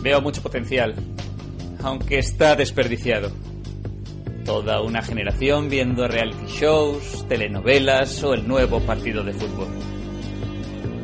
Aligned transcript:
Veo 0.00 0.20
mucho 0.20 0.42
potencial, 0.42 0.94
aunque 1.82 2.18
está 2.18 2.54
desperdiciado. 2.54 3.32
Toda 4.44 4.80
una 4.80 5.02
generación 5.02 5.68
viendo 5.68 6.06
reality 6.06 6.46
shows, 6.46 7.26
telenovelas 7.28 8.22
o 8.22 8.32
el 8.32 8.46
nuevo 8.46 8.80
partido 8.80 9.24
de 9.24 9.32
fútbol. 9.32 9.68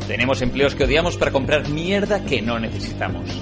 Tenemos 0.07 0.43
empleos 0.43 0.75
que 0.75 0.85
odiamos 0.85 1.17
para 1.17 1.33
comprar 1.33 1.69
mierda 1.69 2.25
que 2.25 2.41
no 2.41 2.59
necesitamos. 2.61 3.29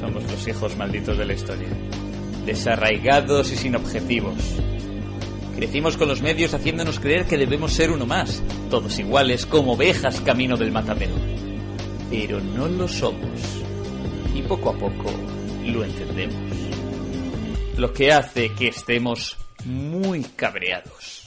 Somos 0.00 0.22
los 0.24 0.48
hijos 0.48 0.76
malditos 0.76 1.18
de 1.18 1.26
la 1.26 1.34
historia. 1.34 1.68
Desarraigados 2.46 3.52
y 3.52 3.56
sin 3.56 3.76
objetivos. 3.76 4.36
Crecimos 5.54 5.96
con 5.96 6.08
los 6.08 6.22
medios 6.22 6.54
haciéndonos 6.54 6.98
creer 6.98 7.26
que 7.26 7.36
debemos 7.36 7.72
ser 7.72 7.90
uno 7.90 8.06
más, 8.06 8.42
todos 8.70 8.98
iguales 8.98 9.44
como 9.46 9.74
ovejas 9.74 10.20
camino 10.20 10.56
del 10.56 10.72
matadero. 10.72 11.33
Pero 12.10 12.40
no 12.40 12.68
lo 12.68 12.88
somos. 12.88 13.40
Y 14.34 14.42
poco 14.42 14.70
a 14.70 14.74
poco 14.74 15.10
lo 15.64 15.84
entendemos. 15.84 16.56
Lo 17.76 17.92
que 17.92 18.12
hace 18.12 18.52
que 18.52 18.68
estemos 18.68 19.36
muy 19.64 20.22
cabreados. 20.22 21.24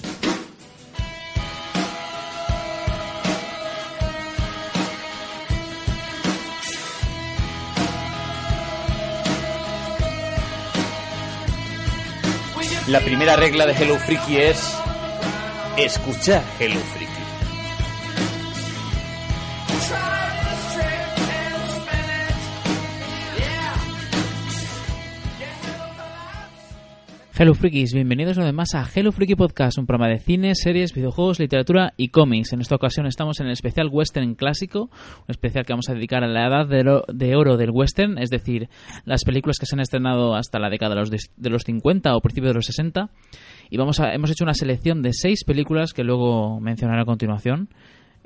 La 12.88 13.02
primera 13.02 13.36
regla 13.36 13.66
de 13.66 13.74
Hello 13.74 14.00
Freaky 14.00 14.38
es 14.38 14.74
escuchar 15.76 16.42
Hello 16.58 16.80
Freaky. 16.80 17.07
Hello 27.40 27.54
Freakies, 27.54 27.94
bienvenidos 27.94 28.38
una 28.38 28.48
vez 28.48 28.56
más 28.56 28.74
a 28.74 28.84
Hello 28.96 29.12
Freaky 29.12 29.36
Podcast, 29.36 29.78
un 29.78 29.86
programa 29.86 30.12
de 30.12 30.18
cine, 30.18 30.56
series, 30.56 30.92
videojuegos, 30.92 31.40
literatura 31.40 31.94
y 31.96 32.08
cómics. 32.08 32.52
En 32.52 32.62
esta 32.62 32.74
ocasión 32.74 33.06
estamos 33.06 33.40
en 33.40 33.46
el 33.46 33.52
especial 33.52 33.90
western 33.92 34.34
clásico, 34.34 34.90
un 34.90 35.26
especial 35.28 35.64
que 35.64 35.74
vamos 35.74 35.88
a 35.88 35.94
dedicar 35.94 36.24
a 36.24 36.28
la 36.28 36.48
edad 36.48 36.68
de, 36.68 37.36
oro 37.36 37.56
del 37.56 37.70
western, 37.70 38.18
es 38.18 38.32
decir, 38.32 38.70
las 39.06 39.24
películas 39.24 39.60
que 39.60 39.68
se 39.68 39.76
han 39.76 39.82
estrenado 39.82 40.34
hasta 40.34 40.58
la 40.58 40.72
década 40.72 40.96
de 40.96 41.02
los, 41.02 41.12
de 41.12 41.50
los 41.52 41.62
50 41.62 42.16
o 42.16 42.22
principios 42.22 42.54
de 42.54 42.56
los 42.56 42.66
60. 42.66 43.12
Y 43.70 43.78
vamos 43.78 44.00
a, 44.00 44.16
hemos 44.16 44.32
hecho 44.32 44.44
una 44.44 44.56
selección 44.56 45.04
de 45.04 45.14
seis 45.14 45.44
películas 45.44 45.94
que 45.94 46.04
luego 46.04 46.60
mencionaré 46.60 47.04
a 47.04 47.06
continuación. 47.06 47.70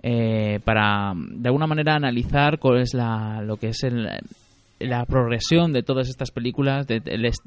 Eh, 0.02 0.62
para 0.64 1.14
de 1.16 1.50
alguna 1.50 1.68
manera 1.68 1.96
analizar 1.96 2.60
cuál 2.60 2.80
es 2.80 2.94
la, 2.94 3.42
lo 3.42 3.58
que 3.58 3.68
es 3.68 3.84
el, 3.84 4.08
la 4.86 5.06
progresión 5.06 5.74
de 5.74 5.84
todas 5.84 6.10
estas 6.10 6.32
películas, 6.32 6.88
de, 6.88 7.02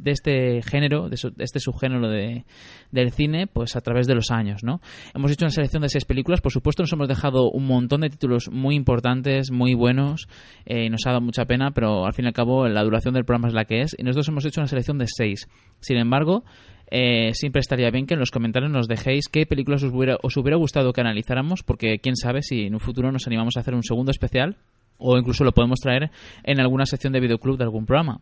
este 0.04 0.62
género, 0.62 1.08
de, 1.08 1.16
este 1.38 1.60
subgénero 1.60 2.08
de, 2.08 2.44
del 2.90 3.12
cine, 3.12 3.46
pues 3.46 3.76
a 3.76 3.80
través 3.80 4.06
de 4.06 4.14
los 4.14 4.30
años, 4.30 4.64
¿no? 4.64 4.80
Hemos 5.14 5.30
hecho 5.30 5.44
una 5.44 5.50
selección 5.50 5.82
de 5.82 5.88
seis 5.88 6.04
películas, 6.04 6.40
por 6.40 6.52
supuesto 6.52 6.82
nos 6.82 6.92
hemos 6.92 7.08
dejado 7.08 7.50
un 7.50 7.66
montón 7.66 8.02
de 8.02 8.10
títulos 8.10 8.48
muy 8.50 8.74
importantes, 8.74 9.50
muy 9.50 9.74
buenos, 9.74 10.28
eh, 10.66 10.86
y 10.86 10.90
nos 10.90 11.06
ha 11.06 11.10
dado 11.10 11.20
mucha 11.20 11.44
pena, 11.44 11.70
pero 11.72 12.06
al 12.06 12.12
fin 12.12 12.24
y 12.24 12.28
al 12.28 12.34
cabo 12.34 12.68
la 12.68 12.82
duración 12.82 13.14
del 13.14 13.24
programa 13.24 13.48
es 13.48 13.54
la 13.54 13.64
que 13.64 13.80
es, 13.80 13.94
y 13.98 14.02
nosotros 14.02 14.28
hemos 14.28 14.44
hecho 14.44 14.60
una 14.60 14.68
selección 14.68 14.98
de 14.98 15.06
seis. 15.08 15.48
Sin 15.80 15.96
embargo, 15.96 16.44
eh, 16.90 17.32
siempre 17.34 17.60
estaría 17.60 17.90
bien 17.90 18.06
que 18.06 18.14
en 18.14 18.20
los 18.20 18.30
comentarios 18.30 18.70
nos 18.70 18.88
dejéis 18.88 19.28
qué 19.28 19.46
películas 19.46 19.82
os 19.82 19.92
hubiera, 19.92 20.16
os 20.22 20.36
hubiera 20.36 20.56
gustado 20.56 20.92
que 20.92 21.00
analizáramos, 21.00 21.62
porque 21.62 21.98
quién 21.98 22.16
sabe 22.16 22.42
si 22.42 22.66
en 22.66 22.74
un 22.74 22.80
futuro 22.80 23.10
nos 23.10 23.26
animamos 23.26 23.56
a 23.56 23.60
hacer 23.60 23.74
un 23.74 23.82
segundo 23.82 24.10
especial 24.10 24.58
o 24.98 25.18
incluso 25.18 25.44
lo 25.44 25.52
podemos 25.52 25.80
traer 25.80 26.10
en 26.42 26.60
alguna 26.60 26.86
sección 26.86 27.12
de 27.12 27.20
videoclub 27.20 27.58
de 27.58 27.64
algún 27.64 27.86
programa. 27.86 28.20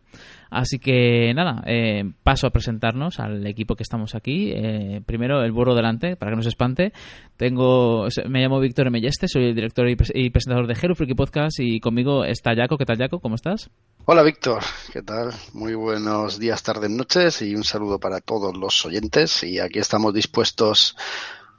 Así 0.51 0.79
que 0.79 1.33
nada, 1.35 1.63
eh, 1.67 2.05
paso 2.23 2.47
a 2.47 2.51
presentarnos 2.51 3.21
al 3.21 3.47
equipo 3.47 3.75
que 3.75 3.83
estamos 3.83 4.15
aquí. 4.15 4.53
Eh, 4.55 5.01
primero 5.05 5.43
el 5.43 5.53
burro 5.53 5.75
delante, 5.75 6.17
para 6.17 6.33
que 6.33 6.37
no 6.37 6.43
se 6.43 6.49
espante. 6.49 6.93
Tengo, 7.37 8.07
me 8.29 8.41
llamo 8.41 8.61
Víctor 8.61 8.91
Melleste, 8.91 9.29
soy 9.29 9.47
el 9.47 9.55
director 9.55 9.89
y, 9.89 10.31
presentador 10.31 10.67
de 10.67 10.77
Hero 10.81 10.95
Freaky 10.95 11.15
Podcast 11.15 11.61
y 11.61 11.81
conmigo 11.81 12.25
está 12.25 12.55
Jaco. 12.55 12.77
¿Qué 12.77 12.85
tal, 12.85 12.99
Jaco? 12.99 13.21
¿Cómo 13.21 13.37
estás? 13.37 13.71
Hola, 14.05 14.23
Víctor. 14.23 14.63
¿Qué 14.93 15.03
tal? 15.03 15.31
Muy 15.53 15.75
buenos 15.75 16.39
días, 16.39 16.63
tardes, 16.63 16.91
noches 16.91 17.41
y 17.43 17.55
un 17.55 17.65
saludo 17.65 17.99
para 17.99 18.21
todos 18.21 18.57
los 18.57 18.85
oyentes. 18.85 19.45
Y 19.45 19.59
aquí 19.59 19.79
estamos 19.79 20.13
dispuestos 20.13 20.97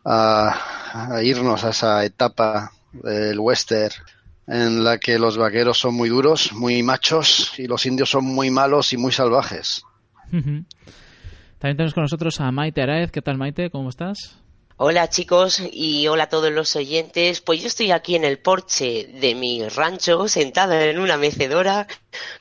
a, 0.03 1.13
a 1.13 1.23
irnos 1.23 1.63
a 1.63 1.69
esa 1.69 2.03
etapa 2.03 2.71
del 2.91 3.39
western 3.39 3.93
en 4.47 4.83
la 4.83 4.97
que 4.97 5.19
los 5.19 5.37
vaqueros 5.37 5.77
son 5.77 5.95
muy 5.95 6.09
duros, 6.09 6.53
muy 6.53 6.83
machos 6.83 7.53
y 7.57 7.67
los 7.67 7.85
indios 7.85 8.09
son 8.09 8.25
muy 8.25 8.49
malos 8.49 8.93
y 8.93 8.97
muy 8.97 9.11
salvajes. 9.11 9.83
También 10.31 10.67
tenemos 11.59 11.93
con 11.93 12.03
nosotros 12.03 12.41
a 12.41 12.51
Maite 12.51 12.81
Araez. 12.81 13.11
¿Qué 13.11 13.21
tal, 13.21 13.37
Maite? 13.37 13.69
¿Cómo 13.69 13.89
estás? 13.89 14.37
Hola 14.75 15.07
chicos 15.07 15.61
y 15.71 16.07
hola 16.07 16.23
a 16.23 16.29
todos 16.29 16.51
los 16.51 16.75
oyentes. 16.75 17.41
Pues 17.41 17.61
yo 17.61 17.67
estoy 17.67 17.91
aquí 17.91 18.15
en 18.15 18.25
el 18.25 18.39
porche 18.39 19.07
de 19.21 19.35
mi 19.35 19.65
rancho, 19.69 20.27
sentada 20.27 20.83
en 20.85 20.99
una 20.99 21.15
mecedora, 21.15 21.87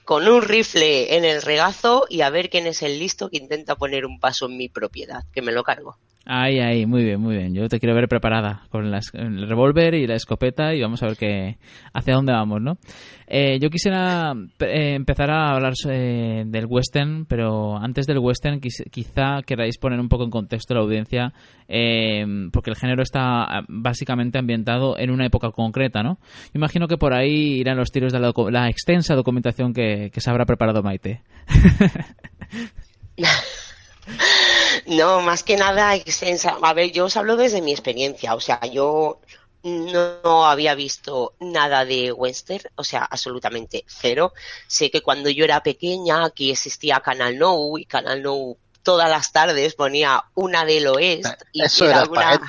con 0.04 0.26
un 0.26 0.42
rifle 0.42 1.14
en 1.16 1.24
el 1.24 1.42
regazo 1.42 2.06
y 2.08 2.22
a 2.22 2.30
ver 2.30 2.48
quién 2.48 2.66
es 2.66 2.82
el 2.82 2.98
listo 2.98 3.28
que 3.28 3.36
intenta 3.36 3.76
poner 3.76 4.06
un 4.06 4.18
paso 4.18 4.46
en 4.46 4.56
mi 4.56 4.68
propiedad, 4.68 5.24
que 5.32 5.42
me 5.42 5.52
lo 5.52 5.62
cargo. 5.62 5.98
Ahí, 6.24 6.60
ahí, 6.60 6.86
muy 6.86 7.02
bien, 7.02 7.20
muy 7.20 7.36
bien. 7.36 7.52
Yo 7.52 7.68
te 7.68 7.80
quiero 7.80 7.96
ver 7.96 8.06
preparada 8.06 8.62
con 8.70 8.86
el 8.86 9.48
revólver 9.48 9.94
y 9.94 10.06
la 10.06 10.14
escopeta 10.14 10.72
y 10.72 10.80
vamos 10.80 11.02
a 11.02 11.06
ver 11.06 11.16
qué, 11.16 11.58
hacia 11.92 12.14
dónde 12.14 12.32
vamos, 12.32 12.62
¿no? 12.62 12.78
Eh, 13.26 13.58
yo 13.60 13.70
quisiera 13.70 14.32
eh, 14.60 14.94
empezar 14.94 15.30
a 15.30 15.50
hablar 15.50 15.72
eh, 15.90 16.44
del 16.46 16.66
western, 16.66 17.26
pero 17.26 17.76
antes 17.76 18.06
del 18.06 18.18
western 18.18 18.60
quizá 18.60 19.42
queráis 19.44 19.78
poner 19.78 19.98
un 19.98 20.08
poco 20.08 20.22
en 20.22 20.30
contexto 20.30 20.74
la 20.74 20.80
audiencia, 20.80 21.32
porque 21.66 22.70
el 22.70 22.76
género 22.76 23.02
está 23.02 23.42
ah, 23.42 23.64
básicamente 23.68 24.38
ambientado 24.38 24.96
en 24.98 25.10
una 25.10 25.26
época 25.26 25.50
concreta, 25.50 26.04
¿no? 26.04 26.18
Yo 26.44 26.52
imagino 26.54 26.86
que 26.86 26.98
por 26.98 27.14
ahí 27.14 27.58
irán 27.58 27.78
los 27.78 27.90
tiros 27.90 28.12
de 28.12 28.20
la, 28.20 28.32
la 28.50 28.68
extensa 28.68 29.16
documentación 29.16 29.72
que, 29.72 30.10
que 30.12 30.20
se 30.20 30.30
habrá 30.30 30.44
preparado 30.44 30.84
Maite. 30.84 31.22
No, 34.86 35.20
más 35.20 35.42
que 35.42 35.56
nada 35.56 35.94
extensa. 35.94 36.58
A 36.60 36.72
ver, 36.74 36.92
yo 36.92 37.06
os 37.06 37.16
hablo 37.16 37.36
desde 37.36 37.62
mi 37.62 37.72
experiencia. 37.72 38.34
O 38.34 38.40
sea, 38.40 38.60
yo 38.66 39.20
no 39.62 40.46
había 40.46 40.74
visto 40.74 41.34
nada 41.40 41.84
de 41.84 42.12
western, 42.12 42.64
o 42.74 42.84
sea, 42.84 43.04
absolutamente 43.04 43.84
cero. 43.86 44.32
Sé 44.66 44.90
que 44.90 45.02
cuando 45.02 45.30
yo 45.30 45.44
era 45.44 45.62
pequeña 45.62 46.24
aquí 46.24 46.50
existía 46.50 47.00
Canal 47.00 47.38
No 47.38 47.78
y 47.78 47.84
Canal 47.84 48.22
No 48.22 48.56
todas 48.82 49.08
las 49.08 49.30
tardes 49.32 49.74
ponía 49.74 50.24
una 50.34 50.64
del 50.64 50.88
oeste. 50.88 51.36
Y 51.52 51.62
Eso 51.62 51.86
era 51.86 52.00
alguna... 52.00 52.40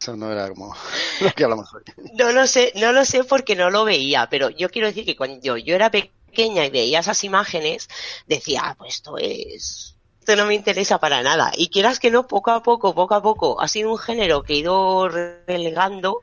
Eso 0.00 0.16
no 0.16 0.30
era 0.30 0.48
como 0.48 0.74
lo 1.20 1.32
que 1.32 1.44
hablamos 1.44 1.72
hoy. 1.72 1.82
No 2.14 2.32
lo 2.32 2.46
sé, 2.46 2.72
no 2.76 2.92
lo 2.92 3.04
sé 3.04 3.24
porque 3.24 3.56
no 3.56 3.70
lo 3.70 3.84
veía, 3.84 4.28
pero 4.30 4.50
yo 4.50 4.68
quiero 4.68 4.88
decir 4.88 5.04
que 5.04 5.16
cuando 5.16 5.40
yo, 5.40 5.56
yo 5.56 5.74
era 5.74 5.90
pequeña 5.90 6.64
y 6.66 6.70
veía 6.70 7.00
esas 7.00 7.24
imágenes, 7.24 7.88
decía, 8.26 8.62
ah, 8.64 8.74
pues 8.76 8.96
esto 8.96 9.16
es 9.16 9.93
esto 10.24 10.36
no 10.36 10.46
me 10.46 10.54
interesa 10.54 10.98
para 10.98 11.22
nada. 11.22 11.52
Y 11.54 11.68
quieras 11.68 12.00
que 12.00 12.10
no, 12.10 12.26
poco 12.26 12.50
a 12.50 12.62
poco, 12.62 12.94
poco 12.94 13.14
a 13.14 13.22
poco, 13.22 13.60
ha 13.60 13.68
sido 13.68 13.90
un 13.90 13.98
género 13.98 14.42
que 14.42 14.54
he 14.54 14.56
ido 14.56 15.06
relegando. 15.46 16.22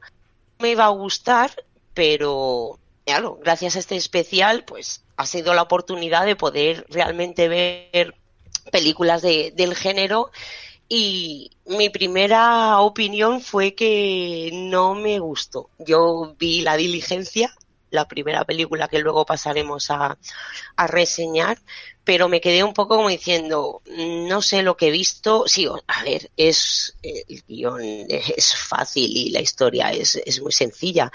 Me 0.58 0.72
iba 0.72 0.86
a 0.86 0.90
gustar, 0.90 1.52
pero 1.94 2.80
claro, 3.06 3.38
gracias 3.44 3.76
a 3.76 3.80
este 3.80 3.96
especial, 3.96 4.64
pues 4.66 5.04
ha 5.18 5.28
sido 5.28 5.54
la 5.54 5.62
oportunidad 5.62 6.26
de 6.26 6.36
poder 6.36 6.84
realmente 6.90 7.48
ver 7.48 8.16
películas 8.72 9.22
de, 9.22 9.54
del 9.56 9.76
género 9.76 10.32
y 10.90 11.52
mi 11.68 11.90
primera 11.90 12.80
opinión 12.80 13.40
fue 13.40 13.76
que 13.76 14.50
no 14.52 14.96
me 14.96 15.20
gustó. 15.20 15.70
Yo 15.78 16.36
vi 16.40 16.62
La 16.62 16.76
Diligencia, 16.76 17.56
la 17.92 18.08
primera 18.08 18.44
película 18.46 18.88
que 18.88 19.00
luego 19.00 19.26
pasaremos 19.26 19.92
a, 19.92 20.18
a 20.76 20.88
reseñar, 20.88 21.60
pero 22.04 22.28
me 22.28 22.42
quedé 22.42 22.64
un 22.64 22.74
poco 22.74 22.96
como 22.96 23.10
diciendo, 23.10 23.82
no 23.86 24.42
sé 24.42 24.64
lo 24.64 24.76
que 24.76 24.88
he 24.88 24.92
visto, 24.92 25.44
sí, 25.46 25.68
a 25.88 26.04
ver, 26.04 26.32
es, 26.36 26.98
el 27.04 27.44
guion 27.48 27.82
es 28.10 28.56
fácil 28.56 29.16
y 29.16 29.30
la 29.30 29.42
historia 29.42 29.92
es, 29.92 30.16
es 30.16 30.42
muy 30.42 30.52
sencilla, 30.52 31.12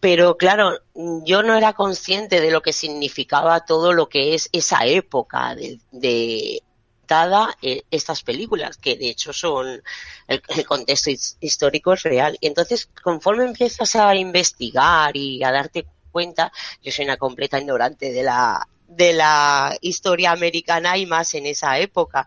pero 0.00 0.36
claro, 0.36 0.78
yo 1.24 1.42
no 1.42 1.56
era 1.56 1.72
consciente 1.72 2.40
de 2.40 2.50
lo 2.50 2.60
que 2.60 2.72
significaba 2.72 3.64
todo 3.64 3.92
lo 3.92 4.08
que 4.08 4.34
es 4.34 4.48
esa 4.52 4.84
época 4.84 5.54
de, 5.54 5.80
de 5.92 6.62
eh, 7.62 7.82
estas 7.90 8.22
películas, 8.22 8.78
que 8.78 8.96
de 8.96 9.10
hecho 9.10 9.32
son 9.32 9.82
el, 10.26 10.66
contexto 10.66 11.10
histórico 11.40 11.92
es 11.92 12.02
real. 12.02 12.36
Entonces, 12.40 12.88
conforme 13.02 13.44
empiezas 13.44 13.94
a 13.96 14.14
investigar 14.16 15.16
y 15.16 15.42
a 15.44 15.52
darte 15.52 15.86
cuenta, 16.16 16.50
yo 16.82 16.90
soy 16.90 17.04
una 17.04 17.18
completa 17.18 17.60
ignorante 17.60 18.10
de 18.10 18.22
la 18.22 18.66
de 18.88 19.12
la 19.12 19.76
historia 19.82 20.30
americana 20.30 20.96
y 20.96 21.04
más 21.04 21.34
en 21.34 21.44
esa 21.44 21.78
época. 21.78 22.26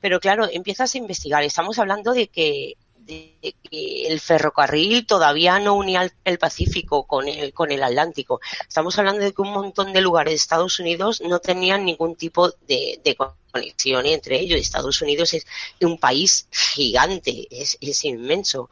Pero 0.00 0.20
claro, 0.20 0.46
empiezas 0.52 0.94
a 0.94 0.98
investigar. 0.98 1.42
Estamos 1.42 1.80
hablando 1.80 2.12
de 2.12 2.28
que 2.28 2.76
de 2.96 3.54
que 3.62 4.06
el 4.06 4.20
ferrocarril 4.20 5.04
todavía 5.04 5.58
no 5.58 5.74
unía 5.74 6.10
el 6.24 6.38
Pacífico 6.38 7.06
con 7.06 7.26
el, 7.28 7.52
con 7.52 7.72
el 7.72 7.82
Atlántico. 7.82 8.40
Estamos 8.68 8.98
hablando 8.98 9.22
de 9.24 9.32
que 9.32 9.42
un 9.42 9.52
montón 9.52 9.92
de 9.92 10.00
lugares 10.00 10.30
de 10.30 10.36
Estados 10.36 10.78
Unidos 10.78 11.20
no 11.20 11.40
tenían 11.40 11.84
ningún 11.84 12.14
tipo 12.14 12.50
de, 12.68 13.00
de 13.04 13.16
conexión 13.50 14.06
entre 14.06 14.40
ellos. 14.40 14.60
Estados 14.60 15.02
Unidos 15.02 15.34
es 15.34 15.46
un 15.80 15.98
país 15.98 16.46
gigante, 16.50 17.46
es, 17.50 17.76
es 17.80 18.04
inmenso. 18.04 18.70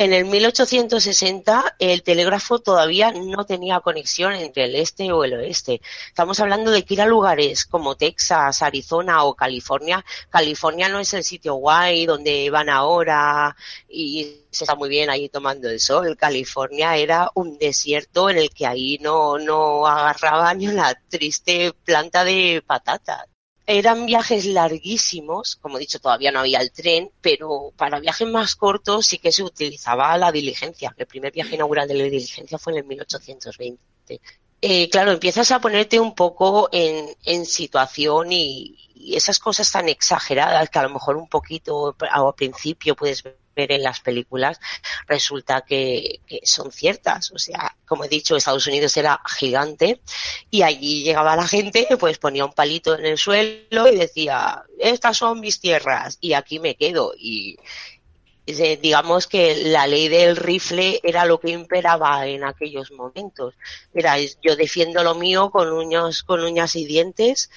En 0.00 0.14
el 0.14 0.24
1860 0.24 1.76
el 1.78 2.02
telégrafo 2.02 2.58
todavía 2.58 3.12
no 3.12 3.44
tenía 3.44 3.80
conexión 3.80 4.32
entre 4.32 4.64
el 4.64 4.76
este 4.76 5.12
o 5.12 5.24
el 5.24 5.34
oeste. 5.34 5.82
Estamos 6.08 6.40
hablando 6.40 6.70
de 6.70 6.86
que 6.86 6.94
ir 6.94 7.02
a 7.02 7.06
lugares 7.06 7.66
como 7.66 7.96
Texas, 7.96 8.62
Arizona 8.62 9.24
o 9.24 9.34
California. 9.34 10.02
California 10.30 10.88
no 10.88 11.00
es 11.00 11.12
el 11.12 11.22
sitio 11.22 11.56
guay 11.56 12.06
donde 12.06 12.48
van 12.48 12.70
ahora 12.70 13.54
y 13.90 14.46
se 14.50 14.64
está 14.64 14.74
muy 14.74 14.88
bien 14.88 15.10
ahí 15.10 15.28
tomando 15.28 15.68
el 15.68 15.78
sol. 15.80 16.16
California 16.16 16.96
era 16.96 17.30
un 17.34 17.58
desierto 17.58 18.30
en 18.30 18.38
el 18.38 18.48
que 18.54 18.66
ahí 18.66 18.96
no, 19.02 19.38
no 19.38 19.86
agarraba 19.86 20.54
ni 20.54 20.66
una 20.68 20.94
triste 21.10 21.74
planta 21.84 22.24
de 22.24 22.62
patatas 22.66 23.26
eran 23.70 24.04
viajes 24.04 24.46
larguísimos, 24.46 25.56
como 25.56 25.76
he 25.76 25.80
dicho, 25.80 26.00
todavía 26.00 26.32
no 26.32 26.40
había 26.40 26.60
el 26.60 26.72
tren, 26.72 27.12
pero 27.20 27.72
para 27.76 28.00
viajes 28.00 28.26
más 28.26 28.56
cortos 28.56 29.06
sí 29.06 29.18
que 29.18 29.30
se 29.30 29.44
utilizaba 29.44 30.16
la 30.18 30.32
diligencia. 30.32 30.92
El 30.96 31.06
primer 31.06 31.32
viaje 31.32 31.54
inaugural 31.54 31.86
de 31.86 31.94
la 31.94 32.04
diligencia 32.04 32.58
fue 32.58 32.72
en 32.72 32.78
el 32.80 32.84
1820. 32.86 34.20
Eh, 34.62 34.90
claro, 34.90 35.12
empiezas 35.12 35.52
a 35.52 35.60
ponerte 35.60 36.00
un 36.00 36.16
poco 36.16 36.68
en, 36.72 37.16
en 37.24 37.46
situación 37.46 38.32
y, 38.32 38.76
esas 39.16 39.38
cosas 39.38 39.70
tan 39.72 39.88
exageradas 39.88 40.68
que 40.68 40.78
a 40.78 40.82
lo 40.82 40.90
mejor 40.90 41.16
un 41.16 41.26
poquito 41.26 41.96
al 41.98 42.34
principio 42.34 42.94
puedes 42.94 43.22
ver 43.22 43.39
en 43.68 43.82
las 43.82 44.00
películas 44.00 44.60
resulta 45.06 45.62
que, 45.62 46.20
son 46.44 46.72
ciertas. 46.72 47.30
O 47.32 47.38
sea, 47.38 47.76
como 47.86 48.04
he 48.04 48.08
dicho, 48.08 48.36
Estados 48.36 48.66
Unidos 48.66 48.96
era 48.96 49.20
gigante 49.26 50.00
y 50.50 50.62
allí 50.62 51.02
llegaba 51.02 51.36
la 51.36 51.46
gente, 51.46 51.86
pues 51.98 52.18
ponía 52.18 52.44
un 52.44 52.52
palito 52.52 52.98
en 52.98 53.06
el 53.06 53.18
suelo 53.18 53.88
y 53.92 53.96
decía, 53.96 54.62
estas 54.78 55.16
son 55.16 55.40
mis 55.40 55.60
tierras 55.60 56.18
y 56.20 56.32
aquí 56.32 56.58
me 56.58 56.76
quedo. 56.76 57.12
Y, 57.18 57.56
digamos 58.46 59.28
que 59.28 59.54
la 59.66 59.86
ley 59.86 60.08
del 60.08 60.34
rifle 60.36 60.98
era 61.04 61.24
lo 61.24 61.38
que 61.38 61.50
imperaba 61.50 62.26
en 62.26 62.42
aquellos 62.42 62.90
momentos. 62.90 63.54
Era 63.94 64.16
yo 64.18 64.56
defiendo 64.56 65.04
lo 65.04 65.14
mío 65.14 65.50
con 65.50 65.70
uñas, 65.72 66.24
con 66.24 66.42
uñas 66.42 66.74
y 66.74 66.84
dientes 66.84 67.50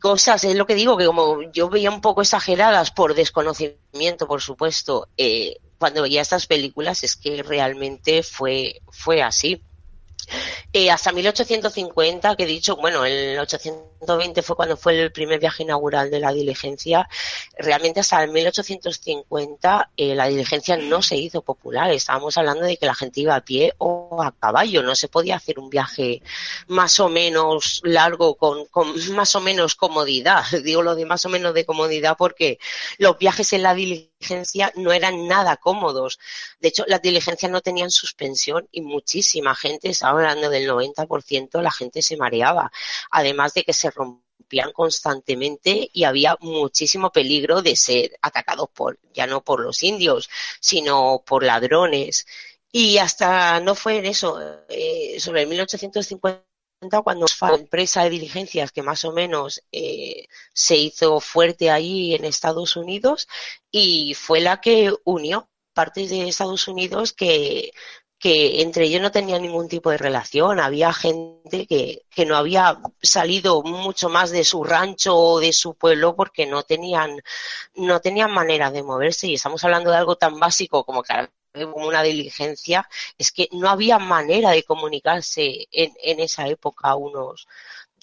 cosas, 0.00 0.44
es 0.44 0.54
lo 0.54 0.66
que 0.66 0.74
digo, 0.74 0.96
que 0.96 1.06
como 1.06 1.42
yo 1.52 1.68
veía 1.68 1.90
un 1.90 2.00
poco 2.00 2.22
exageradas 2.22 2.90
por 2.90 3.14
desconocimiento, 3.14 4.26
por 4.26 4.40
supuesto, 4.40 5.08
eh, 5.16 5.56
cuando 5.78 6.02
veía 6.02 6.22
estas 6.22 6.46
películas 6.46 7.04
es 7.04 7.16
que 7.16 7.42
realmente 7.42 8.22
fue, 8.22 8.80
fue 8.90 9.22
así. 9.22 9.62
Eh, 10.72 10.90
hasta 10.90 11.12
1850, 11.12 12.36
que 12.36 12.42
he 12.42 12.46
dicho, 12.46 12.76
bueno, 12.76 13.04
el 13.04 13.38
820 14.00 14.42
fue 14.42 14.56
cuando 14.56 14.76
fue 14.76 15.00
el 15.00 15.12
primer 15.12 15.40
viaje 15.40 15.62
inaugural 15.62 16.10
de 16.10 16.20
la 16.20 16.32
diligencia. 16.32 17.08
Realmente 17.56 18.00
hasta 18.00 18.22
el 18.22 18.30
1850 18.30 19.90
eh, 19.96 20.14
la 20.14 20.26
diligencia 20.26 20.76
no 20.76 21.02
se 21.02 21.16
hizo 21.16 21.42
popular. 21.42 21.90
Estábamos 21.90 22.36
hablando 22.38 22.64
de 22.64 22.76
que 22.76 22.86
la 22.86 22.94
gente 22.94 23.20
iba 23.20 23.34
a 23.34 23.44
pie 23.44 23.74
o 23.78 24.22
a 24.22 24.32
caballo. 24.32 24.82
No 24.82 24.94
se 24.94 25.08
podía 25.08 25.36
hacer 25.36 25.58
un 25.58 25.70
viaje 25.70 26.22
más 26.68 27.00
o 27.00 27.08
menos 27.08 27.80
largo 27.84 28.36
con, 28.36 28.66
con 28.66 28.94
más 29.14 29.34
o 29.34 29.40
menos 29.40 29.74
comodidad. 29.74 30.44
Digo 30.62 30.82
lo 30.82 30.94
de 30.94 31.06
más 31.06 31.24
o 31.24 31.28
menos 31.28 31.54
de 31.54 31.64
comodidad 31.64 32.16
porque 32.16 32.58
los 32.98 33.18
viajes 33.18 33.52
en 33.52 33.62
la 33.62 33.74
diligencia 33.74 34.08
no 34.76 34.92
eran 34.92 35.26
nada 35.28 35.56
cómodos. 35.56 36.18
De 36.60 36.68
hecho, 36.68 36.84
las 36.86 37.02
diligencias 37.02 37.50
no 37.50 37.60
tenían 37.60 37.90
suspensión 37.90 38.68
y 38.72 38.80
muchísima 38.80 39.54
gente, 39.54 39.90
estaba 39.90 40.18
hablando 40.18 40.50
del 40.50 40.68
90%, 40.68 41.60
la 41.62 41.70
gente 41.70 42.02
se 42.02 42.16
mareaba. 42.16 42.70
Además 43.10 43.54
de 43.54 43.64
que 43.64 43.72
se 43.72 43.87
rompían 43.90 44.72
constantemente 44.72 45.90
y 45.92 46.04
había 46.04 46.36
muchísimo 46.40 47.10
peligro 47.12 47.62
de 47.62 47.76
ser 47.76 48.18
atacados 48.22 48.68
por, 48.70 48.98
ya 49.12 49.26
no 49.26 49.42
por 49.44 49.60
los 49.60 49.82
indios, 49.82 50.30
sino 50.60 51.22
por 51.26 51.44
ladrones. 51.44 52.26
Y 52.72 52.98
hasta 52.98 53.60
no 53.60 53.74
fue 53.74 53.98
en 53.98 54.06
eso, 54.06 54.40
eh, 54.68 55.18
sobre 55.20 55.42
el 55.42 55.48
1850 55.48 56.44
cuando 57.02 57.26
la 57.40 57.54
empresa 57.54 58.04
de 58.04 58.10
diligencias 58.10 58.70
que 58.70 58.82
más 58.82 59.04
o 59.04 59.12
menos 59.12 59.62
eh, 59.72 60.28
se 60.52 60.76
hizo 60.76 61.20
fuerte 61.20 61.70
ahí 61.70 62.14
en 62.14 62.24
Estados 62.24 62.76
Unidos 62.76 63.28
y 63.70 64.14
fue 64.14 64.40
la 64.40 64.60
que 64.60 64.92
unió 65.04 65.50
partes 65.74 66.10
de 66.10 66.28
Estados 66.28 66.68
Unidos 66.68 67.12
que 67.12 67.72
que 68.18 68.62
entre 68.62 68.84
ellos 68.84 69.00
no 69.02 69.10
tenía 69.12 69.38
ningún 69.38 69.68
tipo 69.68 69.90
de 69.90 69.98
relación. 69.98 70.60
Había 70.60 70.92
gente 70.92 71.66
que, 71.66 72.04
que 72.10 72.26
no 72.26 72.36
había 72.36 72.78
salido 73.02 73.62
mucho 73.62 74.08
más 74.08 74.30
de 74.30 74.44
su 74.44 74.64
rancho 74.64 75.16
o 75.16 75.40
de 75.40 75.52
su 75.52 75.74
pueblo 75.74 76.16
porque 76.16 76.46
no 76.46 76.62
tenían, 76.64 77.20
no 77.76 78.00
tenían 78.00 78.32
manera 78.32 78.70
de 78.70 78.82
moverse. 78.82 79.28
Y 79.28 79.34
estamos 79.34 79.62
hablando 79.64 79.90
de 79.90 79.98
algo 79.98 80.16
tan 80.16 80.38
básico 80.38 80.84
como 80.84 81.02
como 81.52 81.86
una 81.86 82.02
diligencia, 82.02 82.88
es 83.16 83.32
que 83.32 83.48
no 83.52 83.68
había 83.68 83.98
manera 83.98 84.50
de 84.50 84.62
comunicarse 84.62 85.66
en, 85.72 85.92
en 86.02 86.20
esa 86.20 86.46
época 86.46 86.94
unos, 86.94 87.48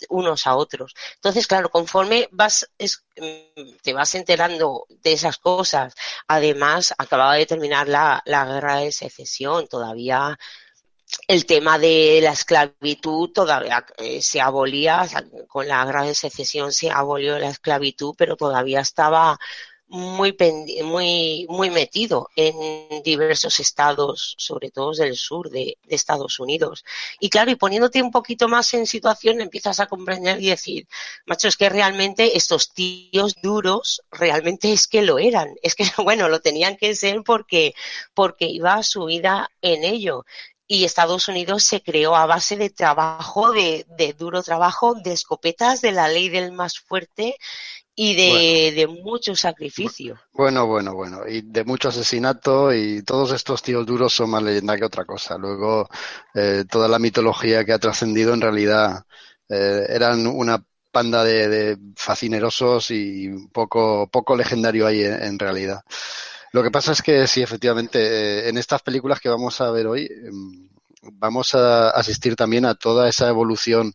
unos 0.10 0.48
a 0.48 0.56
otros. 0.56 0.94
Entonces, 1.16 1.48
claro, 1.48 1.70
conforme 1.70 2.28
vas, 2.32 2.70
mm, 2.80 3.78
te 3.82 3.94
vas 3.94 4.16
enterando 4.16 4.86
de 4.90 5.14
esas 5.14 5.38
cosas, 5.38 5.96
además 6.28 6.94
acababa 6.98 7.36
de 7.36 7.46
terminar 7.46 7.88
la, 7.88 8.22
la 8.26 8.46
guerra 8.46 8.78
de 8.78 8.92
secesión, 8.92 9.68
todavía 9.68 10.38
el 11.28 11.46
tema 11.46 11.78
de 11.78 12.20
la 12.22 12.32
esclavitud 12.32 13.30
todavía 13.32 13.86
eh, 13.98 14.22
se 14.22 14.42
abolía, 14.42 15.08
con 15.48 15.68
la 15.68 15.86
de 16.04 16.16
secesión 16.16 16.72
se 16.72 16.90
abolió 16.90 17.38
la 17.40 17.50
esclavitud, 17.50 18.16
pero 18.18 18.36
todavía 18.36 18.80
estaba 18.82 19.38
muy, 19.88 20.36
muy, 20.84 21.46
muy 21.48 21.70
metido 21.70 22.30
en 22.36 23.04
diversos 23.04 23.60
estados, 23.60 24.36
sobre 24.38 24.72
todo 24.72 24.94
del 24.94 25.16
sur 25.16 25.50
de, 25.50 25.78
Estados 25.88 26.40
Unidos. 26.40 26.84
Y 27.20 27.30
claro, 27.30 27.52
y 27.52 27.56
poniéndote 27.56 28.02
un 28.02 28.12
poquito 28.12 28.48
más 28.48 28.74
en 28.74 28.88
situación, 28.88 29.42
empiezas 29.42 29.80
a 29.80 29.88
comprender 29.88 30.42
y 30.42 30.50
decir, 30.50 30.88
macho, 31.26 31.48
es 31.48 31.58
que 31.58 31.70
realmente 31.70 32.38
estos 32.38 32.74
tíos 32.74 33.36
duros, 33.42 34.02
realmente 34.12 34.74
es 34.74 34.88
que 34.88 35.02
lo 35.02 35.20
eran. 35.20 35.56
Es 35.62 35.76
que, 35.76 35.86
bueno, 36.04 36.30
lo 36.30 36.42
tenían 36.42 36.78
que 36.78 36.96
ser 36.96 37.24
porque, 37.24 37.74
porque 38.14 38.46
iba 38.46 38.82
su 38.84 39.06
vida 39.06 39.50
en 39.62 39.84
ello 39.84 40.26
y 40.68 40.84
Estados 40.84 41.28
Unidos 41.28 41.64
se 41.64 41.82
creó 41.82 42.16
a 42.16 42.26
base 42.26 42.58
de 42.58 42.72
trabajo, 42.72 43.52
de, 43.52 43.86
de, 43.90 44.14
duro 44.14 44.42
trabajo, 44.42 44.96
de 44.96 45.14
escopetas, 45.14 45.82
de 45.82 45.92
la 45.92 46.08
ley 46.08 46.30
del 46.30 46.52
más 46.54 46.80
fuerte 46.80 47.38
y 47.96 48.14
de, 48.16 48.74
bueno. 48.76 48.96
de 48.96 49.02
mucho 49.02 49.36
sacrificio. 49.36 50.20
Bueno, 50.34 50.68
bueno, 50.68 50.94
bueno, 50.94 51.22
y 51.28 51.42
de 51.42 51.64
mucho 51.64 51.90
asesinato 51.90 52.74
y 52.74 53.04
todos 53.04 53.32
estos 53.32 53.64
tíos 53.64 53.86
duros 53.86 54.14
son 54.14 54.32
más 54.32 54.44
leyenda 54.44 54.78
que 54.78 54.86
otra 54.86 55.06
cosa. 55.06 55.38
Luego, 55.38 55.90
eh, 56.34 56.66
toda 56.70 56.90
la 56.90 57.00
mitología 57.00 57.64
que 57.64 57.72
ha 57.72 57.80
trascendido 57.80 58.34
en 58.34 58.42
realidad 58.42 59.06
eh, 59.48 59.86
eran 59.90 60.28
una 60.28 60.62
panda 60.92 61.24
de, 61.24 61.48
de, 61.48 61.78
fascinerosos 61.96 62.92
y 62.92 63.30
poco, 63.52 64.08
poco 64.12 64.36
legendario 64.36 64.88
ahí 64.88 65.04
en, 65.04 65.22
en, 65.24 65.40
realidad. 65.40 65.82
Lo 66.52 66.64
que 66.64 66.72
pasa 66.72 66.94
es 66.94 67.02
que 67.02 67.28
sí, 67.28 67.42
efectivamente, 67.42 68.00
eh, 68.00 68.50
en 68.50 68.58
estas 68.58 68.82
películas 68.82 69.20
que 69.20 69.30
vamos 69.30 69.60
a 69.62 69.72
ver 69.72 69.88
hoy, 69.88 70.06
em, 70.06 70.70
vamos 71.14 71.54
a 71.56 71.90
asistir 71.90 72.36
también 72.36 72.66
a 72.66 72.76
toda 72.76 73.08
esa 73.10 73.28
evolución 73.30 73.94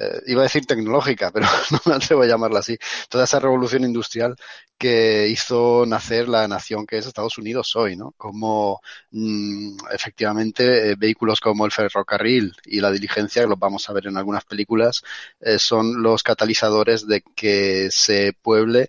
eh, 0.00 0.22
iba 0.28 0.40
a 0.40 0.44
decir 0.44 0.64
tecnológica, 0.66 1.30
pero 1.30 1.46
no 1.70 1.80
me 1.84 1.94
atrevo 1.94 2.22
a 2.22 2.26
llamarla 2.26 2.60
así, 2.60 2.78
toda 3.08 3.24
esa 3.24 3.38
revolución 3.38 3.84
industrial 3.84 4.34
que 4.78 5.28
hizo 5.28 5.84
nacer 5.86 6.26
la 6.28 6.48
nación 6.48 6.86
que 6.86 6.96
es 6.96 7.06
Estados 7.06 7.36
Unidos 7.36 7.76
hoy, 7.76 7.96
¿no? 7.96 8.12
Como 8.16 8.80
mmm, 9.10 9.76
efectivamente 9.92 10.92
eh, 10.92 10.94
vehículos 10.96 11.40
como 11.40 11.66
el 11.66 11.72
ferrocarril 11.72 12.54
y 12.64 12.80
la 12.80 12.90
diligencia, 12.90 13.42
que 13.42 13.48
los 13.48 13.58
vamos 13.58 13.88
a 13.90 13.92
ver 13.92 14.06
en 14.06 14.16
algunas 14.16 14.44
películas, 14.44 15.02
eh, 15.40 15.58
son 15.58 16.02
los 16.02 16.22
catalizadores 16.22 17.06
de 17.06 17.22
que 17.36 17.88
se 17.90 18.32
pueble 18.32 18.88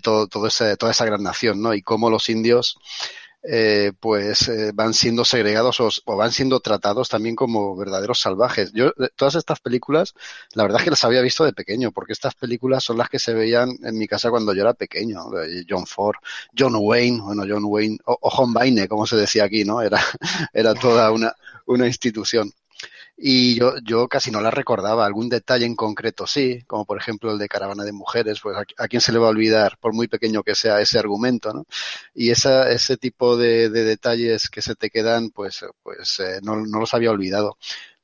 toda 0.00 0.90
esa 0.90 1.04
gran 1.04 1.22
nación, 1.24 1.60
¿no? 1.60 1.74
Y 1.74 1.82
cómo 1.82 2.08
los 2.08 2.28
indios 2.28 2.76
eh, 3.42 3.92
pues 3.98 4.48
eh, 4.48 4.70
van 4.72 4.94
siendo 4.94 5.24
segregados 5.24 5.80
o, 5.80 6.16
van 6.16 6.32
siendo 6.32 6.60
tratados 6.60 7.08
también 7.08 7.34
como 7.34 7.76
verdaderos 7.76 8.20
salvajes. 8.20 8.72
Yo 8.72 8.92
todas 9.16 9.34
estas 9.34 9.60
películas, 9.60 10.14
la 10.54 10.62
verdad 10.62 10.80
es 10.80 10.84
que 10.84 10.90
las 10.90 11.04
había 11.04 11.22
visto 11.22 11.44
de 11.44 11.52
pequeño, 11.52 11.92
porque 11.92 12.12
estas 12.12 12.34
películas 12.34 12.84
son 12.84 12.98
las 12.98 13.08
que 13.08 13.18
se 13.18 13.34
veían 13.34 13.70
en 13.82 13.98
mi 13.98 14.06
casa 14.06 14.30
cuando 14.30 14.54
yo 14.54 14.62
era 14.62 14.74
pequeño. 14.74 15.24
John 15.68 15.86
Ford, 15.86 16.16
John 16.56 16.74
Wayne, 16.76 17.20
bueno, 17.20 17.44
John 17.48 17.64
Wayne, 17.64 17.98
o, 18.04 18.18
o 18.20 18.30
John 18.30 18.52
Wayne, 18.54 18.88
como 18.88 19.06
se 19.06 19.16
decía 19.16 19.44
aquí, 19.44 19.64
¿no? 19.64 19.82
Era, 19.82 20.00
era 20.52 20.74
toda 20.74 21.10
una, 21.10 21.34
una 21.66 21.86
institución. 21.86 22.52
Y 23.24 23.54
yo, 23.54 23.74
yo 23.84 24.08
casi 24.08 24.32
no 24.32 24.40
la 24.40 24.50
recordaba. 24.50 25.06
Algún 25.06 25.28
detalle 25.28 25.64
en 25.64 25.76
concreto 25.76 26.26
sí, 26.26 26.64
como 26.66 26.84
por 26.84 26.98
ejemplo 26.98 27.30
el 27.30 27.38
de 27.38 27.48
Caravana 27.48 27.84
de 27.84 27.92
Mujeres, 27.92 28.40
pues 28.42 28.56
a, 28.56 28.88
quién 28.88 29.00
se 29.00 29.12
le 29.12 29.20
va 29.20 29.28
a 29.28 29.30
olvidar, 29.30 29.78
por 29.78 29.94
muy 29.94 30.08
pequeño 30.08 30.42
que 30.42 30.56
sea 30.56 30.80
ese 30.80 30.98
argumento, 30.98 31.52
¿no? 31.52 31.64
Y 32.14 32.30
esa, 32.30 32.68
ese 32.68 32.96
tipo 32.96 33.36
de, 33.36 33.70
de 33.70 33.84
detalles 33.84 34.50
que 34.50 34.60
se 34.60 34.74
te 34.74 34.90
quedan, 34.90 35.30
pues, 35.30 35.64
pues 35.84 36.18
eh, 36.18 36.40
no, 36.42 36.56
no 36.56 36.80
los 36.80 36.94
había 36.94 37.12
olvidado 37.12 37.56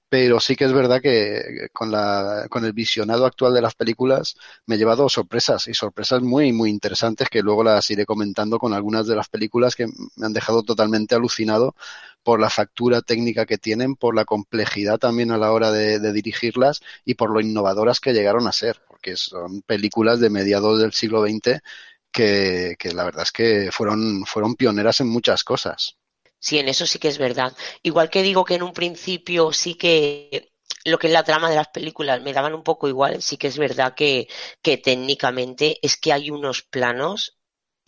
pero 0.09 0.41
sí 0.41 0.57
que 0.57 0.65
es 0.65 0.73
verdad 0.73 1.03
que 1.03 1.69
con, 1.73 1.91
la, 1.91 2.47
con 2.49 2.65
el 2.65 2.73
visionado 2.73 3.27
actual 3.27 3.53
de 3.55 3.61
las 3.61 3.75
películas 3.75 4.37
me 4.67 4.77
he 4.77 4.79
llevado 4.79 5.09
sorpresas 5.09 5.69
y 5.69 5.75
sorpresas 5.75 6.23
muy, 6.23 6.53
muy 6.53 6.71
interesantes 6.71 7.29
que 7.29 7.43
luego 7.43 7.63
las 7.63 7.91
iré 7.91 8.07
comentando 8.07 8.59
con 8.59 8.73
algunas 8.73 9.07
de 9.07 9.17
las 9.17 9.29
películas 9.29 9.77
que 9.77 9.87
me 10.17 10.27
han 10.27 10.33
dejado 10.33 10.63
totalmente 10.63 11.15
alucinado 11.15 11.75
por 12.23 12.41
la 12.41 12.51
factura 12.51 13.03
técnica 13.03 13.47
que 13.47 13.59
tienen, 13.59 13.97
por 13.97 14.15
la 14.15 14.25
complejidad 14.25 14.99
también 14.99 15.31
a 15.31 15.39
la 15.39 15.53
hora 15.53 15.71
de, 15.73 16.13
dirigirlas 16.13 16.81
y 17.05 17.15
por 17.15 17.31
lo 17.31 17.41
innovadoras 17.41 18.01
que 18.01 18.13
llegaron 18.13 18.47
a 18.47 18.53
ser, 18.53 18.81
porque 18.89 19.17
son 19.17 19.63
películas 19.63 20.21
de 20.21 20.31
mediados 20.31 20.81
del 20.81 20.93
siglo 20.93 21.23
XX 21.23 21.61
que, 22.13 22.77
que 22.79 22.93
la 22.93 23.05
verdad 23.05 23.25
es 23.25 23.33
que 23.33 23.71
fueron, 23.73 24.25
fueron 24.27 24.57
pioneras 24.57 25.01
en 25.01 25.09
muchas 25.09 25.45
cosas. 25.45 25.98
Sí, 26.41 26.59
en 26.59 26.69
eso 26.69 26.87
sí 26.87 26.99
que 26.99 27.09
es 27.09 27.19
verdad. 27.19 27.57
Igual 27.83 28.11
que 28.11 28.23
digo 28.23 28.45
que 28.45 28.55
en 28.55 28.63
un 28.63 28.73
principio 28.73 29.53
sí 29.53 29.75
que 29.75 30.53
lo 30.85 30.99
que 30.99 31.09
es 31.09 31.13
la 31.13 31.25
trama 31.25 31.51
de 31.51 31.57
las 31.57 31.69
películas 31.69 32.23
me 32.23 32.33
daban 32.33 32.55
un 32.55 32.63
poco 32.63 32.89
igual, 32.89 33.23
sí 33.23 33.37
que 33.37 33.49
es 33.49 33.59
verdad 33.59 33.95
que, 33.95 34.29
que 34.63 34.79
técnicamente 34.79 35.79
es 35.83 35.97
que 35.97 36.13
hay 36.13 36.31
unos 36.31 36.63
planos 36.63 37.39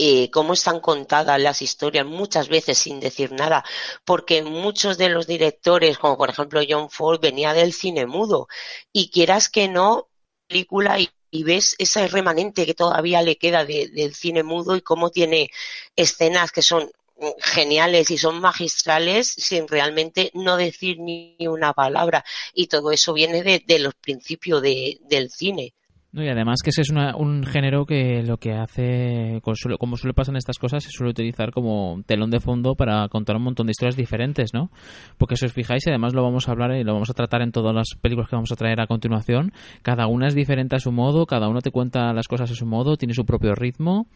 eh, 0.03 0.31
cómo 0.31 0.55
están 0.55 0.81
contadas 0.81 1.39
las 1.41 1.61
historias 1.61 2.07
muchas 2.07 2.49
veces 2.49 2.79
sin 2.79 3.01
decir 3.01 3.33
nada, 3.33 3.65
porque 4.05 4.43
muchos 4.43 4.97
de 4.97 5.11
los 5.11 5.27
directores, 5.27 5.99
como 5.99 6.17
por 6.17 6.31
ejemplo 6.31 6.63
John 6.67 6.89
Ford, 6.91 7.21
venía 7.21 7.53
del 7.53 7.75
cine 7.75 8.07
mudo 8.07 8.49
y 8.93 9.11
quieras 9.11 9.51
que 9.51 9.69
no, 9.69 10.09
película 10.49 10.99
y, 11.01 11.11
ves 11.45 11.77
ese 11.79 12.09
remanente 12.09 12.67
que 12.67 12.75
todavía 12.75 13.23
le 13.23 13.37
queda 13.37 13.65
del 13.67 14.15
cine 14.15 14.43
mudo 14.43 14.75
y 14.77 14.81
cómo 14.81 15.11
tiene 15.11 15.51
escenas 15.97 16.51
que 16.51 16.63
son 16.63 16.91
geniales 17.39 18.11
y 18.11 18.19
son 18.19 18.41
magistrales 18.41 19.29
sin 19.29 19.69
realmente 19.69 20.31
no 20.35 20.57
decir 20.57 20.99
ni 21.01 21.37
una 21.41 21.73
palabra. 21.73 22.25
Y 22.55 22.67
todo 22.69 22.93
eso 22.93 23.13
viene 23.13 23.43
de, 23.43 23.79
los 23.79 23.95
principios 23.95 24.63
del 24.63 25.31
cine. 25.31 25.75
No, 26.13 26.25
y 26.25 26.29
además 26.29 26.59
que 26.65 26.71
ese 26.71 26.83
es 26.83 26.91
un 26.91 27.45
género 27.45 27.87
que 27.87 28.25
lo 28.25 28.37
que 28.37 28.53
hace, 28.53 29.41
como 29.79 29.97
suele 29.97 30.13
pasar 30.13 30.33
en 30.33 30.39
estas 30.39 30.59
cosas, 30.59 30.83
se 30.83 30.91
suele 30.91 31.13
utilizar 31.13 31.53
como 31.53 32.03
telón 32.05 32.31
de 32.31 32.41
fondo 32.41 32.75
para 32.75 33.07
contar 33.09 33.37
un 33.37 33.43
montón 33.43 33.67
de 33.67 33.71
historias 33.71 33.95
diferentes, 33.95 34.53
¿no? 34.53 34.73
Porque 35.19 35.37
si 35.37 35.47
os 35.47 35.53
fijáis, 35.53 35.87
y 35.87 35.91
además 35.91 36.13
lo 36.13 36.25
vamos 36.25 36.49
a 36.49 36.53
hablar 36.53 36.73
y 36.73 36.83
lo 36.83 36.95
vamos 36.95 37.11
a 37.11 37.15
tratar 37.15 37.43
en 37.43 37.53
todas 37.53 37.73
las 37.73 37.91
películas 38.01 38.29
que 38.29 38.35
vamos 38.35 38.51
a 38.51 38.57
traer 38.57 38.81
a 38.81 38.89
continuación, 38.89 39.53
cada 39.83 40.09
una 40.09 40.27
es 40.27 40.35
diferente 40.35 40.75
a 40.75 40.81
su 40.81 40.91
modo, 40.91 41.27
cada 41.27 41.49
uno 41.49 41.61
te 41.61 41.71
cuenta 41.71 42.13
las 42.13 42.27
cosas 42.27 42.51
a 42.51 42.55
su 42.55 42.67
modo, 42.67 42.97
tiene 42.97 43.15
su 43.15 43.25
propio 43.25 43.55
ritmo, 43.55 44.09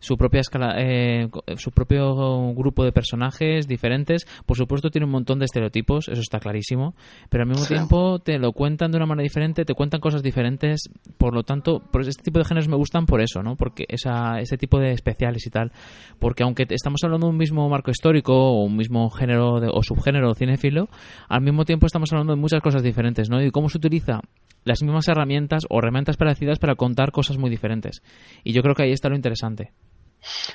su 0.00 0.16
propia 0.16 0.40
escala, 0.40 0.74
eh, 0.78 1.28
su 1.56 1.70
propio 1.70 2.52
grupo 2.54 2.84
de 2.84 2.92
personajes 2.92 3.66
diferentes. 3.66 4.26
Por 4.44 4.56
supuesto 4.56 4.90
tiene 4.90 5.06
un 5.06 5.12
montón 5.12 5.38
de 5.38 5.46
estereotipos, 5.46 6.08
eso 6.08 6.20
está 6.20 6.40
clarísimo, 6.40 6.94
pero 7.30 7.44
al 7.44 7.48
mismo 7.48 7.64
tiempo 7.66 8.18
te 8.18 8.38
lo 8.38 8.52
cuentan 8.52 8.90
de 8.90 8.98
una 8.98 9.06
manera 9.06 9.24
diferente, 9.24 9.64
te 9.64 9.74
cuentan 9.74 10.00
cosas 10.00 10.22
diferentes, 10.22 10.90
por 11.16 11.37
lo 11.38 11.44
tanto, 11.44 11.82
pues 11.90 12.06
este 12.08 12.22
tipo 12.22 12.38
de 12.38 12.44
géneros 12.44 12.68
me 12.68 12.76
gustan 12.76 13.06
por 13.06 13.20
eso, 13.20 13.42
¿no? 13.42 13.56
Porque 13.56 13.84
esa, 13.88 14.40
ese 14.40 14.56
tipo 14.58 14.78
de 14.78 14.92
especiales 14.92 15.46
y 15.46 15.50
tal, 15.50 15.72
porque 16.18 16.42
aunque 16.42 16.66
estamos 16.68 17.02
hablando 17.04 17.26
de 17.26 17.32
un 17.32 17.38
mismo 17.38 17.68
marco 17.68 17.90
histórico 17.90 18.34
o 18.34 18.64
un 18.64 18.76
mismo 18.76 19.08
género 19.10 19.54
o 19.54 19.82
subgénero 19.82 20.34
cinéfilo, 20.34 20.88
al 21.28 21.40
mismo 21.40 21.64
tiempo 21.64 21.86
estamos 21.86 22.12
hablando 22.12 22.34
de 22.34 22.40
muchas 22.40 22.60
cosas 22.60 22.82
diferentes, 22.82 23.30
¿no? 23.30 23.42
Y 23.42 23.50
cómo 23.50 23.68
se 23.68 23.78
utiliza 23.78 24.20
las 24.64 24.82
mismas 24.82 25.08
herramientas 25.08 25.64
o 25.70 25.78
herramientas 25.78 26.16
parecidas 26.16 26.58
para 26.58 26.74
contar 26.74 27.12
cosas 27.12 27.38
muy 27.38 27.50
diferentes. 27.50 28.02
Y 28.44 28.52
yo 28.52 28.62
creo 28.62 28.74
que 28.74 28.82
ahí 28.82 28.92
está 28.92 29.08
lo 29.08 29.16
interesante. 29.16 29.72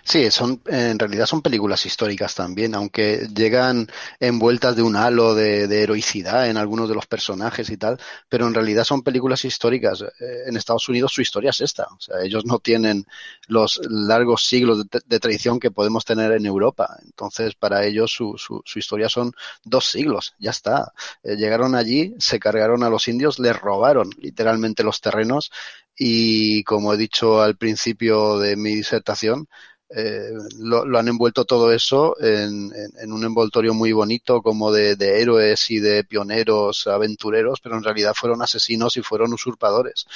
Sí, 0.04 0.30
son, 0.32 0.62
en 0.68 1.00
realidad 1.00 1.26
son 1.26 1.42
películas 1.42 1.86
históricas 1.86 2.36
también, 2.36 2.76
aunque 2.76 3.28
llegan 3.34 3.88
envueltas 4.20 4.76
de 4.76 4.82
un 4.82 4.96
halo 4.96 5.34
de, 5.34 5.64
heroicidad 5.84 6.50
en 6.50 6.58
algunos 6.58 6.90
de 6.90 6.96
los 6.96 7.06
personajes 7.08 7.70
y 7.70 7.78
tal, 7.78 8.00
pero 8.30 8.48
en 8.48 8.54
realidad 8.54 8.84
son 8.84 9.02
películas 9.02 9.44
históricas. 9.46 10.02
Eh, 10.02 10.44
en 10.48 10.58
Estados 10.58 10.88
Unidos 10.90 11.14
su 11.14 11.22
historia 11.22 11.50
es 11.50 11.62
esta, 11.62 11.86
o 11.86 12.00
sea, 12.00 12.22
ellos 12.24 12.46
no 12.46 12.60
tienen 12.60 13.06
los 13.48 13.80
largos 13.90 14.46
siglos 14.46 14.86
de, 14.90 15.20
tradición 15.20 15.60
que 15.60 15.72
podemos 15.72 16.06
tener 16.06 16.32
en 16.34 16.46
Europa, 16.46 16.98
entonces 17.04 17.56
para 17.56 17.86
ellos 17.86 18.12
su, 18.12 18.36
su, 18.38 18.80
historia 18.80 19.10
son 19.10 19.34
dos 19.64 19.86
siglos, 19.86 20.34
ya 20.40 20.52
está. 20.52 20.92
Eh, 21.24 21.36
llegaron 21.36 21.76
allí, 21.76 22.14
se 22.20 22.40
cargaron 22.40 22.84
a 22.84 22.90
los 22.90 23.08
indios, 23.08 23.40
les 23.40 23.58
robaron 23.58 24.10
literalmente 24.18 24.84
los 24.84 25.00
terrenos 25.02 25.52
y 25.98 26.64
como 26.64 26.94
he 26.94 26.98
dicho 26.98 27.42
al 27.42 27.58
principio 27.58 28.40
de 28.40 28.56
mi 28.56 28.76
disertación, 28.76 29.48
eh, 29.96 30.32
lo, 30.60 30.98
han 30.98 31.08
envuelto 31.08 31.46
todo 31.46 31.72
eso 31.72 32.16
en, 32.20 32.72
un 33.12 33.24
envoltorio 33.24 33.76
muy 33.76 33.92
bonito 33.92 34.42
como 34.42 34.72
de, 34.72 34.96
héroes 35.22 35.70
y 35.70 35.80
de 35.80 36.04
pioneros 36.04 36.88
aventureros, 36.88 37.60
pero 37.62 37.78
en 37.78 37.84
realidad 37.84 38.14
fueron 38.16 38.42
asesinos 38.42 38.98
y 38.98 39.04
fueron 39.04 39.34
usurpadores. 39.34 40.08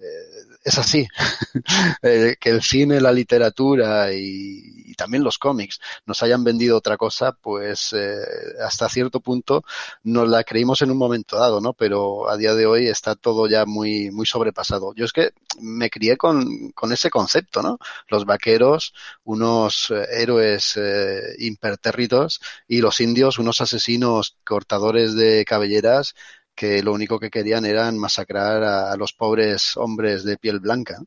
Eh, 0.00 0.04
es 0.62 0.78
así, 0.78 1.08
eh, 2.02 2.36
que 2.38 2.50
el 2.50 2.62
cine, 2.62 3.00
la 3.00 3.10
literatura 3.10 4.12
y, 4.12 4.94
también 4.96 5.22
los 5.22 5.38
cómics 5.38 5.78
nos 6.06 6.24
hayan 6.24 6.42
vendido 6.42 6.76
otra 6.76 6.96
cosa, 6.96 7.30
pues 7.30 7.92
eh, 7.92 8.16
hasta 8.60 8.88
cierto 8.88 9.20
punto 9.20 9.62
nos 10.02 10.28
la 10.28 10.42
creímos 10.42 10.82
en 10.82 10.90
un 10.90 10.98
momento 10.98 11.38
dado, 11.38 11.60
¿no? 11.60 11.72
Pero 11.72 12.28
a 12.28 12.36
día 12.36 12.54
de 12.54 12.66
hoy 12.66 12.88
está 12.88 13.14
todo 13.14 13.46
ya 13.46 13.64
muy, 13.64 14.10
muy 14.10 14.26
sobrepasado. 14.26 14.92
Yo 14.96 15.04
es 15.04 15.12
que 15.12 15.30
me 15.60 15.88
crié 15.88 16.16
con, 16.16 16.70
con 16.72 16.92
ese 16.92 17.10
concepto, 17.10 17.62
¿no? 17.62 17.78
Los 18.08 18.24
vaqueros, 18.24 18.92
unos 19.22 19.92
héroes 20.10 20.76
impertérritos 21.38 22.40
y 22.66 22.80
los 22.80 23.00
indios, 23.00 23.38
unos 23.38 23.60
asesinos 23.60 24.36
cortadores 24.44 25.14
de 25.14 25.44
cabelleras 25.44 26.16
que 26.58 26.82
lo 26.82 26.92
único 26.92 27.20
que 27.20 27.30
querían 27.30 27.64
eran 27.64 27.96
masacrar 27.96 28.64
a, 28.64 28.96
los 28.96 29.12
pobres 29.12 29.76
hombres 29.76 30.24
de 30.24 30.36
piel 30.36 30.58
blanca. 30.58 31.00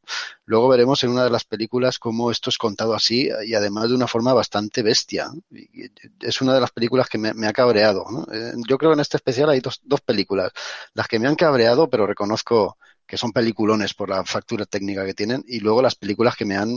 Luego 0.45 0.69
veremos 0.69 1.03
en 1.03 1.09
una 1.09 1.25
de 1.25 1.29
las 1.29 1.43
películas 1.43 1.99
cómo 1.99 2.31
esto 2.31 2.49
es 2.49 2.57
contado 2.57 2.93
así 2.93 3.29
y 3.45 3.53
además 3.53 3.89
de 3.89 3.95
una 3.95 4.07
forma 4.07 4.33
bastante 4.33 4.81
bestia. 4.81 5.29
Es 6.21 6.39
una 6.39 6.53
de 6.53 6.61
las 6.61 6.71
películas 6.71 7.09
que 7.09 7.17
me, 7.17 7.47
ha 7.47 7.51
cabreado. 7.51 8.05
Eh, 8.31 8.53
yo 8.65 8.77
creo 8.77 8.91
que 8.91 8.93
en 8.93 9.01
este 9.01 9.17
especial 9.17 9.49
hay 9.49 9.59
dos, 9.59 9.81
películas. 10.05 10.53
Las 10.93 11.09
que 11.09 11.19
me 11.19 11.27
han 11.27 11.35
cabreado, 11.35 11.89
pero 11.89 12.07
reconozco 12.07 12.77
que 13.05 13.17
son 13.17 13.33
peliculones 13.33 13.93
por 13.93 14.09
la 14.09 14.23
factura 14.23 14.65
técnica 14.65 15.05
que 15.05 15.13
tienen, 15.13 15.43
y 15.45 15.59
luego 15.59 15.81
las 15.81 15.95
películas 15.95 16.37
que 16.37 16.45
me 16.45 16.55
han, 16.55 16.69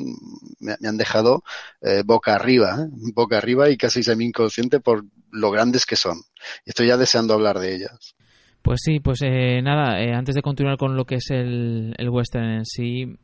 me, 0.59 0.77
han 0.85 0.97
dejado 0.97 1.45
eh, 1.81 2.03
boca 2.05 2.35
arriba, 2.35 2.77
¿eh? 2.81 2.89
boca 3.15 3.39
arriba 3.39 3.71
y 3.71 3.77
casi 3.77 4.03
semi 4.03 4.25
inconsciente 4.25 4.81
por 4.81 5.05
lo 5.31 5.53
grandes 5.53 5.87
que 5.87 5.95
son. 5.95 6.21
Estoy 6.65 6.89
ya 6.89 6.97
deseando 6.97 7.35
hablar 7.35 7.61
de 7.61 7.77
ellas. 7.77 8.17
Pues 8.65 8.81
sí, 8.83 8.99
pues 8.99 9.21
eh, 9.21 9.61
nada, 9.61 10.01
eh, 10.03 10.15
antes 10.15 10.35
de 10.35 10.41
continuar 10.41 10.79
con 10.79 10.97
lo 10.97 11.05
que 11.05 11.17
es 11.17 11.31
el, 11.31 11.95
el 11.99 12.09
western 12.09 12.47
en 12.47 12.65
sí, 12.65 13.15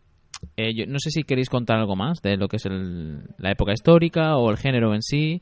eh, 0.54 0.74
yo 0.74 0.84
no 0.86 0.98
sé 0.98 1.10
si 1.10 1.22
queréis 1.22 1.48
contar 1.48 1.78
algo 1.78 1.96
más 1.96 2.20
de 2.20 2.36
lo 2.36 2.46
que 2.46 2.56
es 2.58 2.64
la 2.66 3.50
época 3.50 3.72
histórica 3.72 4.36
o 4.36 4.50
el 4.50 4.58
género 4.58 4.94
en 4.94 5.00
sí 5.00 5.40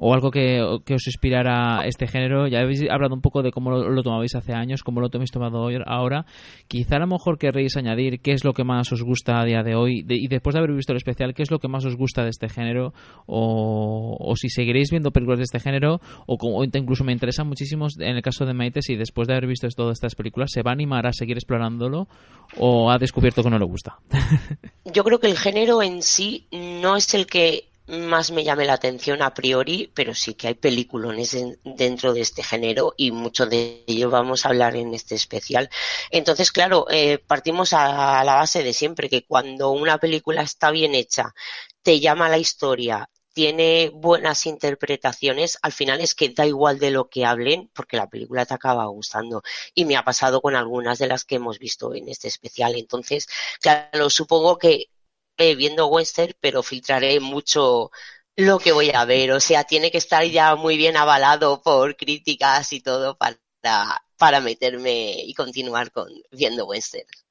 o 0.00 0.14
algo 0.14 0.30
que, 0.30 0.62
os 0.62 1.06
inspirara 1.06 1.84
este 1.84 2.06
género. 2.06 2.46
Ya 2.46 2.60
habéis 2.60 2.88
hablado 2.88 3.14
un 3.14 3.20
poco 3.20 3.42
de 3.42 3.50
cómo 3.50 3.72
lo, 3.72 4.02
tomabais 4.02 4.34
hace 4.36 4.52
años, 4.52 4.84
cómo 4.84 5.00
lo 5.00 5.08
habéis 5.12 5.32
tomado 5.32 5.60
hoy, 5.60 5.76
ahora. 5.84 6.24
Quizá 6.68 6.96
a 6.96 7.00
lo 7.00 7.08
mejor 7.08 7.36
querréis 7.36 7.76
añadir 7.76 8.20
qué 8.20 8.30
es 8.30 8.44
lo 8.44 8.52
que 8.52 8.62
más 8.62 8.92
os 8.92 9.02
gusta 9.02 9.40
a 9.40 9.44
día 9.44 9.64
de 9.64 9.74
hoy 9.74 10.06
y 10.08 10.28
después 10.28 10.54
de 10.54 10.60
haber 10.60 10.72
visto 10.72 10.92
el 10.92 10.98
especial, 10.98 11.34
qué 11.34 11.42
es 11.42 11.50
lo 11.50 11.58
que 11.58 11.66
más 11.66 11.84
os 11.84 11.96
gusta 11.96 12.22
de 12.22 12.30
este 12.30 12.48
género 12.48 12.94
o, 13.26 14.32
si 14.36 14.50
seguiréis 14.50 14.90
viendo 14.90 15.10
películas 15.10 15.40
de 15.40 15.44
este 15.44 15.58
género 15.58 16.00
o, 16.26 16.64
incluso 16.64 17.02
me 17.02 17.12
interesa 17.12 17.42
muchísimo 17.42 17.88
en 17.98 18.16
el 18.16 18.22
caso 18.22 18.46
de 18.46 18.54
Maite 18.54 18.82
si 18.82 18.94
después 18.94 19.26
de 19.26 19.34
haber 19.34 19.48
visto 19.48 19.66
todas 19.68 19.94
estas 19.94 20.14
películas 20.14 20.50
se 20.52 20.62
va 20.62 20.70
a 20.70 20.74
animar 20.74 21.06
a 21.08 21.12
seguir 21.12 21.36
explorándolo 21.36 22.06
o 22.56 22.90
ha 22.92 22.98
descubierto 22.98 23.42
que 23.42 23.50
no 23.50 23.58
le 23.58 23.66
gusta. 23.66 23.98
Yo 24.84 25.02
creo 25.02 25.18
que 25.18 25.26
el 25.26 25.36
género 25.36 25.82
en 25.82 26.02
sí 26.02 26.46
no 26.52 26.96
es 26.96 27.14
el 27.14 27.26
que 27.26 27.67
más 27.88 28.30
me 28.30 28.44
llame 28.44 28.66
la 28.66 28.74
atención 28.74 29.22
a 29.22 29.34
priori, 29.34 29.90
pero 29.94 30.14
sí 30.14 30.34
que 30.34 30.48
hay 30.48 30.54
peliculones 30.54 31.36
dentro 31.64 32.12
de 32.12 32.20
este 32.20 32.42
género 32.42 32.94
y 32.96 33.12
mucho 33.12 33.46
de 33.46 33.84
ello 33.86 34.10
vamos 34.10 34.44
a 34.44 34.50
hablar 34.50 34.76
en 34.76 34.94
este 34.94 35.14
especial. 35.14 35.70
Entonces, 36.10 36.52
claro, 36.52 36.86
eh, 36.90 37.18
partimos 37.18 37.72
a, 37.72 38.22
la 38.24 38.34
base 38.34 38.62
de 38.62 38.72
siempre, 38.72 39.08
que 39.08 39.24
cuando 39.24 39.70
una 39.70 39.98
película 39.98 40.42
está 40.42 40.70
bien 40.70 40.94
hecha, 40.94 41.34
te 41.82 42.00
llama 42.00 42.28
la 42.28 42.38
historia, 42.38 43.08
tiene 43.32 43.90
buenas 43.94 44.46
interpretaciones, 44.46 45.58
al 45.62 45.72
final 45.72 46.00
es 46.00 46.14
que 46.14 46.28
da 46.30 46.44
igual 46.44 46.78
de 46.78 46.90
lo 46.90 47.08
que 47.08 47.24
hablen, 47.24 47.70
porque 47.72 47.96
la 47.96 48.08
película 48.08 48.44
te 48.44 48.54
acaba 48.54 48.84
gustando. 48.86 49.42
Y 49.74 49.84
me 49.84 49.96
ha 49.96 50.04
pasado 50.04 50.40
con 50.42 50.56
algunas 50.56 50.98
de 50.98 51.06
las 51.06 51.24
que 51.24 51.36
hemos 51.36 51.58
visto 51.58 51.94
en 51.94 52.08
este 52.08 52.28
especial. 52.28 52.74
Entonces, 52.74 53.28
claro, 53.60 54.10
supongo 54.10 54.58
que 54.58 54.90
viendo 55.38 55.86
western, 55.88 56.34
pero 56.40 56.62
filtraré 56.62 57.20
mucho 57.20 57.90
lo 58.36 58.58
que 58.58 58.72
voy 58.72 58.90
a 58.90 59.04
ver. 59.04 59.32
O 59.32 59.40
sea, 59.40 59.64
tiene 59.64 59.90
que 59.90 59.98
estar 59.98 60.24
ya 60.24 60.56
muy 60.56 60.76
bien 60.76 60.96
avalado 60.96 61.62
por 61.62 61.96
críticas 61.96 62.72
y 62.72 62.80
todo 62.80 63.16
para 63.16 63.38
para 64.18 64.40
meterme 64.40 65.14
y 65.24 65.32
continuar 65.34 65.92
con 65.92 66.08
viendo 66.30 66.66
westerns. 66.66 67.24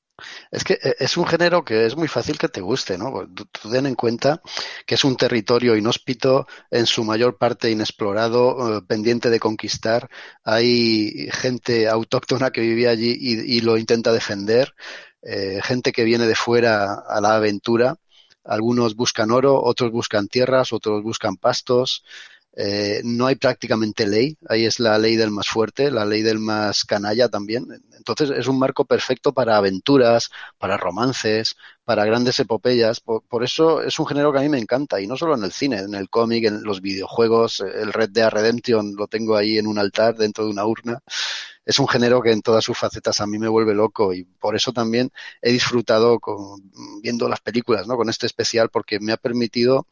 Es 0.49 0.63
que 0.63 0.73
eh, 0.73 0.95
es 0.97 1.15
un 1.15 1.27
género 1.27 1.63
que 1.63 1.85
es 1.85 1.95
muy 1.95 2.07
fácil 2.07 2.39
que 2.39 2.47
te 2.47 2.61
guste, 2.61 2.97
¿no? 2.97 3.27
Tú, 3.35 3.45
ten 3.69 3.85
en 3.85 3.93
cuenta 3.93 4.41
que 4.85 4.95
es 4.95 5.03
un 5.03 5.15
territorio 5.15 5.75
inhóspito, 5.75 6.47
en 6.71 6.87
su 6.87 7.03
mayor 7.03 7.37
parte 7.37 7.69
inexplorado, 7.69 8.77
eh, 8.77 8.81
pendiente 8.81 9.29
de 9.29 9.39
conquistar. 9.39 10.09
Hay 10.43 11.29
gente 11.31 11.87
autóctona 11.87 12.49
que 12.49 12.61
vivía 12.61 12.89
allí 12.89 13.15
y, 13.19 13.61
lo 13.61 13.77
intenta 13.77 14.11
defender, 14.11 14.73
eh, 15.21 15.59
gente 15.63 15.91
que 15.91 16.03
viene 16.03 16.25
de 16.25 16.35
fuera 16.35 16.93
a 16.93 17.21
la 17.21 17.35
aventura. 17.35 17.95
Algunos 18.43 18.95
buscan 18.95 19.31
oro, 19.31 19.61
otros 19.61 19.91
buscan 19.91 20.27
tierras, 20.27 20.71
otros 20.73 21.03
buscan 21.03 21.35
pastos. 21.35 22.03
Eh, 22.59 23.01
no 23.03 23.27
hay 23.27 23.35
prácticamente 23.35 24.07
ley, 24.07 24.35
ahí 24.49 24.65
es 24.65 24.79
la 24.79 24.97
ley 24.97 25.15
del 25.15 25.29
más 25.29 25.47
fuerte, 25.47 25.91
la 25.91 26.05
ley 26.05 26.23
del 26.23 26.39
más 26.39 26.85
canalla 26.85 27.29
también. 27.29 27.67
Entonces 27.95 28.31
es 28.31 28.47
un 28.47 28.57
marco 28.57 28.83
perfecto 28.83 29.31
para 29.31 29.57
aventuras, 29.57 30.31
para 30.57 30.75
romances, 30.75 31.55
para 31.85 32.03
grandes 32.03 32.39
epopeyas. 32.39 32.99
Por, 32.99 33.43
eso 33.43 33.83
es 33.83 33.99
un 33.99 34.07
género 34.07 34.33
que 34.33 34.39
a 34.39 34.41
mí 34.41 34.49
me 34.49 34.57
encanta, 34.57 34.99
y 34.99 35.05
no 35.05 35.15
solo 35.15 35.35
en 35.35 35.43
el 35.43 35.51
cine, 35.51 35.77
en 35.77 35.93
el 35.93 36.09
cómic, 36.09 36.45
en 36.45 36.63
los 36.63 36.81
videojuegos, 36.81 37.59
el 37.59 37.93
Red 37.93 38.09
Dead 38.09 38.31
Redemption 38.31 38.95
lo 38.95 39.05
tengo 39.05 39.35
ahí 39.35 39.59
en 39.59 39.67
un 39.67 39.77
altar 39.77 40.15
dentro 40.15 40.45
de 40.45 40.49
una 40.49 40.65
urna. 40.65 40.99
Es 41.63 41.77
un 41.77 41.87
género 41.87 42.23
que 42.23 42.31
en 42.31 42.41
todas 42.41 42.63
sus 42.63 42.77
facetas 42.77 43.21
a 43.21 43.27
mí 43.27 43.37
me 43.37 43.49
vuelve 43.49 43.75
loco 43.75 44.13
y 44.15 44.23
por 44.23 44.55
eso 44.55 44.71
también 44.73 45.11
he 45.43 45.51
disfrutado 45.51 46.19
viendo 47.03 47.29
las 47.29 47.41
películas, 47.41 47.85
¿no? 47.85 47.97
Con 47.97 48.09
este 48.09 48.25
especial 48.25 48.69
porque 48.69 48.99
me 48.99 49.11
ha 49.11 49.17
permitido 49.17 49.85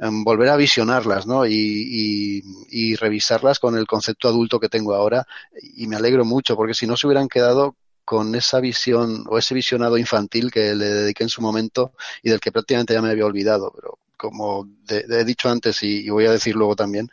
volver 0.00 0.48
a 0.48 0.56
visionarlas 0.56 1.26
¿no? 1.26 1.46
Y, 1.46 2.42
y, 2.70 2.96
revisarlas 2.96 3.58
con 3.58 3.76
el 3.76 3.86
concepto 3.86 4.28
adulto 4.28 4.58
que 4.58 4.68
tengo 4.68 4.94
ahora 4.94 5.26
y 5.76 5.86
me 5.86 5.96
alegro 5.96 6.24
mucho 6.24 6.56
porque 6.56 6.74
si 6.74 6.86
no 6.86 6.96
se 6.96 7.06
hubieran 7.06 7.28
quedado 7.28 7.76
con 8.10 8.34
esa 8.34 8.60
visión 8.60 9.24
o 9.28 9.38
ese 9.38 9.54
visionado 9.54 9.96
infantil 9.96 10.50
que 10.50 10.74
le 10.74 10.86
dediqué 10.86 11.22
en 11.22 11.28
su 11.28 11.42
momento 11.42 11.92
y 12.22 12.30
del 12.30 12.40
que 12.40 12.50
prácticamente 12.50 12.94
ya 12.94 13.02
me 13.02 13.10
había 13.10 13.24
olvidado. 13.24 13.72
Pero 13.72 13.98
como 14.16 14.68
he 14.88 15.24
dicho 15.24 15.48
antes 15.48 15.82
y, 15.82 16.10
voy 16.10 16.26
a 16.26 16.32
decir 16.32 16.56
luego 16.56 16.74
también, 16.74 17.08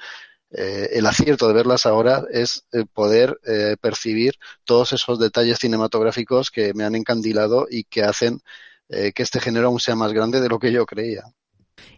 eh, 0.50 0.90
el 0.94 1.06
acierto 1.06 1.48
de 1.48 1.54
verlas 1.54 1.86
ahora 1.86 2.24
es 2.32 2.66
eh, 2.72 2.86
poder 2.92 3.40
eh, 3.46 3.76
percibir 3.80 4.36
todos 4.64 4.92
esos 4.94 5.20
detalles 5.20 5.60
cinematográficos 5.60 6.50
que 6.50 6.74
me 6.74 6.84
han 6.84 6.96
encandilado 6.96 7.68
y 7.70 7.84
que 7.84 8.04
hacen 8.04 8.42
que 8.90 9.22
este 9.22 9.42
género 9.42 9.68
aún 9.68 9.82
sea 9.82 9.98
más 9.98 10.14
grande 10.14 10.40
de 10.40 10.48
lo 10.48 10.60
que 10.60 10.72
yo 10.72 10.86
creía. 10.86 11.24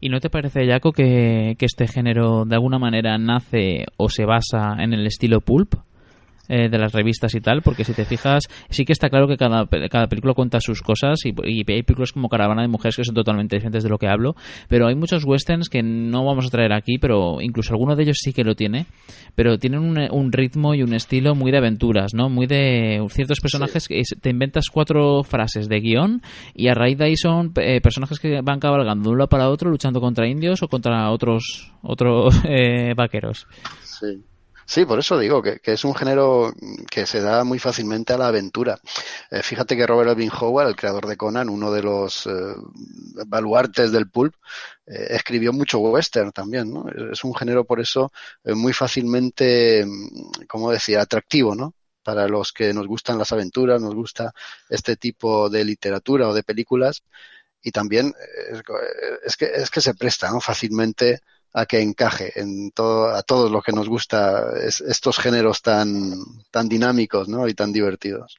¿Y 0.02 0.10
no 0.10 0.20
te 0.20 0.30
parece, 0.30 0.68
Jaco, 0.68 0.92
que, 0.92 1.56
que 1.58 1.66
este 1.66 1.88
género 1.88 2.46
de 2.46 2.56
alguna 2.56 2.80
manera 2.80 3.18
nace 3.18 3.86
o 3.98 4.10
se 4.10 4.26
basa 4.26 4.76
en 4.80 4.94
el 4.94 5.06
estilo 5.06 5.42
pulp? 5.42 5.76
Eh, 6.52 6.68
de 6.68 6.80
las 6.80 6.94
revistas 6.94 7.36
y 7.36 7.42
tal, 7.42 7.62
porque 7.62 7.84
si 7.84 7.94
te 7.94 8.06
fijas, 8.06 8.46
sí 8.72 8.84
que 8.84 8.92
está 8.92 9.12
claro 9.12 9.28
que 9.28 9.38
cada, 9.38 9.68
cada 9.68 10.08
película 10.08 10.34
cuenta 10.34 10.60
sus 10.60 10.82
cosas 10.82 11.20
y, 11.24 11.36
hay 11.48 11.64
películas 11.84 12.12
como 12.12 12.28
Caravana 12.28 12.64
de 12.64 12.68
Mujeres 12.68 12.96
que 12.96 13.04
son 13.04 13.14
totalmente 13.14 13.56
diferentes 13.56 13.84
de 13.84 13.90
lo 13.90 14.00
que 14.00 14.08
hablo, 14.08 14.36
pero 14.68 14.88
hay 14.88 14.96
muchos 14.96 15.26
westerns 15.26 15.70
que 15.70 15.84
no 15.84 16.26
vamos 16.26 16.48
a 16.48 16.50
traer 16.50 16.74
aquí, 16.74 16.98
pero 16.98 17.40
incluso 17.40 17.74
alguno 17.74 17.96
de 17.96 18.02
ellos 18.02 18.18
sí 18.20 18.34
que 18.34 18.44
lo 18.44 18.56
tiene, 18.56 18.88
pero 19.36 19.60
tienen 19.60 19.82
un, 19.82 20.00
un 20.10 20.32
ritmo 20.32 20.74
y 20.74 20.82
un 20.82 20.96
estilo 20.96 21.36
muy 21.36 21.52
de 21.52 21.60
aventuras, 21.60 22.16
¿no? 22.16 22.30
Muy 22.30 22.48
de 22.48 23.00
ciertos 23.12 23.42
personajes 23.42 23.88
que 23.88 24.02
te 24.20 24.32
inventas 24.32 24.72
cuatro 24.74 25.24
frases 25.24 25.70
de 25.70 25.80
guion 25.82 26.24
y 26.56 26.70
a 26.70 26.74
raíz 26.74 26.98
de 26.98 27.06
ahí 27.06 27.16
son 27.16 27.54
eh, 27.58 27.80
personajes 27.80 28.20
que 28.20 28.42
van 28.42 28.60
cabalgando 28.60 29.04
de 29.04 29.10
un 29.12 29.20
lado 29.20 29.30
para 29.30 29.50
otro 29.50 29.70
luchando 29.70 30.02
contra 30.02 30.28
indios 30.28 30.64
o 30.64 30.68
contra 30.68 31.12
otros 31.12 31.72
otros 31.84 32.42
eh, 32.50 32.96
vaqueros. 32.96 33.46
Sí. 33.84 34.24
Sí, 34.70 34.86
por 34.86 35.00
eso 35.00 35.18
digo 35.18 35.42
que, 35.42 35.60
es 35.64 35.84
un 35.84 35.96
género 35.96 36.54
que 36.92 37.08
se 37.08 37.22
da 37.22 37.44
muy 37.44 37.58
fácilmente 37.58 38.14
a 38.14 38.20
la 38.20 38.28
aventura. 38.28 38.80
Eh, 39.32 39.42
fíjate 39.42 39.76
que 39.76 39.88
Robert 39.88 40.12
Alvin 40.12 40.30
Howard, 40.30 40.68
el 40.68 40.76
creador 40.76 41.08
de 41.08 41.18
Conan, 41.18 41.50
uno 41.50 41.72
de 41.72 41.82
los 41.82 42.28
eh, 42.28 42.30
baluartes 43.26 43.92
del 43.92 44.12
pulp, 44.12 44.36
eh, 44.86 45.08
escribió 45.10 45.54
mucho 45.54 45.80
western 45.80 46.32
también, 46.32 46.72
¿no? 46.72 46.86
Es 47.12 47.24
un 47.24 47.34
género 47.34 47.66
por 47.66 47.80
eso 47.80 48.12
muy 48.44 48.72
fácilmente, 48.72 49.88
como 50.48 50.72
decía, 50.72 51.02
atractivo, 51.02 51.56
¿no? 51.56 51.74
Para 52.04 52.28
los 52.28 52.52
que 52.54 52.72
nos 52.72 52.86
gustan 52.86 53.18
las 53.18 53.32
aventuras, 53.32 53.82
nos 53.82 53.96
gusta 53.96 54.34
este 54.70 54.96
tipo 54.98 55.50
de 55.50 55.66
literatura 55.66 56.28
o 56.28 56.34
de 56.36 56.44
películas 56.44 57.04
y 57.64 57.72
también 57.72 58.14
es 59.26 59.36
que, 59.36 59.46
es 59.46 59.72
que 59.72 59.82
se 59.82 59.96
presta, 59.96 60.30
¿no? 60.30 60.40
Fácilmente 60.40 61.22
a 61.54 61.66
que 61.66 61.82
encaje 61.82 62.40
en 62.40 62.72
todo, 62.72 63.10
a 63.10 63.22
todos 63.24 63.52
los 63.52 63.64
que 63.64 63.72
nos 63.72 63.90
gusta 63.90 64.46
estos 64.66 65.18
géneros 65.18 65.62
tan, 65.62 66.14
tan 66.52 66.70
dinámicos 66.70 67.28
¿no? 67.28 67.48
y 67.48 67.54
tan 67.54 67.72
divertidos. 67.72 68.38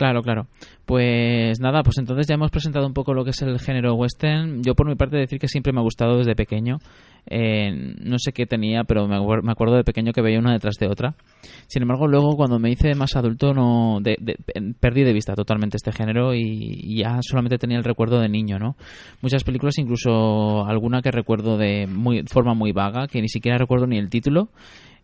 Claro, 0.00 0.22
claro. 0.22 0.46
Pues 0.86 1.60
nada, 1.60 1.82
pues 1.82 1.98
entonces 1.98 2.26
ya 2.26 2.36
hemos 2.36 2.50
presentado 2.50 2.86
un 2.86 2.94
poco 2.94 3.12
lo 3.12 3.22
que 3.22 3.32
es 3.32 3.42
el 3.42 3.60
género 3.60 3.92
western. 3.96 4.62
Yo 4.62 4.74
por 4.74 4.88
mi 4.88 4.94
parte 4.94 5.18
decir 5.18 5.38
que 5.38 5.46
siempre 5.46 5.74
me 5.74 5.80
ha 5.80 5.82
gustado 5.82 6.16
desde 6.16 6.34
pequeño. 6.34 6.78
Eh, 7.26 7.70
no 8.00 8.18
sé 8.18 8.32
qué 8.32 8.46
tenía, 8.46 8.84
pero 8.84 9.06
me, 9.06 9.16
acuerdo 9.52 9.76
de 9.76 9.84
pequeño 9.84 10.14
que 10.14 10.22
veía 10.22 10.38
una 10.38 10.54
detrás 10.54 10.76
de 10.80 10.86
otra. 10.86 11.16
Sin 11.66 11.82
embargo, 11.82 12.08
luego 12.08 12.34
cuando 12.34 12.58
me 12.58 12.70
hice 12.70 12.94
más 12.94 13.14
adulto 13.14 13.52
no 13.52 14.00
perdí 14.80 15.04
de 15.04 15.12
vista 15.12 15.34
totalmente 15.34 15.76
este 15.76 15.92
género 15.92 16.34
y, 16.34 16.96
ya 16.96 17.18
solamente 17.20 17.58
tenía 17.58 17.76
el 17.76 17.84
recuerdo 17.84 18.18
de 18.18 18.30
niño, 18.30 18.58
¿no? 18.58 18.76
Muchas 19.20 19.44
películas, 19.44 19.76
incluso 19.76 20.64
alguna 20.64 21.02
que 21.02 21.10
recuerdo 21.10 21.58
de 21.58 21.86
muy, 21.86 22.22
forma 22.22 22.54
muy 22.54 22.72
vaga, 22.72 23.06
que 23.06 23.20
ni 23.20 23.28
siquiera 23.28 23.58
recuerdo 23.58 23.86
ni 23.86 23.98
el 23.98 24.08
título. 24.08 24.48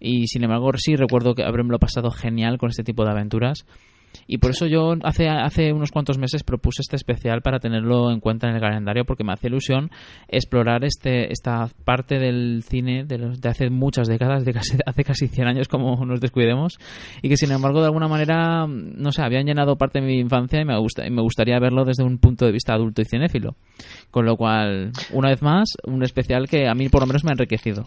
Y 0.00 0.26
sin 0.28 0.42
embargo, 0.42 0.70
sí 0.78 0.96
recuerdo 0.96 1.34
que 1.34 1.42
haberme 1.42 1.78
pasado 1.78 2.10
genial 2.10 2.56
con 2.56 2.70
este 2.70 2.82
tipo 2.82 3.04
de 3.04 3.10
aventuras. 3.10 3.66
Y 4.26 4.38
por 4.38 4.50
eso 4.50 4.66
yo 4.66 4.94
hace, 5.02 5.28
hace 5.28 5.72
unos 5.72 5.90
cuantos 5.90 6.18
meses 6.18 6.42
propuse 6.42 6.82
este 6.82 6.96
especial 6.96 7.42
para 7.42 7.58
tenerlo 7.58 8.10
en 8.10 8.20
cuenta 8.20 8.48
en 8.48 8.54
el 8.54 8.60
calendario 8.60 9.04
porque 9.04 9.24
me 9.24 9.32
hace 9.32 9.48
ilusión 9.48 9.90
explorar 10.28 10.84
este, 10.84 11.32
esta 11.32 11.68
parte 11.84 12.18
del 12.18 12.62
cine 12.62 13.04
de, 13.04 13.18
de 13.18 13.48
hace 13.48 13.70
muchas 13.70 14.08
décadas, 14.08 14.44
de 14.44 14.52
casi, 14.52 14.76
hace 14.84 15.04
casi 15.04 15.28
100 15.28 15.48
años 15.48 15.68
como 15.68 16.04
nos 16.04 16.20
descuidemos 16.20 16.78
y 17.22 17.28
que 17.28 17.36
sin 17.36 17.52
embargo 17.52 17.80
de 17.80 17.86
alguna 17.86 18.08
manera, 18.08 18.66
no 18.66 19.12
sé, 19.12 19.22
habían 19.22 19.46
llenado 19.46 19.76
parte 19.76 20.00
de 20.00 20.06
mi 20.06 20.18
infancia 20.18 20.60
y 20.60 20.64
me, 20.64 20.78
gusta, 20.78 21.06
y 21.06 21.10
me 21.10 21.22
gustaría 21.22 21.58
verlo 21.58 21.84
desde 21.84 22.04
un 22.04 22.18
punto 22.18 22.46
de 22.46 22.52
vista 22.52 22.74
adulto 22.74 23.02
y 23.02 23.04
cinéfilo. 23.04 23.56
Con 24.10 24.26
lo 24.26 24.36
cual, 24.36 24.92
una 25.12 25.30
vez 25.30 25.42
más, 25.42 25.68
un 25.84 26.02
especial 26.02 26.48
que 26.48 26.68
a 26.68 26.74
mí 26.74 26.88
por 26.88 27.02
lo 27.02 27.06
menos 27.06 27.24
me 27.24 27.30
ha 27.30 27.34
enriquecido. 27.34 27.84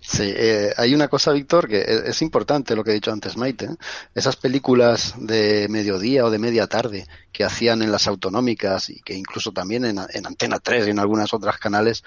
Sí, 0.00 0.32
eh, 0.34 0.72
hay 0.78 0.94
una 0.94 1.08
cosa, 1.08 1.32
Víctor, 1.32 1.68
que 1.68 1.84
es, 2.06 2.22
importante 2.22 2.74
lo 2.74 2.82
que 2.82 2.90
he 2.90 2.94
dicho 2.94 3.12
antes, 3.12 3.36
Maite. 3.36 3.66
¿eh? 3.66 3.76
Esas 4.14 4.36
películas 4.36 5.14
de 5.18 5.66
mediodía 5.68 6.24
o 6.24 6.30
de 6.30 6.38
media 6.38 6.66
tarde 6.66 7.06
que 7.32 7.44
hacían 7.44 7.82
en 7.82 7.92
las 7.92 8.06
autonómicas 8.06 8.88
y 8.88 9.00
que 9.02 9.14
incluso 9.14 9.52
también 9.52 9.84
en, 9.84 9.98
Antena 9.98 10.58
3 10.58 10.86
y 10.86 10.90
en 10.90 10.98
algunas 10.98 11.34
otras 11.34 11.58
canales, 11.58 12.02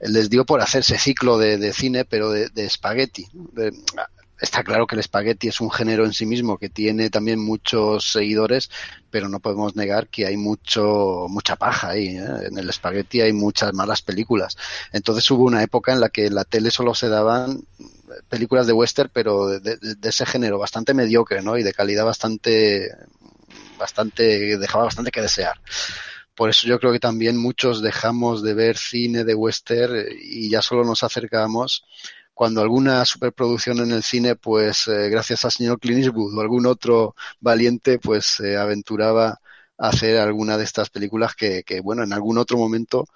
eh, 0.00 0.08
les 0.08 0.30
dio 0.30 0.46
por 0.46 0.60
hacerse 0.60 0.98
ciclo 0.98 1.36
de, 1.36 1.72
cine, 1.72 2.04
pero 2.04 2.30
de, 2.30 2.48
de 2.48 2.64
espagueti. 2.64 3.26
Está 4.40 4.62
claro 4.62 4.86
que 4.86 4.94
el 4.96 5.00
espagueti 5.00 5.48
es 5.48 5.60
un 5.60 5.70
género 5.70 6.04
en 6.04 6.12
sí 6.12 6.26
mismo 6.26 6.58
que 6.58 6.68
tiene 6.68 7.08
también 7.08 7.38
muchos 7.38 8.12
seguidores, 8.12 8.70
pero 9.10 9.28
no 9.28 9.40
podemos 9.40 9.76
negar 9.76 10.08
que 10.08 10.26
hay 10.26 10.36
mucho 10.36 11.26
mucha 11.28 11.56
paja 11.56 11.90
ahí. 11.90 12.16
¿eh? 12.18 12.48
En 12.50 12.58
el 12.58 12.68
espagueti 12.68 13.22
hay 13.22 13.32
muchas 13.32 13.72
malas 13.72 14.02
películas. 14.02 14.56
Entonces 14.92 15.30
hubo 15.30 15.44
una 15.44 15.62
época 15.62 15.92
en 15.92 16.00
la 16.00 16.10
que 16.10 16.26
en 16.26 16.34
la 16.34 16.44
tele 16.44 16.70
solo 16.70 16.94
se 16.94 17.08
daban 17.08 17.62
películas 18.28 18.66
de 18.66 18.74
western, 18.74 19.10
pero 19.12 19.48
de, 19.48 19.78
ese 20.02 20.26
género 20.26 20.58
bastante 20.58 20.92
mediocre, 20.94 21.42
¿no? 21.42 21.56
Y 21.56 21.62
de 21.62 21.72
calidad 21.72 22.04
bastante, 22.04 22.90
bastante, 23.78 24.58
dejaba 24.58 24.84
bastante 24.84 25.10
que 25.10 25.22
desear 25.22 25.58
por 26.36 26.50
eso 26.50 26.66
yo 26.66 26.78
creo 26.78 26.92
que 26.92 27.00
también 27.00 27.38
muchos 27.38 27.80
dejamos 27.80 28.42
de 28.42 28.52
ver 28.52 28.76
cine 28.76 29.24
de 29.24 29.34
western 29.34 30.04
y 30.20 30.50
ya 30.50 30.60
solo 30.60 30.84
nos 30.84 31.02
acercamos 31.02 31.84
cuando 32.36 32.60
alguna 32.60 33.02
superproducción 33.06 33.78
en 33.78 33.92
el 33.92 34.02
cine, 34.02 34.36
pues 34.36 34.88
eh, 34.88 35.08
gracias 35.08 35.46
al 35.46 35.52
señor 35.52 35.80
Clint 35.80 36.04
Eastwood 36.04 36.36
o 36.36 36.40
algún 36.42 36.66
otro 36.66 37.14
valiente, 37.40 37.98
pues 37.98 38.26
se 38.26 38.58
aventuraba 38.58 39.40
a 39.78 39.88
hacer 39.88 40.18
alguna 40.18 40.58
de 40.58 40.64
estas 40.64 40.90
películas 40.90 41.34
que, 41.34 41.64
bueno, 41.82 42.02
en 42.02 42.12
algún 42.12 42.36
otro 42.36 42.58
momento 42.58 43.06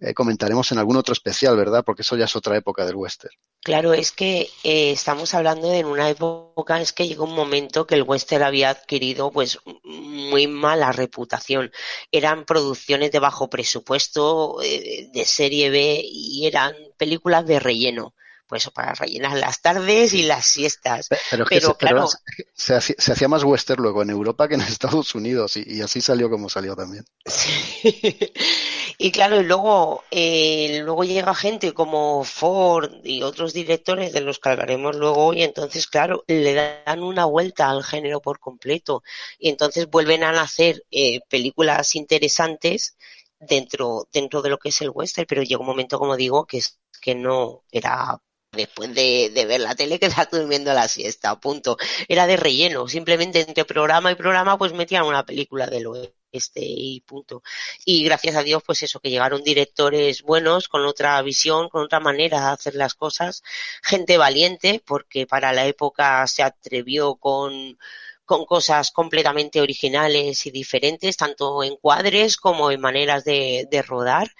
eh, 0.00 0.14
comentaremos 0.14 0.72
en 0.72 0.78
algún 0.78 0.96
otro 0.96 1.12
especial, 1.12 1.58
¿verdad? 1.58 1.84
Porque 1.84 2.00
eso 2.00 2.16
ya 2.16 2.24
es 2.24 2.34
otra 2.36 2.56
época 2.56 2.86
del 2.86 2.96
western. 2.96 3.34
Claro, 3.60 3.92
es 3.92 4.12
que 4.12 4.48
eh, 4.62 4.92
estamos 4.92 5.34
hablando 5.34 5.68
de 5.68 5.84
una 5.84 6.08
época, 6.08 6.80
es 6.80 6.94
que 6.94 7.06
llegó 7.06 7.24
un 7.24 7.34
momento 7.34 7.86
que 7.86 7.96
el 7.96 8.02
western 8.02 8.44
había 8.44 8.70
adquirido 8.70 9.30
pues 9.30 9.58
muy 9.84 10.46
mala 10.46 10.90
reputación. 10.90 11.70
Eran 12.10 12.46
producciones 12.46 13.12
de 13.12 13.18
bajo 13.18 13.50
presupuesto, 13.50 14.56
de 14.60 15.24
serie 15.26 15.68
B 15.68 16.00
y 16.02 16.46
eran 16.46 16.74
películas 16.96 17.44
de 17.44 17.60
relleno 17.60 18.14
pues 18.46 18.68
para 18.70 18.94
rellenar 18.94 19.36
las 19.36 19.60
tardes 19.60 20.12
y 20.12 20.22
las 20.22 20.46
siestas. 20.46 21.08
Pero, 21.30 21.74
claro, 21.76 22.08
se, 22.54 22.74
hacía, 22.74 23.28
más 23.28 23.44
western 23.44 23.82
luego 23.82 24.02
en 24.02 24.10
Europa 24.10 24.48
que 24.48 24.54
en 24.54 24.60
Estados 24.60 25.14
Unidos 25.14 25.56
y, 25.56 25.80
así 25.80 26.00
salió 26.00 26.30
como 26.30 26.48
salió 26.48 26.76
también. 26.76 27.04
y 28.98 29.10
claro, 29.10 29.40
y 29.40 29.44
luego, 29.44 30.04
eh, 30.10 30.80
luego 30.84 31.04
llega 31.04 31.34
gente 31.34 31.72
como 31.72 32.24
Ford 32.24 32.92
y 33.02 33.22
otros 33.22 33.52
directores 33.52 34.12
de 34.12 34.20
los 34.20 34.38
que 34.38 34.50
hablaremos 34.50 34.96
luego 34.96 35.34
y 35.34 35.42
entonces, 35.42 35.86
claro, 35.86 36.24
le 36.26 36.54
dan 36.54 37.02
una 37.02 37.24
vuelta 37.24 37.70
al 37.70 37.82
género 37.82 38.20
por 38.20 38.40
completo 38.40 39.02
y 39.38 39.48
entonces 39.48 39.88
vuelven 39.88 40.24
a 40.24 40.32
nacer 40.32 40.84
eh, 40.90 41.20
películas 41.28 41.94
interesantes 41.94 42.96
dentro, 43.38 44.08
dentro 44.12 44.42
de 44.42 44.50
lo 44.50 44.58
que 44.58 44.68
es 44.68 44.80
el 44.82 44.90
western, 44.90 45.26
pero 45.28 45.42
llega 45.42 45.60
un 45.60 45.66
momento, 45.66 45.98
como 45.98 46.16
digo, 46.16 46.46
que 46.46 46.58
es 46.58 46.78
que 47.00 47.14
no 47.14 47.62
era 47.70 48.18
después 48.54 48.94
de, 48.94 49.30
ver 49.46 49.60
la 49.60 49.74
tele 49.74 49.98
que 50.00 50.10
durmiendo 50.30 50.72
la 50.72 50.88
siesta, 50.88 51.38
punto. 51.40 51.76
Era 52.08 52.26
de 52.26 52.36
relleno, 52.36 52.88
simplemente 52.88 53.40
entre 53.40 53.64
programa 53.64 54.12
y 54.12 54.14
programa 54.14 54.58
pues 54.58 54.72
metían 54.72 55.04
una 55.04 55.24
película 55.24 55.66
del 55.66 55.86
oeste 55.86 56.60
y 56.62 57.00
punto. 57.02 57.42
Y 57.84 58.04
gracias 58.04 58.36
a 58.36 58.42
Dios 58.42 58.62
pues 58.64 58.82
eso, 58.82 59.00
que 59.00 59.10
llegaron 59.10 59.42
directores 59.42 60.22
buenos, 60.22 60.68
con 60.68 60.84
otra 60.84 61.20
visión, 61.22 61.68
con 61.68 61.82
otra 61.84 62.00
manera 62.00 62.40
de 62.40 62.46
hacer 62.52 62.74
las 62.74 62.94
cosas, 62.94 63.42
gente 63.82 64.18
valiente, 64.18 64.82
porque 64.84 65.26
para 65.26 65.52
la 65.52 65.66
época 65.66 66.26
se 66.26 66.42
atrevió 66.42 67.16
con 67.16 67.78
cosas 68.24 68.90
completamente 68.90 69.60
originales 69.60 70.46
y 70.46 70.50
diferentes, 70.50 71.16
tanto 71.16 71.62
en 71.62 71.76
cuadres 71.76 72.36
como 72.36 72.70
en 72.70 72.80
maneras 72.80 73.24
de 73.24 73.84
rodar. 73.86 74.30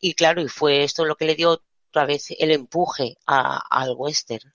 Y 0.00 0.14
claro, 0.14 0.42
y 0.42 0.48
fue 0.48 0.84
esto 0.84 1.04
lo 1.04 1.16
que 1.16 1.26
le 1.26 1.34
dio 1.34 1.62
otra 1.92 2.06
vez 2.06 2.28
el 2.38 2.50
empuje 2.50 3.18
a, 3.26 3.58
al 3.68 3.94
western. 3.94 4.50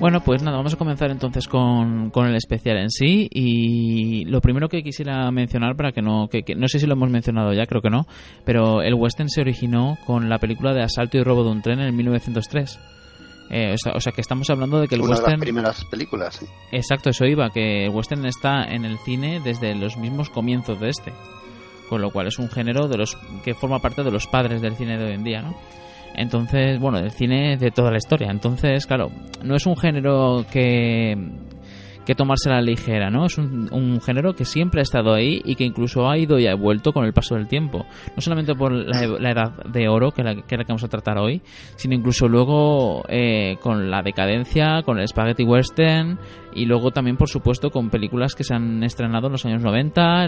Bueno, 0.00 0.22
pues 0.22 0.42
nada, 0.42 0.56
vamos 0.56 0.72
a 0.72 0.78
comenzar 0.78 1.10
entonces 1.10 1.46
con, 1.46 2.08
con, 2.08 2.26
el 2.26 2.34
especial 2.34 2.78
en 2.78 2.90
sí 2.90 3.28
y 3.30 4.24
lo 4.24 4.40
primero 4.40 4.70
que 4.70 4.82
quisiera 4.82 5.30
mencionar 5.30 5.76
para 5.76 5.92
que 5.92 6.00
no, 6.00 6.26
que, 6.28 6.42
no 6.56 6.68
sé 6.68 6.78
si 6.78 6.86
lo 6.86 6.94
hemos 6.94 7.10
mencionado 7.10 7.52
ya, 7.52 7.66
creo 7.66 7.82
que 7.82 7.90
no, 7.90 8.06
pero 8.46 8.80
el 8.80 8.94
western 8.94 9.28
se 9.28 9.42
originó 9.42 9.98
con 10.06 10.30
la 10.30 10.38
película 10.38 10.72
de 10.72 10.82
Asalto 10.82 11.18
y 11.18 11.22
Robo 11.22 11.44
de 11.44 11.50
un 11.50 11.60
tren 11.60 11.80
en 11.80 11.86
el 11.86 11.92
1903. 11.92 12.80
Eh, 13.50 13.74
o, 13.94 14.00
sea, 14.00 14.12
que 14.12 14.22
estamos 14.22 14.48
hablando 14.48 14.80
de 14.80 14.88
que 14.88 14.94
el 14.94 15.02
Una 15.02 15.10
western... 15.10 15.32
De 15.32 15.36
las 15.36 15.44
primeras 15.44 15.84
películas, 15.84 16.36
sí. 16.36 16.46
Exacto, 16.72 17.10
eso 17.10 17.26
iba, 17.26 17.50
que 17.50 17.84
el 17.84 17.90
western 17.90 18.24
está 18.24 18.64
en 18.64 18.86
el 18.86 18.96
cine 19.00 19.40
desde 19.44 19.74
los 19.74 19.98
mismos 19.98 20.30
comienzos 20.30 20.80
de 20.80 20.88
este. 20.88 21.12
Con 21.90 22.00
lo 22.00 22.10
cual 22.10 22.28
es 22.28 22.38
un 22.38 22.48
género 22.48 22.88
de 22.88 22.96
los 22.96 23.18
que 23.44 23.52
forma 23.52 23.80
parte 23.80 24.02
de 24.02 24.10
los 24.10 24.26
padres 24.28 24.62
del 24.62 24.76
cine 24.76 24.96
de 24.96 25.04
hoy 25.04 25.12
en 25.12 25.24
día, 25.24 25.42
¿no? 25.42 25.56
Entonces, 26.20 26.78
bueno, 26.78 26.98
el 26.98 27.10
cine 27.10 27.56
de 27.56 27.70
toda 27.70 27.90
la 27.90 27.98
historia. 27.98 28.30
Entonces, 28.30 28.86
claro, 28.86 29.10
no 29.42 29.56
es 29.56 29.66
un 29.66 29.76
género 29.76 30.44
que 30.52 31.16
que 32.04 32.14
tomarse 32.14 32.48
la 32.48 32.60
ligera, 32.60 33.10
¿no? 33.10 33.26
Es 33.26 33.38
un, 33.38 34.00
género 34.00 34.34
que 34.34 34.44
siempre 34.44 34.80
ha 34.80 34.82
estado 34.82 35.12
ahí 35.12 35.42
y 35.44 35.54
que 35.54 35.64
incluso 35.64 36.08
ha 36.08 36.16
ido 36.16 36.38
y 36.38 36.46
ha 36.46 36.54
vuelto 36.54 36.92
con 36.92 37.04
el 37.04 37.12
paso 37.12 37.34
del 37.34 37.46
tiempo. 37.46 37.86
No 38.16 38.22
solamente 38.22 38.54
por 38.54 38.72
la, 38.72 39.30
edad 39.30 39.64
de 39.64 39.88
oro, 39.88 40.10
que, 40.12 40.22
la, 40.22 40.34
que 40.34 40.56
la 40.56 40.64
que 40.64 40.72
vamos 40.72 40.84
a 40.84 40.88
tratar 40.88 41.18
hoy, 41.18 41.42
sino 41.76 41.94
incluso 41.94 42.28
luego 42.28 43.04
eh, 43.08 43.56
con 43.60 43.90
la 43.90 44.02
decadencia, 44.02 44.82
con 44.84 44.98
el 44.98 45.08
spaghetti 45.08 45.44
western 45.44 46.18
y 46.54 46.66
luego 46.66 46.90
también, 46.90 47.16
por 47.16 47.28
supuesto, 47.28 47.70
con 47.70 47.90
películas 47.90 48.34
que 48.34 48.44
se 48.44 48.54
han 48.54 48.82
estrenado 48.82 49.26
en 49.26 49.32
los 49.32 49.44
años 49.44 49.62
90 49.62 50.24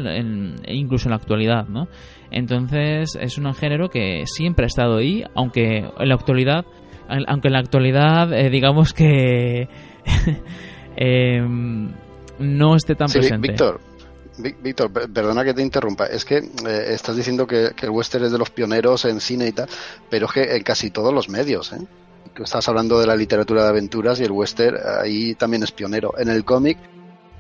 e 0.65 0.75
incluso 0.75 1.09
en 1.09 1.11
la 1.11 1.17
actualidad, 1.17 1.69
¿no? 1.69 1.89
Entonces 2.31 3.17
es 3.21 3.39
un 3.39 3.53
género 3.55 3.89
que 3.89 4.25
siempre 4.27 4.65
ha 4.65 4.69
estado 4.69 4.99
ahí, 4.99 5.25
aunque 5.35 5.79
en 5.79 6.09
la 6.09 6.15
actualidad, 6.15 6.65
aunque 7.09 7.49
en 7.49 7.53
la 7.53 7.61
actualidad 7.61 8.33
eh, 8.33 8.51
digamos 8.51 8.93
que 8.93 9.69
Em, 10.97 11.91
no 12.39 12.77
esté 12.77 12.95
tan 12.95 13.11
presente. 13.11 13.49
Víctor, 13.49 13.81
Víctor, 14.39 14.91
perdona 14.91 15.45
que 15.45 15.55
te 15.55 15.63
interrumpa. 15.63 16.07
Es 16.07 16.25
que 16.25 16.39
eh, 16.39 16.87
estás 16.89 17.17
diciendo 17.17 17.47
que, 17.47 17.73
el 17.81 17.91
western 17.91 18.25
es 18.25 18.33
de 18.33 18.39
los 18.39 18.51
pioneros 18.51 19.05
en 19.05 19.21
cine 19.21 19.49
y 19.49 19.53
tal, 19.53 19.69
pero 20.09 20.27
es 20.27 20.33
que 20.33 20.57
en 20.57 20.63
casi 20.63 20.91
todos 20.91 21.13
los 21.13 21.29
medios. 21.29 21.73
¿eh? 21.73 21.79
Estás 22.37 22.69
hablando 22.69 22.99
de 22.99 23.07
la 23.07 23.15
literatura 23.15 23.65
de 23.65 23.69
aventuras 23.69 24.21
y 24.21 24.25
el 24.25 24.33
western 24.33 24.79
ahí 25.01 25.35
también 25.35 25.63
es 25.63 25.73
pionero. 25.73 26.15
En 26.19 26.29
el 26.29 26.45
cómic, 26.45 26.79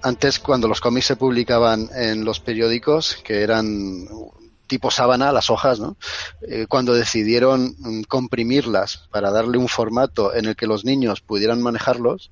antes 0.02 0.38
cuando 0.38 0.68
los 0.68 0.80
cómics 0.80 1.06
se 1.06 1.16
publicaban 1.16 1.88
en 1.94 2.24
los 2.24 2.40
periódicos, 2.40 3.16
que 3.24 3.42
eran 3.42 4.06
tipo 4.66 4.90
sábana, 4.90 5.32
las 5.32 5.50
hojas, 5.50 5.80
¿no? 5.80 5.96
Eh, 6.42 6.66
cuando 6.68 6.94
decidieron 6.94 7.74
mm, 7.78 8.02
comprimirlas 8.02 9.08
para 9.10 9.30
darle 9.30 9.58
un 9.58 9.68
formato 9.68 10.34
en 10.34 10.46
el 10.46 10.56
que 10.56 10.66
los 10.66 10.84
niños 10.84 11.20
pudieran 11.20 11.62
manejarlos, 11.62 12.30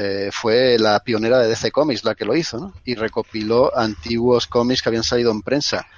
eh, 0.00 0.30
fue 0.30 0.78
la 0.78 1.00
pionera 1.00 1.40
de 1.40 1.48
DC 1.48 1.72
Comics 1.72 2.04
la 2.04 2.14
que 2.14 2.24
lo 2.24 2.36
hizo, 2.36 2.58
¿no? 2.60 2.72
Y 2.84 2.94
recopiló 2.94 3.76
antiguos 3.76 4.46
cómics 4.46 4.80
que 4.80 4.90
habían 4.90 5.02
salido 5.02 5.32
en 5.32 5.42
prensa. 5.42 5.88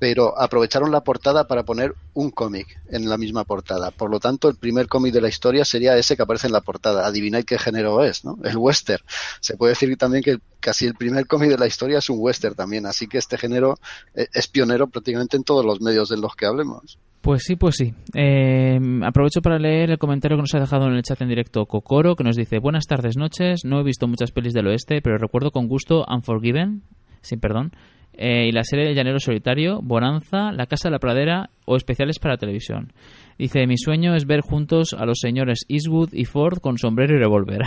Pero 0.00 0.36
aprovecharon 0.36 0.90
la 0.90 1.02
portada 1.02 1.46
para 1.46 1.62
poner 1.62 1.94
un 2.14 2.30
cómic 2.30 2.80
en 2.90 3.08
la 3.08 3.16
misma 3.16 3.44
portada. 3.44 3.92
Por 3.92 4.10
lo 4.10 4.18
tanto, 4.18 4.48
el 4.48 4.56
primer 4.56 4.88
cómic 4.88 5.12
de 5.12 5.20
la 5.20 5.28
historia 5.28 5.64
sería 5.64 5.96
ese 5.96 6.16
que 6.16 6.22
aparece 6.22 6.48
en 6.48 6.52
la 6.52 6.62
portada. 6.62 7.06
Adivinad 7.06 7.44
qué 7.44 7.58
género 7.58 8.02
es, 8.02 8.24
¿no? 8.24 8.36
El 8.42 8.56
western. 8.56 9.04
Se 9.40 9.56
puede 9.56 9.72
decir 9.72 9.96
también 9.96 10.24
que 10.24 10.38
casi 10.58 10.86
el 10.86 10.94
primer 10.94 11.28
cómic 11.28 11.50
de 11.50 11.58
la 11.58 11.68
historia 11.68 11.98
es 11.98 12.10
un 12.10 12.16
western 12.18 12.56
también. 12.56 12.86
Así 12.86 13.06
que 13.06 13.18
este 13.18 13.38
género 13.38 13.78
eh, 14.14 14.26
es 14.32 14.48
pionero 14.48 14.88
prácticamente 14.88 15.36
en 15.36 15.44
todos 15.44 15.64
los 15.64 15.80
medios 15.80 16.08
de 16.08 16.16
los 16.16 16.34
que 16.34 16.46
hablemos. 16.46 16.98
Pues 17.20 17.42
sí, 17.44 17.56
pues 17.56 17.76
sí. 17.76 17.92
Eh, 18.14 18.80
aprovecho 19.04 19.42
para 19.42 19.58
leer 19.58 19.90
el 19.90 19.98
comentario 19.98 20.38
que 20.38 20.42
nos 20.42 20.54
ha 20.54 20.60
dejado 20.60 20.86
en 20.86 20.94
el 20.94 21.02
chat 21.02 21.20
en 21.20 21.28
directo 21.28 21.66
Kokoro, 21.66 22.16
que 22.16 22.24
nos 22.24 22.36
dice, 22.36 22.58
buenas 22.58 22.86
tardes, 22.86 23.16
noches, 23.18 23.60
no 23.64 23.80
he 23.80 23.84
visto 23.84 24.08
muchas 24.08 24.32
pelis 24.32 24.54
del 24.54 24.68
oeste, 24.68 25.02
pero 25.02 25.18
recuerdo 25.18 25.50
con 25.50 25.68
gusto 25.68 26.06
Unforgiven, 26.08 26.82
sin 27.20 27.38
perdón, 27.38 27.72
eh, 28.14 28.46
y 28.48 28.52
la 28.52 28.64
serie 28.64 28.86
de 28.86 28.94
Llanero 28.94 29.18
Solitario, 29.18 29.80
Bonanza, 29.82 30.52
La 30.52 30.66
Casa 30.66 30.88
de 30.88 30.92
la 30.92 30.98
Pradera 30.98 31.50
o 31.64 31.76
especiales 31.76 32.18
para 32.18 32.36
televisión. 32.36 32.92
Dice, 33.38 33.66
mi 33.66 33.78
sueño 33.78 34.14
es 34.14 34.26
ver 34.26 34.42
juntos 34.42 34.92
a 34.92 35.06
los 35.06 35.18
señores 35.20 35.64
Eastwood 35.68 36.12
y 36.12 36.26
Ford 36.26 36.58
con 36.58 36.76
sombrero 36.76 37.16
y 37.16 37.18
revólver. 37.18 37.62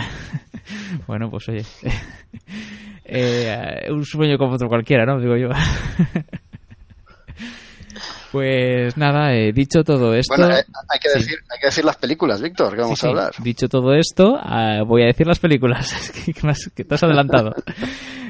bueno, 1.08 1.30
pues 1.30 1.48
oye, 1.48 1.64
eh, 3.04 3.88
un 3.90 4.04
sueño 4.04 4.38
como 4.38 4.54
otro 4.54 4.68
cualquiera, 4.68 5.04
¿no? 5.04 5.20
Digo 5.20 5.36
yo. 5.36 5.48
Pues 8.34 8.96
nada, 8.96 9.32
he 9.32 9.52
dicho 9.52 9.84
todo 9.84 10.12
esto. 10.12 10.34
Bueno, 10.36 10.56
eh, 10.56 10.64
hay, 10.92 10.98
que 10.98 11.08
decir, 11.08 11.38
hay 11.48 11.60
que 11.60 11.66
decir 11.68 11.84
las 11.84 11.96
películas, 11.96 12.42
Víctor, 12.42 12.74
que 12.74 12.80
vamos 12.80 13.04
a 13.04 13.06
hablar. 13.06 13.32
Dicho 13.40 13.68
todo 13.68 13.94
esto, 13.94 14.36
ah, 14.36 14.82
voy 14.84 15.02
a 15.02 15.06
decir 15.06 15.24
las 15.24 15.38
películas. 15.38 15.94
que, 16.74 16.84
te 16.84 16.94
has 16.96 17.02
adelantado. 17.04 17.54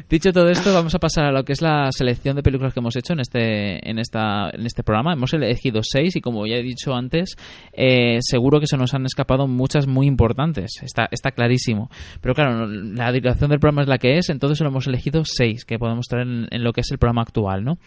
Dicho 0.08 0.32
todo 0.32 0.50
esto, 0.50 0.74
vamos 0.74 0.94
a 0.94 0.98
pasar 0.98 1.24
a 1.24 1.32
lo 1.32 1.44
que 1.44 1.54
es 1.54 1.62
la 1.62 1.90
selección 1.90 2.36
de 2.36 2.42
películas 2.42 2.74
que 2.74 2.80
hemos 2.80 2.94
hecho 2.94 3.14
en 3.14 3.20
este, 3.20 3.88
en 3.88 3.98
esta, 3.98 4.50
en 4.52 4.66
este 4.66 4.82
programa. 4.82 5.14
Hemos 5.14 5.32
elegido 5.32 5.80
seis 5.82 6.14
y 6.14 6.20
como 6.20 6.46
ya 6.46 6.56
he 6.56 6.62
dicho 6.62 6.94
antes, 6.94 7.36
eh, 7.72 8.18
seguro 8.20 8.60
que 8.60 8.66
se 8.66 8.76
nos 8.76 8.92
han 8.92 9.06
escapado 9.06 9.46
muchas 9.46 9.86
muy 9.86 10.06
importantes. 10.06 10.72
Está, 10.82 11.08
está 11.10 11.30
clarísimo. 11.30 11.90
Pero 12.20 12.34
claro, 12.34 12.66
la 12.66 13.10
duración 13.12 13.48
del 13.48 13.60
programa 13.60 13.80
es 13.80 13.88
la 13.88 13.96
que 13.96 14.18
es, 14.18 14.28
entonces 14.28 14.58
solo 14.58 14.68
hemos 14.68 14.86
elegido 14.86 15.22
seis 15.24 15.64
que 15.64 15.78
podemos 15.78 16.06
traer 16.06 16.26
en, 16.50 16.64
lo 16.64 16.74
que 16.74 16.82
es 16.82 16.90
el 16.90 16.98
programa 16.98 17.22
actual, 17.22 17.64
¿no? 17.64 17.78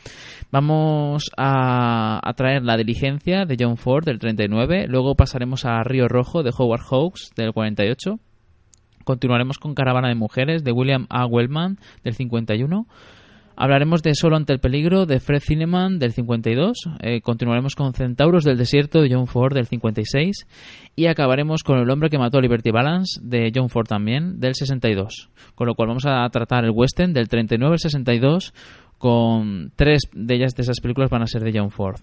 Vamos 0.52 1.30
a, 1.38 2.20
a, 2.28 2.34
traer 2.34 2.64
La 2.64 2.78
diligencia 2.78 3.46
de 3.46 3.58
John 3.60 3.78
Ford 3.78 4.04
del 4.04 4.18
39, 4.18 4.88
luego 4.88 5.14
pasaremos 5.14 5.66
a 5.66 5.84
Río 5.84 6.08
Rojo 6.08 6.42
de 6.42 6.52
Howard 6.58 6.82
Hawks 6.82 7.32
del 7.36 7.54
48 7.54 8.20
Continuaremos 9.08 9.58
con 9.58 9.74
Caravana 9.74 10.10
de 10.10 10.16
Mujeres 10.16 10.66
de 10.66 10.74
William 10.74 11.08
A. 11.10 11.26
Wellman 11.26 11.78
del 12.04 12.14
51. 12.14 12.88
Hablaremos 13.56 14.04
de 14.04 14.14
Solo 14.14 14.36
ante 14.36 14.52
el 14.52 14.60
peligro 14.60 15.06
de 15.06 15.22
Fred 15.22 15.40
Zinnemann 15.40 15.98
del 15.98 16.12
52. 16.12 16.90
Eh, 17.00 17.22
continuaremos 17.22 17.76
con 17.76 17.94
Centauros 17.94 18.44
del 18.44 18.58
desierto 18.58 19.00
de 19.00 19.08
John 19.10 19.28
Ford 19.28 19.54
del 19.54 19.66
56. 19.66 20.46
Y 20.98 21.06
acabaremos 21.06 21.64
con 21.64 21.80
El 21.80 21.90
hombre 21.90 22.10
que 22.10 22.18
mató 22.18 22.40
a 22.40 22.42
Liberty 22.42 22.72
Balance 22.72 23.22
de 23.24 23.50
John 23.56 23.70
Ford 23.70 23.88
también 23.88 24.42
del 24.42 24.56
62. 24.56 25.30
Con 25.56 25.68
lo 25.68 25.76
cual 25.76 25.88
vamos 25.88 26.06
a 26.06 26.28
tratar 26.30 26.66
el 26.66 26.72
western 26.72 27.14
del 27.14 27.30
39 27.30 27.76
al 27.76 27.80
62 27.80 28.54
con 28.98 29.72
tres 29.78 30.02
de 30.12 30.36
ellas 30.36 30.54
de 30.54 30.64
esas 30.64 30.82
películas 30.82 31.10
van 31.10 31.22
a 31.22 31.28
ser 31.28 31.46
de 31.46 31.58
John 31.58 31.72
Ford 31.72 32.02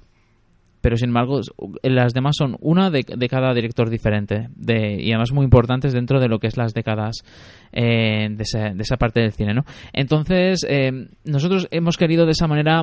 pero 0.84 0.98
sin 0.98 1.08
embargo 1.08 1.40
las 1.82 2.12
demás 2.12 2.36
son 2.36 2.58
una 2.60 2.90
de, 2.90 3.04
cada 3.04 3.54
director 3.54 3.88
diferente 3.88 4.48
de, 4.54 5.00
y 5.00 5.12
además 5.12 5.32
muy 5.32 5.44
importantes 5.44 5.94
dentro 5.94 6.20
de 6.20 6.28
lo 6.28 6.38
que 6.40 6.46
es 6.46 6.58
las 6.58 6.74
décadas 6.74 7.24
eh, 7.72 8.28
de, 8.30 8.42
esa, 8.42 8.96
parte 8.98 9.20
del 9.20 9.32
cine, 9.32 9.54
¿no? 9.54 9.64
Entonces, 9.94 10.60
eh, 10.68 11.08
nosotros 11.24 11.68
hemos 11.70 11.96
querido 11.96 12.26
de 12.26 12.32
esa 12.32 12.48
manera 12.48 12.82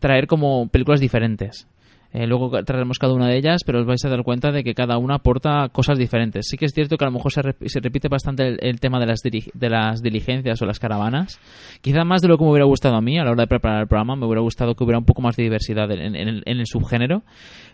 traer 0.00 0.28
como 0.28 0.68
películas 0.68 0.98
diferentes. 0.98 1.68
Eh, 2.12 2.26
luego 2.26 2.50
traeremos 2.64 2.98
cada 2.98 3.14
una 3.14 3.28
de 3.28 3.38
ellas, 3.38 3.62
pero 3.64 3.80
os 3.80 3.86
vais 3.86 4.04
a 4.04 4.08
dar 4.10 4.22
cuenta 4.22 4.52
de 4.52 4.62
que 4.62 4.74
cada 4.74 4.98
una 4.98 5.16
aporta 5.16 5.68
cosas 5.70 5.98
diferentes. 5.98 6.46
Sí 6.48 6.58
que 6.58 6.66
es 6.66 6.72
cierto 6.74 6.96
que 6.98 7.04
a 7.04 7.08
lo 7.08 7.12
mejor 7.12 7.32
se, 7.32 7.40
se 7.66 7.80
repite 7.80 8.08
bastante 8.08 8.56
el, 8.60 8.80
tema 8.80 9.00
de 9.00 9.06
las, 9.06 9.20
de 9.22 9.70
las 9.70 10.02
diligencias 10.02 10.60
o 10.60 10.66
las 10.66 10.78
caravanas. 10.78 11.40
Quizá 11.80 12.04
más 12.04 12.20
de 12.20 12.28
lo 12.28 12.36
que 12.36 12.44
me 12.44 12.50
hubiera 12.50 12.66
gustado 12.66 12.96
a 12.96 13.00
mí 13.00 13.18
a 13.18 13.24
la 13.24 13.30
hora 13.30 13.44
de 13.44 13.48
preparar 13.48 13.82
el 13.82 13.88
programa. 13.88 14.16
Me 14.16 14.26
hubiera 14.26 14.42
gustado 14.42 14.74
que 14.74 14.84
hubiera 14.84 14.98
un 14.98 15.06
poco 15.06 15.22
más 15.22 15.36
de 15.36 15.44
diversidad 15.44 15.90
en, 15.90 16.16
el 16.44 16.66
subgénero. 16.66 17.22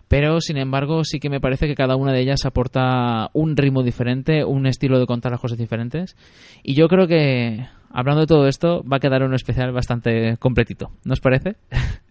Pero, 0.06 0.40
sin 0.40 0.56
embargo, 0.56 1.04
sí 1.04 1.18
que 1.18 1.28
me 1.28 1.40
parece 1.40 1.66
que 1.66 1.74
cada 1.74 1.96
una 1.96 2.12
de 2.12 2.20
ellas 2.20 2.46
aporta 2.46 3.28
un 3.34 3.56
ritmo 3.56 3.82
diferente, 3.82 4.44
un 4.44 4.66
estilo 4.66 4.98
de 4.98 5.06
contar 5.06 5.32
las 5.32 5.40
cosas 5.40 5.58
diferentes. 5.58 6.16
Y 6.62 6.74
yo 6.74 6.88
creo 6.88 7.06
que, 7.06 7.66
hablando 7.90 8.22
de 8.22 8.26
todo 8.26 8.46
esto, 8.46 8.82
va 8.90 8.96
a 8.96 9.00
quedar 9.00 9.22
un 9.22 9.34
especial 9.34 9.72
bastante 9.72 10.36
completito. 10.38 10.92
¿No 11.04 11.14
parece? 11.20 11.56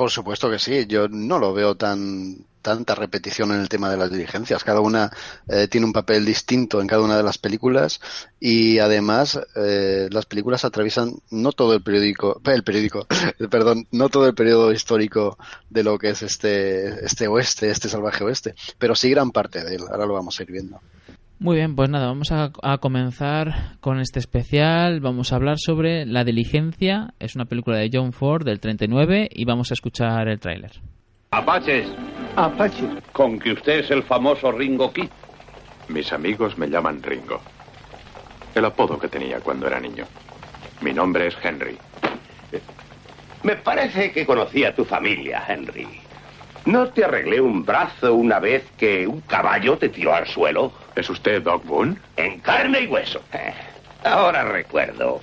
Por 0.00 0.10
supuesto 0.10 0.50
que 0.50 0.58
sí. 0.58 0.86
Yo 0.86 1.08
no 1.08 1.38
lo 1.38 1.52
veo 1.52 1.74
tan 1.76 2.46
tanta 2.62 2.94
repetición 2.94 3.52
en 3.52 3.60
el 3.60 3.68
tema 3.68 3.90
de 3.90 3.98
las 3.98 4.10
diligencias. 4.10 4.64
Cada 4.64 4.80
una 4.80 5.10
eh, 5.46 5.68
tiene 5.68 5.86
un 5.86 5.92
papel 5.92 6.24
distinto 6.24 6.80
en 6.80 6.86
cada 6.86 7.02
una 7.02 7.18
de 7.18 7.22
las 7.22 7.36
películas 7.36 8.00
y 8.40 8.78
además 8.78 9.38
eh, 9.56 10.08
las 10.10 10.24
películas 10.24 10.64
atraviesan 10.64 11.16
no 11.30 11.52
todo 11.52 11.74
el 11.74 11.82
periódico, 11.82 12.40
el 12.46 12.64
periódico, 12.64 13.06
perdón, 13.50 13.88
no 13.90 14.08
todo 14.08 14.26
el 14.26 14.34
periodo 14.34 14.72
histórico 14.72 15.36
de 15.68 15.84
lo 15.84 15.98
que 15.98 16.08
es 16.08 16.22
este 16.22 17.04
este 17.04 17.28
oeste, 17.28 17.68
este 17.68 17.90
salvaje 17.90 18.24
oeste, 18.24 18.54
pero 18.78 18.94
sí 18.94 19.10
gran 19.10 19.30
parte 19.32 19.62
de 19.62 19.74
él. 19.74 19.82
Ahora 19.90 20.06
lo 20.06 20.14
vamos 20.14 20.40
a 20.40 20.42
ir 20.44 20.50
viendo. 20.50 20.80
Muy 21.42 21.56
bien, 21.56 21.74
pues 21.74 21.88
nada, 21.88 22.08
vamos 22.08 22.30
a, 22.32 22.50
comenzar 22.82 23.78
con 23.80 23.98
este 23.98 24.18
especial. 24.18 25.00
Vamos 25.00 25.32
a 25.32 25.36
hablar 25.36 25.56
sobre 25.58 26.04
La 26.04 26.22
Diligencia. 26.22 27.14
Es 27.18 27.34
una 27.34 27.46
película 27.46 27.78
de 27.78 27.88
John 27.90 28.12
Ford 28.12 28.44
del 28.44 28.60
39 28.60 29.30
y 29.32 29.46
vamos 29.46 29.70
a 29.70 29.74
escuchar 29.74 30.28
el 30.28 30.38
tráiler. 30.38 30.72
Apaches. 31.30 31.88
Apaches. 32.36 32.90
Con 33.12 33.38
que 33.38 33.52
usted 33.52 33.78
es 33.78 33.90
el 33.90 34.02
famoso 34.02 34.52
Ringo 34.52 34.92
Kid. 34.92 35.08
Mis 35.88 36.12
amigos 36.12 36.58
me 36.58 36.68
llaman 36.68 37.02
Ringo. 37.02 37.40
El 38.54 38.66
apodo 38.66 38.98
que 38.98 39.08
tenía 39.08 39.40
cuando 39.40 39.66
era 39.66 39.80
niño. 39.80 40.04
Mi 40.82 40.92
nombre 40.92 41.28
es 41.28 41.36
Henry. 41.42 41.78
Me 43.44 43.56
parece 43.56 44.12
que 44.12 44.26
conocí 44.26 44.62
a 44.64 44.74
tu 44.74 44.84
familia, 44.84 45.42
Henry. 45.48 45.88
¿No 46.66 46.88
te 46.88 47.04
arreglé 47.04 47.40
un 47.40 47.64
brazo 47.64 48.14
una 48.14 48.38
vez 48.38 48.64
que 48.76 49.06
un 49.06 49.22
caballo 49.22 49.78
te 49.78 49.88
tiró 49.88 50.14
al 50.14 50.26
suelo? 50.26 50.72
¿Es 50.94 51.08
usted 51.08 51.42
Doc 51.42 51.64
Boone? 51.64 51.96
En 52.16 52.40
carne 52.40 52.80
y 52.82 52.86
hueso. 52.86 53.22
Eh, 53.32 53.52
ahora 54.04 54.44
recuerdo. 54.44 55.20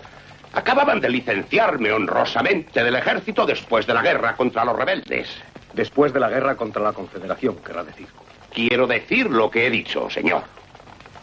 Acababan 0.54 1.00
de 1.00 1.10
licenciarme 1.10 1.92
honrosamente 1.92 2.84
del 2.84 2.96
ejército 2.96 3.46
después 3.46 3.86
de 3.86 3.94
la 3.94 4.02
guerra 4.02 4.36
contra 4.36 4.66
los 4.66 4.76
rebeldes. 4.76 5.30
Después 5.74 6.12
de 6.12 6.20
la 6.20 6.30
guerra 6.30 6.56
contra 6.56 6.82
la 6.82 6.94
Confederación, 6.94 7.58
querrá 7.58 7.84
decir. 7.84 8.08
Quiero 8.52 8.88
decir 8.88 9.30
lo 9.30 9.52
que 9.52 9.68
he 9.68 9.70
dicho, 9.70 10.10
señor. 10.10 10.42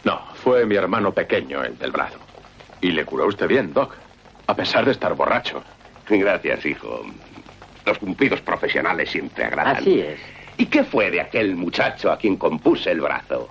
No, 0.05 0.21
fue 0.35 0.65
mi 0.65 0.75
hermano 0.75 1.11
pequeño 1.11 1.63
el 1.63 1.77
del 1.77 1.91
brazo. 1.91 2.19
Y 2.79 2.91
le 2.91 3.03
curó 3.03 3.27
usted 3.27 3.47
bien, 3.47 3.73
Doc, 3.73 3.93
a 4.47 4.55
pesar 4.55 4.85
de 4.85 4.91
estar 4.91 5.13
borracho. 5.13 5.61
Gracias, 6.07 6.65
hijo. 6.65 7.03
Los 7.85 7.97
cumplidos 7.99 8.41
profesionales 8.41 9.09
siempre 9.09 9.45
agradan. 9.45 9.77
Así 9.77 9.99
es. 9.99 10.19
¿Y 10.57 10.65
qué 10.67 10.83
fue 10.83 11.11
de 11.11 11.21
aquel 11.21 11.55
muchacho 11.55 12.11
a 12.11 12.17
quien 12.17 12.37
compuse 12.37 12.91
el 12.91 13.01
brazo? 13.01 13.49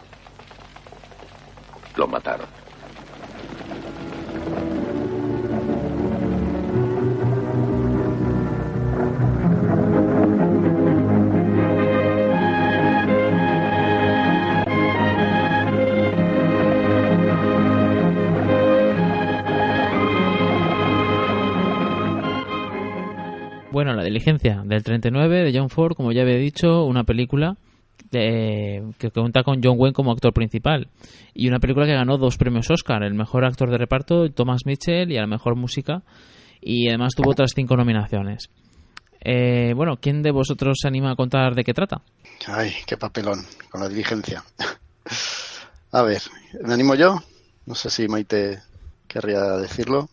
Lo 1.97 2.09
mataron. 2.09 2.47
Diligencia 24.15 24.63
del 24.65 24.85
39 24.85 25.43
de 25.43 25.59
John 25.59 25.71
Ford, 25.71 25.97
como 25.97 26.13
ya 26.13 26.23
había 26.23 26.37
dicho, 26.37 26.85
una 26.85 27.03
película 27.03 27.57
que 28.13 29.11
cuenta 29.13 29.43
con 29.43 29.61
John 29.61 29.75
Wayne 29.77 29.93
como 29.93 30.13
actor 30.13 30.33
principal 30.33 30.89
y 31.35 31.49
una 31.49 31.59
película 31.59 31.85
que 31.85 31.95
ganó 31.95 32.17
dos 32.17 32.37
premios 32.37 32.71
Oscar, 32.71 33.03
el 33.03 33.15
mejor 33.15 33.45
actor 33.45 33.73
de 33.73 33.77
reparto 33.77 34.31
Thomas 34.31 34.67
Mitchell 34.67 35.11
y 35.11 35.17
a 35.17 35.23
la 35.23 35.27
mejor 35.27 35.57
música 35.57 36.05
y 36.61 36.87
además 36.89 37.15
tuvo 37.17 37.33
otras 37.33 37.51
cinco 37.57 37.77
nominaciones. 37.77 38.51
Eh, 39.21 39.73
bueno, 39.75 39.97
¿quién 40.01 40.23
de 40.23 40.31
vosotros 40.31 40.79
se 40.81 40.87
anima 40.87 41.11
a 41.11 41.17
contar 41.17 41.57
de 41.57 41.65
qué 41.65 41.75
trata? 41.75 42.03
Ay, 42.47 42.73
qué 42.87 42.97
papelón, 42.97 43.45
con 43.69 43.81
la 43.81 43.89
diligencia. 43.89 44.45
a 45.91 46.03
ver, 46.03 46.23
¿me 46.63 46.73
animo 46.73 46.95
yo? 46.95 47.21
No 47.67 47.75
sé 47.75 47.91
si 47.91 48.07
Maite 48.07 48.61
querría 49.09 49.41
decirlo. 49.57 50.09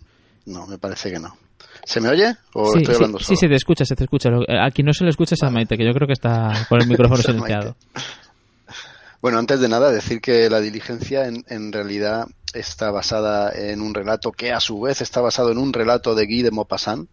No, 0.48 0.66
me 0.66 0.80
parece 0.80 1.12
que 1.12 1.20
no. 1.20 1.38
¿Se 1.86 2.00
me 2.00 2.10
oye? 2.10 2.36
¿O 2.54 2.72
sí, 2.72 2.80
estoy 2.80 2.96
hablando 2.96 3.20
sí, 3.20 3.26
Sí, 3.26 3.36
se 3.36 3.48
te 3.48 3.56
escucha, 3.56 3.86
se 3.86 3.96
te 3.96 4.04
escucha. 4.04 4.30
Aquí 4.64 4.84
no 4.84 4.94
se 4.94 5.04
le 5.04 5.10
escucha 5.10 5.36
a 5.42 5.50
Maite, 5.50 5.78
que 5.78 5.86
yo 5.86 5.94
creo 5.94 6.08
que 6.08 6.14
está 6.14 6.66
con 6.70 6.82
el 6.82 6.88
micrófono 6.88 7.18
silenciado. 7.22 7.76
Bueno, 9.22 9.38
antes 9.38 9.60
de 9.60 9.70
nada, 9.70 9.92
decir 9.92 10.20
que 10.20 10.50
la 10.50 10.62
diligencia 10.62 11.28
en, 11.28 11.44
en, 11.48 11.72
realidad 11.72 12.28
está 12.54 12.90
basada 12.92 13.52
en 13.52 13.82
un 13.82 13.94
relato 13.94 14.32
que 14.32 14.52
a 14.52 14.60
su 14.60 14.82
vez 14.82 15.02
está 15.02 15.22
basado 15.22 15.52
en 15.52 15.60
un 15.60 15.74
relato 15.74 16.16
de 16.16 16.26
Guy 16.26 16.42
de 16.42 16.52
Maupassant, 16.52 17.08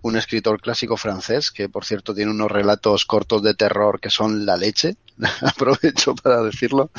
un 0.00 0.16
escritor 0.16 0.60
clásico 0.60 0.96
francés 0.96 1.50
que, 1.50 1.68
por 1.68 1.84
cierto, 1.84 2.14
tiene 2.14 2.30
unos 2.30 2.50
relatos 2.50 3.04
cortos 3.04 3.42
de 3.42 3.54
terror 3.54 4.00
que 4.00 4.10
son 4.10 4.46
la 4.46 4.56
leche. 4.56 4.96
Aprovecho 5.42 6.14
para 6.14 6.42
decirlo. 6.42 6.90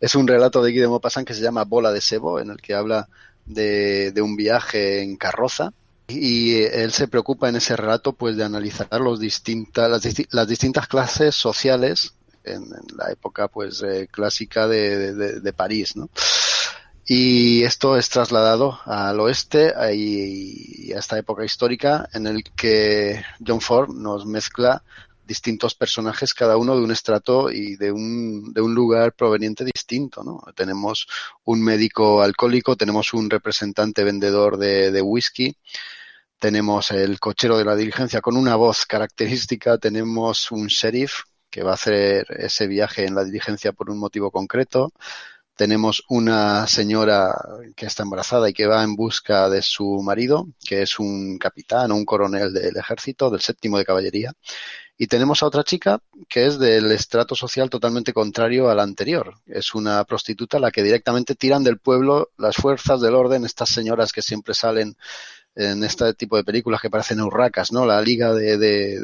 Es 0.00 0.14
un 0.14 0.26
relato 0.26 0.62
de 0.62 0.72
Guy 0.72 0.80
de 0.80 0.88
Maupassant 0.88 1.26
que 1.26 1.34
se 1.34 1.42
llama 1.42 1.64
Bola 1.64 1.92
de 1.92 2.00
Sebo, 2.00 2.40
en 2.40 2.50
el 2.50 2.56
que 2.56 2.74
habla 2.74 3.08
de, 3.44 4.10
de 4.12 4.22
un 4.22 4.36
viaje 4.36 5.02
en 5.02 5.16
carroza 5.16 5.72
y 6.08 6.62
él 6.62 6.90
se 6.90 7.06
preocupa 7.06 7.48
en 7.48 7.56
ese 7.56 7.76
relato 7.76 8.14
pues 8.14 8.36
de 8.36 8.44
analizar 8.44 9.00
los 9.00 9.20
distintas, 9.20 9.90
las, 10.30 10.48
distintas 10.48 10.88
clases 10.88 11.34
sociales 11.34 12.14
en, 12.44 12.64
la 12.96 13.10
época 13.12 13.48
pues 13.48 13.82
eh, 13.82 14.08
clásica 14.10 14.66
de, 14.66 15.52
París, 15.54 15.96
¿no? 15.96 16.08
Y 17.10 17.62
esto 17.62 17.96
es 17.96 18.10
trasladado 18.10 18.80
al 18.84 19.18
oeste 19.20 19.72
y 19.94 20.92
a 20.92 20.98
esta 20.98 21.18
época 21.18 21.44
histórica 21.44 22.06
en 22.12 22.26
el 22.26 22.44
que 22.44 23.22
John 23.46 23.62
Ford 23.62 23.90
nos 23.90 24.26
mezcla 24.26 24.82
distintos 25.26 25.74
personajes, 25.74 26.32
cada 26.32 26.56
uno 26.56 26.74
de 26.74 26.82
un 26.82 26.90
estrato 26.90 27.50
y 27.50 27.76
de 27.76 27.92
un, 27.92 28.52
de 28.52 28.62
un 28.62 28.74
lugar 28.74 29.12
proveniente 29.12 29.64
distinto, 29.64 30.24
¿no? 30.24 30.42
Tenemos 30.54 31.06
un 31.44 31.62
médico 31.62 32.22
alcohólico, 32.22 32.76
tenemos 32.76 33.12
un 33.12 33.28
representante 33.28 34.04
vendedor 34.04 34.56
de, 34.56 34.90
de 34.90 35.02
whisky, 35.02 35.54
tenemos 36.38 36.90
el 36.90 37.18
cochero 37.20 37.58
de 37.58 37.64
la 37.64 37.76
diligencia 37.76 38.20
con 38.20 38.36
una 38.36 38.56
voz 38.56 38.86
característica, 38.86 39.78
tenemos 39.78 40.50
un 40.52 40.66
sheriff 40.68 41.22
que 41.50 41.62
va 41.62 41.72
a 41.72 41.74
hacer 41.74 42.26
ese 42.30 42.66
viaje 42.66 43.06
en 43.06 43.14
la 43.14 43.24
diligencia 43.24 43.72
por 43.72 43.90
un 43.90 43.98
motivo 43.98 44.30
concreto, 44.30 44.92
tenemos 45.58 46.04
una 46.08 46.68
señora 46.68 47.34
que 47.74 47.86
está 47.86 48.04
embarazada 48.04 48.48
y 48.48 48.52
que 48.52 48.68
va 48.68 48.84
en 48.84 48.94
busca 48.94 49.50
de 49.50 49.60
su 49.60 50.00
marido, 50.04 50.46
que 50.64 50.82
es 50.82 51.00
un 51.00 51.36
capitán 51.36 51.90
o 51.90 51.96
un 51.96 52.04
coronel 52.04 52.52
del 52.52 52.76
ejército, 52.76 53.28
del 53.28 53.40
séptimo 53.40 53.76
de 53.76 53.84
caballería. 53.84 54.32
Y 54.96 55.08
tenemos 55.08 55.42
a 55.42 55.46
otra 55.46 55.64
chica 55.64 56.00
que 56.28 56.46
es 56.46 56.60
del 56.60 56.92
estrato 56.92 57.34
social 57.34 57.70
totalmente 57.70 58.12
contrario 58.12 58.70
al 58.70 58.78
anterior. 58.78 59.34
Es 59.46 59.74
una 59.74 60.04
prostituta 60.04 60.58
a 60.58 60.60
la 60.60 60.70
que 60.70 60.84
directamente 60.84 61.34
tiran 61.34 61.64
del 61.64 61.78
pueblo 61.78 62.30
las 62.36 62.54
fuerzas 62.54 63.00
del 63.00 63.16
orden, 63.16 63.44
estas 63.44 63.70
señoras 63.70 64.12
que 64.12 64.22
siempre 64.22 64.54
salen 64.54 64.96
en 65.58 65.82
este 65.82 66.14
tipo 66.14 66.36
de 66.36 66.44
películas 66.44 66.80
que 66.80 66.88
parecen 66.88 67.20
urracas, 67.20 67.72
¿no? 67.72 67.84
La 67.84 68.00
liga 68.00 68.32
de, 68.32 68.56
de, 68.56 69.00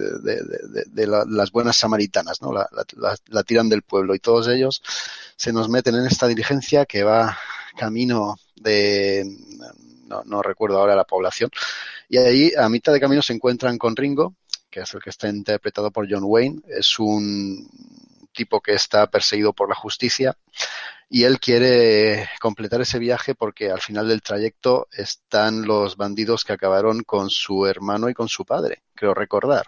de, 0.86 1.06
las 1.06 1.50
buenas 1.50 1.76
samaritanas, 1.76 2.40
¿no? 2.40 2.52
La, 2.52 2.68
la, 3.26 3.42
tiran 3.42 3.68
del 3.68 3.82
pueblo 3.82 4.14
y 4.14 4.20
todos 4.20 4.46
ellos 4.46 4.80
se 5.34 5.52
nos 5.52 5.68
meten 5.68 5.96
en 5.96 6.06
esta 6.06 6.28
diligencia 6.28 6.86
que 6.86 7.02
va 7.02 7.36
camino 7.76 8.36
de, 8.54 9.24
no, 10.06 10.22
no 10.24 10.42
recuerdo 10.42 10.78
ahora 10.78 10.94
la 10.94 11.02
población, 11.02 11.50
y 12.08 12.18
ahí 12.18 12.52
a 12.56 12.68
mitad 12.68 12.92
de 12.92 13.00
camino 13.00 13.20
se 13.20 13.32
encuentran 13.32 13.76
con 13.76 13.96
Ringo, 13.96 14.36
que 14.70 14.80
es 14.80 14.94
el 14.94 15.02
que 15.02 15.10
está 15.10 15.28
interpretado 15.28 15.90
por 15.90 16.06
John 16.08 16.22
Wayne, 16.24 16.60
es 16.68 17.00
un 17.00 17.68
tipo 18.32 18.60
que 18.60 18.74
está 18.74 19.08
perseguido 19.08 19.52
por 19.52 19.68
la 19.68 19.74
justicia 19.74 20.36
y 21.08 21.24
él 21.24 21.38
quiere 21.38 22.28
completar 22.40 22.80
ese 22.80 22.98
viaje 22.98 23.34
porque 23.34 23.70
al 23.70 23.80
final 23.80 24.08
del 24.08 24.22
trayecto 24.22 24.88
están 24.92 25.62
los 25.62 25.96
bandidos 25.96 26.44
que 26.44 26.52
acabaron 26.52 27.02
con 27.02 27.30
su 27.30 27.66
hermano 27.66 28.08
y 28.08 28.14
con 28.14 28.28
su 28.28 28.44
padre, 28.44 28.82
creo 28.94 29.14
recordar. 29.14 29.66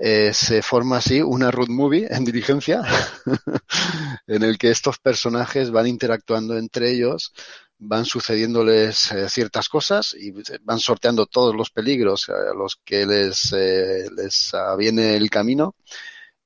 Eh, 0.00 0.32
se 0.32 0.62
forma 0.62 0.98
así 0.98 1.20
una 1.20 1.50
road 1.50 1.68
movie 1.68 2.06
en 2.08 2.24
diligencia 2.24 2.82
en 4.28 4.44
el 4.44 4.56
que 4.56 4.70
estos 4.70 4.98
personajes 4.98 5.72
van 5.72 5.88
interactuando 5.88 6.56
entre 6.56 6.92
ellos, 6.92 7.32
van 7.78 8.04
sucediéndoles 8.04 9.10
eh, 9.10 9.28
ciertas 9.28 9.68
cosas 9.68 10.14
y 10.14 10.32
van 10.62 10.78
sorteando 10.78 11.26
todos 11.26 11.54
los 11.54 11.70
peligros 11.70 12.28
a 12.28 12.54
los 12.54 12.80
que 12.84 13.06
les, 13.06 13.52
eh, 13.52 14.06
les 14.16 14.52
viene 14.76 15.16
el 15.16 15.28
camino 15.30 15.74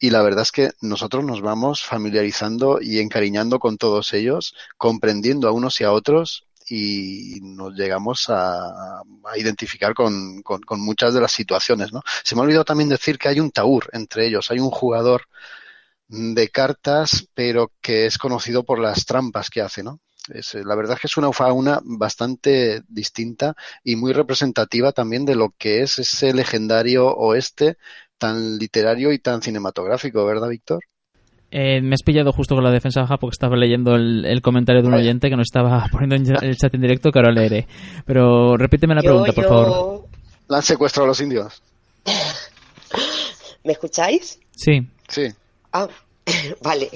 y 0.03 0.11
la 0.11 0.21
verdad 0.21 0.43
es 0.43 0.51
que 0.51 0.73
nosotros 0.81 1.23
nos 1.23 1.43
vamos 1.43 1.85
familiarizando 1.85 2.81
y 2.83 2.99
encariñando 2.99 3.61
con 3.61 3.79
todos 3.79 4.13
ellos, 4.15 4.53
comprendiendo 4.77 5.47
a 5.47 5.53
unos 5.53 5.81
y 5.81 5.85
a 5.85 5.93
otros 5.93 6.45
y 6.69 7.39
nos 7.41 7.75
llegamos 7.75 8.29
a, 8.29 8.99
a 8.99 9.39
identificar 9.39 9.95
con, 9.95 10.43
con, 10.43 10.81
muchas 10.81 11.15
de 11.15 11.21
las 11.21 11.31
situaciones. 11.31 11.93
¿no? 11.93 12.03
Se 12.25 12.35
me 12.35 12.41
ha 12.41 12.45
olvidado 12.45 12.65
también 12.65 12.89
decir 12.89 13.17
que 13.17 13.29
hay 13.29 13.39
un 13.39 13.53
taur 13.53 13.91
entre 13.93 14.27
ellos, 14.27 14.51
hay 14.51 14.59
un 14.59 14.71
jugador 14.71 15.29
de 16.09 16.49
cartas, 16.49 17.29
pero 17.33 17.71
que 17.81 18.07
es 18.07 18.19
conocido 18.19 18.65
por 18.65 18.81
las 18.81 19.07
trampas 19.07 19.51
que 19.51 19.61
hace, 19.61 19.85
¿no? 19.85 20.01
Es, 20.33 20.55
la 20.55 20.75
verdad 20.75 20.95
es 20.95 21.01
que 21.01 21.07
es 21.07 21.17
una 21.17 21.33
fauna 21.33 21.81
bastante 21.85 22.83
distinta 22.89 23.55
y 23.85 23.95
muy 23.97 24.13
representativa 24.13 24.91
también 24.91 25.25
de 25.25 25.37
lo 25.37 25.51
que 25.57 25.83
es 25.83 25.99
ese 25.99 26.33
legendario 26.33 27.09
oeste 27.09 27.77
tan 28.23 28.57
literario 28.59 29.13
y 29.13 29.19
tan 29.19 29.43
cinematográfico, 29.43 30.25
¿verdad, 30.25 30.49
Víctor? 30.49 30.81
Eh, 31.51 31.83
me 31.83 31.95
has 31.95 32.03
pillado 32.03 32.33
justo 32.33 32.55
con 32.55 32.65
la 32.65 32.71
defensa 32.71 33.03
baja 33.03 33.19
porque 33.19 33.35
estaba 33.35 33.57
leyendo 33.57 33.95
el, 33.95 34.25
el 34.25 34.41
comentario 34.41 34.81
de 34.81 34.89
un 34.89 34.95
oyente 34.95 35.29
que 35.29 35.37
nos 35.37 35.49
estaba 35.49 35.85
poniendo 35.93 36.17
en 36.17 36.45
el 36.49 36.57
chat 36.57 36.73
en 36.75 36.81
directo 36.81 37.11
que 37.11 37.19
ahora 37.19 37.33
leeré. 37.33 37.67
Pero 38.07 38.57
repíteme 38.57 38.95
la 38.95 39.03
Yo- 39.03 39.11
pregunta, 39.11 39.33
por 39.33 39.45
yo- 39.45 39.49
favor. 39.51 40.05
¿La 40.49 40.57
han 40.59 40.63
secuestrado 40.63 41.07
los 41.09 41.21
indios? 41.21 41.63
¿Me 43.65 43.73
escucháis? 43.73 44.39
Sí. 44.57 44.87
Sí. 45.09 45.29
Ah, 45.73 45.89
vale, 46.63 46.89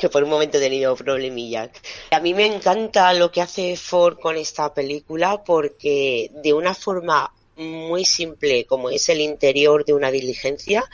que 0.00 0.08
por 0.08 0.22
un 0.22 0.30
momento 0.30 0.58
he 0.58 0.60
tenido 0.60 0.94
problemillas. 0.96 1.70
A 2.10 2.20
mí 2.20 2.34
me 2.34 2.46
encanta 2.46 3.12
lo 3.14 3.30
que 3.30 3.40
hace 3.42 3.76
Ford 3.76 4.18
con 4.20 4.36
esta 4.36 4.72
película 4.72 5.42
porque 5.44 6.30
de 6.44 6.52
una 6.52 6.74
forma 6.74 7.30
muy 7.56 8.04
simple 8.04 8.66
como 8.66 8.90
es 8.90 9.08
el 9.08 9.20
interior 9.20 9.84
de 9.84 9.94
una 9.94 10.10
diligencia, 10.10 10.84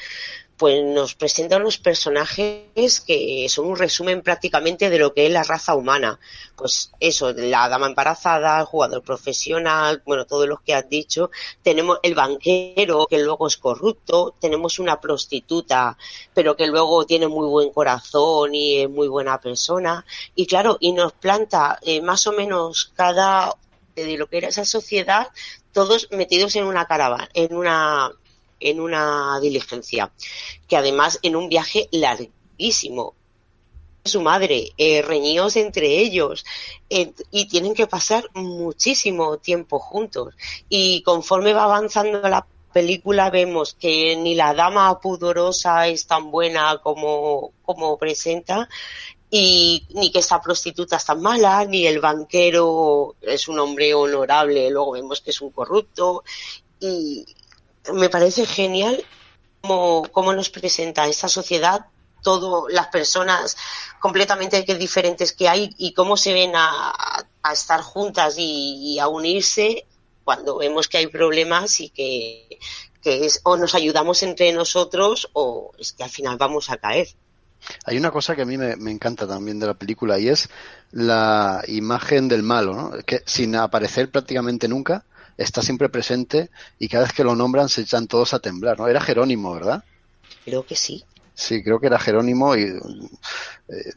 pues 0.62 0.84
nos 0.84 1.16
presenta 1.16 1.56
unos 1.56 1.78
personajes 1.78 3.00
que 3.00 3.46
son 3.48 3.66
un 3.66 3.76
resumen 3.76 4.22
prácticamente 4.22 4.90
de 4.90 4.98
lo 5.00 5.12
que 5.12 5.26
es 5.26 5.32
la 5.32 5.42
raza 5.42 5.74
humana. 5.74 6.20
Pues 6.54 6.92
eso, 7.00 7.32
la 7.32 7.68
dama 7.68 7.88
embarazada, 7.88 8.60
el 8.60 8.66
jugador 8.66 9.02
profesional, 9.02 10.02
bueno, 10.06 10.24
todos 10.24 10.46
los 10.46 10.60
que 10.60 10.74
has 10.74 10.88
dicho. 10.88 11.32
Tenemos 11.64 11.98
el 12.04 12.14
banquero 12.14 13.08
que 13.10 13.18
luego 13.18 13.48
es 13.48 13.56
corrupto, 13.56 14.36
tenemos 14.38 14.78
una 14.78 15.00
prostituta, 15.00 15.98
pero 16.32 16.54
que 16.54 16.68
luego 16.68 17.04
tiene 17.06 17.26
muy 17.26 17.48
buen 17.48 17.70
corazón 17.70 18.54
y 18.54 18.82
es 18.82 18.88
muy 18.88 19.08
buena 19.08 19.40
persona. 19.40 20.06
Y 20.36 20.46
claro, 20.46 20.76
y 20.78 20.92
nos 20.92 21.12
planta 21.12 21.80
eh, 21.82 22.00
más 22.00 22.24
o 22.28 22.32
menos 22.32 22.92
cada 22.94 23.52
de 23.96 24.16
lo 24.16 24.26
que 24.26 24.38
era 24.38 24.48
esa 24.48 24.64
sociedad, 24.64 25.28
todos 25.72 26.08
metidos 26.10 26.56
en 26.56 26.64
una 26.64 26.86
caravana, 26.86 27.28
en 27.34 27.54
una 27.54 28.12
en 28.62 28.80
una 28.80 29.38
diligencia, 29.40 30.12
que 30.68 30.76
además 30.76 31.18
en 31.22 31.36
un 31.36 31.48
viaje 31.48 31.88
larguísimo. 31.90 33.14
Su 34.04 34.20
madre, 34.20 34.70
eh, 34.78 35.02
reñidos 35.02 35.56
entre 35.56 35.98
ellos, 35.98 36.44
y 36.88 37.46
tienen 37.46 37.74
que 37.74 37.86
pasar 37.86 38.28
muchísimo 38.34 39.38
tiempo 39.38 39.78
juntos. 39.78 40.34
Y 40.68 41.02
conforme 41.02 41.52
va 41.52 41.64
avanzando 41.64 42.20
la 42.28 42.46
película 42.72 43.30
vemos 43.30 43.74
que 43.74 44.16
ni 44.16 44.34
la 44.34 44.54
dama 44.54 44.98
pudorosa 44.98 45.86
es 45.88 46.06
tan 46.06 46.30
buena 46.30 46.78
como, 46.82 47.52
como 47.64 47.96
presenta, 47.96 48.68
y 49.34 49.86
ni 49.94 50.12
que 50.12 50.18
esta 50.18 50.42
prostituta 50.42 50.96
es 50.96 51.06
tan 51.06 51.22
mala, 51.22 51.64
ni 51.64 51.86
el 51.86 52.00
banquero 52.00 53.16
es 53.22 53.48
un 53.48 53.58
hombre 53.60 53.94
honorable, 53.94 54.70
luego 54.70 54.92
vemos 54.92 55.22
que 55.22 55.30
es 55.30 55.40
un 55.40 55.50
corrupto, 55.50 56.22
y 56.78 57.24
me 57.94 58.10
parece 58.10 58.44
genial 58.44 59.02
cómo, 59.62 60.02
cómo 60.12 60.34
nos 60.34 60.50
presenta 60.50 61.08
esta 61.08 61.28
sociedad 61.28 61.86
todas 62.22 62.70
las 62.74 62.88
personas 62.88 63.56
completamente 64.00 64.62
diferentes 64.76 65.32
que 65.32 65.48
hay 65.48 65.74
y 65.78 65.94
cómo 65.94 66.18
se 66.18 66.34
ven 66.34 66.52
a, 66.54 66.92
a 67.42 67.52
estar 67.54 67.80
juntas 67.80 68.34
y, 68.36 68.92
y, 68.92 68.98
a 68.98 69.08
unirse 69.08 69.86
cuando 70.24 70.58
vemos 70.58 70.88
que 70.88 70.98
hay 70.98 71.06
problemas 71.06 71.80
y 71.80 71.88
que, 71.88 72.58
que 73.02 73.24
es 73.24 73.40
o 73.44 73.56
nos 73.56 73.74
ayudamos 73.74 74.22
entre 74.22 74.52
nosotros 74.52 75.30
o 75.32 75.72
es 75.78 75.94
que 75.94 76.04
al 76.04 76.10
final 76.10 76.36
vamos 76.36 76.68
a 76.68 76.76
caer. 76.76 77.08
Hay 77.84 77.96
una 77.96 78.10
cosa 78.10 78.34
que 78.34 78.42
a 78.42 78.46
mí 78.46 78.56
me, 78.56 78.90
encanta 78.90 79.26
también 79.26 79.58
de 79.58 79.66
la 79.66 79.74
película 79.74 80.18
y 80.18 80.28
es 80.28 80.48
la 80.90 81.62
imagen 81.68 82.28
del 82.28 82.42
malo, 82.42 82.74
¿no? 82.74 82.90
que 83.04 83.22
sin 83.26 83.56
aparecer 83.56 84.10
prácticamente 84.10 84.68
nunca 84.68 85.04
está 85.36 85.62
siempre 85.62 85.88
presente 85.88 86.50
y 86.78 86.88
cada 86.88 87.04
vez 87.04 87.12
que 87.12 87.24
lo 87.24 87.34
nombran 87.34 87.68
se 87.68 87.82
echan 87.82 88.06
todos 88.06 88.34
a 88.34 88.40
temblar, 88.40 88.78
¿no? 88.78 88.88
Era 88.88 89.00
Jerónimo, 89.00 89.54
¿verdad? 89.54 89.84
Creo 90.44 90.66
que 90.66 90.76
sí. 90.76 91.04
Sí, 91.34 91.62
creo 91.62 91.80
que 91.80 91.86
era 91.86 91.98
Jerónimo 91.98 92.54
y 92.54 92.62
eh, 93.68 93.92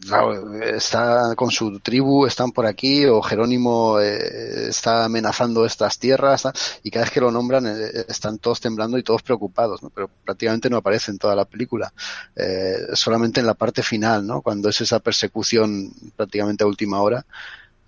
está 0.74 1.36
con 1.36 1.52
su 1.52 1.80
tribu, 1.80 2.26
están 2.26 2.52
por 2.52 2.65
aquí, 2.65 3.06
o 3.06 3.21
Jerónimo 3.21 4.00
eh, 4.00 4.69
está 4.69 5.06
amenazando 5.06 5.65
estas 5.65 6.00
tierras, 6.00 6.48
y 6.82 6.91
cada 6.91 7.06
vez 7.06 7.12
que 7.13 7.19
lo 7.19 7.32
nombran 7.32 7.67
eh, 7.67 8.06
están 8.08 8.38
todos 8.38 8.62
temblando 8.62 8.98
y 8.98 9.04
todos 9.04 9.21
preocupados, 9.21 9.82
pero 9.93 10.10
prácticamente 10.24 10.69
no 10.69 10.78
aparece 10.78 11.12
en 11.12 11.17
toda 11.17 11.36
la 11.36 11.45
película, 11.45 11.93
eh, 12.36 12.78
solamente 12.93 13.41
en 13.41 13.48
la 13.48 13.54
parte 13.54 13.84
final, 13.84 14.26
¿no? 14.26 14.41
cuando 14.41 14.69
es 14.69 14.80
esa 14.80 15.00
persecución 15.00 15.91
prácticamente 16.15 16.63
a 16.63 16.67
última 16.67 17.02
hora, 17.02 17.26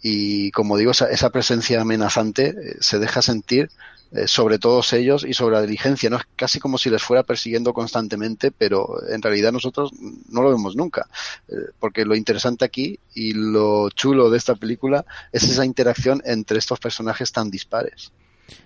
y 0.02 0.52
como 0.52 0.78
digo, 0.78 0.92
esa, 0.92 1.10
esa 1.10 1.30
presencia 1.30 1.82
amenazante 1.82 2.50
eh, 2.50 2.78
se 2.80 3.00
deja 3.00 3.22
sentir 3.22 3.70
sobre 4.26 4.60
todos 4.60 4.94
ellos 4.94 5.26
y 5.28 5.34
sobre 5.34 5.56
la 5.56 5.62
diligencia, 5.62 6.10
¿no? 6.10 6.18
Es 6.18 6.24
casi 6.36 6.60
como 6.60 6.78
si 6.78 6.90
les 6.90 7.04
fuera 7.04 7.24
persiguiendo 7.24 7.74
constantemente, 7.74 8.52
pero 8.52 8.88
en 9.10 9.22
realidad 9.22 9.52
nosotros 9.52 9.92
no 10.30 10.42
lo 10.42 10.52
vemos 10.52 10.76
nunca. 10.76 11.08
Eh, 11.48 11.56
porque 11.80 12.06
lo 12.06 12.16
interesante 12.16 12.66
aquí 12.66 13.00
y 13.14 13.34
lo 13.34 13.90
chulo 13.90 14.30
de 14.30 14.38
esta 14.38 14.56
película 14.56 15.06
es 15.32 15.44
esa 15.44 15.66
interacción 15.66 16.22
entre 16.26 16.60
estos 16.60 16.80
personajes 16.80 17.32
tan 17.32 17.50
dispares. 17.50 18.12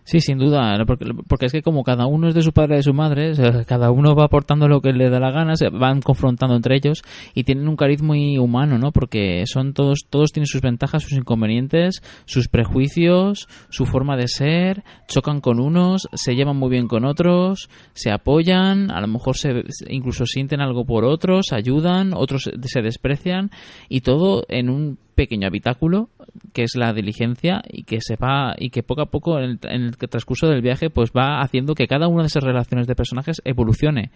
Sí, 0.04 0.20
sin 0.20 0.38
duda, 0.38 0.84
porque, 0.86 1.06
porque, 1.28 1.46
es 1.46 1.52
que 1.52 1.62
como 1.62 1.84
cada 1.84 2.06
uno 2.06 2.28
es 2.28 2.36
de 2.36 2.42
su 2.42 2.52
padre 2.52 2.76
y 2.76 2.78
de 2.78 2.84
su 2.84 2.94
madre, 2.94 3.34
cada 3.66 3.92
uno 3.92 4.16
va 4.16 4.26
aportando 4.26 4.68
lo 4.68 4.82
que 4.82 4.94
le 4.94 5.10
da 5.10 5.20
la 5.20 5.32
gana, 5.32 5.56
se 5.56 5.70
van 5.70 6.02
confrontando 6.02 6.56
entre 6.56 6.76
ellos 6.76 7.02
y 7.34 7.44
tienen 7.44 7.68
un 7.68 7.76
cariz 7.76 8.02
muy 8.02 8.38
humano, 8.38 8.78
¿no? 8.78 8.92
Porque 8.92 9.44
son 9.46 9.74
todos, 9.74 10.06
todos 10.10 10.32
tienen 10.32 10.48
sus 10.48 10.62
ventajas, 10.62 11.04
sus 11.04 11.14
inconvenientes, 11.14 12.02
sus 12.26 12.48
prejuicios, 12.48 13.48
su 13.70 13.86
forma 13.86 14.18
de 14.18 14.28
ser, 14.28 14.84
chocan 15.08 15.40
con 15.40 15.60
unos, 15.60 16.10
se 16.14 16.36
llevan 16.36 16.58
muy 16.58 16.70
bien 16.70 16.88
con 16.88 17.06
otros, 17.06 17.70
se 17.94 18.12
apoyan, 18.12 18.92
a 18.92 19.02
lo 19.02 19.08
mejor 19.08 19.38
se, 19.38 19.64
incluso 19.88 20.26
sienten 20.26 20.62
algo 20.62 20.86
por 20.86 21.06
otros, 21.06 21.54
ayudan, 21.54 22.14
otros 22.14 22.50
se 22.64 22.82
desprecian 22.82 23.50
y 23.88 24.02
todo 24.02 24.44
en 24.50 24.70
un 24.70 24.98
pequeño 25.22 25.48
habitáculo 25.48 26.10
que 26.52 26.64
es 26.64 26.76
la 26.76 26.94
diligencia 26.94 27.62
y 27.70 27.84
que 27.84 28.00
se 28.02 28.16
va 28.16 28.56
y 28.58 28.72
que 28.72 28.82
poco 28.82 29.02
a 29.02 29.06
poco 29.06 29.38
en 29.38 29.44
el, 29.44 29.60
en 29.64 29.82
el, 29.84 29.98
transcurso 29.98 30.48
del 30.48 30.62
viaje 30.64 30.90
pues 30.90 31.12
va 31.12 31.42
haciendo 31.42 31.76
que 31.76 31.86
cada 31.86 32.08
una 32.08 32.24
de 32.24 32.28
esas 32.28 32.44
relaciones 32.44 32.88
de 32.88 32.96
personajes 32.96 33.42
evolucione. 33.46 34.10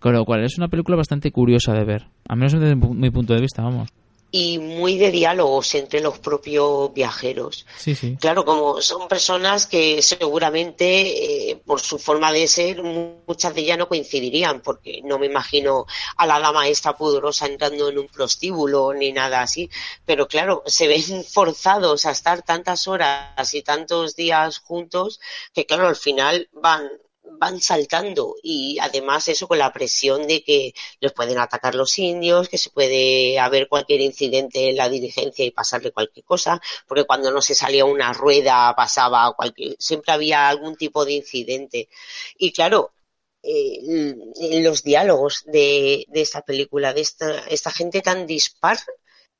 Con 0.00 0.14
lo 0.14 0.24
cual 0.24 0.44
es 0.44 0.56
una 0.56 0.68
película 0.68 0.96
bastante 0.96 1.30
curiosa 1.30 1.74
de 1.74 1.84
ver 1.84 2.06
al 2.26 2.38
menos 2.38 2.52
desde 2.54 2.74
mi 2.74 3.10
punto 3.10 3.34
de 3.34 3.40
vista 3.42 3.62
vamos 3.62 3.90
y 4.30 4.58
muy 4.58 4.98
de 4.98 5.10
diálogos 5.10 5.74
entre 5.74 6.00
los 6.00 6.18
propios 6.18 6.92
viajeros. 6.92 7.64
Sí, 7.78 7.94
sí. 7.94 8.16
Claro, 8.20 8.44
como 8.44 8.80
son 8.80 9.08
personas 9.08 9.66
que 9.66 10.02
seguramente 10.02 11.50
eh, 11.50 11.56
por 11.64 11.80
su 11.80 11.98
forma 11.98 12.32
de 12.32 12.48
ser 12.48 12.82
muchas 12.82 13.54
de 13.54 13.60
ellas 13.62 13.78
no 13.78 13.88
coincidirían, 13.88 14.60
porque 14.60 15.00
no 15.04 15.18
me 15.18 15.26
imagino 15.26 15.86
a 16.16 16.26
la 16.26 16.40
dama 16.40 16.68
esta 16.68 16.96
pudorosa 16.96 17.46
entrando 17.46 17.88
en 17.88 17.98
un 17.98 18.08
prostíbulo 18.08 18.92
ni 18.92 19.12
nada 19.12 19.42
así, 19.42 19.70
pero 20.04 20.26
claro, 20.26 20.62
se 20.66 20.88
ven 20.88 21.24
forzados 21.24 22.04
a 22.04 22.10
estar 22.10 22.42
tantas 22.42 22.88
horas 22.88 23.54
y 23.54 23.62
tantos 23.62 24.16
días 24.16 24.58
juntos 24.58 25.20
que 25.54 25.66
claro, 25.66 25.88
al 25.88 25.96
final 25.96 26.48
van 26.52 26.88
van 27.38 27.60
saltando 27.60 28.36
y 28.42 28.78
además 28.80 29.28
eso 29.28 29.48
con 29.48 29.58
la 29.58 29.72
presión 29.72 30.26
de 30.26 30.42
que 30.42 30.74
los 31.00 31.12
pueden 31.12 31.38
atacar 31.38 31.74
los 31.74 31.98
indios, 31.98 32.48
que 32.48 32.58
se 32.58 32.70
puede 32.70 33.38
haber 33.38 33.68
cualquier 33.68 34.00
incidente 34.00 34.70
en 34.70 34.76
la 34.76 34.88
diligencia 34.88 35.44
y 35.44 35.50
pasarle 35.50 35.92
cualquier 35.92 36.24
cosa, 36.24 36.60
porque 36.86 37.04
cuando 37.04 37.30
no 37.30 37.40
se 37.42 37.54
salía 37.54 37.84
una 37.84 38.12
rueda 38.12 38.74
pasaba 38.76 39.34
cualquier, 39.34 39.76
siempre 39.78 40.12
había 40.12 40.48
algún 40.48 40.76
tipo 40.76 41.04
de 41.04 41.12
incidente. 41.12 41.88
Y 42.38 42.52
claro, 42.52 42.92
eh, 43.42 44.14
los 44.62 44.82
diálogos 44.82 45.44
de, 45.46 46.04
de 46.08 46.20
esta 46.20 46.42
película, 46.42 46.92
de 46.92 47.02
esta, 47.02 47.40
esta 47.48 47.70
gente 47.70 48.00
tan 48.02 48.26
dispar 48.26 48.78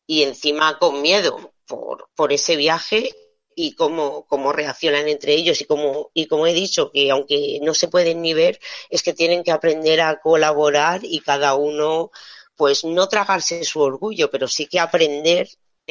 y 0.07 0.23
encima 0.23 0.79
con 0.79 1.03
miedo 1.03 1.53
por, 1.67 2.09
por 2.15 2.33
ese 2.33 2.57
viaje 2.57 3.15
y 3.57 3.75
cómo, 3.75 4.27
cómo 4.27 4.53
reaccionan 4.53 5.09
entre 5.09 5.35
ellos 5.35 5.61
y 5.61 5.65
como, 5.65 6.11
y 6.15 6.27
como 6.27 6.47
he 6.47 6.53
dicho, 6.53 6.93
que 6.93 7.11
aunque 7.11 7.59
no 7.63 7.75
se 7.75 7.89
pueden 7.89 8.23
ni 8.23 8.35
ver, 8.35 8.61
es 8.91 9.03
que 9.03 9.15
tienen 9.15 9.43
que 9.43 9.51
aprender 9.51 10.01
a 10.03 10.21
colaborar 10.21 11.01
y 11.03 11.21
cada 11.21 11.55
uno, 11.57 12.11
pues 12.55 12.85
no 12.85 13.09
tragarse 13.09 13.65
su 13.65 13.81
orgullo, 13.81 14.31
pero 14.31 14.47
sí 14.47 14.67
que 14.67 14.79
aprender 14.79 15.49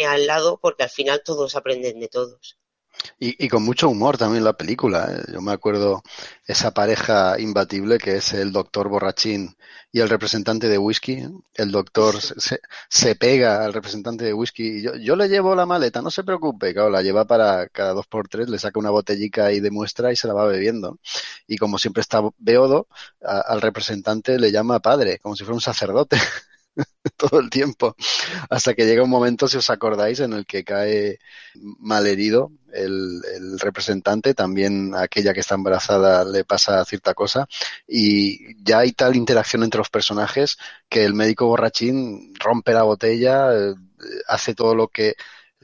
al 0.08 0.28
lado 0.28 0.60
porque 0.62 0.84
al 0.84 0.90
final 0.90 1.24
todos 1.26 1.56
aprenden 1.56 2.00
de 2.00 2.08
todos. 2.08 2.58
Y, 3.20 3.48
con 3.48 3.64
mucho 3.64 3.90
humor 3.90 4.18
también 4.18 4.44
la 4.44 4.54
película. 4.54 5.08
¿eh? 5.12 5.32
Yo 5.34 5.42
me 5.42 5.52
acuerdo 5.52 6.04
esa 6.48 6.74
pareja 6.74 7.40
imbatible 7.40 7.98
que 7.98 8.18
es 8.18 8.34
el 8.34 8.52
doctor 8.52 8.90
borrachín 8.90 9.56
y 9.92 10.02
el 10.02 10.10
representante 10.10 10.68
de 10.68 10.78
whisky. 10.78 11.24
El 11.54 11.72
doctor 11.72 12.20
se, 12.22 12.60
se 12.90 13.16
pega 13.16 13.64
al 13.64 13.74
representante 13.74 14.26
de 14.26 14.34
whisky 14.34 14.80
y 14.80 14.82
yo, 14.82 14.96
yo, 14.96 15.16
le 15.16 15.30
llevo 15.30 15.56
la 15.56 15.66
maleta, 15.66 16.02
no 16.02 16.12
se 16.12 16.24
preocupe. 16.24 16.74
Claro, 16.74 16.90
la 16.90 17.02
lleva 17.02 17.26
para 17.26 17.68
cada 17.70 17.94
dos 17.94 18.08
por 18.08 18.28
tres, 18.28 18.50
le 18.50 18.60
saca 18.60 18.80
una 18.80 18.90
botellica 18.90 19.52
y 19.52 19.60
demuestra 19.60 20.12
y 20.12 20.16
se 20.16 20.28
la 20.28 20.34
va 20.34 20.46
bebiendo. 20.46 21.00
Y 21.48 21.58
como 21.58 21.78
siempre 21.78 22.02
está 22.02 22.22
beodo, 22.38 22.88
al 23.22 23.62
representante 23.62 24.40
le 24.40 24.52
llama 24.52 24.80
padre, 24.80 25.20
como 25.20 25.36
si 25.36 25.44
fuera 25.44 25.56
un 25.56 25.62
sacerdote. 25.62 26.18
todo 27.18 27.40
el 27.40 27.50
tiempo, 27.50 27.96
hasta 28.50 28.74
que 28.74 28.86
llega 28.86 29.04
un 29.04 29.10
momento, 29.10 29.48
si 29.48 29.58
os 29.58 29.70
acordáis, 29.70 30.20
en 30.20 30.34
el 30.34 30.46
que 30.46 30.64
cae 30.64 31.20
malherido 31.80 32.52
el, 32.74 33.22
el 33.36 33.60
representante, 33.60 34.34
también 34.34 34.94
aquella 34.96 35.34
que 35.34 35.40
está 35.40 35.56
embarazada 35.56 36.26
le 36.26 36.44
pasa 36.44 36.84
cierta 36.86 37.14
cosa, 37.14 37.48
y 37.88 38.62
ya 38.64 38.80
hay 38.80 38.92
tal 38.94 39.16
interacción 39.16 39.64
entre 39.64 39.80
los 39.80 39.90
personajes 39.90 40.58
que 40.90 41.06
el 41.06 41.14
médico 41.14 41.48
borrachín 41.48 42.34
rompe 42.40 42.74
la 42.74 42.84
botella, 42.84 43.54
eh, 43.54 43.74
hace 44.28 44.54
todo 44.56 44.76
lo 44.76 44.88
que 44.90 45.16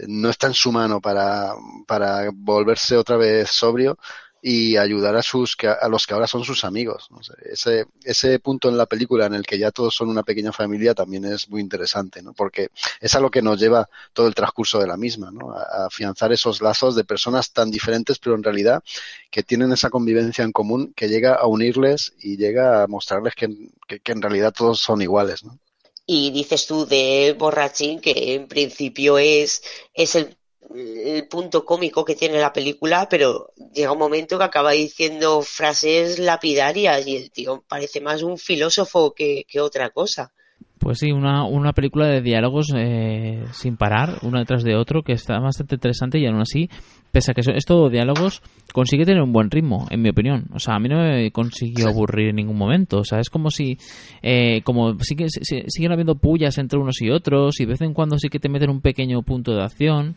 no 0.08 0.30
está 0.30 0.48
en 0.48 0.54
su 0.54 0.72
mano 0.72 1.02
para, 1.02 1.54
para 1.88 2.30
volverse 2.34 2.96
otra 2.96 3.18
vez 3.18 3.50
sobrio 3.50 3.98
y 4.42 4.78
ayudar 4.78 5.16
a 5.16 5.22
sus 5.22 5.56
a 5.64 5.88
los 5.88 6.08
que 6.08 6.14
ahora 6.14 6.26
son 6.26 6.44
sus 6.44 6.64
amigos. 6.64 7.10
ese, 7.46 7.86
ese 8.04 8.40
punto 8.40 8.70
en 8.70 8.78
la 8.78 8.88
película 8.88 9.28
en 9.28 9.36
el 9.36 9.46
que 9.46 9.60
ya 9.60 9.72
todos 9.72 9.94
son 9.94 10.10
una 10.10 10.24
pequeña 10.24 10.52
familia 10.52 10.96
también 10.96 11.26
es 11.26 11.48
muy 11.50 11.62
interesante, 11.62 12.24
¿no? 12.24 12.34
porque 12.34 12.70
es 13.00 13.14
a 13.14 13.20
lo 13.20 13.30
que 13.30 13.42
nos 13.42 13.60
lleva 13.60 13.88
todo 14.14 14.28
el 14.28 14.34
transcurso 14.34 14.80
de 14.80 14.88
la 14.88 14.98
misma, 14.98 15.30
¿no? 15.32 15.52
a, 15.52 15.86
afianzar 15.86 16.32
esos 16.32 16.62
lazos 16.62 16.96
de 16.96 17.04
personas 17.04 17.52
tan 17.52 17.70
diferentes, 17.70 18.18
pero 18.18 18.36
en 18.36 18.44
realidad 18.44 18.84
que 19.30 19.44
tienen 19.44 19.72
esa 19.72 19.90
convivencia 19.90 20.44
en 20.44 20.52
común 20.52 20.94
que 20.96 21.08
llega 21.08 21.36
a 21.36 21.46
unirles 21.46 22.14
y 22.20 22.38
llega 22.38 22.84
a 22.84 22.88
mostrarles 22.88 23.36
que, 23.36 23.48
que 23.88 24.12
en 24.12 24.22
realidad 24.22 24.54
todos 24.58 24.80
son 24.82 25.02
iguales. 25.02 25.44
¿no? 25.44 25.60
Y 26.06 26.32
dices 26.32 26.66
tú 26.66 26.86
de 26.86 27.36
Borrachín 27.38 28.02
que 28.02 28.34
en 28.36 28.48
principio 28.48 29.18
es, 29.18 29.62
es 29.94 30.16
el 30.16 30.36
el 30.76 31.28
punto 31.28 31.66
cómico 31.66 32.06
que 32.06 32.16
tiene 32.16 32.40
la 32.40 32.54
película, 32.54 33.08
pero 33.10 33.50
llega 33.74 33.92
un 33.92 34.00
momento 34.00 34.38
que 34.38 34.44
acaba 34.44 34.72
diciendo 34.72 35.42
frases 35.42 36.20
lapidarias 36.20 37.06
y 37.08 37.18
el 37.18 37.32
tío 37.32 37.64
parece 37.68 38.02
más 38.02 38.24
un 38.24 38.38
filósofo 38.38 39.14
que, 39.14 39.46
otra 39.60 39.90
cosa. 39.90 40.32
Pues 40.80 40.98
sí, 40.98 41.12
una, 41.12 41.46
una 41.46 41.74
película 41.74 42.08
de 42.08 42.22
diálogos 42.22 42.74
eh, 42.76 43.44
sin 43.52 43.78
parar, 43.78 44.18
uno 44.24 44.40
detrás 44.40 44.64
de 44.64 44.76
otro, 44.76 45.04
que 45.04 45.14
está 45.14 45.40
bastante 45.40 45.76
interesante 45.76 46.18
y 46.18 46.26
aún 46.26 46.42
así, 46.42 46.70
pese 47.12 47.32
a 47.32 47.34
que 47.36 47.42
es 47.42 47.66
todo 47.66 47.90
diálogos, 47.90 48.42
consigue 48.74 49.06
tener 49.06 49.22
un 49.22 49.32
buen 49.32 49.52
ritmo, 49.52 49.86
en 49.92 50.02
mi 50.02 50.10
opinión. 50.10 50.48
O 50.54 50.60
sea, 50.60 50.76
a 50.76 50.80
mí 50.80 50.90
no 50.90 50.98
me 50.98 51.30
consiguió 51.32 51.90
aburrir 51.90 52.30
en 52.30 52.38
ningún 52.38 52.58
momento. 52.58 52.98
O 52.98 53.04
sea, 53.04 53.20
es 53.20 53.30
como 53.30 53.52
si, 53.52 53.78
eh, 54.24 54.62
como 54.64 54.98
sigue, 55.02 55.28
siguen 55.30 55.92
habiendo 55.92 56.16
pullas 56.16 56.58
entre 56.58 56.80
unos 56.80 57.00
y 57.02 57.12
otros 57.12 57.60
y 57.60 57.66
de 57.66 57.72
vez 57.72 57.82
en 57.82 57.94
cuando 57.94 58.18
sí 58.18 58.30
que 58.30 58.40
te 58.40 58.50
meten 58.50 58.72
un 58.72 58.82
pequeño 58.82 59.22
punto 59.22 59.54
de 59.54 59.64
acción 59.64 60.16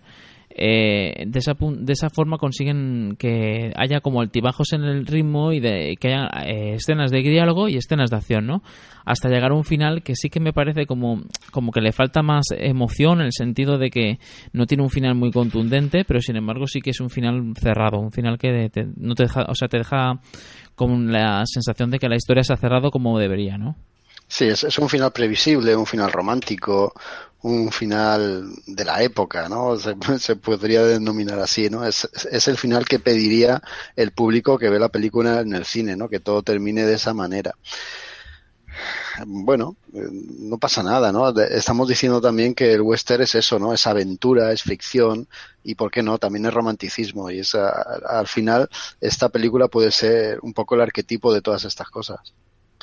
eh, 0.56 1.24
de, 1.26 1.38
esa, 1.40 1.54
de 1.58 1.92
esa 1.92 2.10
forma 2.10 2.38
consiguen 2.38 3.16
que 3.18 3.72
haya 3.74 4.00
como 4.00 4.20
altibajos 4.20 4.72
en 4.72 4.84
el 4.84 5.04
ritmo 5.04 5.52
y 5.52 5.58
de 5.58 5.96
que 5.98 6.08
haya 6.08 6.28
eh, 6.46 6.74
escenas 6.74 7.10
de 7.10 7.22
diálogo 7.22 7.68
y 7.68 7.76
escenas 7.76 8.10
de 8.10 8.16
acción, 8.16 8.46
¿no? 8.46 8.62
Hasta 9.04 9.28
llegar 9.28 9.50
a 9.50 9.56
un 9.56 9.64
final 9.64 10.04
que 10.04 10.14
sí 10.14 10.30
que 10.30 10.38
me 10.38 10.52
parece 10.52 10.86
como, 10.86 11.22
como 11.50 11.72
que 11.72 11.80
le 11.80 11.90
falta 11.90 12.22
más 12.22 12.44
emoción 12.56 13.20
en 13.20 13.26
el 13.26 13.32
sentido 13.32 13.78
de 13.78 13.90
que 13.90 14.18
no 14.52 14.66
tiene 14.66 14.84
un 14.84 14.90
final 14.90 15.16
muy 15.16 15.32
contundente, 15.32 16.04
pero 16.04 16.20
sin 16.20 16.36
embargo 16.36 16.68
sí 16.68 16.80
que 16.80 16.90
es 16.90 17.00
un 17.00 17.10
final 17.10 17.52
cerrado, 17.60 17.98
un 17.98 18.12
final 18.12 18.38
que 18.38 18.70
no 18.96 19.14
te 19.16 19.24
deja, 19.24 19.46
o 19.48 19.54
sea, 19.56 19.66
te 19.66 19.78
deja 19.78 20.20
con 20.76 21.12
la 21.12 21.42
sensación 21.46 21.90
de 21.90 21.98
que 21.98 22.08
la 22.08 22.16
historia 22.16 22.44
se 22.44 22.52
ha 22.52 22.56
cerrado 22.56 22.90
como 22.90 23.18
debería, 23.18 23.58
¿no? 23.58 23.76
Sí, 24.28 24.46
es, 24.46 24.78
un 24.78 24.88
final 24.88 25.12
previsible, 25.12 25.76
un 25.76 25.86
final 25.86 26.10
romántico, 26.10 26.92
un 27.42 27.70
final 27.70 28.50
de 28.66 28.84
la 28.84 29.02
época, 29.02 29.48
¿no? 29.48 29.76
Se, 30.18 30.36
podría 30.36 30.82
denominar 30.84 31.38
así, 31.40 31.70
¿no? 31.70 31.84
Es, 31.86 32.08
el 32.48 32.56
final 32.56 32.84
que 32.86 32.98
pediría 32.98 33.62
el 33.96 34.12
público 34.12 34.58
que 34.58 34.70
ve 34.70 34.78
la 34.78 34.88
película 34.88 35.40
en 35.40 35.54
el 35.54 35.64
cine, 35.64 35.96
¿no? 35.96 36.08
Que 36.08 36.20
todo 36.20 36.42
termine 36.42 36.84
de 36.84 36.94
esa 36.94 37.14
manera. 37.14 37.54
Bueno, 39.26 39.76
eh, 39.92 40.08
no 40.10 40.58
pasa 40.58 40.82
nada, 40.82 41.12
¿no? 41.12 41.28
Estamos 41.40 41.88
diciendo 41.88 42.20
también 42.20 42.54
que 42.54 42.72
el 42.72 42.80
western 42.80 43.22
es 43.22 43.34
eso, 43.36 43.58
¿no? 43.58 43.72
Es 43.72 43.86
aventura, 43.86 44.50
es 44.52 44.62
ficción 44.62 45.28
y, 45.62 45.76
¿por 45.76 45.90
qué 45.90 46.02
no? 46.02 46.18
También 46.18 46.46
es 46.46 46.54
romanticismo 46.54 47.30
y 47.30 47.40
al 48.08 48.26
final 48.26 48.68
esta 49.00 49.28
película 49.28 49.68
puede 49.68 49.92
ser 49.92 50.40
un 50.42 50.52
poco 50.52 50.74
el 50.74 50.80
arquetipo 50.80 51.32
de 51.32 51.42
todas 51.42 51.64
estas 51.64 51.88
cosas. 51.90 52.34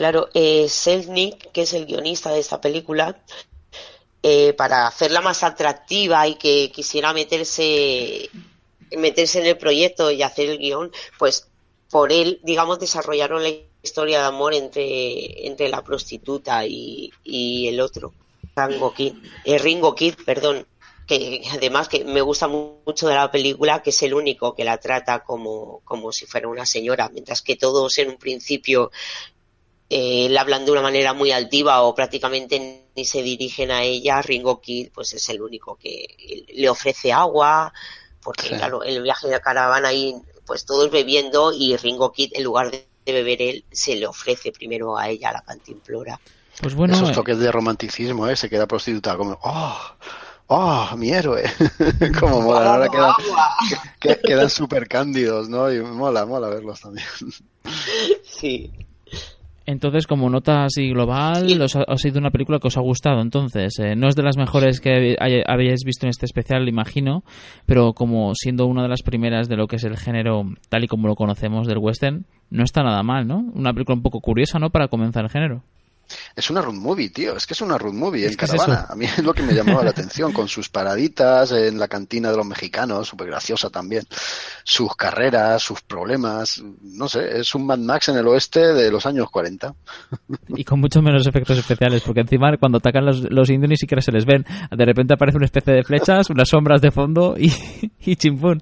Claro, 0.02 0.30
eh, 0.34 0.68
Selznick, 0.68 1.52
que 1.52 1.62
es 1.62 1.74
el 1.76 1.86
guionista 1.86 2.32
de 2.32 2.40
esta 2.40 2.60
película, 2.60 3.22
eh, 4.24 4.52
para 4.54 4.88
hacerla 4.88 5.22
más 5.22 5.44
atractiva 5.44 6.28
y 6.28 6.34
que 6.40 6.72
quisiera 6.72 7.14
meterse, 7.14 8.28
meterse 8.98 9.42
en 9.42 9.46
el 9.46 9.60
proyecto 9.60 10.10
y 10.10 10.24
hacer 10.24 10.50
el 10.50 10.58
guion, 10.58 10.92
pues 11.20 11.52
por 11.92 12.12
él, 12.12 12.40
digamos, 12.42 12.80
desarrollaron 12.80 13.44
la 13.44 13.52
historia 13.84 14.22
de 14.22 14.26
amor 14.26 14.56
entre, 14.56 15.46
entre 15.46 15.70
la 15.70 15.84
prostituta 15.84 16.66
y, 16.66 17.12
y 17.24 17.68
el 17.68 17.80
otro, 17.80 18.12
Ringo 18.56 18.96
Kid, 18.96 19.14
eh, 19.46 19.60
Ringo 19.60 19.94
Kid, 19.94 20.16
perdón, 20.26 20.66
que 21.06 21.44
además 21.52 21.90
que 21.90 22.06
me 22.06 22.22
gusta 22.22 22.48
mucho 22.48 23.08
de 23.08 23.16
la 23.16 23.30
película, 23.30 23.84
que 23.84 23.90
es 23.90 24.02
el 24.02 24.14
único 24.14 24.56
que 24.56 24.64
la 24.64 24.78
trata 24.78 25.24
como, 25.24 25.82
como 25.84 26.12
si 26.12 26.26
fuera 26.26 26.48
una 26.48 26.66
señora, 26.66 27.10
mientras 27.10 27.42
que 27.42 27.56
todos 27.56 27.98
en 27.98 28.10
un 28.10 28.18
principio 28.18 28.92
eh, 29.94 30.30
le 30.30 30.40
hablan 30.40 30.64
de 30.64 30.72
una 30.72 30.82
manera 30.82 31.12
muy 31.12 31.34
altiva 31.34 31.82
o 31.82 31.94
prácticamente 31.94 32.86
ni 32.96 33.04
se 33.04 33.22
dirigen 33.22 33.72
a 33.72 33.84
ella, 33.84 34.22
Ringo 34.22 34.62
Kid 34.62 34.88
pues 34.94 35.12
es 35.12 35.28
el 35.28 35.42
único 35.42 35.76
que 35.76 36.46
le 36.48 36.70
ofrece 36.70 37.12
agua, 37.12 37.74
porque 38.24 38.56
claro, 38.56 38.86
en 38.86 38.96
el 38.96 39.04
viaje 39.04 39.28
de 39.28 39.42
caravana 39.42 39.90
ahí 39.90 40.16
pues 40.46 40.64
todos 40.64 40.90
bebiendo 40.92 41.52
y 41.52 41.76
Ringo 41.76 42.14
Kid 42.14 42.32
en 42.36 42.46
lugar 42.46 42.72
de 42.72 42.86
beber 43.06 43.42
él 43.42 43.66
se 43.70 43.98
le 43.98 44.08
ofrece 44.08 44.54
primero 44.54 44.98
a 44.98 45.10
ella 45.10 45.34
la 45.34 45.42
cantimplora. 45.42 46.18
Pues 46.62 46.74
bueno, 46.74 46.94
esos 46.94 47.10
eh, 47.10 47.14
toques 47.14 47.40
de 47.40 47.52
romanticismo, 47.52 48.30
¿eh? 48.30 48.38
se 48.38 48.50
queda 48.50 48.68
prostituta 48.68 49.18
como 49.18 49.38
¡oh! 49.44 49.78
¡Oh, 50.48 50.96
mi 50.96 51.12
héroe! 51.12 51.44
como 52.18 52.40
mola, 52.40 52.76
ahora 52.76 52.88
quedan, 52.88 54.18
quedan 54.24 54.50
súper 54.50 54.88
cándidos, 54.88 55.50
¿no? 55.50 55.70
Y 55.70 55.82
mola, 55.82 56.26
mola 56.26 56.48
verlos 56.48 56.80
también. 56.80 57.08
sí. 58.24 58.72
Entonces, 59.66 60.08
como 60.08 60.30
nota 60.30 60.66
así 60.66 60.90
global, 60.90 61.62
os 61.62 61.76
ha, 61.76 61.98
sido 61.98 62.20
una 62.20 62.32
película 62.32 62.60
que 62.60 62.68
os 62.68 62.78
ha 62.78 62.82
gustado. 62.82 63.22
Entonces, 63.22 63.78
eh, 63.80 63.96
no 63.96 64.08
es 64.08 64.16
de 64.16 64.24
las 64.24 64.38
mejores 64.38 64.80
que 64.80 65.16
habéis 65.48 65.84
visto 65.84 66.06
en 66.06 66.10
este 66.10 66.26
especial, 66.26 66.68
imagino, 66.68 67.24
pero 67.66 67.94
como 67.94 68.34
siendo 68.36 68.66
una 68.66 68.84
de 68.84 68.90
las 68.90 69.04
primeras 69.04 69.48
de 69.48 69.58
lo 69.58 69.68
que 69.68 69.76
es 69.76 69.84
el 69.84 69.98
género 69.98 70.44
tal 70.70 70.84
y 70.84 70.88
como 70.88 71.08
lo 71.08 71.16
conocemos 71.16 71.68
del 71.68 71.78
western, 71.78 72.26
no 72.50 72.64
está 72.64 72.84
nada 72.84 73.04
mal, 73.04 73.28
¿no? 73.28 73.46
Una 73.54 73.74
película 73.74 73.96
un 73.96 74.04
poco 74.04 74.20
curiosa, 74.20 74.60
¿no? 74.60 74.72
Para 74.72 74.88
comenzar 74.88 75.24
el 75.24 75.30
género. 75.30 75.64
Es 76.36 76.50
una 76.50 76.62
road 76.62 76.74
movie, 76.74 77.10
tío. 77.10 77.36
Es 77.36 77.46
que 77.46 77.54
es 77.54 77.62
una 77.62 77.78
road 77.78 77.94
movie 77.94 78.28
en 78.28 78.36
caravana. 78.36 78.88
a 78.90 78.96
mí 78.96 79.06
es 79.06 79.24
lo 79.24 79.34
que 79.34 79.44
me 79.44 79.54
llamó 79.54 79.82
la 79.82 79.92
atención, 79.92 80.32
con 80.32 80.48
sus 80.48 80.70
paraditas 80.70 81.52
en 81.52 81.80
la 81.80 81.88
cantina 81.88 82.32
de 82.32 82.38
los 82.38 82.46
mexicanos, 82.46 83.08
súper 83.08 83.28
graciosa 83.28 83.70
también. 83.70 84.04
Sus 84.64 84.96
carreras, 84.96 85.62
sus 85.62 85.82
problemas. 85.82 86.62
No 86.82 87.08
sé, 87.08 87.40
es 87.40 87.54
un 87.56 87.66
Mad 87.66 87.80
Max 87.80 88.10
en 88.10 88.18
el 88.18 88.28
oeste 88.28 88.74
de 88.74 88.92
los 88.92 89.06
años 89.06 89.30
40. 89.30 89.74
Y 90.50 90.64
con 90.64 90.80
muchos 90.80 91.02
menos 91.04 91.26
efectos 91.28 91.58
especiales, 91.58 92.04
porque 92.04 92.22
encima 92.22 92.56
cuando 92.58 92.78
atacan 92.80 93.06
los, 93.06 93.22
los 93.32 93.50
indios 93.50 93.70
ni 93.70 93.78
siquiera 93.78 94.02
se 94.02 94.12
les 94.12 94.26
ven. 94.26 94.46
De 94.72 94.86
repente 94.86 95.14
aparece 95.14 95.38
una 95.38 95.46
especie 95.46 95.74
de 95.74 95.84
flechas, 95.84 96.30
unas 96.30 96.50
sombras 96.50 96.82
de 96.82 96.92
fondo 96.92 97.36
y, 97.38 97.52
y 98.00 98.16
chimpún. 98.16 98.62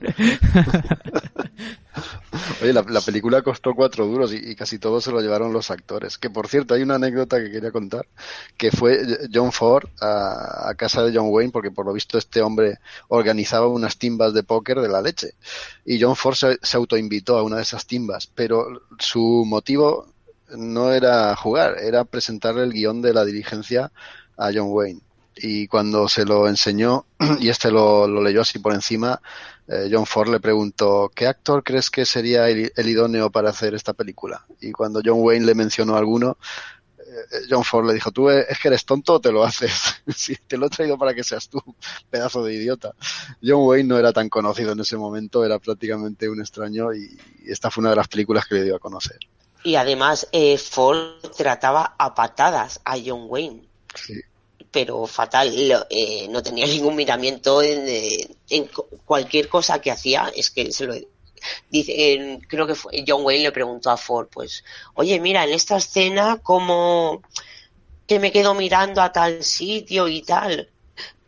Oye, 2.61 2.73
la, 2.73 2.83
película 2.83 3.41
costó 3.41 3.73
cuatro 3.73 4.05
duros 4.05 4.33
y, 4.33 4.55
casi 4.55 4.79
todo 4.79 5.01
se 5.01 5.11
lo 5.11 5.21
llevaron 5.21 5.53
los 5.53 5.71
actores. 5.71 6.17
Que 6.17 6.29
por 6.29 6.47
cierto, 6.47 6.73
hay 6.73 6.81
una 6.81 6.95
anécdota 6.95 7.41
que 7.41 7.51
quería 7.51 7.71
contar, 7.71 8.07
que 8.57 8.71
fue 8.71 8.99
John 9.33 9.51
Ford 9.51 9.87
a, 10.01 10.73
casa 10.77 11.03
de 11.03 11.15
John 11.15 11.27
Wayne, 11.29 11.51
porque 11.51 11.71
por 11.71 11.85
lo 11.85 11.93
visto 11.93 12.17
este 12.17 12.41
hombre 12.41 12.79
organizaba 13.07 13.67
unas 13.67 13.97
timbas 13.97 14.33
de 14.33 14.43
póker 14.43 14.79
de 14.79 14.89
la 14.89 15.01
leche. 15.01 15.33
Y 15.85 16.01
John 16.01 16.15
Ford 16.15 16.35
se, 16.35 16.59
se 16.61 16.77
autoinvitó 16.77 17.37
a 17.37 17.43
una 17.43 17.57
de 17.57 17.63
esas 17.63 17.85
timbas, 17.85 18.27
pero 18.27 18.65
su 18.99 19.43
motivo 19.45 20.07
no 20.57 20.91
era 20.91 21.35
jugar, 21.35 21.77
era 21.79 22.05
presentarle 22.05 22.63
el 22.63 22.73
guion 22.73 23.01
de 23.01 23.13
la 23.13 23.25
dirigencia 23.25 23.91
a 24.37 24.51
John 24.53 24.67
Wayne. 24.69 25.01
Y 25.41 25.67
cuando 25.67 26.09
se 26.09 26.25
lo 26.25 26.47
enseñó, 26.47 27.05
y 27.39 27.49
este 27.49 27.71
lo 27.71 28.21
leyó 28.21 28.41
así 28.41 28.59
por 28.59 28.73
encima, 28.73 29.21
eh, 29.69 29.87
John 29.91 30.05
Ford 30.05 30.29
le 30.29 30.39
preguntó, 30.39 31.11
¿qué 31.13 31.27
actor 31.27 31.63
crees 31.63 31.91
que 31.91 32.03
sería 32.03 32.49
el, 32.49 32.71
idóneo 32.75 33.29
para 33.29 33.51
hacer 33.51 33.75
esta 33.75 33.93
película? 33.93 34.45
Y 34.59 34.71
cuando 34.71 35.01
John 35.03 35.19
Wayne 35.19 35.45
le 35.45 35.53
mencionó 35.53 35.95
alguno, 35.95 36.37
eh, 36.97 37.45
John 37.47 37.63
Ford 37.63 37.85
le 37.85 37.93
dijo, 37.93 38.11
tú 38.11 38.31
es 38.31 38.57
que 38.59 38.69
eres 38.69 38.83
tonto 38.83 39.13
o 39.13 39.21
te 39.21 39.31
lo 39.31 39.43
haces. 39.43 40.01
si 40.15 40.35
te 40.35 40.57
lo 40.57 40.65
he 40.65 40.69
traído 40.69 40.97
para 40.97 41.13
que 41.13 41.23
seas 41.23 41.47
tú, 41.49 41.61
pedazo 42.09 42.43
de 42.43 42.55
idiota. 42.55 42.95
John 43.43 43.67
Wayne 43.67 43.87
no 43.87 43.99
era 43.99 44.11
tan 44.11 44.27
conocido 44.27 44.71
en 44.71 44.79
ese 44.79 44.97
momento, 44.97 45.45
era 45.45 45.59
prácticamente 45.59 46.27
un 46.27 46.39
extraño 46.39 46.91
y 46.93 47.15
esta 47.45 47.69
fue 47.69 47.83
una 47.83 47.91
de 47.91 47.97
las 47.97 48.07
películas 48.07 48.47
que 48.47 48.55
le 48.55 48.63
dio 48.63 48.75
a 48.75 48.79
conocer. 48.79 49.19
Y 49.63 49.75
además 49.75 50.27
eh, 50.31 50.57
Ford 50.57 51.19
trataba 51.37 51.95
a 51.99 52.15
patadas 52.15 52.81
a 52.85 52.95
John 52.97 53.25
Wayne. 53.27 53.67
Sí. 53.93 54.19
Pero 54.71 55.07
fatal, 55.07 55.51
eh, 55.89 56.27
no 56.29 56.43
tenía 56.43 56.65
ningún 56.67 56.95
miramiento 56.95 57.61
en, 57.61 57.85
en, 58.49 58.69
cualquier 59.05 59.49
cosa 59.49 59.81
que 59.81 59.91
hacía, 59.91 60.31
es 60.35 60.51
que 60.51 60.71
se 60.71 60.85
lo 60.85 60.95
dice, 61.69 62.39
creo 62.47 62.67
que 62.67 62.75
fue, 62.75 63.03
John 63.07 63.23
Wayne 63.23 63.43
le 63.43 63.51
preguntó 63.51 63.89
a 63.89 63.97
Ford, 63.97 64.27
pues, 64.31 64.63
oye, 64.95 65.19
mira, 65.19 65.43
en 65.43 65.51
esta 65.51 65.77
escena, 65.77 66.39
¿cómo 66.43 67.21
que 68.07 68.19
me 68.19 68.31
quedo 68.31 68.53
mirando 68.53 69.01
a 69.01 69.11
tal 69.11 69.43
sitio 69.43 70.07
y 70.07 70.21
tal? 70.21 70.69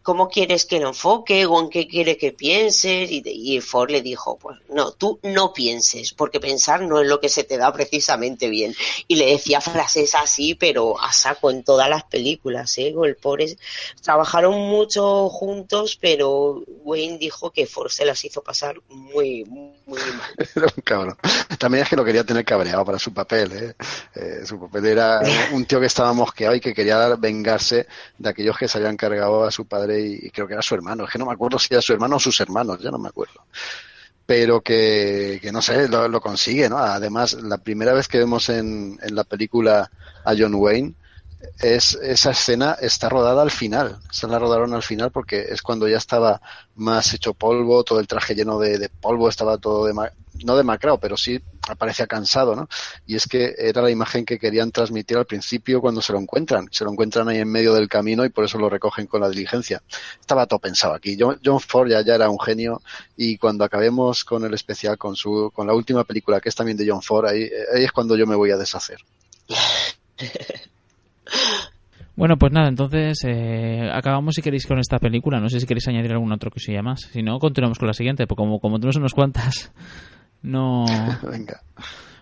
Cómo 0.02 0.30
quieres 0.30 0.66
que 0.66 0.80
lo 0.80 0.90
enfoque 0.90 1.46
o 1.46 1.60
en 1.60 1.70
qué 1.70 1.88
quiere 1.88 2.18
que 2.18 2.32
pienses. 2.32 3.10
Y, 3.12 3.62
Ford 3.62 3.92
le 3.92 4.02
dijo, 4.02 4.38
pues 4.38 4.58
no, 4.70 4.92
tú 4.92 5.20
no 5.24 5.54
pienses, 5.54 6.14
porque 6.14 6.40
pensar 6.40 6.82
no 6.82 7.00
es 7.00 7.08
lo 7.08 7.20
que 7.20 7.30
se 7.30 7.44
te 7.44 7.58
da 7.58 7.72
precisamente 7.72 8.50
bien. 8.50 8.76
Y 9.08 9.16
le 9.16 9.28
decía 9.28 9.62
frases 9.62 10.16
así, 10.16 10.56
pero 10.56 11.00
a 11.00 11.12
saco 11.14 11.52
en 11.52 11.64
todas 11.64 11.90
las 11.90 12.04
películas, 12.04 12.78
¿eh? 12.78 12.94
El 13.04 13.16
pobre, 13.16 13.58
trabajaron 14.02 14.60
mucho 14.70 15.30
juntos, 15.30 15.98
pero 16.00 16.64
Wayne 16.84 17.18
dijo 17.18 17.52
que 17.52 17.66
Ford 17.66 17.90
se 17.90 18.06
las 18.06 18.24
hizo 18.26 18.42
pasar 18.42 18.82
muy, 18.90 19.44
muy 19.46 19.81
mal. 19.98 20.22
Era 20.56 20.66
un 20.66 20.82
cabrón. 20.84 21.18
También 21.58 21.84
es 21.84 21.90
que 21.90 21.96
lo 21.96 22.04
quería 22.04 22.24
tener 22.24 22.44
cabreado 22.46 22.84
para 22.86 23.00
su 23.00 23.14
papel, 23.14 23.52
¿eh? 23.52 23.76
eh 24.16 24.46
su 24.46 24.60
papel 24.60 24.86
era 24.88 25.22
un 25.52 25.66
tío 25.66 25.80
que 25.80 25.86
estaba 25.86 26.14
mosqueado 26.14 26.56
y 26.56 26.60
que 26.60 26.74
quería 26.74 27.16
vengarse 27.16 27.88
de 28.18 28.30
aquellos 28.30 28.58
que 28.58 28.68
se 28.68 28.78
habían 28.78 28.98
cargado 28.98 29.44
a 29.44 29.52
su 29.52 29.66
padre 29.66 30.02
y, 30.02 30.30
creo 30.32 30.48
que 30.48 30.54
era 30.54 30.62
su 30.62 30.76
hermano. 30.76 31.06
Es 31.06 31.12
que 31.12 31.20
no 31.20 31.26
me 31.26 31.34
acuerdo 31.34 31.60
si 31.60 31.74
era 31.74 31.82
su 31.82 31.94
hermano 31.94 32.16
o 32.16 32.20
sus 32.20 32.40
hermanos, 32.40 32.80
ya 32.82 32.92
no 32.92 32.98
me 32.98 33.10
acuerdo. 33.10 33.46
Pero 34.26 34.62
que, 34.62 35.40
que 35.42 35.52
no 35.52 35.62
sé, 35.62 35.88
lo, 35.88 36.22
consigue, 36.22 36.70
¿no? 36.70 36.78
Además, 36.78 37.34
la 37.34 37.58
primera 37.58 37.94
vez 37.94 38.08
que 38.08 38.18
vemos 38.18 38.50
en, 38.50 38.98
en 39.02 39.16
la 39.16 39.24
película 39.24 39.92
a 40.24 40.34
John 40.38 40.56
Wayne, 40.56 40.94
es, 41.60 41.96
esa 42.02 42.32
escena 42.32 42.78
está 42.80 43.10
rodada 43.10 43.42
al 43.42 43.52
final. 43.52 44.00
Se 44.12 44.28
la 44.28 44.40
rodaron 44.40 44.74
al 44.74 44.84
final 44.84 45.12
porque 45.12 45.48
es 45.50 45.62
cuando 45.62 45.88
ya 45.88 45.98
estaba 45.98 46.42
más 46.76 47.14
hecho 47.14 47.34
polvo, 47.34 47.84
todo 47.84 48.00
el 48.00 48.08
traje 48.08 48.36
lleno 48.36 48.60
de, 48.60 48.90
polvo, 48.90 49.30
estaba 49.30 49.58
todo 49.58 49.86
de, 49.86 49.94
no 50.44 50.56
demacrado, 50.56 51.00
pero 51.00 51.18
sí 51.18 51.40
aparecía 51.68 52.08
cansado, 52.08 52.56
¿no? 52.56 52.68
Y 53.06 53.16
es 53.16 53.28
que 53.28 53.54
era 53.58 53.82
la 53.82 53.92
imagen 53.92 54.26
que 54.26 54.40
querían 54.40 54.72
transmitir 54.72 55.18
al 55.18 55.26
principio 55.26 55.82
cuando 55.82 56.02
se 56.02 56.14
lo 56.14 56.20
encuentran. 56.20 56.68
Se 56.72 56.84
lo 56.84 56.92
encuentran 56.92 57.28
ahí 57.30 57.38
en 57.38 57.52
medio 57.52 57.74
del 57.74 57.88
camino 57.88 58.26
y 58.26 58.30
por 58.30 58.46
eso 58.46 58.58
lo 58.58 58.70
recogen 58.70 59.08
con 59.08 59.22
la 59.22 59.30
diligencia. 59.30 59.82
Estaba 60.20 60.48
todo 60.48 60.60
pensado 60.60 60.94
aquí. 60.94 61.18
John, 61.20 61.40
Ford 61.60 61.90
ya, 61.90 62.02
ya 62.02 62.16
era 62.16 62.30
un 62.30 62.40
genio 62.40 62.82
y 63.16 63.38
cuando 63.38 63.64
acabemos 63.64 64.24
con 64.24 64.44
el 64.46 64.54
especial, 64.54 64.98
con 64.98 65.16
su, 65.16 65.52
con 65.54 65.68
la 65.68 65.74
última 65.74 66.04
película 66.04 66.42
que 66.42 66.50
es 66.50 66.56
también 66.56 66.78
de 66.78 66.90
John 66.90 67.02
Ford, 67.02 67.28
ahí, 67.28 67.50
ahí 67.74 67.84
es 67.84 67.92
cuando 67.92 68.16
yo 68.16 68.26
me 68.26 68.36
voy 68.36 68.52
a 68.52 68.58
deshacer. 68.58 69.00
Bueno, 72.16 72.38
pues 72.38 72.52
nada, 72.52 72.68
entonces 72.68 73.24
eh, 73.26 73.90
acabamos 73.92 74.36
si 74.36 74.42
queréis 74.42 74.68
con 74.68 74.78
esta 74.80 75.00
película. 75.00 75.40
No 75.40 75.50
sé 75.50 75.60
si 75.60 75.66
queréis 75.66 75.88
añadir 75.88 76.12
algún 76.12 76.32
otro 76.32 76.52
que 76.52 76.60
se 76.60 76.74
llama 76.74 76.92
más. 76.92 77.02
Si 77.12 77.24
no, 77.24 77.40
continuamos 77.40 77.80
con 77.80 77.88
la 77.88 77.94
siguiente, 77.94 78.28
porque 78.28 78.44
como, 78.44 78.60
como 78.60 78.78
tenemos 78.78 78.98
unas 78.98 79.14
cuantas, 79.14 79.74
no... 80.42 80.86
Venga. 81.24 81.62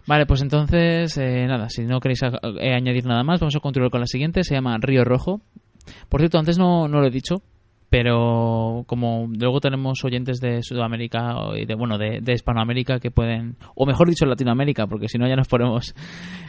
Vale, 0.07 0.25
pues 0.25 0.41
entonces, 0.41 1.17
eh, 1.17 1.45
nada, 1.47 1.69
si 1.69 1.83
no 1.85 1.99
queréis 1.99 2.21
eh, 2.23 2.73
añadir 2.73 3.05
nada 3.05 3.23
más, 3.23 3.39
vamos 3.39 3.55
a 3.55 3.59
continuar 3.59 3.91
con 3.91 3.99
la 3.99 4.07
siguiente. 4.07 4.43
Se 4.43 4.55
llama 4.55 4.77
Río 4.79 5.03
Rojo. 5.03 5.41
Por 6.07 6.21
cierto, 6.21 6.39
antes 6.39 6.57
no, 6.57 6.87
no 6.87 6.99
lo 6.99 7.07
he 7.07 7.11
dicho, 7.11 7.41
pero 7.89 8.83
como 8.87 9.27
luego 9.37 9.59
tenemos 9.59 10.03
oyentes 10.03 10.39
de 10.39 10.61
Sudamérica 10.61 11.35
y 11.55 11.65
de 11.65 11.75
bueno 11.75 11.97
de, 11.97 12.21
Hispanoamérica 12.31 12.99
que 12.99 13.11
pueden 13.11 13.55
o 13.75 13.85
mejor 13.85 14.09
dicho 14.09 14.25
Latinoamérica 14.25 14.87
porque 14.87 15.09
si 15.09 15.17
no 15.17 15.27
ya 15.27 15.35
nos 15.35 15.47
ponemos 15.47 15.95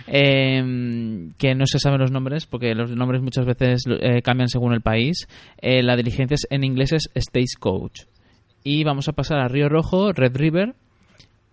em, 0.06 1.32
que 1.38 1.54
no 1.54 1.66
se 1.66 1.78
saben 1.78 2.00
los 2.00 2.10
nombres 2.10 2.46
porque 2.46 2.74
los 2.74 2.94
nombres 2.94 3.22
muchas 3.22 3.46
veces 3.46 3.84
eh, 3.88 4.22
cambian 4.22 4.48
según 4.48 4.74
el 4.74 4.82
país 4.82 5.26
eh, 5.58 5.82
la 5.82 5.96
diligencia 5.96 6.36
en 6.50 6.64
inglés 6.64 6.92
es 6.92 7.10
Stagecoach. 7.16 8.02
Y 8.62 8.84
vamos 8.84 9.08
a 9.08 9.12
pasar 9.12 9.40
a 9.40 9.48
Río 9.48 9.68
Rojo 9.68 10.12
Red 10.12 10.36
River 10.36 10.74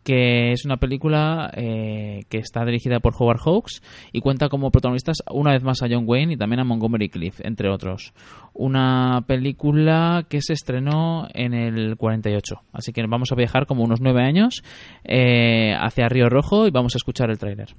que 0.07 0.53
es 0.53 0.63
una 0.63 0.77
película 0.77 1.51
eh, 1.53 2.23
que 2.29 2.37
está 2.37 2.63
dirigida 2.63 3.01
por 3.01 3.13
Howard 3.19 3.41
Hawks 3.41 3.81
y 4.13 4.21
cuenta 4.21 4.47
como 4.47 4.71
protagonistas 4.71 5.17
una 5.29 5.51
vez 5.51 5.65
más 5.65 5.83
a 5.83 5.87
John 5.91 6.05
Wayne 6.07 6.35
y 6.35 6.37
también 6.37 6.61
a 6.61 6.63
Montgomery 6.63 7.09
Cliff, 7.09 7.41
entre 7.43 7.69
otros. 7.69 8.13
Una 8.53 9.25
película 9.27 10.25
que 10.29 10.41
se 10.41 10.53
estrenó 10.53 11.27
en 11.33 11.53
el 11.53 11.97
48, 11.97 12.55
así 12.71 12.93
que 12.93 13.05
vamos 13.05 13.33
a 13.33 13.35
viajar 13.35 13.65
como 13.65 13.83
unos 13.83 13.99
nueve 13.99 14.23
años 14.23 14.63
eh, 15.03 15.75
hacia 15.77 16.07
Río 16.07 16.29
Rojo 16.29 16.67
y 16.67 16.71
vamos 16.71 16.95
a 16.95 16.99
escuchar 16.99 17.29
el 17.29 17.37
tráiler. 17.37 17.75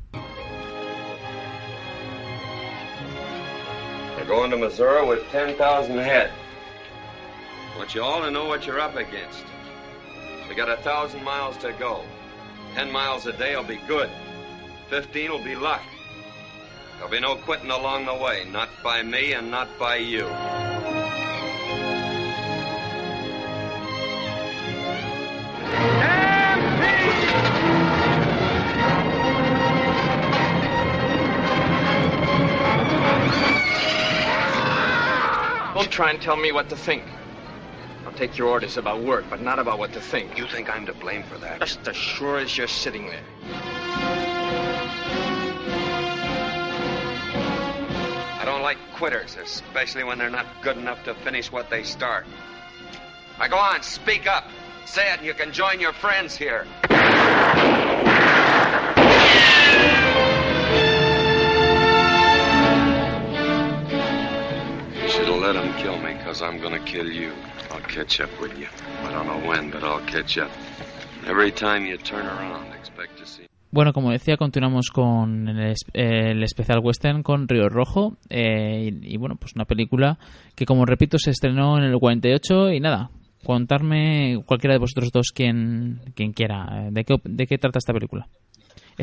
Missouri 4.61 5.09
with 5.09 5.23
10,000 5.33 5.97
head. 5.97 6.31
Want 7.79 7.95
you 7.95 8.03
all 8.03 8.21
to 8.21 8.31
know 8.31 8.47
what 8.49 8.67
you're 8.67 8.81
up 8.81 8.97
against. 8.97 9.45
We 10.47 10.55
got 10.55 10.69
a 10.69 10.77
thousand 10.83 11.25
miles 11.25 11.57
to 11.59 11.73
go. 11.79 12.05
Ten 12.75 12.91
miles 12.91 13.27
a 13.27 13.33
day 13.33 13.57
will 13.57 13.65
be 13.65 13.81
good. 13.87 14.11
Fifteen 14.89 15.31
will 15.31 15.43
be 15.43 15.55
luck. 15.55 15.83
There'll 16.95 17.11
be 17.11 17.21
no 17.21 17.37
quitting 17.37 17.71
along 17.71 18.07
the 18.07 18.15
way, 18.15 18.47
not 18.51 18.69
by 18.83 19.03
me 19.03 19.33
and 19.33 19.51
not 19.51 19.69
by 19.79 19.97
you. 19.97 20.29
Don't 35.75 35.91
try 35.93 36.11
and 36.11 36.21
tell 36.21 36.37
me 36.37 36.51
what 36.51 36.69
to 36.71 36.77
think. 36.77 37.05
I'll 38.19 38.27
take 38.27 38.37
your 38.37 38.49
orders 38.49 38.77
about 38.77 39.01
work, 39.01 39.27
but 39.31 39.41
not 39.41 39.61
about 39.61 39.79
what 39.79 39.93
to 39.93 40.01
think. 40.01 40.37
You 40.37 40.49
think 40.49 40.69
I'm 40.69 40.87
to 40.87 40.93
blame 40.93 41.23
for 41.23 41.39
that? 41.39 41.61
Just 41.61 41.87
as 41.87 41.95
sure 41.95 42.39
as 42.39 42.59
you're 42.59 42.67
sitting 42.67 43.07
there. 43.07 43.23
I 48.35 48.43
don't 48.45 48.63
like 48.63 48.79
quitters, 48.97 49.37
especially 49.37 50.03
when 50.03 50.19
they're 50.19 50.31
not 50.31 50.47
good 50.63 50.77
enough 50.77 51.05
to 51.05 51.15
finish 51.15 51.53
what 51.53 51.71
they 51.71 51.85
start. 51.85 52.27
Now 53.39 53.47
go 53.47 53.57
on, 53.57 53.85
speak 53.85 54.27
up. 54.27 54.51
Say 54.85 55.13
it 55.13 55.19
and 55.19 55.27
you 55.27 55.35
can 55.35 55.53
join 55.53 55.79
your 55.79 55.93
friends 55.93 56.37
here. 56.37 56.67
Bueno, 73.71 73.93
como 73.93 74.11
decía, 74.11 74.39
continuamos 74.39 74.89
con 74.91 75.49
el, 75.49 76.43
especial 76.43 76.81
western 76.83 77.23
con 77.23 77.49
Río 77.49 77.69
Rojo. 77.69 78.17
Eh, 78.31 78.91
y, 79.03 79.17
bueno, 79.19 79.37
pues 79.37 79.53
una 79.55 79.67
película 79.67 80.19
que, 80.55 80.65
como 80.65 80.87
repito, 80.87 81.19
se 81.19 81.31
estrenó 81.31 81.77
en 81.77 81.85
el 81.85 81.99
48. 81.99 82.73
Y 82.73 82.81
nada, 82.81 83.11
contarme 83.45 84.43
cualquiera 84.47 84.75
de 84.75 84.81
vosotros 84.81 85.11
dos 85.13 85.33
quien, 85.35 86.01
quien 86.15 86.33
quiera. 86.33 86.89
¿De 86.91 87.05
qué, 87.05 87.17
¿De 87.25 87.47
qué 87.47 87.59
trata 87.59 87.79
esta 87.79 87.93
película? 87.93 88.27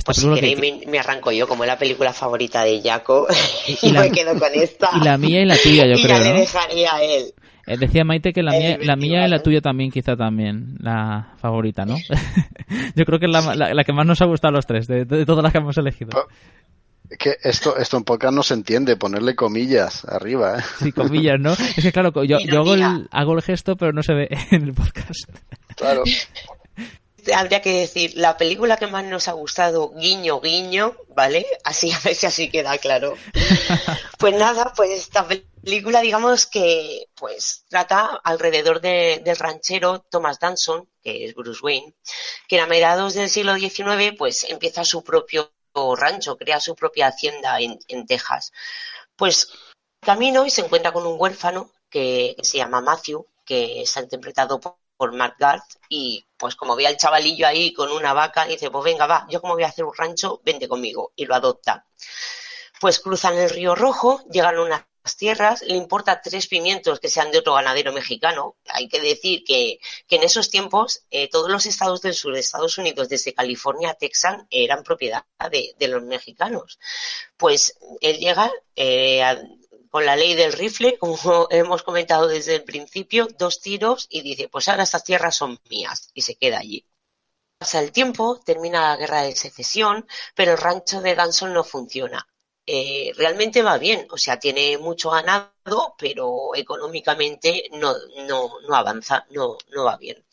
Pues 0.03 0.17
si 0.17 0.33
queréis 0.33 0.87
me, 0.87 0.99
arranco 0.99 1.31
yo, 1.31 1.47
como 1.47 1.63
es 1.63 1.67
la 1.67 1.77
película 1.77 2.11
favorita 2.11 2.63
de 2.63 2.81
Jaco, 2.81 3.27
y, 3.81 3.91
me 3.91 4.11
quedo 4.11 4.37
con 4.37 4.53
esta. 4.53 4.89
Y 4.99 5.03
la 5.03 5.17
mía 5.17 5.41
y 5.41 5.45
la 5.45 5.57
tuya, 5.57 5.85
yo 5.85 5.93
y 5.97 6.03
creo. 6.03 6.17
Ya 6.17 6.33
le 6.33 6.39
dejaría 6.41 6.95
a 6.95 7.03
él. 7.03 7.33
Eh, 7.67 7.77
decía 7.77 8.03
Maite 8.03 8.31
que 8.31 8.43
la 8.43 8.51
mía, 8.51 8.77
la 8.79 8.95
mía 8.95 9.25
y 9.25 9.29
la 9.29 9.41
tuya 9.41 9.61
también, 9.61 9.89
quizá 9.91 10.15
también, 10.15 10.75
la 10.79 11.33
favorita, 11.37 11.85
¿no? 11.85 11.95
yo 12.95 13.05
creo 13.05 13.19
que 13.19 13.25
es 13.25 13.31
la, 13.31 13.73
la, 13.73 13.83
que 13.83 13.93
más 13.93 14.05
nos 14.05 14.21
ha 14.21 14.25
gustado 14.25 14.49
a 14.49 14.57
los 14.57 14.67
tres, 14.67 14.85
de, 14.87 15.05
todas 15.25 15.41
las 15.41 15.51
que 15.51 15.59
hemos 15.59 15.77
elegido. 15.77 16.11
Es 17.09 17.17
que 17.17 17.37
esto, 17.43 17.77
esto 17.77 17.97
en 17.97 18.03
podcast 18.03 18.33
no 18.35 18.43
se 18.43 18.53
entiende, 18.53 18.97
ponerle 18.97 19.35
comillas 19.35 20.05
arriba, 20.05 20.59
¿eh? 20.59 20.63
Sí, 20.79 20.91
comillas, 20.91 21.39
¿no? 21.39 21.53
Es 21.53 21.83
que 21.83 21.91
claro, 21.91 22.11
yo, 22.23 22.39
yo 22.39 22.59
hago, 22.59 22.73
el, 22.73 23.07
hago 23.11 23.33
el 23.33 23.41
gesto, 23.41 23.75
pero 23.75 23.93
no 23.93 24.03
se 24.03 24.13
ve 24.13 24.27
en 24.51 24.63
el 24.63 24.73
podcast. 24.73 25.29
Claro. 25.75 26.03
Habría 27.34 27.61
que 27.61 27.80
decir 27.80 28.13
la 28.15 28.38
película 28.38 28.78
que 28.78 28.88
más 28.88 29.03
nos 29.05 29.28
ha 29.28 29.34
gustado, 29.34 29.91
guiño, 29.95 30.41
guiño, 30.41 30.95
¿vale? 31.09 31.45
Así 31.63 31.91
a 31.93 31.99
ver 31.99 32.15
si 32.15 32.26
así 32.26 32.49
queda 32.49 32.78
claro. 32.78 33.15
pues 34.19 34.36
nada, 34.36 34.73
pues 34.76 34.91
esta 34.91 35.28
película, 35.28 36.01
digamos 36.01 36.45
que 36.45 37.07
pues 37.15 37.65
trata 37.69 38.19
alrededor 38.23 38.82
de, 38.82 39.21
del 39.23 39.38
ranchero 39.38 39.99
Thomas 40.09 40.39
Danson, 40.39 40.89
que 41.01 41.26
es 41.26 41.36
Bruce 41.36 41.61
Wayne, 41.63 41.95
que 42.47 42.59
a 42.59 42.67
mediados 42.67 43.13
del 43.13 43.30
siglo 43.30 43.55
XIX 43.55 44.15
pues 44.17 44.43
empieza 44.45 44.84
su 44.84 45.03
propio 45.03 45.51
rancho, 45.97 46.38
crea 46.38 46.59
su 46.59 46.76
propia 46.76 47.07
hacienda 47.07 47.59
en, 47.59 47.80
en 47.88 48.05
Texas. 48.05 48.51
Pues 49.15 49.49
camino 50.01 50.45
y 50.45 50.49
se 50.49 50.61
encuentra 50.61 50.93
con 50.93 51.05
un 51.05 51.19
huérfano 51.19 51.71
que, 51.89 52.36
se 52.41 52.57
llama 52.57 52.82
Matthew, 52.82 53.26
que 53.43 53.82
está 53.82 54.01
interpretado 54.01 54.59
por, 54.59 54.78
por 54.97 55.13
Mark 55.13 55.35
Garth 55.39 55.77
y 55.89 56.25
pues 56.37 56.55
como 56.55 56.75
ve 56.75 56.87
al 56.87 56.97
chavalillo 56.97 57.47
ahí 57.47 57.73
con 57.73 57.91
una 57.91 58.13
vaca, 58.13 58.45
dice, 58.45 58.69
pues 58.71 58.83
venga, 58.83 59.07
va, 59.07 59.25
yo 59.29 59.41
como 59.41 59.53
voy 59.53 59.63
a 59.63 59.67
hacer 59.67 59.85
un 59.85 59.93
rancho, 59.95 60.41
vente 60.43 60.67
conmigo 60.67 61.13
y 61.15 61.25
lo 61.25 61.35
adopta. 61.35 61.85
Pues 62.79 62.99
cruzan 62.99 63.37
el 63.37 63.49
río 63.49 63.75
Rojo, 63.75 64.23
llegan 64.29 64.55
a 64.55 64.61
unas 64.61 64.85
tierras, 65.17 65.61
le 65.61 65.75
importa 65.75 66.21
tres 66.21 66.47
pimientos 66.47 66.99
que 66.99 67.09
sean 67.09 67.31
de 67.31 67.37
otro 67.37 67.53
ganadero 67.53 67.93
mexicano. 67.93 68.57
Hay 68.67 68.89
que 68.89 68.99
decir 68.99 69.43
que, 69.45 69.79
que 70.07 70.15
en 70.15 70.23
esos 70.23 70.49
tiempos 70.49 71.03
eh, 71.11 71.29
todos 71.29 71.49
los 71.49 71.65
estados 71.65 72.01
del 72.01 72.15
sur 72.15 72.33
de 72.33 72.39
Estados 72.39 72.77
Unidos, 72.77 73.07
desde 73.07 73.33
California 73.33 73.91
a 73.91 73.93
Texas, 73.93 74.43
eran 74.49 74.83
propiedad 74.83 75.23
de, 75.51 75.75
de 75.77 75.87
los 75.87 76.03
mexicanos. 76.03 76.79
Pues 77.37 77.77
él 78.01 78.17
llega 78.17 78.51
eh, 78.75 79.23
a, 79.23 79.39
con 79.95 80.05
la 80.05 80.17
ley 80.17 80.33
del 80.35 80.51
rifle, 80.51 80.97
como 80.97 81.17
hemos 81.51 81.81
comentado 81.81 82.27
desde 82.27 82.55
el 82.55 82.65
principio, 82.65 83.29
dos 83.39 83.61
tiros 83.61 84.07
y 84.09 84.23
dice, 84.23 84.49
pues 84.49 84.67
ahora 84.67 84.83
estas 84.83 85.05
tierras 85.05 85.37
son 85.37 85.57
mías 85.69 86.09
y 86.13 86.23
se 86.23 86.35
queda 86.35 86.59
allí. 86.59 86.85
Pasa 87.57 87.79
el 87.79 87.93
tiempo, 87.93 88.41
termina 88.45 88.89
la 88.89 88.97
guerra 88.97 89.21
de 89.21 89.33
secesión, 89.37 90.05
pero 90.35 90.51
el 90.51 90.57
rancho 90.57 90.99
de 90.99 91.15
Danson 91.15 91.53
no 91.53 91.63
funciona. 91.63 92.27
Eh, 92.68 93.11
realmente 93.16 93.61
va 93.61 93.78
bien, 93.78 94.07
o 94.09 94.18
sea, 94.18 94.39
tiene 94.39 94.80
mucho 94.80 95.11
ganado, 95.11 95.95
pero 95.99 96.55
económicamente 96.55 97.70
no, 97.74 97.93
no, 98.28 98.59
no 98.68 98.76
avanza, 98.76 99.28
no, 99.30 99.57
no 99.70 99.84
va 99.86 99.97
bien. 99.97 100.26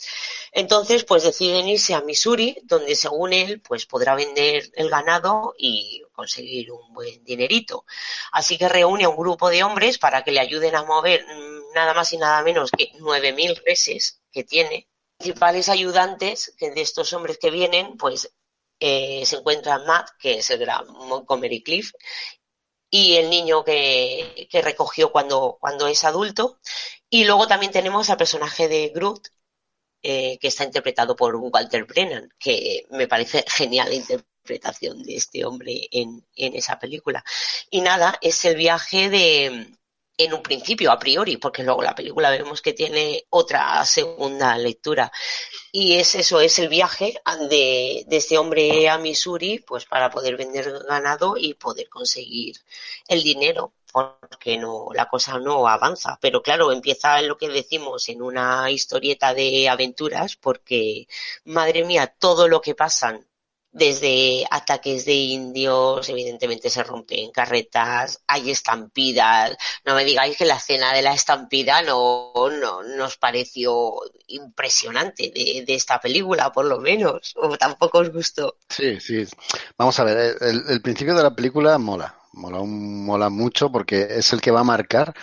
Entonces, 0.51 1.05
pues 1.05 1.25
deciden 1.25 1.69
irse 1.69 1.95
a 1.95 2.01
Missouri, 2.01 2.59
donde 2.65 2.97
según 2.97 3.35
él, 3.35 3.61
pues 3.61 3.85
podrá 3.85 4.15
vender 4.15 4.71
el 4.75 4.89
ganado 4.89 5.55
y 5.59 6.03
conseguir 6.13 6.73
un 6.73 6.93
buen 6.95 7.23
dinerito. 7.25 7.85
Así 8.33 8.57
que 8.57 8.69
reúne 8.69 9.05
a 9.05 9.11
un 9.11 9.17
grupo 9.17 9.51
de 9.51 9.63
hombres 9.63 9.99
para 9.99 10.25
que 10.25 10.33
le 10.33 10.41
ayuden 10.41 10.75
a 10.77 10.85
mover 10.85 11.27
nada 11.75 11.93
más 11.95 12.13
y 12.13 12.19
nada 12.19 12.43
menos 12.43 12.71
que 12.71 12.93
9.000 12.99 13.63
reses 13.67 14.23
que 14.31 14.45
tiene. 14.45 14.89
Principales 15.19 15.69
ayudantes 15.69 16.55
que 16.59 16.71
de 16.71 16.81
estos 16.81 17.13
hombres 17.13 17.39
que 17.39 17.51
vienen, 17.51 17.97
pues 17.97 18.33
eh, 18.85 19.25
se 19.25 19.37
encuentra 19.37 19.79
Matt, 19.79 20.11
que 20.19 20.39
es 20.39 20.51
el 20.51 20.59
gran 20.59 20.85
Montgomery 20.89 21.63
Cliff, 21.63 21.93
y 22.91 23.15
el 23.15 23.31
niño 23.31 23.65
que, 23.65 24.49
que 24.51 24.61
recogió 24.61 25.13
cuando, 25.13 25.57
cuando 25.61 25.87
es 25.87 26.03
adulto. 26.05 26.59
Y 27.09 27.25
luego 27.25 27.47
también 27.47 27.71
tenemos 27.71 28.11
al 28.11 28.17
personaje 28.17 28.67
de 28.67 28.89
Groot, 28.89 29.29
eh, 30.03 30.37
que 30.41 30.49
está 30.49 30.65
interpretado 30.65 31.15
por 31.15 31.37
Walter 31.37 31.85
Brennan, 31.85 32.29
que 32.41 32.87
me 32.91 33.07
parece 33.07 33.45
genial 33.49 33.89
la 33.89 33.95
interpretación 33.95 35.03
de 35.05 35.15
este 35.15 35.45
hombre 35.45 35.89
en, 35.93 36.27
en 36.35 36.57
esa 36.57 36.81
película. 36.81 37.25
Y 37.71 37.83
nada, 37.83 38.19
es 38.21 38.45
el 38.45 38.57
viaje 38.57 39.11
de, 39.11 39.79
en 40.17 40.35
un 40.35 40.43
principio, 40.43 40.93
a 40.93 40.99
priori, 40.99 41.37
porque 41.37 41.63
luego 41.63 41.83
la 41.83 41.95
película 41.95 42.31
vemos 42.31 42.63
que 42.63 42.73
tiene 42.73 43.25
otra 43.31 43.85
segunda 43.85 44.57
lectura. 44.59 45.11
Y 45.71 45.95
es 45.95 46.15
eso, 46.15 46.41
es 46.41 46.59
el 46.59 46.69
viaje 46.69 47.15
de, 47.49 48.07
este 48.11 48.39
hombre 48.39 48.89
a 48.89 48.99
Missouri, 48.99 49.61
pues 49.61 49.87
para 49.87 50.11
poder 50.11 50.37
vender 50.37 50.71
ganado 50.89 51.37
y 51.37 51.55
poder 51.55 51.89
conseguir 51.89 52.57
el 53.09 53.23
dinero 53.23 53.73
porque 53.93 54.57
no 54.57 54.89
la 54.95 55.07
cosa 55.07 55.39
no 55.39 55.69
avanza 55.69 56.19
pero 56.19 56.43
claro 56.43 56.73
empieza 56.73 57.21
lo 57.21 57.37
que 57.37 57.51
decimos 57.51 58.09
en 58.09 58.23
una 58.23 58.71
historieta 58.71 59.35
de 59.35 59.69
aventuras 59.69 60.37
porque 60.37 61.07
madre 61.45 61.85
mía 61.85 62.07
todo 62.07 62.49
lo 62.49 62.63
que 62.63 62.75
pasan 62.75 63.27
desde 63.73 64.47
ataques 64.51 65.07
de 65.07 65.15
indios, 65.15 66.07
evidentemente 66.11 66.69
se 66.69 66.85
rompen 66.85 67.31
carretas, 67.31 68.23
hay 68.27 68.51
estampidas. 68.51 69.57
No 69.87 69.95
me 69.95 70.05
digáis 70.05 70.37
que 70.37 70.45
la 70.45 70.57
escena 70.57 70.93
de 70.93 71.01
la 71.01 71.15
estampida 71.15 71.81
no, 71.81 72.33
no 72.35 72.83
nos 72.83 73.17
pareció 73.17 73.95
impresionante 74.27 75.33
de, 75.35 75.65
de 75.67 75.75
esta 75.75 75.99
película, 76.01 76.53
por 76.53 76.67
lo 76.67 76.81
menos, 76.81 77.33
o 77.37 77.57
tampoco 77.57 77.99
os 77.99 78.13
gustó. 78.13 78.57
Sí, 78.69 79.01
sí. 79.01 79.27
Vamos 79.79 79.99
a 79.99 80.05
ver, 80.05 80.37
el, 80.41 80.83
principio 80.83 81.15
de 81.15 81.23
la 81.23 81.35
película 81.35 81.79
mola, 81.79 82.15
mola, 82.33 82.61
mola 82.63 83.31
mucho 83.31 83.73
porque 83.73 84.07
es 84.11 84.33
el 84.35 84.43
que 84.43 84.51
va 84.51 84.61
a 84.61 84.65
marcar 84.65 85.15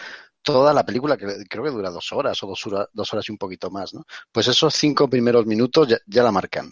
toda 0.41 0.73
la 0.73 0.85
película, 0.85 1.17
que 1.17 1.45
creo 1.47 1.63
que 1.63 1.69
dura 1.69 1.91
dos 1.91 2.11
horas 2.13 2.41
o 2.41 2.47
dos, 2.47 2.65
horas, 2.65 2.87
dos 2.93 3.13
horas 3.13 3.29
y 3.29 3.31
un 3.31 3.37
poquito 3.37 3.69
más, 3.69 3.93
¿no? 3.93 4.05
Pues 4.31 4.47
esos 4.47 4.73
cinco 4.73 5.07
primeros 5.07 5.45
minutos 5.45 5.87
ya 6.07 6.23
la 6.23 6.31
marcan. 6.31 6.71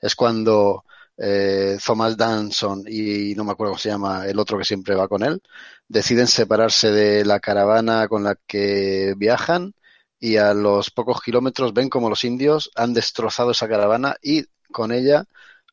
Es 0.00 0.16
cuando 0.16 0.84
eh, 1.18 1.78
Thomas 1.84 2.16
Danson 2.16 2.84
y 2.86 3.34
no 3.34 3.44
me 3.44 3.52
acuerdo 3.52 3.72
cómo 3.72 3.78
se 3.78 3.88
llama 3.90 4.26
el 4.26 4.38
otro 4.38 4.58
que 4.58 4.64
siempre 4.64 4.94
va 4.94 5.08
con 5.08 5.22
él, 5.22 5.42
deciden 5.88 6.26
separarse 6.26 6.90
de 6.90 7.24
la 7.24 7.40
caravana 7.40 8.08
con 8.08 8.24
la 8.24 8.36
que 8.46 9.14
viajan 9.16 9.74
y 10.18 10.36
a 10.36 10.54
los 10.54 10.90
pocos 10.90 11.20
kilómetros 11.22 11.74
ven 11.74 11.88
como 11.88 12.08
los 12.10 12.24
indios 12.24 12.70
han 12.74 12.94
destrozado 12.94 13.50
esa 13.52 13.68
caravana 13.68 14.16
y 14.22 14.46
con 14.72 14.92
ella 14.92 15.24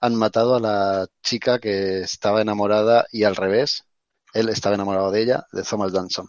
han 0.01 0.15
matado 0.15 0.55
a 0.55 0.59
la 0.59 1.07
chica 1.21 1.59
que 1.59 2.01
estaba 2.01 2.41
enamorada 2.41 3.07
y 3.11 3.23
al 3.23 3.37
revés, 3.37 3.85
él 4.33 4.49
estaba 4.49 4.75
enamorado 4.75 5.11
de 5.11 5.21
ella, 5.21 5.45
de 5.53 5.63
Thomas 5.63 5.93
Danson. 5.93 6.27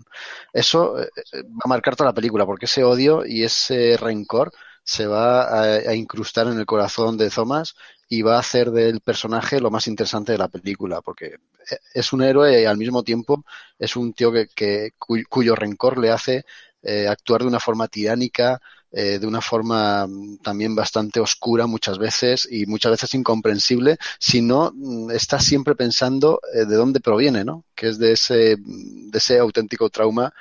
Eso 0.53 1.01
eh, 1.01 1.09
va 1.43 1.63
a 1.65 1.69
marcar 1.69 1.97
toda 1.97 2.11
la 2.11 2.15
película 2.15 2.47
porque 2.47 2.67
ese 2.67 2.85
odio 2.85 3.27
y 3.27 3.43
ese 3.43 3.97
rencor 3.97 4.53
se 4.85 5.07
va 5.07 5.43
a, 5.43 5.63
a, 5.91 5.95
incrustar 5.95 6.47
en 6.47 6.59
el 6.59 6.67
corazón 6.67 7.17
de 7.19 7.31
Thomas 7.31 7.75
y 8.09 8.23
va 8.23 8.37
a 8.37 8.41
hacer 8.41 8.71
del 8.71 9.01
personaje 9.01 9.61
lo 9.61 9.71
más 9.71 9.87
interesante 9.87 10.33
de 10.33 10.39
la 10.39 10.49
película, 10.49 11.01
porque 11.01 11.37
es 11.93 12.13
un 12.13 12.23
héroe 12.23 12.63
y 12.63 12.65
al 12.65 12.77
mismo 12.77 13.03
tiempo 13.03 13.45
es 13.79 13.97
un 13.97 14.13
tío 14.13 14.33
que, 14.33 14.49
que 14.49 14.93
cuyo, 14.99 15.55
rencor 15.55 15.99
le 15.99 16.11
hace 16.11 16.45
eh, 16.83 17.09
actuar 17.09 17.43
de 17.43 17.49
una 17.49 17.61
forma 17.61 17.89
tiránica, 17.89 18.61
eh, 18.97 19.19
de 19.19 19.27
una 19.27 19.41
forma 19.41 20.07
mm, 20.07 20.39
también 20.39 20.75
bastante 20.77 21.19
oscura 21.19 21.67
muchas 21.67 21.99
veces 21.99 22.47
y 22.49 22.67
muchas 22.67 22.93
veces 22.93 23.15
incomprensible, 23.15 23.97
si 24.21 24.41
no 24.41 24.71
mm, 24.73 25.11
está 25.11 25.41
siempre 25.41 25.75
pensando 25.75 26.41
eh, 26.55 26.65
de 26.65 26.77
dónde 26.77 27.01
proviene, 27.01 27.45
¿no? 27.45 27.65
Que 27.75 27.89
es 27.89 27.99
de 27.99 28.13
ese, 28.13 28.57
de 28.57 29.19
ese 29.19 29.39
auténtico 29.39 29.91
trauma 29.91 30.33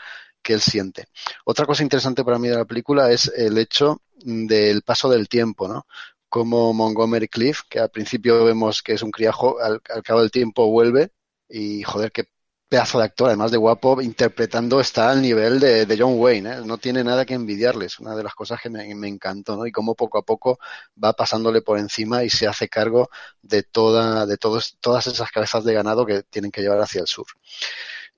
que 0.44 0.54
él 0.54 0.62
siente. 0.62 1.08
Otra 1.46 1.66
cosa 1.66 1.82
interesante 1.82 2.24
para 2.24 2.38
mí 2.38 2.50
de 2.50 2.58
la 2.58 2.66
película 2.66 3.10
es 3.12 3.32
el 3.36 3.58
hecho 3.58 4.02
del 4.24 4.84
paso 4.84 5.10
del 5.10 5.28
tiempo, 5.28 5.68
¿no? 5.68 5.88
Como 6.34 6.74
Montgomery 6.74 7.28
Cliff, 7.28 7.62
que 7.70 7.78
al 7.78 7.92
principio 7.92 8.44
vemos 8.44 8.82
que 8.82 8.94
es 8.94 9.04
un 9.04 9.12
criajo, 9.12 9.60
al, 9.60 9.84
cabo 10.04 10.22
del 10.22 10.32
tiempo 10.32 10.66
vuelve 10.66 11.12
y 11.48 11.84
joder, 11.84 12.12
qué 12.12 12.24
pedazo 12.68 12.98
de 12.98 13.06
actor, 13.06 13.28
además 13.28 13.52
de 13.52 13.58
guapo, 13.58 14.02
interpretando 14.02 14.80
está 14.80 15.12
al 15.12 15.22
nivel 15.22 15.60
de, 15.60 15.96
John 15.96 16.16
Wayne, 16.18 16.52
¿eh? 16.52 16.62
no 16.66 16.80
tiene 16.80 17.04
nada 17.04 17.24
que 17.24 17.36
envidiarle, 17.36 17.86
es 17.86 18.00
una 18.00 18.16
de 18.16 18.24
las 18.24 18.34
cosas 18.34 18.60
que 18.60 18.72
me, 18.72 18.96
me, 18.96 19.08
encantó, 19.10 19.56
¿no? 19.56 19.68
Y 19.68 19.72
cómo 19.72 19.94
poco 19.94 20.18
a 20.18 20.24
poco 20.24 20.58
va 21.02 21.14
pasándole 21.14 21.62
por 21.62 21.78
encima 21.78 22.24
y 22.24 22.32
se 22.32 22.48
hace 22.48 22.68
cargo 22.68 23.12
de 23.44 23.62
toda, 23.62 24.26
de 24.26 24.38
todos, 24.38 24.78
todas 24.82 25.06
esas 25.06 25.30
cabezas 25.30 25.64
de 25.64 25.76
ganado 25.76 26.04
que 26.04 26.24
tienen 26.24 26.50
que 26.50 26.62
llevar 26.62 26.82
hacia 26.82 27.02
el 27.02 27.08
sur. 27.08 27.28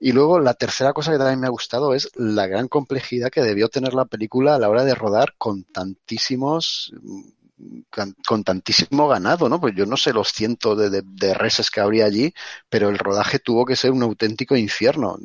Y 0.00 0.12
luego 0.12 0.40
la 0.40 0.54
tercera 0.54 0.94
cosa 0.94 1.12
que 1.12 1.18
también 1.18 1.40
me 1.40 1.48
ha 1.48 1.50
gustado 1.50 1.92
es 1.92 2.10
la 2.14 2.46
gran 2.46 2.68
complejidad 2.68 3.28
que 3.28 3.42
debió 3.42 3.68
tener 3.68 3.92
la 3.92 4.06
película 4.06 4.54
a 4.54 4.58
la 4.58 4.70
hora 4.70 4.84
de 4.84 4.94
rodar 4.94 5.34
con 5.36 5.64
tantísimos 5.64 6.94
con 8.26 8.44
tantísimo 8.44 9.08
ganado, 9.08 9.48
¿no? 9.48 9.60
Pues 9.60 9.74
yo 9.74 9.86
no 9.86 9.96
sé 9.96 10.12
los 10.12 10.28
cientos 10.28 10.78
de, 10.78 10.90
de, 10.90 11.02
de, 11.04 11.34
reses 11.34 11.70
que 11.70 11.80
habría 11.80 12.04
allí, 12.04 12.32
pero 12.68 12.88
el 12.90 12.98
rodaje 12.98 13.38
tuvo 13.38 13.64
que 13.64 13.76
ser 13.76 13.92
un 13.92 14.02
auténtico 14.02 14.56
infierno. 14.56 15.18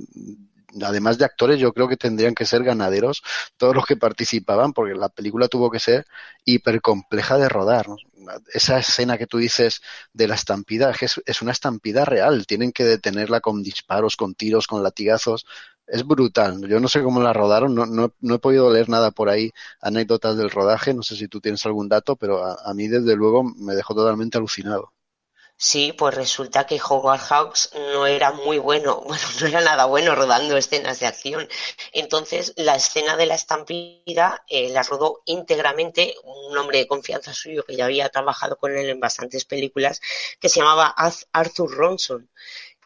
Además 0.84 1.18
de 1.18 1.26
actores, 1.26 1.60
yo 1.60 1.74
creo 1.74 1.88
que 1.88 1.98
tendrían 1.98 2.36
que 2.36 2.46
ser 2.46 2.64
ganaderos 2.64 3.22
todos 3.58 3.76
los 3.76 3.86
que 3.86 3.98
participaban, 3.98 4.74
porque 4.74 4.96
la 4.96 5.10
película 5.10 5.48
tuvo 5.48 5.70
que 5.72 5.80
ser 5.80 6.06
hiper 6.46 6.82
compleja 6.82 7.38
de 7.38 7.50
rodar. 7.50 7.88
Esa 8.54 8.78
escena 8.80 9.18
que 9.18 9.28
tú 9.28 9.38
dices 9.38 9.82
de 10.14 10.28
la 10.28 10.36
estampida 10.36 10.92
es, 11.00 11.22
es 11.26 11.42
una 11.42 11.52
estampida 11.52 12.06
real. 12.06 12.46
Tienen 12.46 12.72
que 12.72 12.84
detenerla 12.84 13.42
con 13.42 13.64
disparos, 13.64 14.16
con 14.16 14.36
tiros, 14.36 14.68
con 14.68 14.84
latigazos 14.84 15.46
es 15.88 16.06
brutal. 16.06 16.62
Yo 16.68 16.80
no 16.80 16.88
sé 16.88 17.04
cómo 17.04 17.22
la 17.22 17.34
rodaron, 17.34 17.76
no, 17.76 17.86
no, 17.86 18.14
no, 18.22 18.36
he 18.36 18.40
podido 18.40 18.72
leer 18.72 18.88
nada 18.90 19.12
por 19.12 19.30
ahí, 19.30 19.52
anécdotas 19.82 20.38
del 20.38 20.50
rodaje, 20.50 20.94
no 20.94 21.04
sé 21.04 21.16
si 21.18 21.28
tú 21.28 21.42
tienes 21.42 21.66
algún 21.66 21.90
dato, 21.90 22.16
pero 22.16 22.44
a, 22.46 22.58
a 22.64 22.74
mí 22.74 22.88
desde 22.88 23.16
luego 23.16 23.44
me 23.44 23.76
dejó 23.76 23.94
totalmente 23.94 24.38
alucinado. 24.38 24.94
Sí, 25.64 25.94
pues 25.94 26.16
resulta 26.16 26.66
que 26.66 26.82
Howard 26.82 27.20
Hawks 27.20 27.70
no 27.94 28.08
era 28.08 28.32
muy 28.32 28.58
bueno, 28.58 29.02
bueno, 29.06 29.24
no 29.40 29.46
era 29.48 29.62
nada 29.62 29.86
bueno 29.86 30.16
rodando 30.16 30.58
escenas 30.58 31.00
de 31.00 31.06
acción. 31.06 31.48
Entonces, 31.94 32.54
la 32.58 32.76
escena 32.76 33.16
de 33.16 33.28
la 33.28 33.36
estampida 33.36 34.44
eh, 34.48 34.70
la 34.70 34.82
rodó 34.82 35.22
íntegramente 35.26 36.16
un 36.24 36.58
hombre 36.58 36.80
de 36.80 36.88
confianza 36.88 37.34
suyo 37.34 37.64
que 37.64 37.76
ya 37.76 37.86
había 37.86 38.10
trabajado 38.10 38.58
con 38.58 38.76
él 38.76 38.90
en 38.90 39.00
bastantes 39.00 39.46
películas, 39.46 40.02
que 40.40 40.50
se 40.50 40.62
llamaba 40.62 40.96
Arthur 41.32 41.70
Ronson, 41.72 42.28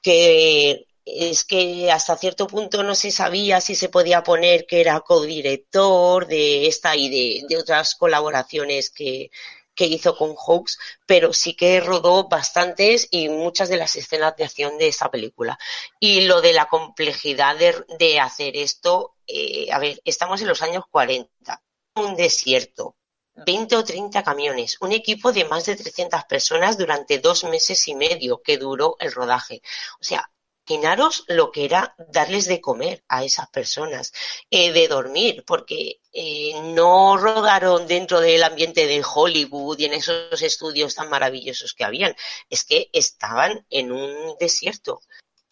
que 0.02 0.86
es 1.06 1.46
que 1.46 1.90
hasta 1.92 2.18
cierto 2.18 2.46
punto 2.48 2.84
no 2.84 2.94
se 2.96 3.12
sabía 3.12 3.62
si 3.62 3.76
se 3.76 3.90
podía 3.90 4.24
poner 4.24 4.66
que 4.66 4.82
era 4.82 5.00
codirector 5.00 6.28
de 6.28 6.68
esta 6.68 6.96
y 6.98 7.10
de, 7.10 7.48
de 7.48 7.58
otras 7.58 7.96
colaboraciones 7.96 8.90
que, 8.90 9.30
que 9.76 9.86
hizo 9.86 10.16
con 10.18 10.36
Hawks, 10.36 10.80
pero 11.06 11.34
sí 11.34 11.56
que 11.56 11.80
rodó 11.80 12.28
bastantes 12.28 13.08
y 13.12 13.30
muchas 13.30 13.70
de 13.70 13.78
las 13.78 13.96
escenas 13.96 14.36
de 14.36 14.46
acción 14.46 14.78
de 14.78 14.88
esta 14.88 15.12
película. 15.12 15.60
Y 16.00 16.22
lo 16.22 16.42
de 16.42 16.54
la 16.54 16.68
complejidad 16.68 17.56
de, 17.58 18.20
hacer 18.20 18.56
esto, 18.56 19.16
eh, 19.28 19.72
a 19.72 19.80
ver, 19.80 20.02
estamos 20.06 20.42
en 20.42 20.48
los 20.48 20.62
años 20.62 20.86
40, 20.90 21.62
un 21.96 22.16
desierto, 22.16 22.96
20 23.36 23.76
o 23.76 23.84
30 23.84 24.24
camiones, 24.24 24.78
un 24.80 24.94
equipo 24.94 25.34
de 25.34 25.44
más 25.46 25.66
de 25.66 25.76
300 25.76 26.24
personas 26.24 26.78
durante 26.78 27.20
dos 27.20 27.44
meses 27.44 27.88
y 27.88 27.96
medio 27.96 28.42
que 28.42 28.58
duró 28.58 28.96
el 29.00 29.12
rodaje. 29.12 29.62
O 30.00 30.04
sea, 30.04 30.30
imaginaros 30.68 31.26
lo 31.28 31.52
que 31.52 31.66
era 31.66 31.96
darles 32.10 32.46
de 32.48 32.60
comer 32.60 33.04
a 33.08 33.24
esas 33.24 33.48
personas, 33.50 34.14
eh, 34.50 34.72
de 34.72 34.88
dormir, 34.88 35.44
porque 35.46 36.02
eh, 36.12 36.54
no 36.74 37.18
rodaron 37.18 37.88
dentro 37.88 38.20
del 38.20 38.44
ambiente 38.44 38.88
de 38.88 39.04
Hollywood 39.04 39.80
y 39.80 39.86
en 39.86 39.94
esos 39.94 40.42
estudios 40.42 40.96
tan 40.96 41.10
maravillosos 41.10 41.74
que 41.74 41.84
habían, 41.84 42.16
es 42.50 42.64
que 42.64 42.90
estaban 42.94 43.66
en 43.70 43.92
un 43.92 44.36
desierto. 44.40 45.02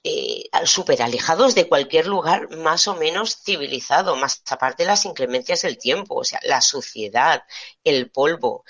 Eh, 0.06 0.50
súper 0.66 1.02
alejados 1.02 1.56
de 1.56 1.70
cualquier 1.70 2.08
lugar 2.08 2.50
más 2.58 2.90
o 2.90 2.96
menos 2.96 3.38
civilizado, 3.42 4.18
más 4.18 4.44
aparte 4.50 4.84
de 4.84 4.88
las 4.88 5.06
inclemencias 5.06 5.62
del 5.62 5.78
tiempo, 5.78 6.16
o 6.16 6.24
sea, 6.26 6.40
la 6.44 6.60
suciedad, 6.60 7.44
el 7.86 8.12
polvo. 8.12 8.66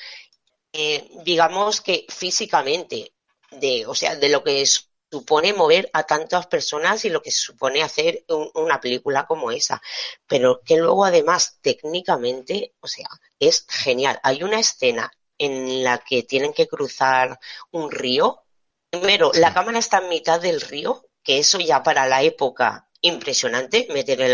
Eh, 0.73 1.09
digamos 1.23 1.81
que 1.81 2.05
físicamente, 2.09 3.13
de, 3.49 3.85
o 3.87 3.95
sea, 3.95 4.15
de 4.15 4.29
lo 4.29 4.43
que 4.43 4.61
es 4.61 4.92
supone 5.14 5.53
mover 5.53 5.91
a 5.93 6.03
tantas 6.03 6.47
personas 6.47 7.05
y 7.05 7.09
lo 7.09 7.22
que 7.22 7.30
supone 7.30 7.84
hacer 7.84 8.26
una 8.55 8.82
película 8.82 9.28
como 9.28 9.51
esa. 9.51 9.80
Pero 10.26 10.61
que 10.66 10.78
luego 10.78 11.05
además 11.05 11.59
técnicamente, 11.61 12.74
o 12.80 12.88
sea, 12.88 13.07
es 13.39 13.66
genial. 13.70 14.20
Hay 14.24 14.41
una 14.41 14.59
escena 14.59 15.11
en 15.38 15.84
la 15.84 15.99
que 15.99 16.24
tienen 16.24 16.51
que 16.51 16.68
cruzar 16.68 17.39
un 17.70 17.91
río. 17.91 18.43
Primero, 18.89 19.32
la 19.36 19.53
cámara 19.53 19.78
está 19.78 19.99
en 19.99 20.09
mitad 20.09 20.41
del 20.41 20.61
río, 20.61 21.05
que 21.24 21.38
eso 21.38 21.59
ya 21.59 21.84
para 21.84 22.07
la 22.07 22.24
época 22.24 22.89
impresionante, 23.01 23.88
meterle 23.91 24.34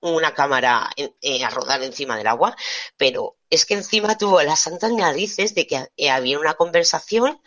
una 0.00 0.32
cámara 0.32 0.90
eh, 0.96 1.44
a 1.44 1.50
rodar 1.50 1.82
encima 1.82 2.16
del 2.16 2.28
agua, 2.28 2.56
pero 2.96 3.36
es 3.50 3.66
que 3.66 3.74
encima 3.74 4.16
tuvo 4.16 4.42
las 4.42 4.60
santas 4.60 4.92
narices 4.92 5.54
de 5.54 5.66
que 5.66 5.88
eh, 5.96 6.10
había 6.10 6.38
una 6.38 6.54
conversación 6.54 7.40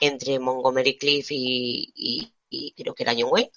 entre 0.00 0.38
Montgomery 0.38 0.98
Cliff 0.98 1.28
y, 1.30 2.32
creo 2.76 2.94
que 2.94 3.02
era 3.02 3.14
John 3.14 3.30
Wayne. 3.30 3.52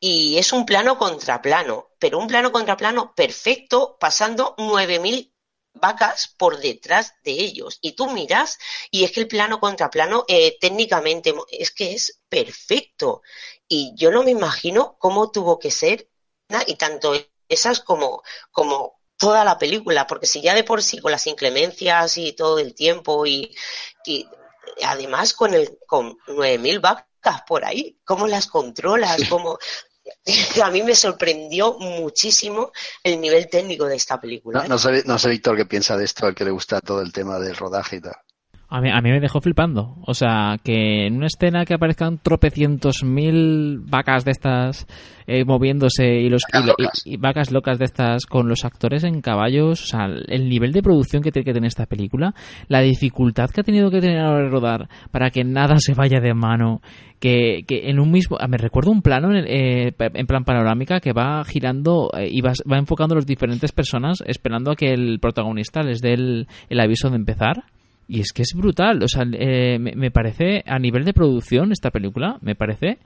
Y 0.00 0.38
es 0.38 0.52
un 0.52 0.64
plano 0.64 0.96
contra 0.98 1.42
plano, 1.42 1.90
pero 1.98 2.18
un 2.18 2.28
plano 2.28 2.52
contra 2.52 2.76
plano 2.76 3.14
perfecto, 3.14 3.96
pasando 3.98 4.54
9.000 4.56 5.32
vacas 5.74 6.34
por 6.36 6.58
detrás 6.58 7.14
de 7.24 7.32
ellos. 7.32 7.78
Y 7.80 7.92
tú 7.92 8.10
miras, 8.10 8.58
y 8.90 9.04
es 9.04 9.12
que 9.12 9.20
el 9.20 9.28
plano 9.28 9.60
contra 9.60 9.90
plano, 9.90 10.24
eh, 10.28 10.56
técnicamente, 10.60 11.34
es 11.50 11.70
que 11.72 11.94
es 11.94 12.20
perfecto. 12.28 13.22
Y 13.66 13.92
yo 13.96 14.10
no 14.10 14.22
me 14.22 14.30
imagino 14.30 14.96
cómo 14.98 15.30
tuvo 15.30 15.58
que 15.58 15.70
ser, 15.70 16.08
y 16.66 16.76
tanto 16.76 17.14
esas 17.48 17.80
como, 17.80 18.22
como 18.52 18.98
toda 19.16 19.44
la 19.44 19.58
película, 19.58 20.06
porque 20.06 20.26
si 20.26 20.40
ya 20.40 20.54
de 20.54 20.64
por 20.64 20.82
sí 20.82 20.98
con 20.98 21.12
las 21.12 21.26
inclemencias 21.26 22.16
y 22.18 22.32
todo 22.32 22.58
el 22.58 22.74
tiempo 22.74 23.26
y, 23.26 23.54
y 24.06 24.28
además 24.84 25.32
con 25.32 25.54
el 25.54 25.78
con 25.86 26.16
9000 26.26 26.80
vacas 26.80 27.42
por 27.46 27.64
ahí, 27.64 27.98
¿cómo 28.04 28.26
las 28.26 28.46
controlas? 28.46 29.20
¿Cómo 29.28 29.58
a 30.62 30.70
mí 30.70 30.82
me 30.82 30.94
sorprendió 30.94 31.74
muchísimo 31.78 32.72
el 33.02 33.20
nivel 33.20 33.48
técnico 33.48 33.86
de 33.86 33.96
esta 33.96 34.20
película. 34.20 34.60
No, 34.60 34.76
¿eh? 34.76 35.02
no, 35.04 35.18
sé, 35.18 35.28
Víctor, 35.28 35.56
qué 35.56 35.66
piensa 35.66 35.96
de 35.96 36.04
esto, 36.04 36.26
al 36.26 36.34
que 36.34 36.44
le 36.44 36.50
gusta 36.50 36.80
todo 36.80 37.02
el 37.02 37.12
tema 37.12 37.38
del 37.38 37.56
rodaje 37.56 37.96
y 37.96 38.00
tal. 38.00 38.16
A 38.70 38.82
mí, 38.82 38.90
a 38.90 39.00
mí 39.00 39.10
me 39.10 39.20
dejó 39.20 39.40
flipando. 39.40 39.96
O 40.02 40.12
sea, 40.12 40.56
que 40.62 41.06
en 41.06 41.16
una 41.16 41.26
escena 41.26 41.64
que 41.64 41.74
aparezcan 41.74 42.18
tropecientos 42.18 43.02
mil 43.02 43.78
vacas 43.80 44.26
de 44.26 44.32
estas 44.32 44.86
eh, 45.26 45.44
moviéndose 45.46 46.20
y, 46.20 46.28
los, 46.28 46.42
y, 47.06 47.16
vacas 47.16 47.50
locas 47.50 47.78
de 47.78 47.86
estas 47.86 48.26
con 48.26 48.46
los 48.46 48.66
actores 48.66 49.04
en 49.04 49.22
caballos, 49.22 49.82
o 49.82 49.86
sea, 49.86 50.06
el 50.06 50.50
nivel 50.50 50.72
de 50.72 50.82
producción 50.82 51.22
que 51.22 51.32
tiene 51.32 51.44
que 51.46 51.54
tener 51.54 51.68
esta 51.68 51.86
película, 51.86 52.34
la 52.68 52.80
dificultad 52.80 53.48
que 53.48 53.62
ha 53.62 53.64
tenido 53.64 53.90
que 53.90 54.00
tener 54.00 54.18
a 54.18 54.24
la 54.24 54.30
hora 54.32 54.44
de 54.44 54.50
rodar 54.50 54.88
para 55.10 55.30
que 55.30 55.44
nada 55.44 55.76
se 55.78 55.94
vaya 55.94 56.20
de 56.20 56.34
mano, 56.34 56.82
que, 57.20 57.62
que 57.66 57.88
en 57.88 58.00
un 58.00 58.10
mismo... 58.10 58.36
Me 58.48 58.58
recuerdo 58.58 58.90
un 58.90 59.00
plano 59.00 59.34
en, 59.34 59.44
eh, 59.46 59.92
en 59.98 60.26
plan 60.26 60.44
panorámica 60.44 61.00
que 61.00 61.14
va 61.14 61.42
girando 61.44 62.10
eh, 62.16 62.28
y 62.30 62.42
va, 62.42 62.52
va 62.70 62.78
enfocando 62.78 63.14
a 63.14 63.16
las 63.16 63.26
diferentes 63.26 63.72
personas 63.72 64.22
esperando 64.26 64.72
a 64.72 64.76
que 64.76 64.92
el 64.92 65.20
protagonista 65.20 65.82
les 65.82 66.00
dé 66.00 66.12
el 66.12 66.80
aviso 66.80 67.08
de 67.08 67.16
empezar 67.16 67.64
y 68.08 68.20
es 68.20 68.32
que 68.32 68.42
es 68.42 68.54
brutal. 68.54 69.02
O 69.02 69.08
sea, 69.08 69.24
eh, 69.32 69.78
me, 69.78 70.10
parece, 70.10 70.64
a 70.66 70.78
nivel 70.78 71.04
de 71.04 71.12
producción, 71.12 71.70
esta 71.70 71.90
película, 71.90 72.38
me 72.40 72.54
parece 72.54 72.98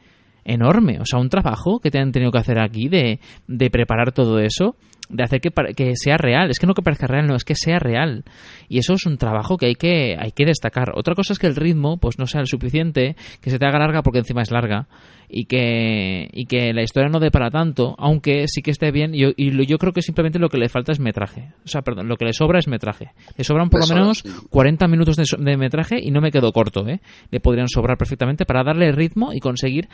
enorme. 0.45 1.01
O 1.01 1.05
sea, 1.05 1.19
un 1.19 1.29
trabajo 1.29 1.81
que 1.81 1.91
te 1.91 1.99
han 1.99 2.13
tenido 2.13 2.31
que 2.31 2.39
hacer 2.39 2.59
aquí 2.61 2.89
de, 2.89 3.21
de 3.49 3.71
preparar 3.71 4.13
todo 4.13 4.39
eso 4.39 4.77
de 5.13 5.23
hacer 5.23 5.41
que, 5.41 5.51
que 5.75 5.93
sea 5.97 6.17
real. 6.17 6.51
Es 6.51 6.59
que 6.59 6.67
no 6.67 6.75
que 6.75 6.83
parezca 6.83 7.07
real, 7.07 7.27
no, 7.27 7.37
es 7.37 7.45
que 7.45 7.55
sea 7.55 7.79
real. 7.79 8.25
Y 8.69 8.79
eso 8.79 8.95
es 8.95 9.07
un 9.07 9.19
trabajo 9.19 9.57
que 9.57 9.67
hay 9.67 9.75
que, 9.75 10.17
hay 10.19 10.33
que 10.33 10.45
destacar. 10.45 10.93
Otra 10.95 11.15
cosa 11.15 11.33
es 11.33 11.39
que 11.39 11.47
el 11.47 11.57
ritmo 11.57 11.99
pues 11.99 12.19
no 12.19 12.27
sea 12.27 12.41
el 12.41 12.47
suficiente, 12.47 13.17
que 13.41 13.51
se 13.51 13.59
te 13.59 13.67
haga 13.67 13.79
larga 13.79 14.03
porque 14.03 14.21
encima 14.21 14.43
es 14.43 14.51
larga 14.51 14.89
y 15.29 15.47
que, 15.47 16.29
y 16.33 16.45
que 16.47 16.73
la 16.73 16.83
historia 16.83 17.09
no 17.09 17.19
dé 17.19 17.31
para 17.31 17.51
tanto, 17.51 17.95
aunque 17.99 18.47
sí 18.49 18.63
que 18.63 18.71
esté 18.71 18.91
bien. 18.91 19.15
Y, 19.15 19.33
y 19.37 19.67
yo 19.67 19.79
creo 19.79 19.93
que 19.93 20.03
simplemente 20.03 20.39
lo 20.39 20.49
que 20.49 20.59
le 20.59 20.69
falta 20.69 20.93
es 20.93 21.01
metraje. 21.01 21.53
O 21.65 21.69
sea, 21.69 21.83
perdón, 21.83 22.09
lo 22.09 22.17
que 22.17 22.27
le 22.27 22.33
sobra 22.33 22.59
es 22.59 22.69
metraje. 22.69 23.13
Le 23.37 23.45
sobran 23.45 23.71
por 23.71 23.81
lo 23.81 23.95
menos 23.95 24.23
40 24.51 24.89
minutos 24.89 25.17
de, 25.17 25.25
de 25.39 25.57
metraje 25.57 25.99
y 26.01 26.11
no 26.11 26.21
me 26.21 26.31
quedo 26.31 26.53
corto, 26.53 26.87
¿eh? 26.87 27.01
Le 27.31 27.41
podrían 27.41 27.69
sobrar 27.69 27.97
perfectamente 27.97 28.45
para 28.45 28.63
darle 28.63 28.93
ritmo 28.93 29.33
y 29.33 29.41
conseguir 29.41 29.89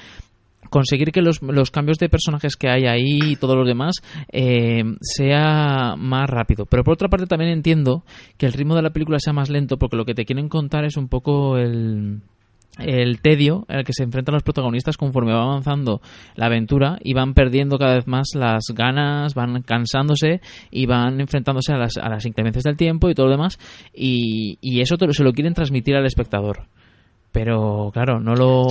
conseguir 0.70 1.12
que 1.12 1.22
los, 1.22 1.42
los, 1.42 1.70
cambios 1.70 1.98
de 1.98 2.08
personajes 2.08 2.56
que 2.56 2.68
hay 2.68 2.86
ahí 2.86 3.18
y 3.32 3.36
todo 3.36 3.56
lo 3.56 3.64
demás 3.64 3.96
eh, 4.32 4.82
sea 5.00 5.94
más 5.96 6.28
rápido. 6.28 6.66
Pero 6.66 6.84
por 6.84 6.94
otra 6.94 7.08
parte 7.08 7.26
también 7.26 7.50
entiendo 7.50 8.04
que 8.36 8.46
el 8.46 8.52
ritmo 8.52 8.74
de 8.74 8.82
la 8.82 8.90
película 8.90 9.18
sea 9.20 9.32
más 9.32 9.50
lento 9.50 9.78
porque 9.78 9.96
lo 9.96 10.04
que 10.04 10.14
te 10.14 10.24
quieren 10.24 10.48
contar 10.48 10.84
es 10.84 10.96
un 10.96 11.08
poco 11.08 11.58
el 11.58 12.20
el 12.78 13.20
tedio 13.20 13.64
al 13.68 13.84
que 13.84 13.92
se 13.92 14.04
enfrentan 14.04 14.34
los 14.34 14.42
protagonistas 14.42 14.96
conforme 14.96 15.32
va 15.32 15.42
avanzando 15.42 16.00
la 16.36 16.46
aventura 16.46 16.98
y 17.02 17.12
van 17.12 17.34
perdiendo 17.34 17.76
cada 17.78 17.94
vez 17.94 18.06
más 18.06 18.28
las 18.34 18.66
ganas, 18.74 19.34
van 19.34 19.62
cansándose 19.62 20.40
y 20.70 20.86
van 20.86 21.20
enfrentándose 21.20 21.72
a 21.72 21.76
las, 21.76 21.96
a 21.96 22.08
las 22.08 22.24
inclemencias 22.24 22.64
del 22.64 22.76
tiempo 22.76 23.10
y 23.10 23.14
todo 23.14 23.26
lo 23.26 23.32
demás 23.32 23.58
y, 23.92 24.58
y 24.60 24.80
eso 24.80 24.96
se 25.10 25.24
lo 25.24 25.32
quieren 25.32 25.54
transmitir 25.54 25.96
al 25.96 26.06
espectador 26.06 26.68
pero 27.32 27.90
claro, 27.92 28.20
no 28.20 28.34
lo 28.34 28.68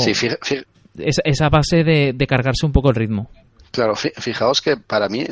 esa, 0.98 1.50
base 1.50 1.84
de, 1.84 2.28
cargarse 2.28 2.66
un 2.66 2.72
poco 2.72 2.90
el 2.90 2.96
ritmo. 2.96 3.30
Claro, 3.72 3.96
fijaos 3.96 4.62
que 4.62 4.78
para 4.78 5.10
mí 5.10 5.26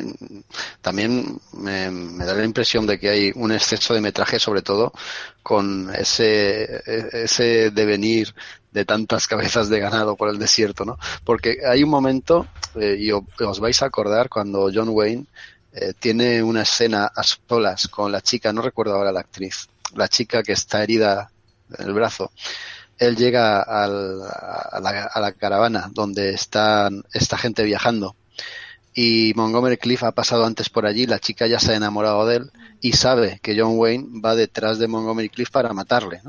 también 0.80 1.38
me, 1.52 1.90
da 2.24 2.34
la 2.34 2.44
impresión 2.44 2.86
de 2.86 2.98
que 2.98 3.08
hay 3.08 3.32
un 3.34 3.50
exceso 3.50 3.94
de 3.94 4.00
metraje, 4.00 4.38
sobre 4.38 4.62
todo 4.62 4.92
con 5.42 5.90
ese, 5.94 6.82
ese 7.12 7.70
devenir 7.70 8.34
de 8.76 8.84
tantas 8.84 9.26
cabezas 9.28 9.68
de 9.68 9.80
ganado 9.80 10.16
por 10.16 10.28
el 10.28 10.38
desierto, 10.38 10.84
¿no? 10.84 10.98
Porque 11.24 11.58
hay 11.66 11.82
un 11.82 11.90
momento, 11.90 12.46
eh, 12.76 12.96
y 12.98 13.10
os 13.10 13.58
vais 13.58 13.82
a 13.82 13.86
acordar, 13.86 14.28
cuando 14.28 14.70
John 14.72 14.90
Wayne 14.90 15.24
eh, 15.72 15.94
tiene 15.98 16.42
una 16.42 16.62
escena 16.62 17.10
a 17.14 17.22
solas 17.22 17.88
con 17.88 18.12
la 18.12 18.20
chica, 18.20 18.52
no 18.52 18.62
recuerdo 18.62 18.94
ahora 18.94 19.12
la 19.12 19.20
actriz, 19.20 19.68
la 19.94 20.08
chica 20.08 20.42
que 20.42 20.52
está 20.52 20.82
herida 20.82 21.30
en 21.78 21.86
el 21.86 21.94
brazo, 21.94 22.32
él 22.98 23.16
llega 23.16 23.62
al, 23.62 24.22
a, 24.22 25.20
la, 25.20 25.32
caravana 25.32 25.90
donde 25.92 26.30
está 26.30 26.88
esta 27.12 27.36
gente 27.36 27.62
viajando 27.64 28.16
y 28.94 29.34
Montgomery 29.36 29.76
Cliff 29.76 30.02
ha 30.04 30.12
pasado 30.12 30.46
antes 30.46 30.70
por 30.70 30.86
allí, 30.86 31.06
la 31.06 31.18
chica 31.18 31.46
ya 31.46 31.60
se 31.60 31.72
ha 31.72 31.76
enamorado 31.76 32.26
de 32.26 32.36
él 32.36 32.50
y 32.80 32.92
sabe 32.92 33.38
que 33.42 33.54
John 33.58 33.78
Wayne 33.78 34.20
va 34.24 34.34
detrás 34.34 34.78
de 34.78 34.88
Montgomery 34.88 35.28
Cliff 35.28 35.50
para 35.50 35.74
matarle. 35.74 36.22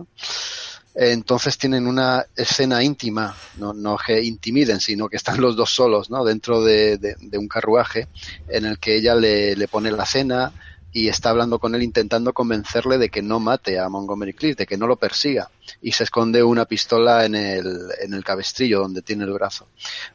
Entonces 0.93 1.57
tienen 1.57 1.87
una 1.87 2.25
escena 2.35 2.83
íntima, 2.83 3.33
no, 3.55 3.73
no 3.73 3.97
que 3.97 4.21
intimiden, 4.21 4.81
sino 4.81 5.07
que 5.07 5.15
están 5.15 5.39
los 5.39 5.55
dos 5.55 5.69
solos 5.69 6.09
¿no? 6.09 6.25
dentro 6.25 6.61
de, 6.61 6.97
de, 6.97 7.37
un 7.37 7.47
carruaje 7.47 8.09
en 8.49 8.65
el 8.65 8.79
que 8.79 8.97
ella 8.97 9.15
le, 9.15 9.55
le 9.55 9.67
pone 9.69 9.89
la 9.89 10.05
cena, 10.05 10.51
y 10.91 11.09
está 11.09 11.29
hablando 11.29 11.59
con 11.59 11.75
él 11.75 11.83
intentando 11.83 12.33
convencerle 12.33 12.97
de 12.97 13.09
que 13.09 13.21
no 13.21 13.39
mate 13.39 13.79
a 13.79 13.89
Montgomery 13.89 14.33
Cliff, 14.33 14.57
de 14.57 14.65
que 14.65 14.77
no 14.77 14.87
lo 14.87 14.95
persiga. 14.95 15.49
Y 15.81 15.91
se 15.91 16.05
esconde 16.05 16.43
una 16.43 16.65
pistola 16.65 17.25
en 17.25 17.35
el, 17.35 17.89
en 18.01 18.13
el 18.13 18.23
cabestrillo 18.23 18.79
donde 18.79 19.01
tiene 19.01 19.25
el 19.25 19.33
brazo. 19.33 19.67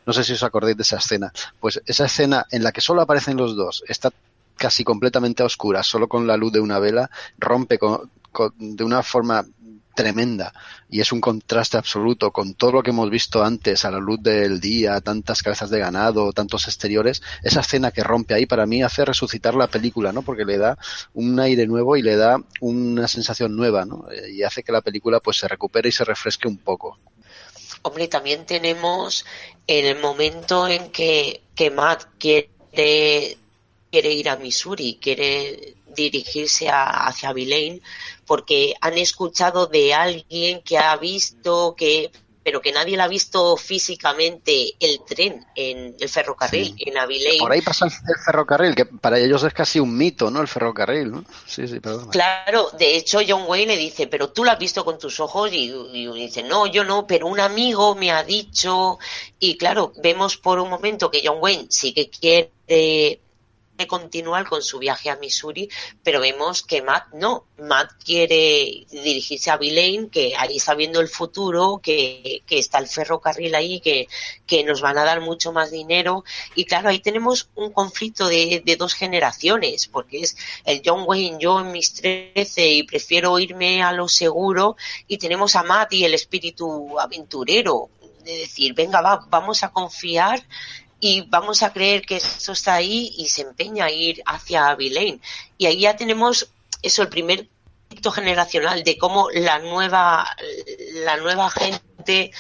No 0.07 0.12
sé 0.12 0.25
si 0.25 0.33
os 0.33 0.43
acordáis 0.43 0.77
de 0.77 0.83
esa 0.83 0.97
escena. 0.97 1.33
Pues 1.61 1.81
esa 1.87 2.07
escena 2.07 2.47
en 2.51 2.62
la 2.62 2.73
que 2.73 2.81
solo 2.81 3.03
aparecen 3.03 3.37
los 3.37 3.55
dos 3.55 3.85
está 3.87 4.11
casi 4.57 4.85
completamente 4.85 5.43
a 5.43 5.47
oscuras, 5.47 5.87
solo 5.87 6.09
con 6.09 6.27
la 6.27 6.37
luz 6.37 6.53
de 6.53 6.61
una 6.61 6.79
vela, 6.79 7.11
rompe 7.39 7.79
de 8.59 8.85
una 8.85 9.03
forma 9.03 9.45
tremenda 9.95 10.53
y 10.88 11.01
es 11.01 11.12
un 11.12 11.20
contraste 11.20 11.76
absoluto 11.76 12.30
con 12.30 12.55
todo 12.55 12.72
lo 12.72 12.82
que 12.82 12.90
hemos 12.90 13.09
visto 13.11 13.43
antes 13.43 13.84
a 13.84 13.90
la 13.90 13.99
luz 13.99 14.22
del 14.22 14.61
día, 14.61 15.01
tantas 15.01 15.43
cabezas 15.43 15.70
de 15.70 15.78
ganado, 15.78 16.32
tantos 16.32 16.66
exteriores, 16.66 17.22
esa 17.43 17.61
escena 17.61 17.90
que 17.90 18.05
rompe 18.05 18.34
ahí 18.34 18.47
para 18.47 18.66
mí 18.66 18.82
hace 18.82 19.05
resucitar 19.05 19.55
la 19.55 19.68
película, 19.68 20.12
¿no? 20.12 20.22
Porque 20.22 20.45
le 20.45 20.59
da 20.59 20.78
un 21.14 21.38
aire 21.40 21.66
nuevo 21.66 21.97
y 21.97 22.03
le 22.03 22.16
da 22.16 22.36
una 22.61 23.09
sensación 23.09 23.57
nueva, 23.57 23.84
¿no? 23.84 24.07
Y 24.30 24.43
hace 24.43 24.62
que 24.62 24.72
la 24.72 24.82
película 24.82 25.20
pues 25.20 25.38
se 25.38 25.49
recupere 25.49 25.88
y 25.88 25.93
se 25.93 26.05
refresque 26.05 26.49
un 26.49 26.59
poco. 26.59 26.99
Hombre, 27.82 28.09
también 28.09 28.47
tenemos 28.47 29.24
el 29.66 29.99
momento 29.99 30.68
en 30.68 30.90
que, 30.90 31.43
que 31.55 31.70
Matt 31.70 32.05
quiere, 32.18 32.49
quiere 33.90 34.12
ir 34.12 34.28
a 34.28 34.36
Missouri, 34.36 34.99
quiere 35.01 35.74
dirigirse 35.95 36.68
a, 36.68 37.07
hacia 37.07 37.32
Villain 37.32 37.82
porque 38.33 38.72
han 38.80 38.97
escuchado 38.97 39.66
de 39.66 39.93
alguien 39.93 40.62
que 40.62 40.78
ha 40.78 40.97
visto 40.97 41.74
que 41.76 42.11
pero 42.43 42.62
que 42.62 42.72
nadie 42.72 42.97
la 42.97 43.05
ha 43.05 43.09
visto 43.09 43.59
físicamente 43.59 44.72
el 44.80 45.03
tren 45.07 45.45
en 45.55 45.95
el 46.01 46.09
ferrocarril 46.09 46.74
en 46.78 46.97
Avilés. 46.97 47.37
Por 47.39 47.53
ahí 47.53 47.61
pasa 47.61 47.85
el 47.85 47.93
ferrocarril, 48.24 48.74
que 48.74 48.87
para 48.87 49.18
ellos 49.18 49.45
es 49.45 49.53
casi 49.53 49.80
un 49.80 49.95
mito, 49.95 50.30
¿no? 50.30 50.41
El 50.41 50.49
ferrocarril, 50.49 51.12
¿no? 51.12 51.24
Sí, 51.47 51.68
sí, 51.68 51.78
perdón. 51.78 52.09
Claro, 52.09 52.70
de 52.78 52.97
hecho 52.97 53.20
John 53.28 53.45
Wayne 53.47 53.74
le 53.74 53.78
dice, 53.78 54.07
pero 54.07 54.30
tú 54.30 54.45
lo 54.45 54.51
has 54.51 54.59
visto 54.59 54.83
con 54.83 54.99
tus 54.99 55.20
ojos 55.20 55.53
y, 55.53 55.70
y, 55.93 56.11
dice, 56.14 56.43
no, 56.43 56.66
yo 56.66 56.85
no, 56.85 57.07
pero 57.07 57.26
un 57.26 57.39
amigo 57.39 57.95
me 57.97 58.12
ha 58.12 58.24
dicho 58.24 58.99
y 59.39 59.59
claro, 59.59 59.93
vemos 60.03 60.39
por 60.39 60.59
un 60.59 60.70
momento 60.70 61.11
que 61.11 61.20
John 61.22 61.37
Wayne 61.39 61.66
sí 61.68 61.93
que 61.93 62.09
quiere 62.09 63.20
continuar 63.87 64.49
con 64.49 64.62
su 64.62 64.78
viaje 64.78 65.11
a 65.11 65.16
Missouri, 65.16 65.68
pero 66.03 66.20
vemos 66.20 66.62
que 66.62 66.83
Matt 66.83 67.12
no. 67.14 67.47
Matt 67.59 67.93
quiere 68.05 68.87
dirigirse 68.91 69.51
a 69.51 69.57
Villain, 69.57 70.11
que 70.11 70.35
ahí 70.37 70.57
está 70.57 70.74
viendo 70.74 71.01
el 71.01 71.09
futuro, 71.09 71.80
que, 71.83 72.43
está 72.49 72.78
el 72.78 72.89
ferrocarril 72.89 73.55
ahí, 73.55 73.80
que, 73.80 74.09
que, 74.47 74.64
nos 74.64 74.80
van 74.80 74.99
a 74.99 75.05
dar 75.05 75.20
mucho 75.20 75.53
más 75.53 75.70
dinero. 75.70 76.24
Y 76.55 76.64
claro, 76.64 76.89
ahí 76.89 76.99
tenemos 76.99 77.49
un 77.55 77.72
conflicto 77.72 78.28
de, 78.28 78.62
de 78.64 78.76
dos 78.76 78.95
generaciones, 78.95 79.87
porque 79.87 80.20
es 80.20 80.37
el 80.64 80.83
John 80.85 81.05
Wayne, 81.07 81.39
yo 81.41 81.61
en 81.61 81.72
mis 81.72 81.95
trece 81.95 82.68
y 82.68 82.83
prefiero 82.83 83.39
irme 83.39 83.83
a 83.83 83.93
lo 83.93 84.09
seguro, 84.09 84.76
y 85.07 85.18
tenemos 85.18 85.57
a 85.57 85.62
Matt 85.62 85.93
y 85.93 86.05
el 86.05 86.14
espíritu 86.14 86.99
aventurero 86.99 87.91
de 88.24 88.39
decir, 88.39 88.74
venga, 88.74 89.01
va, 89.01 89.26
vamos 89.28 89.62
a 89.62 89.70
confiar 89.70 90.43
y 91.05 91.22
vamos 91.22 91.64
a 91.64 91.72
creer 91.72 92.03
que 92.07 92.18
eso 92.18 92.53
está 92.53 92.74
ahí 92.74 93.12
y 93.16 93.26
se 93.26 93.42
empeña 93.42 93.86
a 93.86 93.90
ir 93.90 94.22
hacia 94.24 94.72
Villain. 94.76 95.20
Y 95.59 95.66
ahí 95.66 95.80
ya 95.80 95.96
tenemos 95.96 96.48
eso, 96.80 97.03
el 97.03 97.09
primer 97.09 97.48
conflicto 97.88 98.12
generacional 98.12 98.84
de 98.84 98.96
cómo 98.96 99.28
la 99.32 99.59
nueva, 99.59 100.24
la 101.05 101.16
nueva 101.16 101.50
gente 101.50 102.30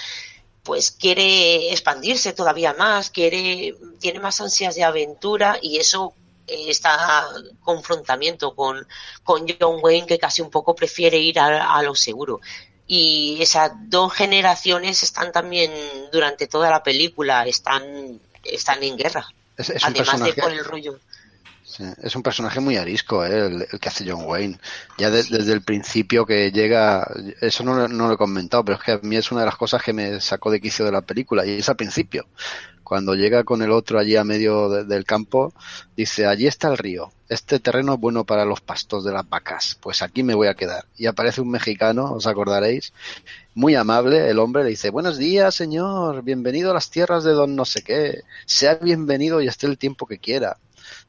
pues 0.62 0.92
quiere 0.92 1.72
expandirse 1.72 2.34
todavía 2.34 2.72
más, 2.74 3.10
quiere, 3.10 3.74
tiene 3.98 4.20
más 4.20 4.40
ansias 4.40 4.76
de 4.76 4.84
aventura 4.84 5.58
y 5.60 5.78
eso 5.78 6.14
eh, 6.46 6.66
está 6.68 7.26
confrontamiento 7.62 8.54
con, 8.54 8.86
con 9.24 9.44
John 9.60 9.80
Wayne 9.82 10.06
que 10.06 10.20
casi 10.20 10.40
un 10.40 10.50
poco 10.50 10.76
prefiere 10.76 11.18
ir 11.18 11.40
a 11.40 11.82
lo 11.82 11.96
seguro 11.96 12.40
y 12.86 13.38
esas 13.40 13.72
dos 13.88 14.12
generaciones 14.12 15.02
están 15.02 15.32
también 15.32 15.72
durante 16.12 16.46
toda 16.46 16.70
la 16.70 16.84
película 16.84 17.44
están 17.46 18.20
están 18.44 18.82
en 18.82 18.96
guerra. 18.96 19.26
Es, 19.56 19.72
Además 19.84 20.20
de 20.20 20.32
por 20.34 20.52
el 20.52 20.64
rollo. 20.64 20.98
Es 21.80 22.16
un 22.16 22.22
personaje 22.22 22.60
muy 22.60 22.76
arisco, 22.76 23.24
¿eh? 23.24 23.46
el, 23.46 23.80
que 23.80 23.88
hace 23.88 24.04
John 24.08 24.24
Wayne. 24.26 24.58
Ya 24.98 25.10
desde 25.10 25.52
el 25.52 25.62
principio 25.62 26.26
que 26.26 26.50
llega, 26.50 27.06
eso 27.40 27.64
no, 27.64 27.88
no, 27.88 28.08
lo 28.08 28.14
he 28.14 28.16
comentado, 28.16 28.64
pero 28.64 28.78
es 28.78 28.84
que 28.84 28.92
a 28.92 29.00
mí 29.02 29.16
es 29.16 29.30
una 29.32 29.40
de 29.42 29.46
las 29.46 29.56
cosas 29.56 29.82
que 29.82 29.92
me 29.92 30.20
sacó 30.20 30.50
de 30.50 30.60
quicio 30.60 30.84
de 30.84 30.92
la 30.92 31.02
película, 31.02 31.46
y 31.46 31.50
es 31.58 31.68
al 31.68 31.76
principio. 31.76 32.26
Cuando 32.82 33.14
llega 33.14 33.44
con 33.44 33.62
el 33.62 33.70
otro 33.70 33.98
allí 33.98 34.16
a 34.16 34.24
medio 34.24 34.68
del 34.68 35.04
campo, 35.04 35.54
dice, 35.96 36.26
allí 36.26 36.46
está 36.46 36.68
el 36.68 36.76
río, 36.76 37.10
este 37.28 37.58
terreno 37.58 37.94
es 37.94 38.00
bueno 38.00 38.24
para 38.24 38.44
los 38.44 38.60
pastos 38.60 39.04
de 39.04 39.12
las 39.12 39.26
vacas, 39.26 39.78
pues 39.80 40.02
aquí 40.02 40.22
me 40.22 40.34
voy 40.34 40.48
a 40.48 40.54
quedar. 40.54 40.84
Y 40.98 41.06
aparece 41.06 41.40
un 41.40 41.50
mexicano, 41.50 42.12
os 42.12 42.26
acordaréis, 42.26 42.92
muy 43.54 43.74
amable, 43.76 44.28
el 44.28 44.38
hombre 44.38 44.64
le 44.64 44.70
dice, 44.70 44.90
buenos 44.90 45.16
días, 45.16 45.54
señor, 45.54 46.22
bienvenido 46.22 46.70
a 46.70 46.74
las 46.74 46.90
tierras 46.90 47.24
de 47.24 47.32
don 47.32 47.56
no 47.56 47.64
sé 47.64 47.82
qué, 47.82 48.22
sea 48.44 48.74
bienvenido 48.74 49.40
y 49.40 49.48
esté 49.48 49.66
el 49.66 49.78
tiempo 49.78 50.06
que 50.06 50.18
quiera. 50.18 50.58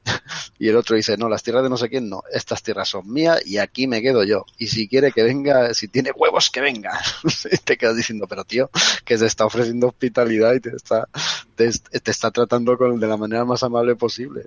y 0.60 0.70
el 0.70 0.76
otro 0.76 0.96
dice, 0.96 1.18
no, 1.18 1.30
las 1.30 1.44
tierras 1.44 1.64
de 1.64 1.70
no 1.70 1.78
sé 1.78 1.90
quién 1.90 2.10
no, 2.10 2.24
estas 2.32 2.64
tierras 2.64 2.90
son 2.90 3.12
mías 3.12 3.42
y 3.46 3.58
aquí 3.58 3.88
me 3.88 4.02
quedo 4.02 4.24
yo. 4.24 4.46
Y 4.58 4.68
si 4.68 4.88
quiere 4.88 5.12
que 5.12 5.24
venga, 5.24 5.74
si 5.74 5.88
tiene 5.88 6.12
huevos, 6.12 6.50
que 6.50 6.62
venga. 6.62 7.00
te 7.64 7.78
quedas 7.78 7.96
diciendo, 7.96 8.28
pero 8.28 8.44
tío, 8.44 8.70
que 9.06 9.18
se 9.18 9.26
está 9.26 9.46
ofreciendo 9.46 9.88
hospitalidad 9.88 10.54
y 10.54 10.60
te 10.60 10.76
está, 10.76 11.08
te, 11.56 11.70
está 11.92 12.32
tratando 12.32 12.78
con, 12.78 13.00
de 13.00 13.08
la 13.08 13.18
manera 13.18 13.46
más 13.46 13.64
amable 13.64 13.96
posible. 13.96 14.46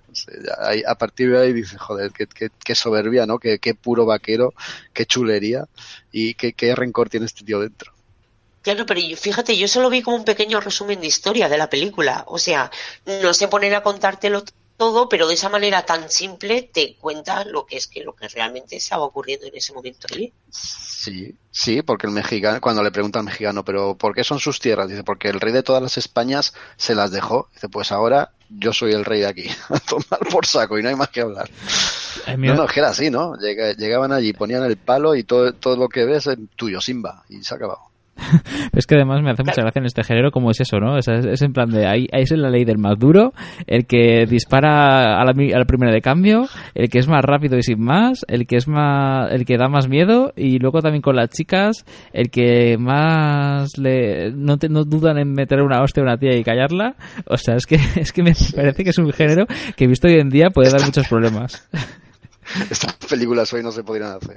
a 0.87 0.95
partir 0.97 1.31
de 1.31 1.41
ahí 1.41 1.53
dice, 1.53 1.79
joder, 1.79 2.13
qué, 2.13 2.27
qué, 2.65 2.75
soberbia, 2.75 3.27
¿no? 3.27 3.39
Qué, 3.39 3.59
qué, 3.59 3.75
puro 3.75 4.07
vaquero, 4.07 4.53
qué 4.93 5.07
chulería 5.07 5.67
y 6.13 6.35
qué, 6.35 6.53
qué 6.53 6.75
rencor 6.75 7.09
tiene 7.09 7.27
este 7.27 7.45
tío 7.45 7.61
dentro. 7.61 7.97
Claro, 8.67 8.85
pero 8.85 9.01
fíjate, 9.17 9.57
yo 9.57 9.69
solo 9.69 9.91
vi 9.91 10.03
como 10.03 10.17
un 10.17 10.25
pequeño 10.25 10.61
resumen 10.61 11.01
de 11.01 11.07
historia 11.07 11.49
de 11.49 11.57
la 11.57 11.71
película. 11.71 12.25
O 12.27 12.37
sea, 12.37 12.69
no 13.23 13.33
sé 13.33 13.47
poner 13.47 13.73
a 13.77 13.85
contártelo 13.85 14.43
todo, 14.77 15.09
pero 15.09 15.27
de 15.27 15.35
esa 15.35 15.49
manera 15.49 15.85
tan 15.85 16.11
simple 16.11 16.63
te 16.63 16.97
cuenta 16.97 17.45
lo 17.45 17.67
que 17.67 17.77
es 17.77 17.87
que 17.87 18.03
lo 18.03 18.15
que 18.15 18.29
realmente 18.29 18.77
estaba 18.77 19.05
ocurriendo 19.05 19.47
en 19.47 19.57
ese 19.57 19.73
momento 19.73 20.07
allí. 20.13 20.33
Sí, 20.51 21.35
sí, 21.51 21.83
porque 21.83 22.07
el 22.07 22.13
mexicano, 22.13 22.61
cuando 22.61 22.83
le 22.83 22.91
pregunta 22.91 23.19
al 23.19 23.25
mexicano, 23.25 23.65
pero 23.65 23.97
¿por 23.97 24.15
qué 24.15 24.25
son 24.25 24.41
sus 24.41 24.59
tierras? 24.61 24.89
Dice, 24.89 25.05
porque 25.05 25.29
el 25.29 25.41
rey 25.41 25.53
de 25.53 25.63
todas 25.63 25.83
las 25.83 25.99
Españas 25.99 26.53
se 26.77 26.95
las 26.95 27.11
dejó. 27.11 27.49
Dice, 27.55 27.69
pues 27.69 27.93
ahora 27.93 28.33
yo 28.49 28.73
soy 28.73 28.93
el 28.93 29.05
rey 29.05 29.21
de 29.21 29.27
aquí, 29.27 29.49
a 29.69 29.79
tomar 29.81 30.21
por 30.31 30.47
saco 30.47 30.79
y 30.79 30.83
no 30.83 30.89
hay 30.89 30.97
más 30.97 31.09
que 31.09 31.21
hablar. 31.21 31.51
No, 32.39 32.55
no, 32.55 32.67
que 32.67 32.81
era 32.81 32.89
así, 32.89 33.11
¿no? 33.11 33.37
Llegaban 33.37 34.13
allí, 34.13 34.33
ponían 34.33 34.65
el 34.65 34.77
palo 34.77 35.15
y 35.15 35.23
todo, 35.23 35.53
todo 35.55 35.77
lo 35.77 35.89
que 35.89 36.05
ves 36.05 36.27
es 36.27 36.37
tuyo, 36.57 36.81
Simba, 36.81 37.25
y 37.29 37.43
se 37.43 37.55
ha 37.55 37.57
acabado. 37.57 37.86
es 38.73 38.87
que 38.87 38.95
además 38.95 39.23
me 39.23 39.31
hace 39.31 39.43
mucha 39.43 39.63
gracia 39.63 39.81
en 39.81 39.87
este 39.87 40.05
género 40.05 40.31
como 40.31 40.51
es 40.51 40.61
eso, 40.61 40.79
¿no? 40.79 40.99
Es, 40.99 41.09
es, 41.09 41.43
en 41.43 41.53
plan 41.53 41.71
de 41.71 41.87
ahí, 41.87 42.07
ahí, 42.13 42.23
es 42.23 42.31
la 42.33 42.51
ley 42.51 42.65
del 42.65 42.79
más 42.79 42.99
duro, 42.99 43.33
el 43.67 43.87
que 43.87 44.27
dispara 44.27 45.21
a 45.21 45.25
la, 45.25 45.31
a 45.31 45.59
la, 45.59 45.65
primera 45.65 45.93
de 45.93 46.01
cambio, 46.01 46.47
el 46.75 46.89
que 46.89 46.99
es 46.99 47.09
más 47.09 47.23
rápido 47.25 47.57
y 47.59 47.63
sin 47.63 47.83
más, 47.83 48.25
el 48.29 48.47
que 48.47 48.57
es 48.57 48.69
más, 48.69 49.33
el 49.33 49.45
que 49.45 49.57
da 49.57 49.69
más 49.69 49.89
miedo 49.89 50.33
y 50.37 50.59
luego 50.59 50.81
también 50.81 51.03
con 51.03 51.17
las 51.17 51.31
chicas, 51.31 51.85
el 52.13 52.31
que 52.31 52.77
más 52.79 53.77
le 53.79 54.33
no, 54.33 54.57
no 54.69 54.85
dudan 54.85 55.19
en 55.19 55.33
meter 55.33 55.63
una 55.63 55.83
hostia 55.83 56.03
a 56.03 56.07
una 56.07 56.19
tía 56.19 56.37
y 56.37 56.45
callarla. 56.45 56.97
O 57.27 57.37
sea, 57.37 57.57
es 57.57 57.67
que 57.67 57.77
es 57.97 58.13
que 58.13 58.23
me 58.23 58.33
parece 58.55 58.85
que 58.85 58.91
es 58.91 58.99
un 58.99 59.13
género 59.13 59.47
que 59.77 59.87
visto 59.87 60.09
hoy 60.09 60.15
en 60.15 60.29
día 60.29 60.51
puede 60.51 60.71
dar 60.71 60.85
muchos 60.85 61.09
problemas. 61.09 61.69
Estas 62.71 62.95
películas 63.09 63.53
hoy 63.53 63.63
no 63.63 63.73
se 63.73 63.83
podrían 63.83 64.13
hacer. 64.13 64.37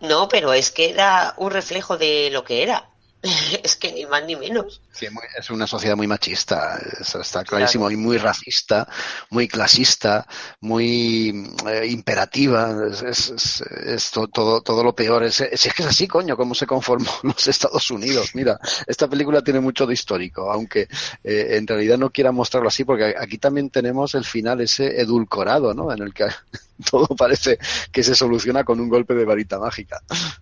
No, 0.00 0.28
pero 0.28 0.52
es 0.52 0.70
que 0.70 0.90
era 0.90 1.34
un 1.38 1.50
reflejo 1.50 1.96
de 1.98 2.30
lo 2.32 2.44
que 2.44 2.62
era. 2.62 2.88
es 3.62 3.76
que 3.76 3.92
ni 3.92 4.06
más 4.06 4.24
ni 4.24 4.36
menos. 4.36 4.80
Sí, 4.92 5.06
es 5.38 5.50
una 5.50 5.66
sociedad 5.66 5.96
muy 5.96 6.06
machista, 6.06 6.80
está 7.00 7.44
clarísimo, 7.44 7.90
y 7.90 7.96
muy 7.96 8.18
racista, 8.18 8.88
muy 9.30 9.48
clasista, 9.48 10.26
muy 10.60 11.50
eh, 11.68 11.86
imperativa, 11.86 12.74
es, 12.90 13.62
es, 13.86 14.10
todo, 14.10 14.60
todo 14.62 14.82
lo 14.82 14.94
peor. 14.94 15.24
Es, 15.24 15.40
es, 15.40 15.62
que 15.74 15.82
es 15.82 15.88
así, 15.88 16.06
coño, 16.06 16.36
cómo 16.36 16.54
se 16.54 16.66
conformó 16.66 17.10
los 17.22 17.46
Estados 17.46 17.90
Unidos. 17.90 18.30
Mira, 18.34 18.58
esta 18.86 19.08
película 19.08 19.42
tiene 19.42 19.60
mucho 19.60 19.86
de 19.86 19.94
histórico, 19.94 20.50
aunque 20.50 20.88
eh, 21.22 21.56
en 21.56 21.66
realidad 21.66 21.98
no 21.98 22.10
quiera 22.10 22.32
mostrarlo 22.32 22.68
así, 22.68 22.84
porque 22.84 23.14
aquí 23.18 23.38
también 23.38 23.70
tenemos 23.70 24.14
el 24.14 24.24
final 24.24 24.60
ese 24.60 25.00
edulcorado, 25.00 25.74
¿no? 25.74 25.92
En 25.92 26.02
el 26.02 26.14
que 26.14 26.26
todo 26.90 27.06
parece 27.08 27.58
que 27.92 28.02
se 28.02 28.14
soluciona 28.14 28.64
con 28.64 28.80
un 28.80 28.88
golpe 28.88 29.14
de 29.14 29.24
varita 29.24 29.58
mágica. 29.58 30.00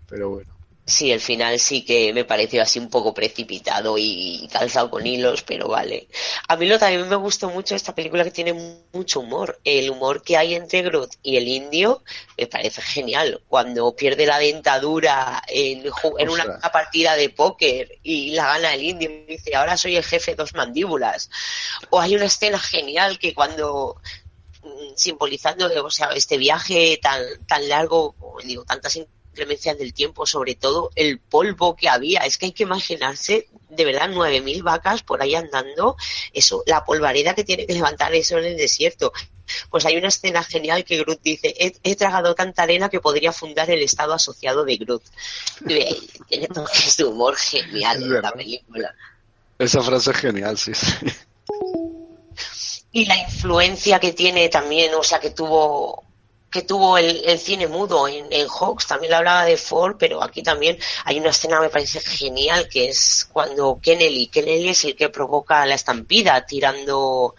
Pero 0.09 0.30
bueno. 0.30 0.53
Sí, 0.87 1.11
el 1.11 1.20
final 1.20 1.59
sí 1.61 1.82
que 1.82 2.12
me 2.12 2.26
pareció 2.26 2.61
así 2.61 2.78
un 2.78 2.91
poco 2.91 3.14
precipitado 3.14 3.97
y 3.97 4.47
calzado 4.53 4.91
con 4.91 5.07
hilos, 5.07 5.43
pero 5.43 5.66
vale. 5.66 6.09
A 6.47 6.57
mí 6.57 6.66
lo 6.66 6.78
también 6.78 7.09
me 7.09 7.16
gustó 7.16 7.49
mucho 7.49 7.74
esta 7.74 7.95
película 7.95 8.22
que 8.22 8.30
tiene 8.30 8.53
mucho 8.93 9.20
humor. 9.20 9.59
El 9.64 9.89
humor 9.89 10.22
que 10.22 10.37
hay 10.37 10.55
entre 10.55 10.82
Groot 10.82 11.14
y 11.22 11.39
el 11.39 11.49
indio 11.49 12.03
me 12.37 12.47
parece 12.49 12.82
genial. 12.82 13.41
Cuando 13.49 13.97
pierde 13.97 14.26
la 14.26 14.39
dentadura 14.39 15.43
en, 15.49 15.85
en 16.18 16.28
una 16.28 16.61
partida 16.70 17.16
de 17.16 17.30
póker 17.30 17.99
y 18.03 18.32
la 18.32 18.49
gana 18.49 18.74
el 18.74 18.82
indio 18.82 19.11
y 19.11 19.24
dice, 19.24 19.57
ahora 19.57 19.78
soy 19.78 19.97
el 19.97 20.05
jefe 20.05 20.32
de 20.32 20.37
dos 20.37 20.53
mandíbulas. 20.55 21.30
O 21.89 21.99
hay 21.99 22.14
una 22.14 22.26
escena 22.26 22.59
genial 22.59 23.18
que 23.18 23.32
cuando 23.32 23.97
mm, 24.62 24.95
simbolizando 24.97 25.66
o 25.82 25.91
sea, 25.91 26.09
este 26.09 26.37
viaje 26.37 26.99
tan, 27.01 27.22
tan 27.47 27.66
largo, 27.70 28.14
digo, 28.45 28.64
tantas 28.64 28.99
inclemencias 29.35 29.76
del 29.76 29.93
tiempo, 29.93 30.26
sobre 30.26 30.55
todo 30.55 30.91
el 30.95 31.18
polvo 31.18 31.74
que 31.74 31.89
había. 31.89 32.20
Es 32.20 32.39
que 32.39 32.47
hay 32.47 32.53
que 32.53 32.62
imaginarse, 32.62 33.49
de 33.68 33.85
verdad, 33.85 34.09
9.000 34.09 34.62
vacas 34.62 35.03
por 35.03 35.20
ahí 35.20 35.35
andando, 35.35 35.97
eso, 36.32 36.62
la 36.66 36.85
polvareda 36.85 37.35
que 37.35 37.43
tiene 37.43 37.66
que 37.66 37.74
levantar 37.74 38.14
eso 38.14 38.39
en 38.39 38.45
el 38.45 38.57
desierto. 38.57 39.12
Pues 39.70 39.85
hay 39.85 39.97
una 39.97 40.09
escena 40.09 40.43
genial 40.43 40.85
que 40.85 40.99
Groot 40.99 41.20
dice, 41.20 41.55
he, 41.82 41.97
tragado 41.97 42.35
tanta 42.35 42.62
arena 42.62 42.89
que 42.89 43.01
podría 43.01 43.32
fundar 43.32 43.68
el 43.70 43.82
estado 43.82 44.14
asociado 44.14 44.64
de 44.64 44.76
Groot. 44.76 45.03
tiene 46.28 46.47
toques 46.47 46.97
de 46.97 47.05
humor 47.05 47.37
genial 47.37 48.03
en 48.03 48.22
la 48.22 48.32
película. 48.32 48.95
Esa 49.59 49.82
frase 49.82 50.12
es 50.12 50.16
genial, 50.16 50.57
sí, 50.57 50.72
sí. 50.74 50.95
Y 52.93 53.07
la 53.07 53.16
influencia 53.16 53.99
que 53.99 54.12
tiene 54.12 54.49
también, 54.49 54.95
o 54.95 55.03
sea, 55.03 55.18
que 55.18 55.30
tuvo 55.30 56.05
que 56.55 56.62
tuvo 56.62 56.96
el, 56.98 57.36
cine 57.40 57.66
mudo 57.66 58.07
en, 58.07 58.26
en, 58.30 58.46
Hawks, 58.46 58.86
también 58.86 59.11
le 59.11 59.16
hablaba 59.16 59.44
de 59.44 59.57
Ford, 59.57 59.96
pero 59.98 60.22
aquí 60.22 60.40
también 60.40 60.78
hay 61.05 61.18
una 61.18 61.30
escena 61.30 61.57
que 61.57 61.62
me 61.62 61.68
parece 61.68 61.98
genial, 61.98 62.68
que 62.68 62.90
es 62.90 63.28
cuando 63.32 63.80
Kennedy, 63.82 64.28
Kennedy 64.28 64.68
es 64.68 64.84
el 64.84 64.94
que 64.94 65.09
provoca 65.09 65.66
la 65.66 65.74
estampida 65.74 66.46
tirando 66.46 67.34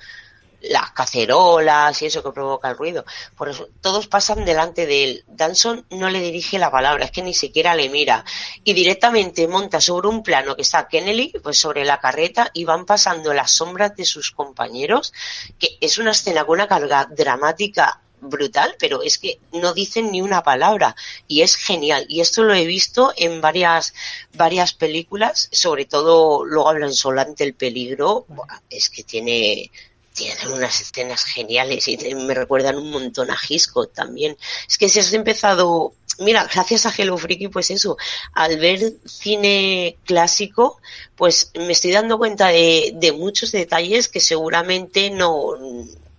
las 0.63 0.91
cacerolas 0.91 2.01
y 2.01 2.07
eso 2.07 2.22
que 2.22 2.34
provoca 2.34 2.70
el 2.70 2.76
ruido. 2.76 3.05
Por 3.38 3.47
eso 3.47 3.70
todos 3.80 4.07
pasan 4.07 4.43
delante 4.43 4.86
de 4.86 5.03
él. 5.05 5.24
Danson 5.28 5.86
no 5.91 6.09
le 6.09 6.20
dirige 6.20 6.59
la 6.59 6.70
palabra, 6.70 7.05
es 7.05 7.11
que 7.11 7.22
ni 7.22 7.34
siquiera 7.34 7.74
le 7.74 7.88
mira. 7.88 8.26
Y 8.66 8.74
directamente 8.74 9.47
monta 9.47 9.80
sobre 9.80 10.09
un 10.09 10.24
plano 10.24 10.57
que 10.57 10.63
está 10.63 10.89
Kennedy, 10.89 11.32
pues 11.41 11.57
sobre 11.57 11.86
la 11.86 12.01
carreta, 12.01 12.51
y 12.53 12.66
van 12.66 12.86
pasando 12.86 13.34
las 13.34 13.51
sombras 13.51 13.95
de 13.95 14.03
sus 14.03 14.32
compañeros, 14.32 15.13
que 15.57 15.78
es 15.80 15.99
una 15.99 16.11
escena 16.11 16.43
con 16.43 16.55
una 16.55 16.68
carga 16.68 17.07
dramática 17.09 18.01
brutal, 18.30 18.76
pero 18.80 19.02
es 19.02 19.18
que 19.18 19.40
no 19.54 19.74
dicen 19.74 20.12
ni 20.12 20.22
una 20.22 20.44
palabra 20.44 20.96
y 21.28 21.42
es 21.42 21.56
genial. 21.56 22.06
Y 22.10 22.22
esto 22.22 22.44
lo 22.44 22.54
he 22.54 22.66
visto 22.66 23.14
en 23.18 23.42
varias, 23.42 23.94
varias 24.34 24.74
películas, 24.74 25.50
sobre 25.52 25.86
todo 25.86 26.46
luego 26.46 26.70
hablan 26.70 26.94
solante 26.94 27.44
el 27.44 27.54
peligro, 27.54 28.26
es 28.70 28.90
que 28.90 29.04
tiene, 29.04 29.72
tienen 30.14 30.54
unas 30.54 30.80
escenas 30.80 31.24
geniales 31.26 31.88
y 31.88 31.98
me 32.16 32.34
recuerdan 32.34 32.78
un 32.78 32.90
montón 32.90 33.30
a 33.32 33.38
Hitchcock 33.48 33.94
también. 33.94 34.38
Es 34.68 34.78
que 34.78 34.90
si 34.90 35.00
has 35.00 35.14
empezado, 35.14 35.94
mira, 36.20 36.48
gracias 36.52 36.86
a 36.86 36.94
Hello 36.96 37.18
Freaky, 37.18 37.50
pues 37.50 37.70
eso, 37.70 37.98
al 38.34 38.58
ver 38.58 38.94
cine 39.06 39.98
clásico, 40.06 40.80
pues 41.16 41.52
me 41.56 41.74
estoy 41.74 41.92
dando 41.92 42.18
cuenta 42.18 42.48
de, 42.48 42.94
de 42.96 43.12
muchos 43.12 43.52
detalles 43.52 44.08
que 44.08 44.22
seguramente 44.22 45.10
no 45.10 45.54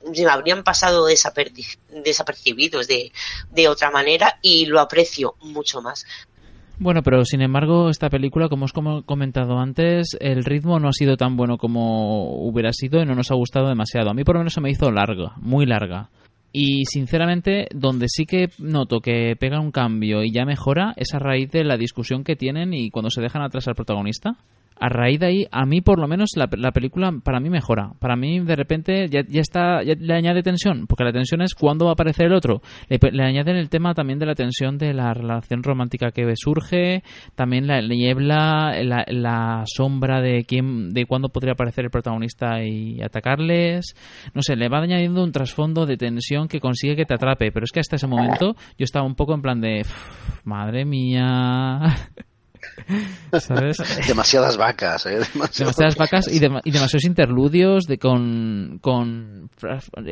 me 0.07 0.31
habrían 0.31 0.63
pasado 0.63 1.07
desapercibidos 1.07 2.87
de, 2.89 3.13
de 3.51 3.69
otra 3.69 3.91
manera 3.91 4.39
y 4.43 4.67
lo 4.67 4.81
aprecio 4.81 5.35
mucho 5.41 5.83
más. 5.83 6.07
Bueno, 6.79 7.03
pero 7.03 7.25
sin 7.25 7.41
embargo, 7.41 7.89
esta 7.89 8.11
película, 8.11 8.51
como 8.51 8.67
os 8.67 8.73
he 8.73 9.03
comentado 9.05 9.59
antes, 9.59 10.15
el 10.21 10.45
ritmo 10.45 10.79
no 10.79 10.89
ha 10.89 10.93
sido 10.93 11.17
tan 11.17 11.37
bueno 11.37 11.57
como 11.57 12.47
hubiera 12.47 12.73
sido 12.73 13.01
y 13.01 13.07
no 13.07 13.15
nos 13.15 13.31
ha 13.31 13.35
gustado 13.35 13.69
demasiado. 13.69 14.11
A 14.11 14.15
mí 14.15 14.25
por 14.25 14.35
lo 14.35 14.41
menos 14.41 14.53
se 14.53 14.61
me 14.61 14.71
hizo 14.71 14.91
larga, 14.91 15.33
muy 15.37 15.65
larga. 15.65 16.11
Y 16.53 16.85
sinceramente, 16.85 17.69
donde 17.75 18.07
sí 18.09 18.27
que 18.27 18.51
noto 18.59 19.01
que 19.01 19.37
pega 19.37 19.61
un 19.61 19.71
cambio 19.71 20.23
y 20.23 20.33
ya 20.33 20.45
mejora 20.45 20.93
es 20.97 21.15
a 21.15 21.19
raíz 21.19 21.51
de 21.51 21.65
la 21.65 21.77
discusión 21.77 22.25
que 22.25 22.37
tienen 22.37 22.75
y 22.75 22.91
cuando 22.91 23.11
se 23.11 23.23
dejan 23.23 23.43
atrás 23.43 23.69
al 23.69 23.75
protagonista 23.75 24.37
a 24.79 24.89
raíz 24.89 25.20
de 25.20 25.27
ahí, 25.27 25.47
a 25.51 25.64
mí 25.64 25.81
por 25.81 25.99
lo 25.99 26.07
menos 26.07 26.31
la, 26.37 26.49
película 26.72 27.12
para 27.22 27.41
mí 27.41 27.51
mejora. 27.51 27.93
Para 27.99 28.16
mí 28.16 28.41
de 28.41 28.57
repente 28.57 29.09
ya, 29.09 29.22
ya 29.27 29.41
está, 29.41 29.83
ya 29.83 29.95
le 29.99 30.14
añade 30.14 30.43
tensión, 30.43 30.87
porque 30.87 31.05
la 31.05 31.12
tensión 31.12 31.43
es 31.43 31.55
cuándo 31.55 31.87
va 31.87 31.93
a 31.93 31.95
aparecer 31.95 32.27
el 32.27 32.35
otro. 32.35 32.61
Le, 32.89 32.99
añaden 33.22 33.57
el 33.57 33.68
tema 33.68 33.95
también 33.95 34.18
de 34.18 34.27
la 34.27 34.35
tensión 34.35 34.79
de 34.79 34.93
la 34.93 35.14
relación 35.14 35.62
romántica 35.62 36.11
que 36.11 36.31
surge, 36.37 37.03
también 37.35 37.66
la 37.66 37.81
niebla, 37.81 38.74
la, 38.83 39.62
sombra 39.66 40.20
de 40.20 40.45
quién, 40.45 40.93
de 40.93 41.07
cuándo 41.07 41.29
podría 41.29 41.53
aparecer 41.53 41.85
el 41.85 41.91
protagonista 41.91 42.62
y 42.62 43.01
atacarles. 43.03 43.95
No 44.35 44.43
sé, 44.43 44.57
le 44.57 44.68
va 44.68 44.79
añadiendo 44.79 45.24
un 45.24 45.33
trasfondo 45.33 45.87
de 45.87 45.97
tensión 45.97 46.49
que 46.49 46.61
consigue 46.61 46.97
que 46.97 47.05
te 47.05 47.14
atrape, 47.14 47.51
pero 47.53 47.64
es 47.64 47.72
que 47.72 47.81
hasta 47.81 47.97
ese 47.97 48.07
momento 48.07 48.55
yo 48.79 48.85
estaba 48.85 49.07
un 49.07 49.14
poco 49.14 49.35
en 49.35 49.43
plan 49.43 49.61
de, 49.61 49.83
madre 50.45 50.85
mía. 50.85 51.81
Demasiadas 54.07 54.57
vacas, 54.57 55.07
¿eh? 55.07 55.20
Demasiadas, 55.33 55.97
vacas 55.97 56.29
y, 56.29 56.39
demasiados 56.39 57.05
interludios 57.05 57.85
de 57.87 57.99
con, 57.99 58.79
con 58.81 59.51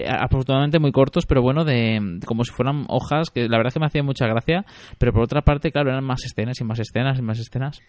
afortunadamente 0.08 0.78
muy 0.78 0.92
cortos, 0.92 1.26
pero 1.26 1.42
bueno, 1.42 1.64
de 1.64 2.20
como 2.26 2.44
si 2.44 2.52
fueran 2.52 2.86
hojas, 2.88 3.30
que 3.30 3.48
la 3.48 3.58
verdad 3.58 3.68
es 3.68 3.74
que 3.74 3.80
me 3.80 3.86
hacía 3.86 4.02
mucha 4.02 4.26
gracia, 4.26 4.64
pero 4.98 5.12
por 5.12 5.22
otra 5.22 5.42
parte, 5.42 5.70
claro, 5.70 5.90
eran 5.90 6.04
más 6.04 6.24
escenas 6.24 6.60
y 6.60 6.64
más 6.64 6.78
escenas 6.78 7.18
y 7.18 7.22
más 7.22 7.38
escenas. 7.38 7.80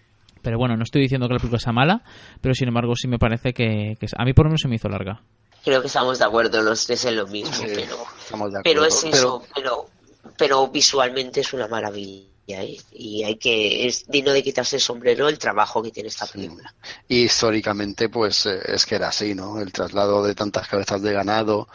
Pero 0.41 0.57
bueno, 0.57 0.75
no 0.75 0.83
estoy 0.83 1.01
diciendo 1.01 1.27
que 1.27 1.33
la 1.33 1.39
película 1.39 1.59
sea 1.59 1.73
mala, 1.73 2.03
pero 2.41 2.53
sin 2.53 2.67
embargo 2.67 2.93
sí 2.95 3.07
me 3.07 3.17
parece 3.17 3.53
que, 3.53 3.97
a 4.15 4.25
mí 4.25 4.33
por 4.33 4.45
lo 4.45 4.49
menos 4.49 4.61
se 4.61 4.67
me 4.67 4.75
hizo 4.75 4.89
larga. 4.89 5.21
Creo 5.63 5.81
que 5.81 5.87
estamos 5.87 6.19
de 6.19 6.25
acuerdo 6.25 6.61
los 6.61 6.85
tres 6.85 7.05
en 7.05 7.15
lo 7.15 7.25
mismo, 7.25 7.65
pero, 7.65 8.61
pero 8.63 8.85
es 8.85 9.03
eso, 9.03 9.41
pero, 9.55 9.87
pero 10.37 10.67
visualmente 10.67 11.39
es 11.39 11.51
una 11.53 11.67
maravilla 11.67 12.34
y 12.47 13.23
hay 13.23 13.35
que 13.37 13.87
es 13.87 14.05
digno 14.07 14.31
de 14.31 14.43
quitarse 14.43 14.75
el 14.75 14.81
sombrero 14.81 15.27
el 15.27 15.39
trabajo 15.39 15.81
que 15.81 15.91
tiene 15.91 16.09
esta 16.09 16.27
película. 16.27 16.73
Y 17.07 17.23
históricamente 17.23 18.09
pues 18.09 18.45
eh, 18.45 18.59
es 18.65 18.85
que 18.85 18.95
era 18.95 19.07
así 19.07 19.33
no 19.33 19.59
el 19.59 19.71
traslado 19.71 20.23
de 20.23 20.35
tantas 20.35 20.67
cabezas 20.67 21.01
de 21.01 21.13
ganado 21.13 21.67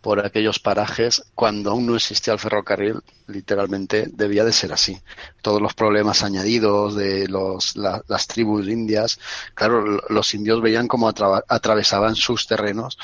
por 0.00 0.24
aquellos 0.24 0.58
parajes 0.58 1.24
cuando 1.34 1.70
aún 1.70 1.86
no 1.86 1.96
existía 1.96 2.32
el 2.32 2.38
ferrocarril 2.38 3.00
literalmente 3.28 4.08
debía 4.12 4.44
de 4.44 4.52
ser 4.52 4.72
así. 4.72 5.00
Todos 5.42 5.60
los 5.62 5.74
problemas 5.74 6.22
añadidos 6.22 6.94
de 6.94 7.28
los 7.28 7.76
las 7.76 8.26
tribus 8.26 8.68
indias 8.68 9.18
claro 9.54 10.00
los 10.08 10.34
indios 10.34 10.60
veían 10.60 10.88
cómo 10.88 11.08
atravesaban 11.08 12.14
sus 12.14 12.46
terrenos 12.46 12.96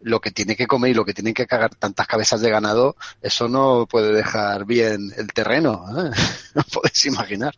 lo 0.00 0.20
que 0.20 0.30
tiene 0.30 0.56
que 0.56 0.66
comer 0.66 0.90
y 0.90 0.94
lo 0.94 1.04
que 1.04 1.14
tienen 1.14 1.34
que 1.34 1.46
cagar 1.46 1.74
tantas 1.74 2.06
cabezas 2.06 2.40
de 2.40 2.50
ganado, 2.50 2.96
eso 3.22 3.48
no 3.48 3.86
puede 3.86 4.12
dejar 4.12 4.64
bien 4.64 5.12
el 5.16 5.32
terreno, 5.32 5.84
¿eh? 5.90 6.10
no 6.54 6.62
podéis 6.62 7.06
imaginar. 7.06 7.54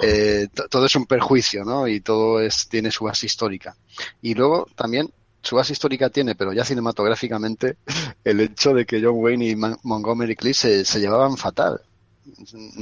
Eh, 0.00 0.48
todo 0.70 0.86
es 0.86 0.94
un 0.94 1.06
perjuicio, 1.06 1.64
¿no? 1.64 1.88
Y 1.88 2.00
todo 2.00 2.40
es, 2.40 2.68
tiene 2.68 2.90
su 2.90 3.04
base 3.04 3.26
histórica. 3.26 3.76
Y 4.22 4.34
luego 4.34 4.68
también 4.76 5.12
su 5.42 5.56
base 5.56 5.72
histórica 5.72 6.10
tiene, 6.10 6.34
pero 6.34 6.52
ya 6.52 6.64
cinematográficamente, 6.64 7.76
el 8.24 8.40
hecho 8.40 8.72
de 8.72 8.86
que 8.86 9.02
John 9.02 9.16
Wayne 9.16 9.46
y 9.46 9.56
Montgomery 9.56 10.36
Cliff 10.36 10.56
se 10.58 11.00
llevaban 11.00 11.36
fatal 11.36 11.80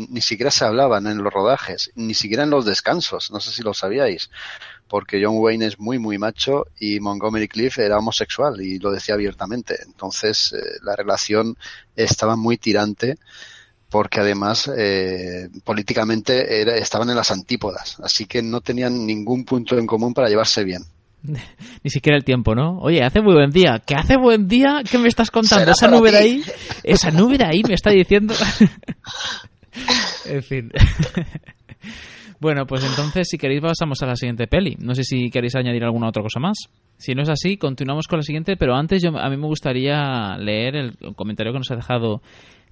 ni 0.08 0.20
siquiera 0.20 0.50
se 0.50 0.64
hablaban 0.64 1.06
en 1.06 1.22
los 1.22 1.32
rodajes, 1.32 1.90
ni 1.94 2.14
siquiera 2.14 2.42
en 2.44 2.50
los 2.50 2.64
descansos, 2.64 3.30
no 3.30 3.40
sé 3.40 3.50
si 3.52 3.62
lo 3.62 3.74
sabíais, 3.74 4.30
porque 4.88 5.22
John 5.22 5.36
Wayne 5.38 5.66
es 5.66 5.78
muy, 5.78 5.98
muy 5.98 6.18
macho 6.18 6.66
y 6.78 7.00
Montgomery 7.00 7.48
Cliff 7.48 7.78
era 7.78 7.98
homosexual 7.98 8.60
y 8.60 8.78
lo 8.78 8.90
decía 8.90 9.14
abiertamente. 9.14 9.76
Entonces, 9.84 10.52
eh, 10.52 10.78
la 10.82 10.94
relación 10.96 11.56
estaba 11.94 12.36
muy 12.36 12.56
tirante 12.56 13.16
porque 13.88 14.20
además 14.20 14.70
eh, 14.76 15.48
políticamente 15.64 16.60
era, 16.60 16.76
estaban 16.76 17.08
en 17.10 17.16
las 17.16 17.30
antípodas, 17.30 17.98
así 18.02 18.26
que 18.26 18.42
no 18.42 18.60
tenían 18.60 19.06
ningún 19.06 19.44
punto 19.44 19.78
en 19.78 19.86
común 19.86 20.12
para 20.12 20.28
llevarse 20.28 20.64
bien. 20.64 20.82
Ni 21.82 21.90
siquiera 21.90 22.16
el 22.16 22.24
tiempo, 22.24 22.54
¿no? 22.54 22.78
Oye, 22.78 23.02
hace 23.02 23.20
muy 23.20 23.34
buen 23.34 23.50
día. 23.50 23.82
¿Qué 23.84 23.94
hace 23.94 24.16
buen 24.16 24.48
día? 24.48 24.82
¿Qué 24.88 24.98
me 24.98 25.08
estás 25.08 25.30
contando? 25.30 25.70
Esa 25.70 25.88
nube 25.88 26.10
de 26.10 26.18
ahí, 26.18 26.44
esa 26.82 27.10
nube 27.10 27.38
de 27.38 27.46
ahí 27.46 27.62
me 27.66 27.74
está 27.74 27.90
diciendo. 27.90 28.34
en 30.26 30.42
fin. 30.42 30.70
Bueno, 32.40 32.66
pues 32.66 32.84
entonces, 32.84 33.28
si 33.28 33.38
queréis, 33.38 33.60
pasamos 33.60 34.02
a 34.02 34.06
la 34.06 34.16
siguiente 34.16 34.46
peli. 34.46 34.76
No 34.78 34.94
sé 34.94 35.04
si 35.04 35.30
queréis 35.30 35.54
añadir 35.56 35.84
alguna 35.84 36.08
otra 36.08 36.22
cosa 36.22 36.40
más. 36.40 36.56
Si 36.96 37.14
no 37.14 37.22
es 37.22 37.28
así, 37.28 37.56
continuamos 37.56 38.06
con 38.06 38.18
la 38.18 38.22
siguiente, 38.22 38.56
pero 38.56 38.74
antes 38.74 39.02
yo, 39.02 39.16
a 39.16 39.28
mí 39.28 39.36
me 39.36 39.46
gustaría 39.46 40.36
leer 40.38 40.76
el 40.76 40.96
comentario 41.14 41.52
que 41.52 41.58
nos 41.58 41.70
ha 41.70 41.76
dejado 41.76 42.22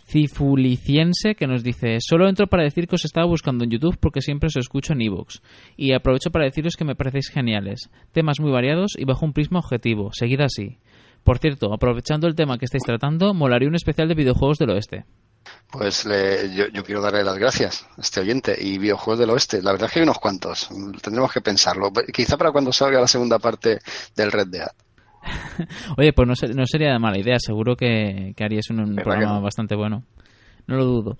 Cifuliciense 0.06 1.34
que 1.34 1.46
nos 1.46 1.62
dice 1.64 1.96
solo 2.00 2.28
entro 2.28 2.46
para 2.46 2.62
decir 2.62 2.86
que 2.86 2.96
os 2.96 3.06
estaba 3.06 3.26
buscando 3.26 3.64
en 3.64 3.70
YouTube 3.70 3.96
porque 3.98 4.20
siempre 4.20 4.48
os 4.48 4.56
escucho 4.56 4.92
en 4.92 5.00
Evox 5.00 5.40
y 5.78 5.94
aprovecho 5.94 6.30
para 6.30 6.44
deciros 6.44 6.76
que 6.76 6.84
me 6.84 6.94
parecéis 6.94 7.30
geniales. 7.30 7.90
Temas 8.12 8.38
muy 8.38 8.52
variados 8.52 8.92
y 8.98 9.06
bajo 9.06 9.24
un 9.24 9.32
prisma 9.32 9.60
objetivo. 9.60 10.10
Seguid 10.12 10.40
así. 10.40 10.78
Por 11.22 11.38
cierto 11.38 11.72
aprovechando 11.72 12.26
el 12.26 12.34
tema 12.34 12.58
que 12.58 12.66
estáis 12.66 12.84
tratando 12.84 13.32
molaría 13.32 13.68
un 13.68 13.76
especial 13.76 14.08
de 14.08 14.14
videojuegos 14.14 14.58
del 14.58 14.70
oeste 14.70 15.06
pues 15.70 16.04
yo, 16.04 16.84
quiero 16.84 17.00
darle 17.00 17.24
las 17.24 17.38
gracias 17.38 17.86
a 17.96 18.00
este 18.00 18.20
oyente 18.20 18.56
y 18.58 18.78
videojuegos 18.78 19.18
del 19.18 19.30
oeste. 19.30 19.62
La 19.62 19.72
verdad 19.72 19.88
es 19.88 19.92
que 19.92 20.00
hay 20.00 20.04
unos 20.04 20.18
cuantos. 20.18 20.68
Tendremos 21.02 21.32
que 21.32 21.40
pensarlo. 21.40 21.90
Quizá 22.12 22.36
para 22.36 22.52
cuando 22.52 22.72
salga 22.72 23.00
la 23.00 23.08
segunda 23.08 23.38
parte 23.38 23.80
del 24.14 24.30
Red 24.32 24.48
Dead. 24.48 24.68
Oye, 25.96 26.12
pues 26.12 26.28
no, 26.28 26.34
no, 26.54 26.66
sería 26.66 26.92
de 26.92 26.98
mala 26.98 27.18
idea. 27.18 27.38
Seguro 27.38 27.76
que, 27.76 28.34
que 28.36 28.44
harías 28.44 28.70
un, 28.70 28.94
programa 28.96 29.40
bastante 29.40 29.74
bueno. 29.74 30.04
No 30.66 30.76
lo 30.76 30.84
dudo. 30.84 31.18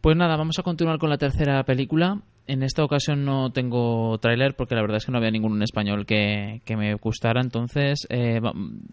Pues 0.00 0.16
nada, 0.16 0.36
vamos 0.36 0.58
a 0.58 0.62
continuar 0.62 0.98
con 0.98 1.10
la 1.10 1.18
tercera 1.18 1.62
película. 1.64 2.20
En 2.46 2.62
esta 2.62 2.84
ocasión 2.84 3.24
no 3.24 3.52
tengo 3.52 4.18
tráiler 4.18 4.54
porque 4.54 4.74
la 4.74 4.82
verdad 4.82 4.98
es 4.98 5.06
que 5.06 5.12
no 5.12 5.16
había 5.16 5.30
ninguno 5.30 5.56
en 5.56 5.62
español 5.62 6.04
que, 6.04 6.60
me 6.76 6.94
gustara. 6.96 7.40
Entonces, 7.40 8.06
eh, 8.10 8.38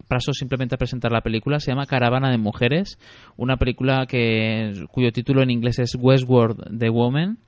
paso 0.08 0.32
simplemente 0.32 0.76
a 0.76 0.78
presentar 0.78 1.12
la 1.12 1.22
película. 1.22 1.60
Se 1.60 1.72
llama 1.72 1.86
Caravana 1.86 2.32
de 2.32 2.38
Mujeres. 2.38 2.98
Una 3.36 3.58
película 3.58 4.06
que, 4.08 4.86
cuyo 4.92 5.12
título 5.12 5.42
en 5.42 5.52
inglés 5.52 5.80
es 5.80 5.98
Westworld 6.00 6.80
The 6.80 6.90
Woman 6.90 7.40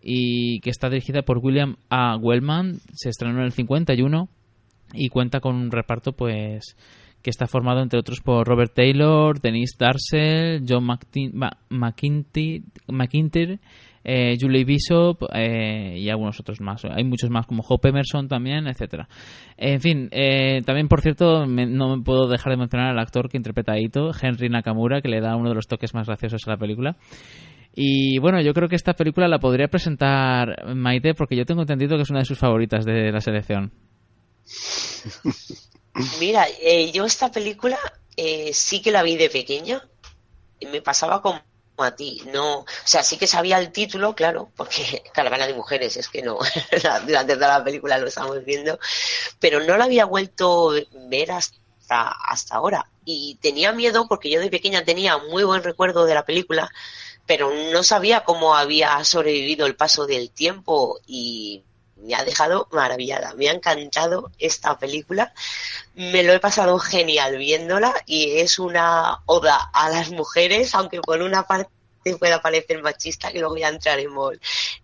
y 0.00 0.60
que 0.60 0.70
está 0.70 0.88
dirigida 0.88 1.22
por 1.22 1.38
William 1.38 1.76
A. 1.90 2.16
Wellman. 2.16 2.78
Se 2.92 3.08
estrenó 3.08 3.38
en 3.38 3.46
el 3.46 3.52
51 3.52 4.28
y 4.94 5.08
cuenta 5.08 5.40
con 5.40 5.56
un 5.56 5.72
reparto 5.72 6.12
pues 6.12 6.76
que 7.22 7.30
está 7.30 7.46
formado 7.48 7.82
entre 7.82 7.98
otros 7.98 8.20
por 8.20 8.46
Robert 8.46 8.72
Taylor, 8.74 9.40
Denise 9.40 9.76
Darcel, 9.76 10.64
John 10.66 10.86
McIntyre, 11.68 13.58
eh, 14.10 14.38
Julie 14.40 14.64
Bishop 14.64 15.22
eh, 15.34 15.98
y 15.98 16.08
algunos 16.08 16.40
otros 16.40 16.62
más. 16.62 16.82
Hay 16.86 17.04
muchos 17.04 17.28
más 17.28 17.46
como 17.46 17.62
Hope 17.62 17.90
Emerson 17.90 18.26
también, 18.26 18.66
etcétera. 18.66 19.06
En 19.58 19.82
fin, 19.82 20.08
eh, 20.12 20.62
también 20.64 20.88
por 20.88 21.02
cierto 21.02 21.44
no 21.44 21.96
me 21.96 22.02
puedo 22.02 22.26
dejar 22.26 22.52
de 22.52 22.56
mencionar 22.56 22.88
al 22.88 22.98
actor 22.98 23.28
que 23.28 23.36
interpreta 23.36 23.72
a 23.72 23.78
Ito, 23.78 24.12
Henry 24.18 24.48
Nakamura, 24.48 25.02
que 25.02 25.08
le 25.08 25.20
da 25.20 25.36
uno 25.36 25.50
de 25.50 25.54
los 25.54 25.66
toques 25.66 25.92
más 25.92 26.06
graciosos 26.06 26.40
a 26.46 26.52
la 26.52 26.56
película. 26.56 26.96
Y 27.74 28.18
bueno, 28.18 28.40
yo 28.40 28.54
creo 28.54 28.70
que 28.70 28.76
esta 28.76 28.94
película 28.94 29.28
la 29.28 29.40
podría 29.40 29.68
presentar 29.68 30.74
Maite 30.74 31.12
porque 31.12 31.36
yo 31.36 31.44
tengo 31.44 31.60
entendido 31.60 31.96
que 31.96 32.04
es 32.04 32.10
una 32.10 32.20
de 32.20 32.24
sus 32.24 32.38
favoritas 32.38 32.86
de 32.86 33.12
la 33.12 33.20
selección. 33.20 33.72
Mira, 36.18 36.46
eh, 36.62 36.90
yo 36.92 37.04
esta 37.04 37.30
película 37.30 37.76
eh, 38.16 38.54
sí 38.54 38.80
que 38.80 38.90
la 38.90 39.02
vi 39.02 39.18
de 39.18 39.28
pequeña. 39.28 39.82
Me 40.72 40.80
pasaba 40.80 41.20
como 41.20 41.42
a 41.84 41.94
ti. 41.94 42.22
No, 42.32 42.60
o 42.60 42.66
sea, 42.84 43.02
sí 43.02 43.16
que 43.16 43.26
sabía 43.26 43.58
el 43.58 43.72
título, 43.72 44.14
claro, 44.14 44.50
porque 44.56 45.02
Caravana 45.12 45.46
de 45.46 45.54
Mujeres, 45.54 45.96
es 45.96 46.08
que 46.08 46.22
no, 46.22 46.38
durante 47.06 47.34
toda 47.34 47.58
la 47.58 47.64
película 47.64 47.98
lo 47.98 48.06
estamos 48.06 48.44
viendo, 48.44 48.78
pero 49.38 49.60
no 49.60 49.76
la 49.76 49.84
había 49.84 50.04
vuelto 50.04 50.72
a 50.72 50.80
ver 51.08 51.32
hasta, 51.32 52.08
hasta 52.08 52.56
ahora. 52.56 52.88
Y 53.04 53.36
tenía 53.40 53.72
miedo 53.72 54.06
porque 54.08 54.30
yo 54.30 54.40
de 54.40 54.50
pequeña 54.50 54.84
tenía 54.84 55.18
muy 55.18 55.44
buen 55.44 55.62
recuerdo 55.62 56.04
de 56.04 56.14
la 56.14 56.26
película, 56.26 56.70
pero 57.26 57.50
no 57.72 57.82
sabía 57.82 58.24
cómo 58.24 58.54
había 58.54 59.04
sobrevivido 59.04 59.66
el 59.66 59.76
paso 59.76 60.06
del 60.06 60.30
tiempo 60.30 60.98
y 61.06 61.62
me 62.02 62.14
ha 62.14 62.24
dejado 62.24 62.68
maravillada. 62.72 63.34
Me 63.34 63.48
ha 63.48 63.52
encantado 63.52 64.30
esta 64.38 64.78
película. 64.78 65.32
Me 65.94 66.22
lo 66.22 66.32
he 66.32 66.40
pasado 66.40 66.78
genial 66.78 67.38
viéndola 67.38 67.94
y 68.06 68.38
es 68.38 68.58
una 68.58 69.22
oda 69.26 69.70
a 69.72 69.90
las 69.90 70.10
mujeres, 70.10 70.74
aunque 70.74 71.00
por 71.00 71.22
una 71.22 71.46
parte 71.46 71.77
pueda 72.16 72.40
parecer 72.40 72.82
machista, 72.82 73.30
que 73.32 73.40
luego 73.40 73.56
ya 73.56 73.68
entraremos 73.68 74.36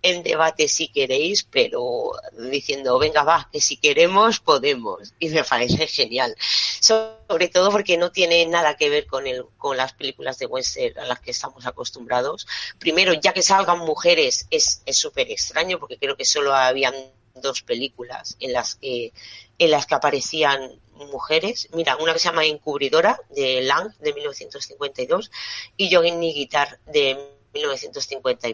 en 0.03 0.23
debate 0.23 0.69
si 0.69 0.89
queréis, 0.89 1.45
pero 1.45 2.13
diciendo, 2.51 2.99
venga, 2.99 3.23
va, 3.23 3.49
que 3.53 3.61
si 3.61 3.77
queremos, 3.77 4.41
podemos. 4.41 5.15
Y 5.19 5.29
me 5.29 5.45
parece 5.45 5.87
genial. 5.87 6.37
Sobre 6.81 7.49
todo 7.49 7.71
porque 7.71 7.97
no 7.97 8.13
tiene 8.13 8.45
nada 8.47 8.77
que 8.77 8.91
ver 8.91 9.07
con, 9.07 9.27
el, 9.27 9.45
con 9.57 9.77
las 9.77 9.93
películas 9.93 10.39
de 10.39 10.47
western 10.47 10.99
a 10.99 11.07
las 11.07 11.21
que 11.21 11.31
estamos 11.31 11.67
acostumbrados. 11.67 12.47
Primero, 12.79 13.15
ya 13.15 13.33
que 13.33 13.43
salgan 13.43 13.79
mujeres, 13.79 14.47
es 14.51 14.83
súper 14.93 15.31
extraño, 15.31 15.79
porque 15.79 15.99
creo 15.99 16.17
que 16.17 16.25
solo 16.25 16.55
habían 16.55 16.95
dos 17.35 17.63
películas 17.63 18.37
en 18.41 18.53
las 18.53 18.77
que 18.77 19.13
en 19.59 19.71
las 19.71 19.87
que 19.87 19.95
aparecían 19.95 20.81
mujeres. 21.11 21.69
Mira, 21.75 21.97
una 21.97 22.13
que 22.13 22.19
se 22.19 22.29
llama 22.29 22.45
Encubridora, 22.45 23.19
de 23.31 23.63
Lang, 23.63 23.93
de 23.99 24.13
1952, 24.13 25.31
y 25.77 25.95
Jogging 25.95 26.21
Guitar, 26.21 26.79
de 26.87 27.19
1950 27.53 28.49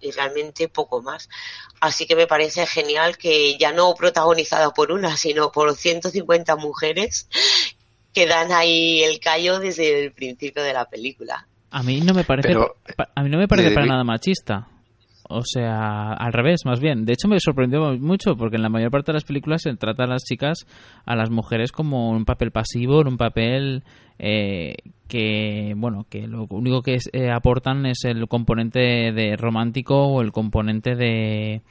y 0.00 0.10
realmente 0.10 0.68
poco 0.68 1.02
más. 1.02 1.28
Así 1.80 2.06
que 2.06 2.16
me 2.16 2.26
parece 2.26 2.66
genial 2.66 3.16
que 3.16 3.56
ya 3.58 3.72
no 3.72 3.94
protagonizada 3.94 4.70
por 4.70 4.92
una, 4.92 5.16
sino 5.16 5.50
por 5.52 5.74
150 5.74 6.56
mujeres 6.56 7.28
que 8.12 8.26
dan 8.26 8.52
ahí 8.52 9.02
el 9.02 9.20
callo 9.20 9.58
desde 9.58 10.04
el 10.04 10.12
principio 10.12 10.62
de 10.62 10.72
la 10.72 10.86
película. 10.86 11.46
A 11.70 11.82
mí 11.82 12.00
no 12.00 12.14
me 12.14 12.24
parece, 12.24 12.54
a 13.14 13.22
mí 13.22 13.30
no 13.30 13.38
me 13.38 13.48
parece 13.48 13.72
para 13.72 13.86
nada 13.86 14.04
machista. 14.04 14.68
O 15.28 15.42
sea, 15.44 16.12
al 16.12 16.32
revés, 16.32 16.64
más 16.64 16.80
bien. 16.80 17.04
De 17.04 17.12
hecho, 17.12 17.28
me 17.28 17.40
sorprendió 17.40 17.98
mucho 17.98 18.36
porque 18.36 18.56
en 18.56 18.62
la 18.62 18.68
mayor 18.68 18.90
parte 18.90 19.12
de 19.12 19.16
las 19.16 19.24
películas 19.24 19.62
se 19.62 19.74
trata 19.74 20.04
a 20.04 20.06
las 20.06 20.24
chicas, 20.24 20.66
a 21.04 21.16
las 21.16 21.30
mujeres, 21.30 21.72
como 21.72 22.10
un 22.10 22.24
papel 22.24 22.52
pasivo, 22.52 23.00
un 23.00 23.16
papel 23.16 23.82
eh, 24.18 24.74
que, 25.08 25.74
bueno, 25.76 26.06
que 26.08 26.26
lo 26.26 26.46
único 26.50 26.82
que 26.82 26.98
eh, 27.12 27.30
aportan 27.30 27.86
es 27.86 28.04
el 28.04 28.28
componente 28.28 29.12
de 29.12 29.36
romántico 29.36 30.06
o 30.06 30.22
el 30.22 30.32
componente 30.32 30.94
de. 30.94 31.62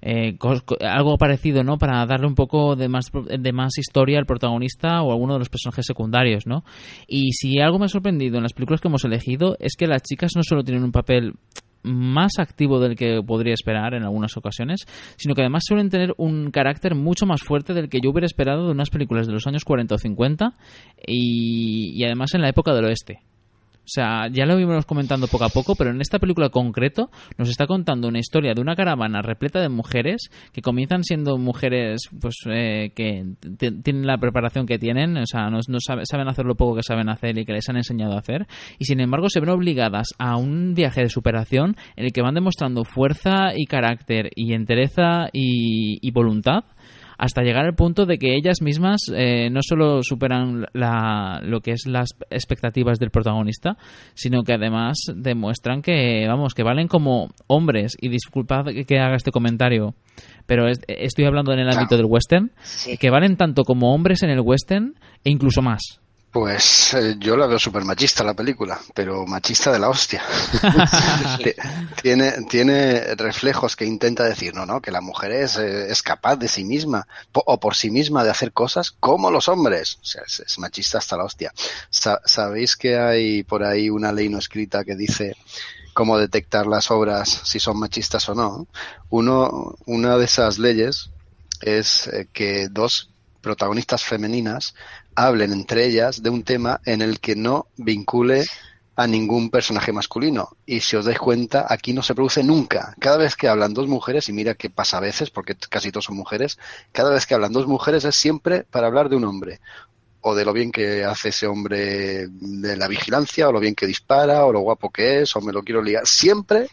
Eh, 0.00 0.38
algo 0.80 1.18
parecido, 1.18 1.64
¿no? 1.64 1.76
Para 1.76 2.06
darle 2.06 2.28
un 2.28 2.36
poco 2.36 2.76
de 2.76 2.88
más, 2.88 3.10
de 3.12 3.52
más 3.52 3.76
historia 3.78 4.20
al 4.20 4.26
protagonista 4.26 5.02
o 5.02 5.10
a 5.10 5.12
alguno 5.12 5.32
de 5.32 5.40
los 5.40 5.48
personajes 5.48 5.86
secundarios, 5.86 6.46
¿no? 6.46 6.62
Y 7.08 7.32
si 7.32 7.58
algo 7.58 7.80
me 7.80 7.86
ha 7.86 7.88
sorprendido 7.88 8.36
en 8.36 8.44
las 8.44 8.52
películas 8.52 8.80
que 8.80 8.86
hemos 8.86 9.04
elegido 9.04 9.56
es 9.58 9.74
que 9.76 9.88
las 9.88 10.02
chicas 10.02 10.32
no 10.36 10.44
solo 10.44 10.62
tienen 10.62 10.84
un 10.84 10.92
papel 10.92 11.34
más 11.82 12.32
activo 12.38 12.80
del 12.80 12.96
que 12.96 13.22
podría 13.26 13.54
esperar 13.54 13.94
en 13.94 14.02
algunas 14.02 14.36
ocasiones, 14.36 14.84
sino 15.16 15.34
que 15.34 15.42
además 15.42 15.62
suelen 15.66 15.90
tener 15.90 16.14
un 16.16 16.50
carácter 16.50 16.94
mucho 16.94 17.26
más 17.26 17.42
fuerte 17.42 17.74
del 17.74 17.88
que 17.88 18.00
yo 18.00 18.10
hubiera 18.10 18.26
esperado 18.26 18.66
de 18.66 18.72
unas 18.72 18.90
películas 18.90 19.26
de 19.26 19.32
los 19.32 19.46
años 19.46 19.64
40 19.64 19.94
o 19.94 19.98
50 19.98 20.54
y, 21.06 21.92
y 21.94 22.04
además 22.04 22.34
en 22.34 22.42
la 22.42 22.48
época 22.48 22.74
del 22.74 22.86
oeste. 22.86 23.20
O 23.88 23.90
sea, 23.90 24.28
ya 24.30 24.44
lo 24.44 24.60
íbamos 24.60 24.84
comentando 24.84 25.28
poco 25.28 25.44
a 25.44 25.48
poco, 25.48 25.74
pero 25.74 25.88
en 25.88 26.02
esta 26.02 26.18
película 26.18 26.50
concreto 26.50 27.10
nos 27.38 27.48
está 27.48 27.66
contando 27.66 28.06
una 28.06 28.18
historia 28.18 28.52
de 28.52 28.60
una 28.60 28.76
caravana 28.76 29.22
repleta 29.22 29.62
de 29.62 29.70
mujeres 29.70 30.28
que 30.52 30.60
comienzan 30.60 31.04
siendo 31.04 31.38
mujeres 31.38 32.02
pues 32.20 32.34
eh, 32.50 32.92
que 32.94 33.24
tienen 33.82 34.06
la 34.06 34.18
preparación 34.18 34.66
que 34.66 34.78
tienen, 34.78 35.16
o 35.16 35.26
sea, 35.26 35.48
no, 35.48 35.60
saben 35.62 36.28
hacer 36.28 36.44
lo 36.44 36.54
poco 36.54 36.76
que 36.76 36.82
saben 36.82 37.08
hacer 37.08 37.38
y 37.38 37.46
que 37.46 37.54
les 37.54 37.66
han 37.70 37.78
enseñado 37.78 38.12
a 38.12 38.18
hacer, 38.18 38.46
y 38.78 38.84
sin 38.84 39.00
embargo 39.00 39.30
se 39.30 39.40
ven 39.40 39.48
obligadas 39.48 40.08
a 40.18 40.36
un 40.36 40.74
viaje 40.74 41.00
de 41.00 41.08
superación 41.08 41.74
en 41.96 42.04
el 42.04 42.12
que 42.12 42.20
van 42.20 42.34
demostrando 42.34 42.84
fuerza 42.84 43.54
y 43.56 43.64
carácter 43.64 44.28
y 44.34 44.52
entereza 44.52 45.30
y 45.32 46.10
voluntad 46.10 46.64
hasta 47.18 47.42
llegar 47.42 47.66
al 47.66 47.74
punto 47.74 48.06
de 48.06 48.16
que 48.18 48.34
ellas 48.34 48.62
mismas 48.62 49.00
eh, 49.12 49.50
no 49.50 49.60
solo 49.62 50.02
superan 50.02 50.66
la, 50.72 51.40
lo 51.42 51.60
que 51.60 51.72
es 51.72 51.86
las 51.86 52.10
expectativas 52.30 52.98
del 52.98 53.10
protagonista, 53.10 53.76
sino 54.14 54.44
que 54.44 54.54
además 54.54 54.98
demuestran 55.14 55.82
que, 55.82 56.26
vamos, 56.28 56.54
que 56.54 56.62
valen 56.62 56.86
como 56.86 57.30
hombres. 57.48 57.96
Y 58.00 58.08
disculpad 58.08 58.66
que 58.86 58.98
haga 59.00 59.16
este 59.16 59.32
comentario, 59.32 59.94
pero 60.46 60.66
estoy 60.68 61.24
hablando 61.24 61.52
en 61.52 61.58
el 61.58 61.68
ámbito 61.68 61.96
del 61.96 62.06
western, 62.06 62.52
que 62.98 63.10
valen 63.10 63.36
tanto 63.36 63.64
como 63.64 63.92
hombres 63.92 64.22
en 64.22 64.30
el 64.30 64.40
western 64.40 64.94
e 65.24 65.30
incluso 65.30 65.60
más. 65.60 66.00
Pues 66.30 66.92
eh, 66.92 67.16
yo 67.18 67.38
la 67.38 67.46
veo 67.46 67.58
súper 67.58 67.84
machista 67.84 68.22
la 68.22 68.34
película, 68.34 68.78
pero 68.94 69.24
machista 69.26 69.72
de 69.72 69.78
la 69.78 69.88
hostia. 69.88 70.22
tiene, 72.02 72.32
tiene 72.50 73.14
reflejos 73.14 73.76
que 73.76 73.86
intenta 73.86 74.24
decir, 74.24 74.54
no, 74.54 74.66
no, 74.66 74.82
que 74.82 74.90
la 74.90 75.00
mujer 75.00 75.32
es, 75.32 75.56
eh, 75.56 75.90
es 75.90 76.02
capaz 76.02 76.36
de 76.36 76.48
sí 76.48 76.64
misma 76.64 77.06
o 77.32 77.58
por 77.58 77.74
sí 77.74 77.90
misma 77.90 78.24
de 78.24 78.30
hacer 78.30 78.52
cosas 78.52 78.90
como 78.90 79.30
los 79.30 79.48
hombres. 79.48 79.98
O 80.02 80.04
sea, 80.04 80.22
es, 80.26 80.58
machista 80.58 80.98
hasta 80.98 81.16
la 81.16 81.24
hostia. 81.24 81.52
¿Sabéis 81.88 82.76
que 82.76 82.98
hay 82.98 83.42
por 83.42 83.64
ahí 83.64 83.88
una 83.88 84.12
ley 84.12 84.28
no 84.28 84.38
escrita 84.38 84.84
que 84.84 84.96
dice 84.96 85.34
cómo 85.94 86.18
detectar 86.18 86.66
las 86.66 86.90
obras 86.90 87.40
si 87.44 87.58
son 87.58 87.78
machistas 87.78 88.28
o 88.28 88.34
no? 88.34 88.66
Uno, 89.08 89.76
una 89.86 90.18
de 90.18 90.26
esas 90.26 90.58
leyes 90.58 91.08
es 91.62 92.06
eh, 92.08 92.28
que 92.30 92.68
dos 92.68 93.10
protagonistas 93.40 94.02
femeninas 94.02 94.74
hablen 95.18 95.52
entre 95.52 95.84
ellas 95.84 96.22
de 96.22 96.30
un 96.30 96.44
tema 96.44 96.80
en 96.84 97.02
el 97.02 97.18
que 97.18 97.34
no 97.34 97.66
vincule 97.76 98.46
a 98.94 99.06
ningún 99.08 99.50
personaje 99.50 99.92
masculino. 99.92 100.56
Y 100.64 100.80
si 100.80 100.94
os 100.94 101.04
dais 101.04 101.18
cuenta, 101.18 101.66
aquí 101.68 101.92
no 101.92 102.02
se 102.02 102.14
produce 102.14 102.44
nunca. 102.44 102.94
Cada 103.00 103.16
vez 103.16 103.34
que 103.34 103.48
hablan 103.48 103.74
dos 103.74 103.88
mujeres, 103.88 104.28
y 104.28 104.32
mira 104.32 104.54
que 104.54 104.70
pasa 104.70 104.98
a 104.98 105.00
veces, 105.00 105.30
porque 105.30 105.56
casi 105.56 105.90
todos 105.90 106.04
son 106.04 106.16
mujeres, 106.16 106.56
cada 106.92 107.10
vez 107.10 107.26
que 107.26 107.34
hablan 107.34 107.52
dos 107.52 107.66
mujeres 107.66 108.04
es 108.04 108.14
siempre 108.14 108.62
para 108.62 108.86
hablar 108.86 109.08
de 109.08 109.16
un 109.16 109.24
hombre. 109.24 109.60
O 110.20 110.36
de 110.36 110.44
lo 110.44 110.52
bien 110.52 110.70
que 110.70 111.04
hace 111.04 111.30
ese 111.30 111.48
hombre 111.48 112.28
de 112.28 112.76
la 112.76 112.86
vigilancia, 112.86 113.48
o 113.48 113.52
lo 113.52 113.60
bien 113.60 113.74
que 113.74 113.86
dispara, 113.86 114.44
o 114.44 114.52
lo 114.52 114.60
guapo 114.60 114.90
que 114.90 115.22
es, 115.22 115.34
o 115.34 115.40
me 115.40 115.52
lo 115.52 115.64
quiero 115.64 115.82
ligar. 115.82 116.06
Siempre 116.06 116.68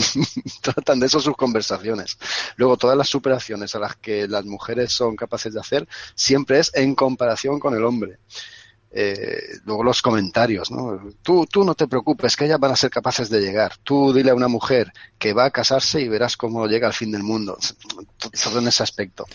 tratan 0.62 1.00
de 1.00 1.06
eso 1.06 1.20
sus 1.20 1.36
conversaciones. 1.36 2.18
Luego, 2.56 2.76
todas 2.76 2.96
las 2.96 3.08
superaciones 3.08 3.74
a 3.74 3.78
las 3.78 3.96
que 3.96 4.28
las 4.28 4.44
mujeres 4.44 4.92
son 4.92 5.16
capaces 5.16 5.54
de 5.54 5.60
hacer 5.60 5.88
siempre 6.14 6.58
es 6.58 6.70
en 6.74 6.94
comparación 6.94 7.58
con 7.58 7.74
el 7.74 7.84
hombre. 7.84 8.18
Eh, 8.92 9.60
luego 9.66 9.84
los 9.84 10.02
comentarios, 10.02 10.72
¿no? 10.72 11.00
Tú, 11.22 11.46
tú 11.46 11.62
no 11.64 11.76
te 11.76 11.86
preocupes, 11.86 12.36
que 12.36 12.46
ellas 12.46 12.58
van 12.58 12.72
a 12.72 12.76
ser 12.76 12.90
capaces 12.90 13.30
de 13.30 13.40
llegar. 13.40 13.76
Tú 13.84 14.12
dile 14.12 14.32
a 14.32 14.34
una 14.34 14.48
mujer 14.48 14.92
que 15.16 15.32
va 15.32 15.44
a 15.44 15.50
casarse 15.50 16.00
y 16.00 16.08
verás 16.08 16.36
cómo 16.36 16.66
llega 16.66 16.88
al 16.88 16.92
fin 16.92 17.12
del 17.12 17.22
mundo. 17.22 17.56
Todo 18.42 18.58
en 18.58 18.66
ese 18.66 18.82
aspecto. 18.82 19.26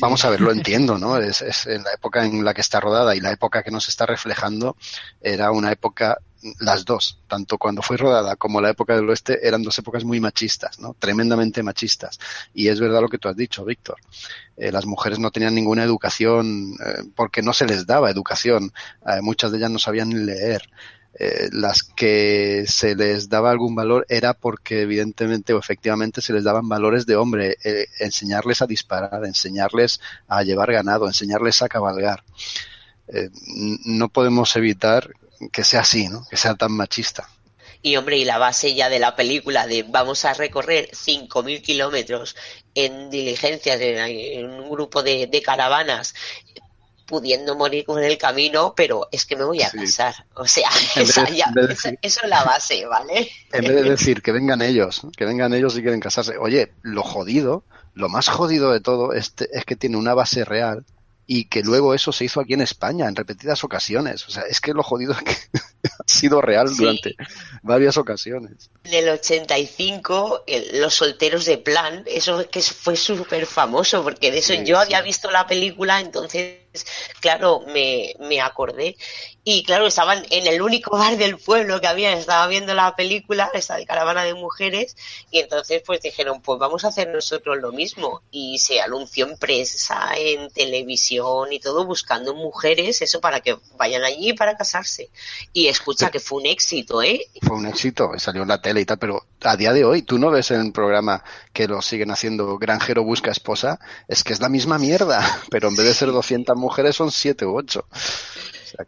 Vamos 0.00 0.24
a 0.24 0.30
ver, 0.30 0.40
lo 0.40 0.52
entiendo, 0.52 0.98
¿no? 0.98 1.16
Es, 1.18 1.42
es 1.42 1.66
en 1.66 1.82
la 1.82 1.92
época 1.92 2.24
en 2.24 2.44
la 2.44 2.54
que 2.54 2.60
está 2.60 2.78
rodada 2.78 3.16
y 3.16 3.20
la 3.20 3.32
época 3.32 3.64
que 3.64 3.72
nos 3.72 3.88
está 3.88 4.06
reflejando 4.06 4.76
era 5.20 5.50
una 5.50 5.72
época 5.72 6.18
las 6.58 6.84
dos, 6.84 7.18
tanto 7.28 7.58
cuando 7.58 7.82
fue 7.82 7.96
rodada 7.96 8.36
como 8.36 8.60
la 8.60 8.70
época 8.70 8.96
del 8.96 9.08
oeste, 9.08 9.46
eran 9.46 9.62
dos 9.62 9.78
épocas 9.78 10.04
muy 10.04 10.20
machistas, 10.20 10.78
¿no? 10.80 10.94
Tremendamente 10.98 11.62
machistas. 11.62 12.18
Y 12.52 12.68
es 12.68 12.80
verdad 12.80 13.00
lo 13.00 13.08
que 13.08 13.18
tú 13.18 13.28
has 13.28 13.36
dicho, 13.36 13.64
Víctor. 13.64 13.98
Eh, 14.56 14.72
las 14.72 14.86
mujeres 14.86 15.18
no 15.18 15.30
tenían 15.30 15.54
ninguna 15.54 15.84
educación 15.84 16.74
eh, 16.84 17.04
porque 17.14 17.42
no 17.42 17.52
se 17.52 17.66
les 17.66 17.86
daba 17.86 18.10
educación. 18.10 18.72
Eh, 19.06 19.20
muchas 19.22 19.52
de 19.52 19.58
ellas 19.58 19.70
no 19.70 19.78
sabían 19.78 20.26
leer. 20.26 20.62
las 21.52 21.82
que 21.82 22.64
se 22.66 22.96
les 22.96 23.28
daba 23.28 23.50
algún 23.50 23.74
valor 23.74 24.06
era 24.08 24.32
porque 24.32 24.80
evidentemente 24.80 25.52
o 25.52 25.58
efectivamente 25.58 26.22
se 26.22 26.32
les 26.32 26.42
daban 26.42 26.68
valores 26.68 27.04
de 27.04 27.16
hombre, 27.16 27.58
enseñarles 28.00 28.62
a 28.62 28.66
disparar, 28.66 29.24
enseñarles 29.26 30.00
a 30.26 30.42
llevar 30.42 30.72
ganado, 30.72 31.06
enseñarles 31.06 31.60
a 31.60 31.68
cabalgar. 31.68 32.24
no 33.84 34.08
podemos 34.08 34.56
evitar 34.56 35.12
que 35.50 35.64
sea 35.64 35.80
así, 35.80 36.08
¿no? 36.08 36.26
Que 36.28 36.36
sea 36.36 36.54
tan 36.54 36.72
machista. 36.72 37.28
Y 37.82 37.96
hombre, 37.96 38.16
y 38.16 38.24
la 38.24 38.38
base 38.38 38.74
ya 38.74 38.88
de 38.88 39.00
la 39.00 39.16
película 39.16 39.66
de 39.66 39.82
vamos 39.82 40.24
a 40.24 40.34
recorrer 40.34 40.88
5.000 40.92 41.62
kilómetros 41.62 42.36
en 42.74 43.10
diligencias, 43.10 43.80
en, 43.80 44.48
un 44.48 44.70
grupo 44.70 45.02
de, 45.02 45.42
caravanas, 45.44 46.14
pudiendo 47.06 47.56
morir 47.56 47.84
con 47.84 48.02
el 48.02 48.16
camino, 48.16 48.72
pero 48.76 49.08
es 49.10 49.26
que 49.26 49.34
me 49.34 49.42
voy 49.42 49.62
a 49.62 49.70
casar. 49.70 50.14
O 50.34 50.46
sea, 50.46 50.70
esa, 50.94 51.24
eso 51.24 52.20
es 52.22 52.28
la 52.28 52.44
base, 52.44 52.86
¿vale? 52.86 53.28
En 53.52 53.64
vez 53.64 53.74
de 53.74 53.90
decir 53.90 54.22
que 54.22 54.30
vengan 54.30 54.62
ellos, 54.62 55.02
que 55.16 55.24
vengan 55.24 55.52
ellos 55.52 55.76
y 55.76 55.82
quieren 55.82 55.98
casarse. 55.98 56.38
Oye, 56.38 56.72
lo 56.82 57.02
jodido, 57.02 57.64
lo 57.94 58.08
más 58.08 58.28
jodido 58.28 58.70
de 58.70 58.80
todo 58.80 59.12
es, 59.12 59.34
es 59.52 59.64
que 59.64 59.74
tiene 59.74 59.96
una 59.96 60.14
base 60.14 60.44
real 60.44 60.84
y 61.26 61.44
que 61.44 61.62
luego 61.62 61.94
eso 61.94 62.12
se 62.12 62.24
hizo 62.24 62.40
aquí 62.40 62.54
en 62.54 62.62
España 62.62 63.06
en 63.06 63.16
repetidas 63.16 63.62
ocasiones. 63.64 64.26
O 64.26 64.30
sea, 64.30 64.42
es 64.42 64.60
que 64.60 64.74
lo 64.74 64.82
jodido 64.82 65.12
es 65.12 65.22
que 65.22 65.32
ha 65.84 66.04
sido 66.06 66.40
real 66.40 66.74
durante 66.76 67.14
varias 67.62 67.96
ocasiones. 67.96 68.70
En 68.84 68.94
el 68.94 69.08
85, 69.08 70.44
Los 70.74 70.94
solteros 70.94 71.44
de 71.44 71.58
plan, 71.58 72.02
eso 72.06 72.48
que 72.50 72.60
fue 72.62 72.96
súper 72.96 73.46
famoso, 73.46 74.02
porque 74.02 74.30
de 74.30 74.38
eso 74.38 74.54
yo 74.54 74.78
había 74.78 75.00
visto 75.02 75.30
la 75.30 75.46
película, 75.46 76.00
entonces, 76.00 76.61
claro, 77.20 77.60
me, 77.66 78.14
me 78.20 78.40
acordé. 78.40 78.96
Y 79.44 79.64
claro, 79.64 79.86
estaban 79.86 80.24
en 80.30 80.46
el 80.46 80.62
único 80.62 80.90
bar 80.98 81.16
del 81.16 81.38
pueblo 81.38 81.80
que 81.80 81.86
había, 81.86 82.12
estaba 82.12 82.46
viendo 82.46 82.74
la 82.74 82.94
película, 82.94 83.50
esta 83.54 83.76
de 83.76 83.86
Caravana 83.86 84.24
de 84.24 84.34
Mujeres, 84.34 84.96
y 85.30 85.40
entonces 85.40 85.82
pues 85.84 86.00
dijeron, 86.00 86.40
pues 86.42 86.58
vamos 86.58 86.84
a 86.84 86.88
hacer 86.88 87.08
nosotros 87.08 87.58
lo 87.60 87.72
mismo. 87.72 88.22
Y 88.30 88.58
se 88.58 88.80
anunció 88.80 89.26
en 89.26 89.36
prensa, 89.36 90.10
en 90.16 90.50
televisión 90.50 91.52
y 91.52 91.58
todo, 91.58 91.84
buscando 91.84 92.34
mujeres, 92.34 93.02
eso 93.02 93.20
para 93.20 93.40
que 93.40 93.56
vayan 93.76 94.04
allí 94.04 94.32
para 94.32 94.56
casarse. 94.56 95.10
Y 95.52 95.66
escucha 95.66 96.10
que 96.10 96.20
fue 96.20 96.40
un 96.40 96.46
éxito, 96.46 97.02
¿eh? 97.02 97.26
Fue 97.42 97.56
un 97.56 97.66
éxito, 97.66 98.10
salió 98.18 98.42
en 98.42 98.48
la 98.48 98.60
tele 98.60 98.80
y 98.80 98.84
tal, 98.84 98.98
pero 98.98 99.26
a 99.42 99.56
día 99.56 99.72
de 99.72 99.84
hoy, 99.84 100.02
tú 100.02 100.18
no 100.18 100.30
ves 100.30 100.50
en 100.52 100.60
el 100.60 100.72
programa 100.72 101.24
que 101.52 101.66
lo 101.66 101.82
siguen 101.82 102.10
haciendo 102.10 102.58
Granjero 102.58 103.04
busca 103.04 103.30
esposa, 103.30 103.80
es 104.08 104.24
que 104.24 104.32
es 104.32 104.40
la 104.40 104.48
misma 104.48 104.78
mierda, 104.78 105.20
pero 105.50 105.68
en 105.68 105.76
vez 105.76 105.86
de 105.86 105.94
ser 105.94 106.12
200 106.12 106.56
mujeres 106.62 106.96
son 106.96 107.10
7 107.10 107.44
u 107.44 107.56
8 107.56 107.84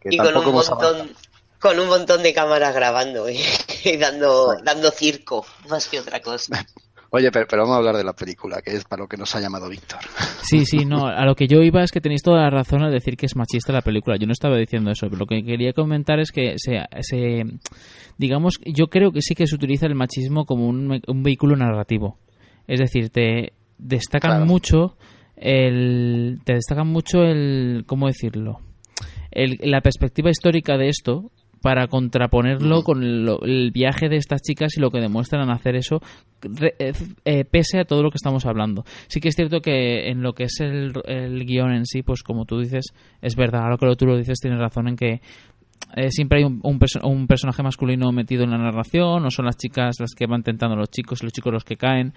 y 0.05 0.17
con 0.17 0.35
un, 0.35 0.53
montón, 0.53 1.11
con 1.59 1.79
un 1.79 1.87
montón 1.87 2.23
de 2.23 2.33
cámaras 2.33 2.73
grabando 2.73 3.27
¿eh? 3.27 3.37
y 3.83 3.97
dando, 3.97 4.55
dando 4.63 4.91
circo, 4.91 5.45
más 5.69 5.87
que 5.87 5.99
otra 5.99 6.21
cosa. 6.21 6.65
Oye, 7.11 7.31
pero, 7.31 7.45
vamos 7.49 7.75
a 7.75 7.77
hablar 7.77 7.95
de 7.95 8.03
la 8.03 8.13
película, 8.13 8.61
que 8.61 8.71
es 8.75 8.83
para 8.83 9.03
lo 9.03 9.07
que 9.07 9.15
nos 9.15 9.33
ha 9.35 9.39
llamado 9.39 9.69
Víctor. 9.69 9.99
Sí, 10.41 10.65
sí, 10.65 10.85
no, 10.85 11.07
a 11.07 11.23
lo 11.23 11.35
que 11.35 11.47
yo 11.47 11.61
iba 11.61 11.81
es 11.81 11.91
que 11.91 12.01
tenéis 12.01 12.23
toda 12.23 12.41
la 12.41 12.49
razón 12.49 12.83
al 12.83 12.91
decir 12.91 13.15
que 13.15 13.25
es 13.25 13.35
machista 13.37 13.71
la 13.71 13.81
película. 13.81 14.17
Yo 14.17 14.25
no 14.25 14.33
estaba 14.33 14.57
diciendo 14.57 14.91
eso, 14.91 15.07
pero 15.07 15.19
lo 15.19 15.25
que 15.25 15.43
quería 15.45 15.71
comentar 15.71 16.19
es 16.19 16.31
que 16.31 16.55
se, 16.57 16.83
se 17.01 17.45
digamos, 18.17 18.55
yo 18.65 18.87
creo 18.87 19.11
que 19.11 19.21
sí 19.21 19.33
que 19.33 19.47
se 19.47 19.55
utiliza 19.55 19.85
el 19.85 19.95
machismo 19.95 20.45
como 20.45 20.67
un, 20.67 21.01
un 21.07 21.23
vehículo 21.23 21.55
narrativo. 21.55 22.17
Es 22.67 22.79
decir, 22.79 23.11
te 23.11 23.53
destacan 23.77 24.45
mucho 24.45 24.97
el, 25.37 26.39
te 26.43 26.53
destacan 26.53 26.87
mucho 26.87 27.23
el, 27.23 27.83
¿cómo 27.85 28.07
decirlo? 28.07 28.59
la 29.35 29.81
perspectiva 29.81 30.29
histórica 30.29 30.77
de 30.77 30.87
esto 30.87 31.29
para 31.65 31.87
contraponerlo 31.87 32.83
con 32.83 33.01
el, 33.01 33.71
viaje 33.71 34.07
de 34.07 34.17
estas 34.17 34.43
chicas 34.43 34.77
y 34.77 34.79
lo 34.79 34.91
que 34.91 34.99
demuestran 34.99 35.49
hacer 35.49 35.75
eso, 35.75 35.99
eh, 36.77 36.93
eh, 37.25 37.43
pese 37.43 37.79
a 37.79 37.85
todo 37.85 38.03
lo 38.03 38.11
que 38.11 38.17
estamos 38.17 38.45
hablando. 38.45 38.83
Sí 39.07 39.19
que 39.19 39.29
es 39.29 39.35
cierto 39.35 39.61
que 39.61 40.11
en 40.11 40.21
lo 40.21 40.33
que 40.33 40.43
es 40.43 40.59
el, 40.59 40.93
guion 41.43 41.73
en 41.73 41.87
sí, 41.87 42.03
pues 42.03 42.21
como 42.21 42.45
tú 42.45 42.59
dices, 42.59 42.93
es 43.19 43.35
verdad, 43.35 43.63
ahora 43.63 43.77
que 43.77 43.95
tú 43.95 44.05
lo 44.05 44.15
dices, 44.15 44.37
tienes 44.39 44.59
razón 44.59 44.89
en 44.89 44.95
que 44.95 45.21
eh, 45.95 46.11
siempre 46.11 46.37
hay 46.37 46.43
un, 46.43 46.61
un, 46.63 47.27
personaje 47.27 47.63
masculino 47.63 48.11
metido 48.11 48.43
en 48.43 48.51
la 48.51 48.59
narración, 48.59 49.23
no 49.23 49.31
son 49.31 49.45
las 49.45 49.57
chicas 49.57 49.95
las 49.99 50.13
que 50.15 50.27
van 50.27 50.43
tentando 50.43 50.75
a 50.75 50.79
los 50.79 50.91
chicos 50.91 51.23
y 51.23 51.25
los 51.25 51.33
chicos 51.33 51.51
los 51.51 51.63
que 51.63 51.77
caen. 51.77 52.13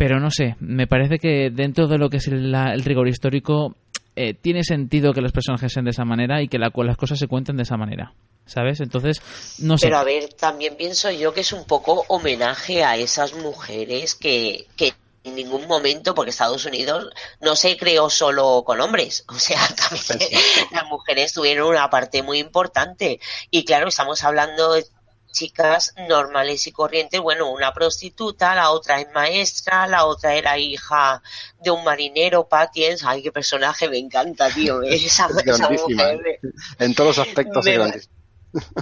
Pero 0.00 0.18
no 0.18 0.30
sé, 0.30 0.56
me 0.60 0.86
parece 0.86 1.18
que 1.18 1.50
dentro 1.50 1.86
de 1.86 1.98
lo 1.98 2.08
que 2.08 2.16
es 2.16 2.26
el 2.26 2.82
rigor 2.82 3.06
histórico 3.06 3.76
eh, 4.16 4.32
tiene 4.32 4.64
sentido 4.64 5.12
que 5.12 5.20
los 5.20 5.30
personajes 5.30 5.70
sean 5.70 5.84
de 5.84 5.90
esa 5.90 6.06
manera 6.06 6.40
y 6.40 6.48
que 6.48 6.58
las 6.58 6.72
cosas 6.96 7.18
se 7.18 7.26
cuenten 7.26 7.58
de 7.58 7.64
esa 7.64 7.76
manera. 7.76 8.14
¿Sabes? 8.46 8.80
Entonces, 8.80 9.20
no 9.58 9.76
sé. 9.76 9.88
Pero 9.88 9.98
a 9.98 10.04
ver, 10.04 10.32
también 10.32 10.74
pienso 10.78 11.10
yo 11.10 11.34
que 11.34 11.42
es 11.42 11.52
un 11.52 11.66
poco 11.66 12.06
homenaje 12.08 12.82
a 12.82 12.96
esas 12.96 13.34
mujeres 13.34 14.14
que, 14.14 14.66
que 14.74 14.94
en 15.22 15.34
ningún 15.34 15.66
momento, 15.66 16.14
porque 16.14 16.30
Estados 16.30 16.64
Unidos 16.64 17.10
no 17.42 17.54
se 17.54 17.76
creó 17.76 18.08
solo 18.08 18.62
con 18.64 18.80
hombres, 18.80 19.26
o 19.28 19.34
sea, 19.34 19.60
también 20.08 20.30
las 20.72 20.86
mujeres 20.86 21.34
tuvieron 21.34 21.68
una 21.68 21.90
parte 21.90 22.22
muy 22.22 22.38
importante. 22.38 23.20
Y 23.50 23.66
claro, 23.66 23.88
estamos 23.88 24.24
hablando 24.24 24.72
de 24.72 24.86
chicas 25.32 25.94
normales 26.08 26.66
y 26.66 26.72
corrientes, 26.72 27.20
bueno, 27.20 27.50
una 27.50 27.72
prostituta, 27.72 28.54
la 28.54 28.70
otra 28.70 29.00
es 29.00 29.08
maestra, 29.12 29.86
la 29.86 30.06
otra 30.06 30.34
era 30.34 30.58
hija 30.58 31.22
de 31.62 31.70
un 31.70 31.84
marinero, 31.84 32.48
Patiens, 32.48 33.04
ay, 33.04 33.22
qué 33.22 33.32
personaje, 33.32 33.88
me 33.88 33.98
encanta, 33.98 34.50
tío, 34.50 34.82
esa, 34.82 35.28
mujer. 35.28 36.20
¿eh? 36.26 36.40
en 36.78 36.94
todos 36.94 37.16
los 37.16 37.26
aspectos 37.26 37.64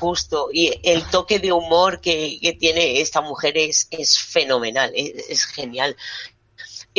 Justo, 0.00 0.48
y 0.50 0.80
el 0.82 1.04
toque 1.10 1.38
de 1.38 1.52
humor 1.52 2.00
que, 2.00 2.56
tiene 2.58 3.02
esta 3.02 3.20
mujer 3.20 3.58
es, 3.58 3.86
es 3.90 4.18
fenomenal, 4.18 4.90
es 4.94 5.44
genial 5.44 5.94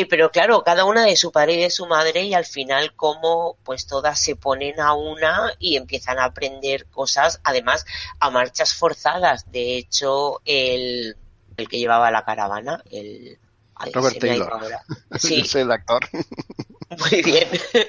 pero 0.09 0.31
claro, 0.31 0.63
cada 0.63 0.85
una 0.85 1.05
de 1.05 1.15
su 1.15 1.31
padre 1.31 1.53
y 1.53 1.61
de 1.61 1.69
su 1.69 1.85
madre 1.85 2.23
y 2.23 2.33
al 2.33 2.45
final 2.45 2.95
como 2.95 3.57
pues 3.63 3.85
todas 3.85 4.19
se 4.19 4.35
ponen 4.35 4.79
a 4.79 4.93
una 4.93 5.53
y 5.59 5.75
empiezan 5.75 6.19
a 6.19 6.25
aprender 6.25 6.85
cosas, 6.85 7.41
además 7.43 7.85
a 8.19 8.29
marchas 8.29 8.73
forzadas. 8.73 9.51
De 9.51 9.77
hecho, 9.77 10.41
el, 10.45 11.17
el 11.57 11.67
que 11.67 11.77
llevaba 11.79 12.11
la 12.11 12.23
caravana, 12.23 12.83
el... 12.91 13.37
Robert 13.93 14.19
Taylor. 14.19 14.51
Sí. 15.19 15.45
soy 15.45 15.61
el 15.61 15.71
actor. 15.71 16.07
Muy 17.11 17.21
bien. 17.21 17.47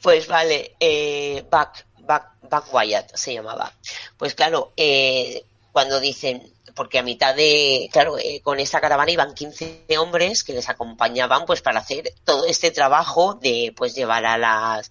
Pues 0.00 0.28
vale, 0.28 0.76
eh, 0.78 1.44
Back, 1.50 1.86
Back, 2.00 2.34
Back 2.48 2.72
Wyatt 2.72 3.16
se 3.16 3.34
llamaba. 3.34 3.72
Pues 4.16 4.34
claro, 4.34 4.72
eh, 4.76 5.44
cuando 5.72 5.98
dicen, 5.98 6.51
porque 6.74 6.98
a 6.98 7.02
mitad 7.02 7.34
de, 7.34 7.88
claro, 7.92 8.18
eh, 8.18 8.40
con 8.42 8.60
esta 8.60 8.80
caravana 8.80 9.10
iban 9.10 9.34
15 9.34 9.86
hombres 9.98 10.44
que 10.44 10.52
les 10.52 10.68
acompañaban 10.68 11.44
pues 11.46 11.62
para 11.62 11.80
hacer 11.80 12.12
todo 12.24 12.46
este 12.46 12.70
trabajo 12.70 13.34
de 13.34 13.72
pues 13.76 13.94
llevar 13.94 14.24
a 14.26 14.38
las, 14.38 14.90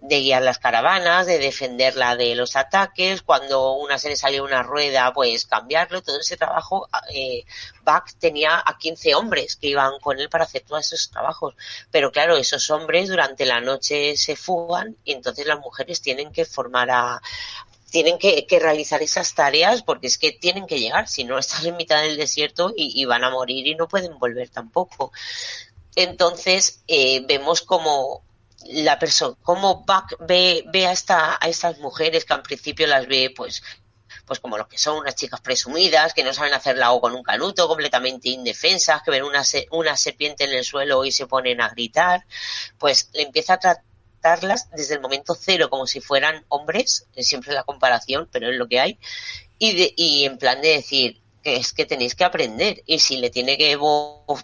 de 0.00 0.20
guiar 0.20 0.42
las 0.42 0.58
caravanas, 0.58 1.26
de 1.26 1.38
defenderla 1.38 2.16
de 2.16 2.34
los 2.34 2.56
ataques, 2.56 3.22
cuando 3.22 3.72
una 3.72 3.98
se 3.98 4.08
le 4.08 4.16
salió 4.16 4.44
una 4.44 4.62
rueda 4.62 5.12
pues 5.12 5.46
cambiarlo, 5.46 6.02
todo 6.02 6.18
ese 6.18 6.36
trabajo, 6.36 6.88
eh, 7.14 7.44
Bach 7.84 8.12
tenía 8.18 8.62
a 8.64 8.76
15 8.78 9.14
hombres 9.14 9.56
que 9.56 9.68
iban 9.68 9.98
con 10.00 10.18
él 10.18 10.28
para 10.28 10.44
hacer 10.44 10.62
todos 10.62 10.92
esos 10.92 11.10
trabajos, 11.10 11.54
pero 11.90 12.10
claro, 12.10 12.36
esos 12.36 12.70
hombres 12.70 13.08
durante 13.08 13.46
la 13.46 13.60
noche 13.60 14.16
se 14.16 14.36
fugan 14.36 14.96
y 15.04 15.12
entonces 15.12 15.46
las 15.46 15.60
mujeres 15.60 16.00
tienen 16.00 16.32
que 16.32 16.44
formar 16.44 16.90
a, 16.90 17.22
tienen 17.92 18.18
que, 18.18 18.46
realizar 18.58 19.02
esas 19.02 19.34
tareas 19.34 19.82
porque 19.82 20.06
es 20.06 20.16
que 20.18 20.32
tienen 20.32 20.66
que 20.66 20.80
llegar, 20.80 21.08
si 21.08 21.24
no 21.24 21.38
están 21.38 21.66
en 21.66 21.76
mitad 21.76 22.02
del 22.02 22.16
desierto 22.16 22.72
y, 22.74 23.04
van 23.04 23.22
a 23.22 23.30
morir 23.30 23.66
y 23.66 23.74
no 23.74 23.86
pueden 23.86 24.18
volver 24.18 24.48
tampoco. 24.48 25.12
Entonces 25.94 26.82
eh, 26.88 27.22
vemos 27.26 27.60
como 27.60 28.24
la 28.66 28.98
persona, 28.98 29.36
como 29.42 29.84
Buck 29.84 30.16
ve, 30.20 30.64
ve 30.72 30.86
a, 30.86 30.92
esta, 30.92 31.36
a 31.38 31.48
estas 31.48 31.78
mujeres 31.78 32.24
que 32.24 32.32
al 32.32 32.42
principio 32.42 32.86
las 32.86 33.06
ve 33.06 33.32
pues 33.36 33.62
pues 34.24 34.38
como 34.40 34.56
lo 34.56 34.68
que 34.68 34.78
son 34.78 34.98
unas 34.98 35.16
chicas 35.16 35.40
presumidas, 35.40 36.14
que 36.14 36.22
no 36.22 36.32
saben 36.32 36.54
hacer 36.54 36.78
la 36.78 36.92
O 36.92 37.00
con 37.00 37.14
un 37.14 37.22
canuto, 37.22 37.66
completamente 37.66 38.28
indefensas, 38.30 39.02
que 39.02 39.10
ven 39.10 39.24
una, 39.24 39.42
una 39.72 39.96
serpiente 39.96 40.44
en 40.44 40.52
el 40.52 40.64
suelo 40.64 41.04
y 41.04 41.10
se 41.12 41.26
ponen 41.26 41.60
a 41.60 41.68
gritar, 41.70 42.24
pues 42.78 43.10
le 43.12 43.22
empieza 43.22 43.54
a 43.54 43.58
tratar 43.58 43.84
desde 44.74 44.94
el 44.94 45.00
momento 45.00 45.34
cero 45.34 45.68
como 45.68 45.86
si 45.86 46.00
fueran 46.00 46.44
hombres, 46.48 47.06
es 47.14 47.26
siempre 47.26 47.52
la 47.52 47.64
comparación, 47.64 48.28
pero 48.30 48.50
es 48.50 48.56
lo 48.56 48.68
que 48.68 48.80
hay, 48.80 48.98
y, 49.58 49.94
y 49.96 50.24
en 50.24 50.38
plan 50.38 50.60
de 50.60 50.68
decir 50.68 51.20
que 51.42 51.56
es 51.56 51.72
que 51.72 51.86
tenéis 51.86 52.14
que 52.14 52.24
aprender 52.24 52.82
y 52.86 53.00
si 53.00 53.16
le 53.16 53.30
tiene 53.30 53.58
que 53.58 53.76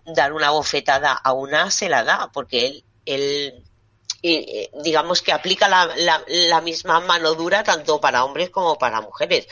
dar 0.07 0.33
una 0.33 0.51
bofetada 0.51 1.13
a 1.13 1.33
una, 1.33 1.71
se 1.71 1.89
la 1.89 2.03
da, 2.03 2.31
porque 2.33 2.67
él, 2.67 2.85
él 3.07 3.65
eh, 4.23 4.71
digamos 4.83 5.23
que 5.23 5.33
aplica 5.33 5.69
la, 5.69 5.89
la, 6.27 6.61
misma 6.61 6.99
mano 7.01 7.35
dura 7.35 7.63
tanto 7.63 8.01
para 8.01 8.25
hombres 8.25 8.51
como 8.51 8.77
para 8.77 9.01
mujeres 9.01 9.47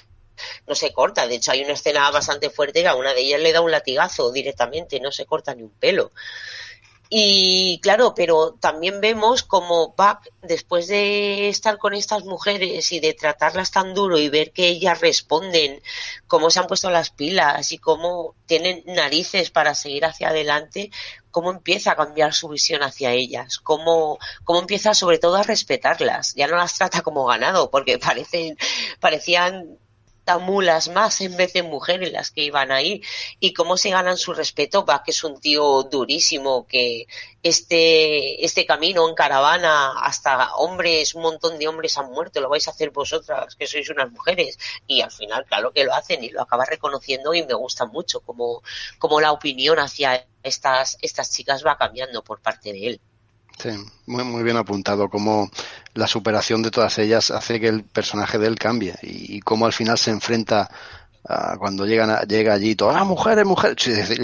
no 0.67 0.75
se 0.75 0.93
corta. 0.93 1.27
De 1.27 1.37
hecho, 1.37 1.53
hay 1.53 1.63
una 1.63 1.73
escena 1.73 2.11
bastante 2.11 2.51
fuerte 2.51 2.83
que 2.83 2.89
a 2.89 2.95
una 2.95 3.15
de 3.15 3.21
ellas 3.21 3.41
le 3.41 3.53
da 3.53 3.61
un 3.61 3.71
latigazo 3.71 4.33
directamente, 4.33 5.01
no 5.01 5.13
se 5.13 5.25
corta 5.25 5.55
ni 5.55 5.63
un 5.63 5.71
pelo. 5.71 6.11
Y 7.09 7.79
claro, 7.83 8.15
pero 8.15 8.57
también 8.59 9.01
vemos 9.01 9.43
como 9.45 9.95
Buck, 9.97 10.29
después 10.43 10.89
de 10.89 11.49
estar 11.49 11.79
con 11.79 11.95
estas 11.95 12.25
mujeres 12.25 12.91
y 12.91 13.01
de 13.01 13.15
tratarlas 13.15 13.71
tan 13.71 13.95
duro 13.95 14.19
y 14.19 14.29
ver 14.29 14.53
que 14.53 14.67
ellas 14.67 15.01
responden, 15.01 15.81
cómo 16.27 16.51
se 16.51 16.59
han 16.59 16.67
puesto 16.67 16.91
las 16.91 17.11
pilas 17.11 17.71
y 17.71 17.79
cómo 17.79 18.35
tienen 18.47 18.83
narices 18.87 19.51
para 19.51 19.75
seguir 19.75 20.05
hacia 20.05 20.29
adelante, 20.29 20.91
cómo 21.31 21.51
empieza 21.51 21.93
a 21.93 21.97
cambiar 21.97 22.35
su 22.35 22.49
visión 22.49 22.83
hacia 22.83 23.13
ellas, 23.13 23.59
cómo, 23.59 24.19
cómo 24.43 24.61
empieza 24.61 24.95
sobre 24.95 25.19
todo 25.19 25.37
a 25.37 25.43
respetarlas. 25.43 26.35
Ya 26.35 26.47
no 26.49 26.57
las 26.57 26.75
trata 26.75 27.03
como 27.03 27.27
ganado, 27.27 27.71
porque 27.71 27.99
parecen, 28.01 28.57
parecían 29.01 29.79
mulas 30.39 30.89
más 30.89 31.21
en 31.21 31.37
vez 31.37 31.53
de 31.53 31.63
mujeres 31.63 32.13
las 32.13 32.31
que 32.31 32.43
iban 32.43 32.73
ahí. 32.73 33.03
Y 33.41 33.53
cómo 33.53 33.77
se 33.77 33.91
ganan 33.91 34.17
su 34.17 34.35
respeto 34.35 34.85
va 34.85 35.03
que 35.05 35.13
es 35.13 35.25
un 35.25 35.41
tío 35.41 35.85
durísimo 35.85 36.67
que 36.67 37.07
este 37.43 38.45
este 38.45 38.67
camino 38.67 39.09
en 39.09 39.15
caravana 39.15 40.01
hasta 40.01 40.55
hombres 40.57 41.15
un 41.15 41.23
montón 41.23 41.59
de 41.59 41.69
hombres 41.69 41.97
han 41.99 42.11
muerto 42.11 42.41
lo 42.41 42.49
vais 42.49 42.67
a 42.67 42.73
hacer 42.73 42.91
vosotras 42.91 43.55
que 43.57 43.67
sois 43.67 43.89
unas 43.91 44.11
mujeres. 44.11 44.59
Y 44.87 45.01
al 45.01 45.13
final 45.13 45.45
claro 45.47 45.73
que 45.73 45.85
lo 45.85 45.95
hacen 45.95 46.25
y 46.25 46.31
lo 46.31 46.43
acaba 46.43 46.65
reconociendo 46.65 47.33
y 47.35 47.45
me 47.45 47.55
gusta 47.55 47.87
mucho 47.87 48.21
como 48.21 48.63
como 48.99 49.21
la 49.21 49.33
opinión 49.33 49.79
hacia 49.79 50.27
estas 50.43 50.99
estas 51.01 51.31
chicas 51.31 51.65
va 51.65 51.79
cambiando 51.79 52.23
por 52.25 52.41
parte 52.41 52.73
de 52.73 52.87
él 52.89 53.01
Sí, 53.59 53.71
muy, 54.07 54.23
muy 54.25 54.43
bien 54.43 54.59
apuntado, 54.59 55.09
cómo 55.09 55.51
la 55.95 56.07
superación 56.07 56.63
de 56.63 56.71
todas 56.71 56.99
ellas 56.99 57.31
hace 57.31 57.59
que 57.59 57.69
el 57.69 57.85
personaje 57.85 58.39
de 58.39 58.49
él 58.49 58.59
cambie 58.59 58.95
y, 59.03 59.41
cómo 59.41 59.65
al 59.65 59.73
final 59.73 59.97
se 59.97 60.11
enfrenta 60.11 60.71
cuando 61.59 61.87
llegan 61.87 62.25
llega 62.29 62.55
allí 62.55 62.77
todo, 62.77 62.91
ah, 62.91 63.03
mujeres, 63.03 63.45
mujeres, 63.45 64.17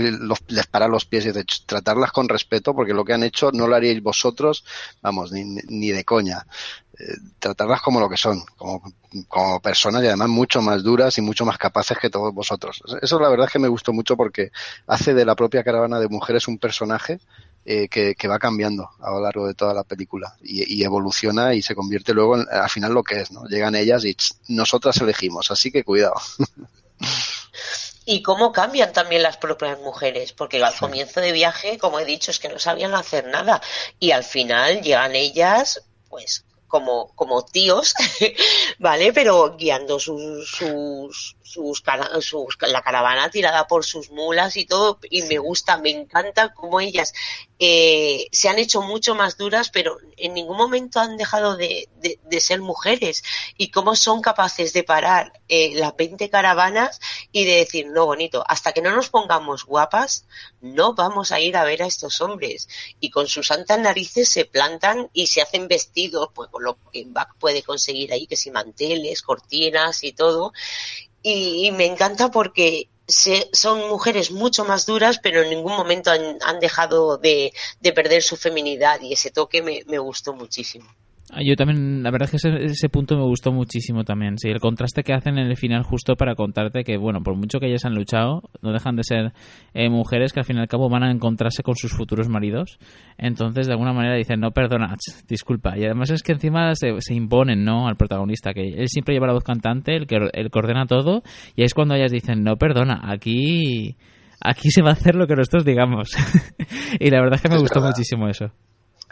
les 0.46 0.66
para 0.68 0.86
los 0.86 1.04
pies 1.04 1.24
y 1.24 1.32
dice, 1.32 1.44
tratarlas 1.66 2.12
con 2.12 2.28
respeto 2.28 2.74
porque 2.76 2.94
lo 2.94 3.04
que 3.04 3.12
han 3.12 3.24
hecho 3.24 3.50
no 3.52 3.66
lo 3.66 3.74
haríais 3.74 4.00
vosotros, 4.00 4.64
vamos, 5.00 5.32
ni, 5.32 5.42
ni 5.44 5.90
de 5.90 6.04
coña. 6.04 6.46
Eh, 6.98 7.16
tratarlas 7.40 7.80
como 7.80 7.98
lo 7.98 8.08
que 8.08 8.16
son, 8.16 8.44
como, 8.56 8.82
como 9.26 9.60
personas 9.60 10.04
y 10.04 10.06
además 10.06 10.28
mucho 10.28 10.62
más 10.62 10.82
duras 10.84 11.16
y 11.18 11.22
mucho 11.22 11.44
más 11.44 11.58
capaces 11.58 11.98
que 11.98 12.10
todos 12.10 12.32
vosotros. 12.32 12.82
Eso 13.00 13.18
la 13.18 13.30
verdad 13.30 13.46
es 13.46 13.52
que 13.52 13.58
me 13.58 13.68
gustó 13.68 13.92
mucho 13.92 14.16
porque 14.16 14.52
hace 14.86 15.12
de 15.14 15.24
la 15.24 15.34
propia 15.34 15.64
caravana 15.64 15.98
de 15.98 16.08
mujeres 16.08 16.46
un 16.46 16.58
personaje 16.58 17.18
eh, 17.64 17.88
que, 17.88 18.28
va 18.28 18.38
cambiando 18.38 18.90
a 19.00 19.10
lo 19.10 19.20
largo 19.20 19.46
de 19.46 19.54
toda 19.54 19.72
la 19.74 19.84
película 19.84 20.36
y, 20.42 20.82
evoluciona 20.82 21.54
y 21.54 21.62
se 21.62 21.74
convierte 21.74 22.12
luego 22.12 22.36
en, 22.36 22.46
al 22.50 22.68
final 22.68 22.92
lo 22.92 23.04
que 23.04 23.20
es, 23.20 23.30
¿no? 23.30 23.46
Llegan 23.46 23.74
ellas 23.74 24.04
y 24.04 24.16
nosotras 24.48 24.96
elegimos, 24.98 25.50
así 25.50 25.70
que 25.70 25.84
cuidado. 25.84 26.14
Y 28.04 28.22
cómo 28.22 28.50
cambian 28.50 28.92
también 28.92 29.22
las 29.22 29.36
propias 29.36 29.78
mujeres, 29.78 30.32
porque 30.32 30.62
al 30.62 30.74
comienzo 30.74 31.20
de 31.20 31.30
viaje, 31.30 31.78
como 31.78 32.00
he 32.00 32.04
dicho, 32.04 32.32
es 32.32 32.40
que 32.40 32.48
no 32.48 32.58
sabían 32.58 32.94
hacer 32.94 33.26
nada 33.28 33.62
y 34.00 34.10
al 34.10 34.24
final 34.24 34.82
llegan 34.82 35.14
ellas, 35.14 35.82
pues 36.08 36.44
como, 36.66 37.14
como 37.14 37.44
tíos, 37.44 37.94
¿vale? 38.78 39.12
Pero 39.12 39.56
guiando 39.56 40.00
sus, 40.00 40.50
sus, 40.50 41.36
sus, 41.42 41.82
sus, 42.20 42.58
la 42.62 42.82
caravana 42.82 43.30
tirada 43.30 43.66
por 43.66 43.84
sus 43.84 44.10
mulas 44.10 44.56
y 44.56 44.64
todo, 44.64 44.98
y 45.10 45.22
me 45.22 45.38
gusta, 45.38 45.76
me 45.76 45.90
encanta 45.90 46.54
cómo 46.54 46.80
ellas 46.80 47.12
eh, 47.64 48.26
se 48.32 48.48
han 48.48 48.58
hecho 48.58 48.82
mucho 48.82 49.14
más 49.14 49.36
duras, 49.36 49.70
pero 49.70 49.96
en 50.16 50.34
ningún 50.34 50.56
momento 50.56 50.98
han 50.98 51.16
dejado 51.16 51.56
de, 51.56 51.88
de, 52.00 52.40
ser 52.40 52.60
mujeres, 52.60 53.22
y 53.56 53.70
cómo 53.70 53.94
son 53.94 54.20
capaces 54.20 54.72
de 54.72 54.82
parar 54.82 55.32
eh, 55.46 55.70
las 55.76 55.94
20 55.94 56.28
caravanas 56.28 56.98
y 57.30 57.44
de 57.44 57.58
decir, 57.58 57.86
no, 57.86 58.06
bonito, 58.06 58.42
hasta 58.48 58.72
que 58.72 58.82
no 58.82 58.90
nos 58.90 59.10
pongamos 59.10 59.64
guapas, 59.64 60.26
no 60.60 60.94
vamos 60.94 61.30
a 61.30 61.38
ir 61.38 61.56
a 61.56 61.62
ver 61.62 61.84
a 61.84 61.86
estos 61.86 62.20
hombres, 62.20 62.68
y 62.98 63.10
con 63.10 63.28
sus 63.28 63.46
santas 63.46 63.78
narices 63.78 64.28
se 64.28 64.44
plantan 64.44 65.08
y 65.12 65.28
se 65.28 65.40
hacen 65.40 65.68
vestidos, 65.68 66.30
pues 66.34 66.50
con 66.50 66.64
lo 66.64 66.78
que 66.90 67.04
Bach 67.06 67.36
puede 67.38 67.62
conseguir 67.62 68.12
ahí, 68.12 68.26
que 68.26 68.34
si 68.34 68.50
manteles, 68.50 69.22
cortinas 69.22 70.02
y 70.02 70.14
todo, 70.14 70.52
y, 71.22 71.70
me 71.72 71.86
encanta 71.86 72.30
porque 72.30 72.88
son 73.52 73.88
mujeres 73.88 74.30
mucho 74.30 74.64
más 74.64 74.86
duras, 74.86 75.18
pero 75.22 75.42
en 75.42 75.50
ningún 75.50 75.72
momento 75.72 76.10
han, 76.10 76.60
dejado 76.60 77.18
de, 77.18 77.52
perder 77.94 78.22
su 78.22 78.36
feminidad 78.36 79.00
y 79.00 79.12
ese 79.12 79.30
toque 79.30 79.62
me 79.62 79.98
gustó 79.98 80.32
muchísimo. 80.32 80.92
Ah, 81.34 81.40
yo 81.42 81.56
también, 81.56 82.02
la 82.02 82.10
verdad 82.10 82.28
es 82.30 82.42
que 82.42 82.66
ese, 82.66 82.88
punto 82.90 83.16
me 83.16 83.22
gustó 83.22 83.52
muchísimo 83.52 84.04
también. 84.04 84.36
Sí, 84.36 84.50
el 84.50 84.60
contraste 84.60 85.02
que 85.02 85.14
hacen 85.14 85.38
en 85.38 85.46
el 85.46 85.56
final 85.56 85.82
justo 85.82 86.14
para 86.14 86.34
contarte 86.34 86.84
que, 86.84 86.98
bueno, 86.98 87.22
por 87.22 87.36
mucho 87.36 87.58
que 87.58 87.68
ellas 87.68 87.86
han 87.86 87.94
luchado, 87.94 88.42
no 88.60 88.70
dejan 88.70 88.96
de 88.96 89.02
ser 89.02 89.32
eh, 89.72 89.88
mujeres 89.88 90.34
que 90.34 90.40
al 90.40 90.44
fin 90.44 90.58
y 90.58 90.60
al 90.60 90.68
cabo 90.68 90.90
van 90.90 91.04
a 91.04 91.10
encontrarse 91.10 91.62
con 91.62 91.74
sus 91.74 91.92
futuros 91.92 92.28
maridos. 92.28 92.78
Entonces, 93.16 93.66
de 93.66 93.72
alguna 93.72 93.94
manera 93.94 94.14
dicen, 94.14 94.40
no 94.40 94.50
perdonad, 94.50 94.98
disculpa. 95.26 95.78
Y 95.78 95.86
además 95.86 96.10
es 96.10 96.22
que 96.22 96.32
encima 96.32 96.74
se, 96.74 97.14
imponen, 97.14 97.64
¿no? 97.64 97.88
Al 97.88 97.96
protagonista, 97.96 98.52
que 98.52 98.68
él 98.68 98.88
siempre 98.88 99.14
lleva 99.14 99.26
la 99.26 99.32
voz 99.32 99.44
cantante, 99.44 99.96
el 99.96 100.06
que, 100.06 100.16
el 100.34 100.50
que 100.50 100.58
ordena 100.58 100.84
todo, 100.84 101.22
y 101.56 101.62
es 101.62 101.72
cuando 101.72 101.94
ellas 101.94 102.12
dicen, 102.12 102.44
no 102.44 102.56
perdona, 102.56 103.00
aquí, 103.04 103.96
aquí 104.38 104.70
se 104.70 104.82
va 104.82 104.90
a 104.90 104.92
hacer 104.92 105.14
lo 105.14 105.26
que 105.26 105.36
nosotros 105.36 105.64
digamos. 105.64 106.10
y 107.00 107.08
la 107.08 107.22
verdad 107.22 107.36
es 107.36 107.40
que 107.40 107.48
me 107.48 107.58
gustó 107.58 107.80
muchísimo 107.80 108.28
eso. 108.28 108.52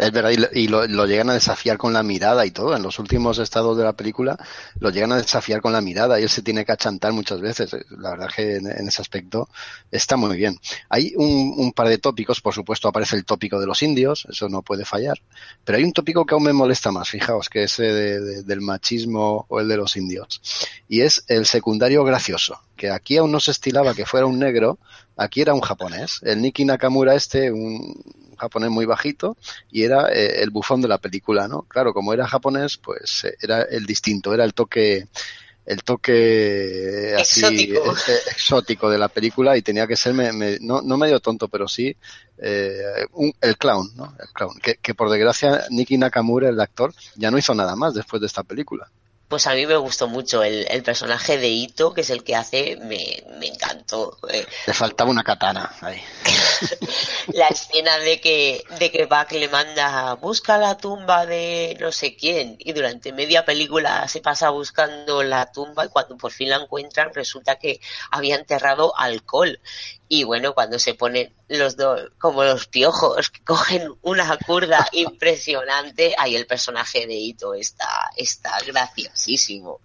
Es 0.01 0.13
verdad, 0.13 0.31
y, 0.55 0.67
lo, 0.67 0.87
llegan 1.05 1.29
a 1.29 1.35
desafiar 1.35 1.77
con 1.77 1.93
la 1.93 2.03
mirada 2.03 2.47
y 2.47 2.53
todo. 2.53 2.75
En 2.75 2.83
los 2.83 2.99
últimos 2.99 3.39
estados 3.39 3.77
de 3.77 3.85
la 3.85 3.93
película 3.93 4.39
lo 4.79 4.89
llegan 4.89 5.13
a 5.13 5.19
desafiar 5.19 5.61
con 5.61 5.75
la 5.75 5.83
mirada 5.83 6.19
y 6.19 6.23
él 6.23 6.31
se 6.31 6.41
tiene 6.41 6.65
que 6.65 6.73
achantar 6.73 7.13
muchas 7.13 7.43
veces. 7.43 7.77
La 7.91 8.13
verdad 8.13 8.31
que 8.35 8.57
en, 8.57 8.67
ese 8.67 9.03
aspecto 9.03 9.51
está 9.91 10.17
muy 10.17 10.39
bien. 10.39 10.59
Hay 10.89 11.13
un, 11.17 11.71
par 11.73 11.89
de 11.89 11.99
tópicos, 11.99 12.41
por 12.41 12.55
supuesto 12.55 12.89
aparece 12.89 13.15
el 13.15 13.27
tópico 13.27 13.61
de 13.61 13.67
los 13.67 13.83
indios, 13.83 14.27
eso 14.31 14.49
no 14.49 14.63
puede 14.63 14.87
fallar. 14.87 15.21
Pero 15.65 15.77
hay 15.77 15.85
un 15.85 15.93
tópico 15.93 16.25
que 16.25 16.33
aún 16.33 16.45
me 16.45 16.55
molesta 16.55 16.91
más, 16.91 17.11
fijaos, 17.11 17.51
que 17.51 17.65
es 17.65 17.77
de, 17.77 18.43
del 18.43 18.63
machismo 18.63 19.45
o 19.49 19.61
el 19.61 19.69
de 19.69 19.77
los 19.77 19.99
indios. 19.99 20.41
Y 20.89 21.03
es 21.03 21.25
el 21.29 21.45
secundario 21.45 22.05
gracioso, 22.05 22.59
que 22.75 22.91
aquí 22.91 23.19
aún 23.19 23.33
no 23.33 23.39
se 23.39 23.51
estilaba 23.51 23.95
que 23.95 24.07
fuera 24.07 24.25
un 24.25 24.39
negro, 24.39 24.79
aquí 25.19 25.43
era 25.43 25.53
un 25.53 25.61
japonés. 25.61 26.21
El 26.23 26.41
Niki 26.41 26.65
Nakamura 26.65 27.15
este, 27.15 27.53
un 27.53 28.30
japonés 28.41 28.71
muy 28.71 28.87
bajito 28.87 29.37
y 29.71 29.85
era 29.85 30.09
eh, 30.13 30.43
el 30.43 30.51
bufón 30.51 30.81
de 30.81 30.89
la 30.89 30.99
película, 30.99 31.47
¿no? 31.47 31.63
Claro, 31.63 31.93
como 31.93 32.13
era 32.13 32.27
japonés, 32.27 32.79
pues 32.79 33.25
eh, 33.25 33.37
era 33.41 33.63
el 33.63 33.85
distinto, 33.87 34.33
era 34.35 34.45
el 34.45 34.55
toque 34.55 35.07
el 35.67 35.85
toque 35.85 37.15
así 37.19 37.41
exótico. 37.41 37.93
Eh, 37.93 38.19
exótico 38.33 38.91
de 38.91 38.99
la 38.99 39.09
película 39.09 39.57
y 39.57 39.63
tenía 39.63 39.87
que 39.87 39.95
ser 39.95 40.15
no, 40.63 40.81
no, 40.81 40.97
medio 40.97 41.21
tonto 41.21 41.49
pero 41.49 41.69
sí 41.69 41.95
el 42.39 43.57
clown 43.59 43.91
no 43.95 44.17
el 44.19 44.29
clown 44.33 44.59
que, 44.61 44.77
que 44.77 44.95
por 44.95 45.11
desgracia 45.11 45.67
Niki 45.69 45.99
Nakamura 45.99 46.49
el 46.49 46.61
actor 46.61 46.95
ya 47.15 47.31
no 47.31 47.39
hizo 47.39 47.55
nada 47.55 47.77
más 47.77 47.93
después 47.93 48.21
de 48.21 48.27
esta 48.27 48.43
película 48.43 48.91
pues 49.31 49.47
a 49.47 49.55
mí 49.55 49.65
me 49.65 49.77
gustó 49.77 50.09
mucho 50.09 50.43
el, 50.43 50.67
el 50.69 50.83
personaje 50.83 51.39
de 51.39 51.49
Ito, 51.49 51.95
que 51.95 52.01
es 52.01 52.11
el 52.11 52.25
que 52.25 52.35
hace, 52.35 52.77
me, 52.83 53.23
me 53.39 53.47
encantó. 53.47 54.19
Eh. 54.29 54.45
Le 54.67 54.75
faltaba 54.75 55.09
una 55.09 55.23
katana 55.23 55.73
ahí. 55.83 56.03
la 57.33 57.47
escena 57.47 57.97
de 57.99 58.21
que, 58.21 58.65
de 58.81 58.91
que 58.91 59.07
Buck 59.07 59.31
le 59.31 59.49
manda, 59.49 60.15
busca 60.15 60.59
la 60.59 60.77
tumba 60.77 61.27
de 61.27 61.77
no 61.79 61.93
sé 61.93 62.17
quién, 62.17 62.57
y 62.59 62.73
durante 62.73 63.13
media 63.13 63.45
película 63.45 64.09
se 64.09 64.21
pasa 64.21 64.51
buscando 64.51 65.23
la 65.23 65.53
tumba 65.53 65.87
y 65.87 65.91
cuando 65.91 66.17
por 66.17 66.33
fin 66.33 66.51
la 66.51 66.57
encuentran 66.57 67.15
resulta 67.15 67.55
que 67.55 67.81
había 68.11 68.35
enterrado 68.35 68.93
alcohol. 68.99 69.61
Y 70.13 70.25
bueno, 70.25 70.55
cuando 70.55 70.81
se 70.81 70.95
ponen 70.95 71.33
los 71.47 71.77
dos 71.77 72.11
como 72.19 72.43
los 72.43 72.67
piojos, 72.67 73.31
que 73.31 73.45
cogen 73.45 73.95
una 74.03 74.37
curda 74.39 74.89
impresionante, 74.93 76.17
ahí 76.19 76.35
el 76.35 76.49
personaje 76.49 77.07
de 77.07 77.15
Ito 77.15 77.55
está, 77.55 78.11
está 78.17 78.59
graciosísimo. 78.67 79.79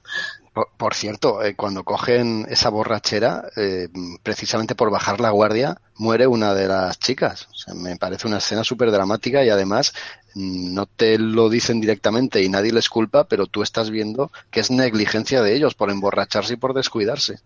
Por, 0.77 0.95
cierto, 0.95 1.43
eh, 1.43 1.56
cuando 1.56 1.84
cogen 1.84 2.47
esa 2.49 2.69
borrachera, 2.69 3.47
eh, 3.56 3.88
precisamente 4.23 4.73
por 4.73 4.89
bajar 4.89 5.19
la 5.19 5.30
guardia, 5.30 5.80
muere 5.95 6.26
una 6.26 6.56
de 6.56 6.69
las 6.69 6.97
chicas. 6.97 7.47
me 7.76 7.95
parece 7.95 8.26
una 8.26 8.39
escena 8.39 8.64
súper 8.64 8.89
dramática 8.89 9.45
y 9.45 9.49
además 9.52 9.93
mm, 10.34 10.73
no 10.73 10.88
te 10.88 11.19
lo 11.19 11.49
dicen 11.49 11.80
directamente 11.80 12.41
y 12.41 12.49
nadie 12.49 12.73
les 12.73 12.89
culpa, 12.89 13.27
pero 13.27 13.45
tú 13.45 13.61
estás 13.61 13.91
viendo 13.91 14.31
que 14.49 14.61
es 14.61 14.72
negligencia 14.72 15.43
de 15.43 15.53
ellos 15.53 15.76
por 15.76 15.91
emborracharse 15.91 16.53
y 16.53 16.57
por 16.57 16.73
descuidarse 16.73 17.41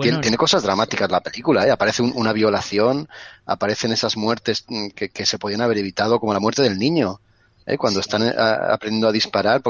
tiene, 0.00 0.36
cosas 0.36 0.62
dramáticas 0.62 1.10
la 1.10 1.20
película, 1.20 1.66
¿eh? 1.66 1.70
aparece 1.70 2.02
una 2.02 2.32
violación, 2.32 3.08
aparecen 3.46 3.92
esas 3.92 4.16
muertes 4.16 4.64
que, 4.94 5.10
que, 5.10 5.26
se 5.26 5.38
podían 5.38 5.60
haber 5.60 5.78
evitado, 5.78 6.20
como 6.20 6.32
la 6.32 6.40
muerte 6.40 6.62
del 6.62 6.78
niño. 6.78 7.20
¿Eh? 7.68 7.76
cuando 7.76 8.00
están 8.00 8.22
eh, 8.22 8.34
aprendiendo 8.36 9.08
a 9.08 9.12
disparar, 9.12 9.62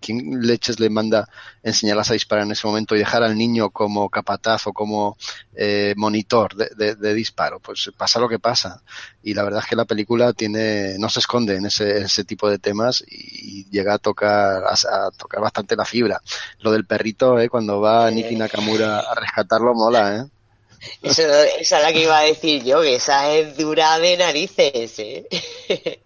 ¿quién 0.00 0.46
leches 0.46 0.78
le 0.78 0.90
manda 0.90 1.28
enseñarlas 1.62 2.10
a 2.10 2.12
disparar 2.12 2.44
en 2.44 2.52
ese 2.52 2.66
momento 2.66 2.94
y 2.94 2.98
dejar 2.98 3.22
al 3.22 3.36
niño 3.36 3.70
como 3.70 4.08
capataz 4.10 4.66
o 4.66 4.72
como 4.72 5.16
eh, 5.54 5.94
monitor 5.96 6.54
de, 6.54 7.14
disparo? 7.14 7.58
Pues 7.60 7.90
pasa 7.96 8.20
lo 8.20 8.28
que 8.28 8.38
pasa. 8.38 8.82
Y 9.22 9.34
la 9.34 9.42
verdad 9.42 9.60
es 9.64 9.68
que 9.68 9.76
la 9.76 9.86
película 9.86 10.32
tiene, 10.34 10.98
no 10.98 11.08
se 11.08 11.20
esconde 11.20 11.56
en 11.56 11.66
ese, 11.66 11.98
ese 11.98 12.24
tipo 12.24 12.48
de 12.48 12.58
temas 12.58 13.02
y, 13.08 13.66
llega 13.70 13.94
a 13.94 13.98
tocar, 13.98 14.62
a, 14.64 15.10
tocar 15.16 15.40
bastante 15.40 15.76
la 15.76 15.84
fibra. 15.84 16.20
Lo 16.60 16.70
del 16.70 16.86
perrito, 16.86 17.36
cuando 17.50 17.80
va 17.80 18.10
Niki 18.10 18.36
Nakamura 18.36 19.00
a 19.00 19.14
rescatarlo, 19.14 19.74
mola, 19.74 20.16
¿eh? 20.16 20.24
Eso, 21.02 21.22
esa 21.22 21.78
es 21.78 21.82
la 21.82 21.92
que 21.92 22.02
iba 22.02 22.18
a 22.18 22.22
decir 22.22 22.62
yo, 22.62 22.80
que 22.82 22.96
esa 22.96 23.32
es 23.32 23.56
dura 23.56 23.98
de 23.98 24.16
narices, 24.16 24.98
¿eh? 24.98 25.26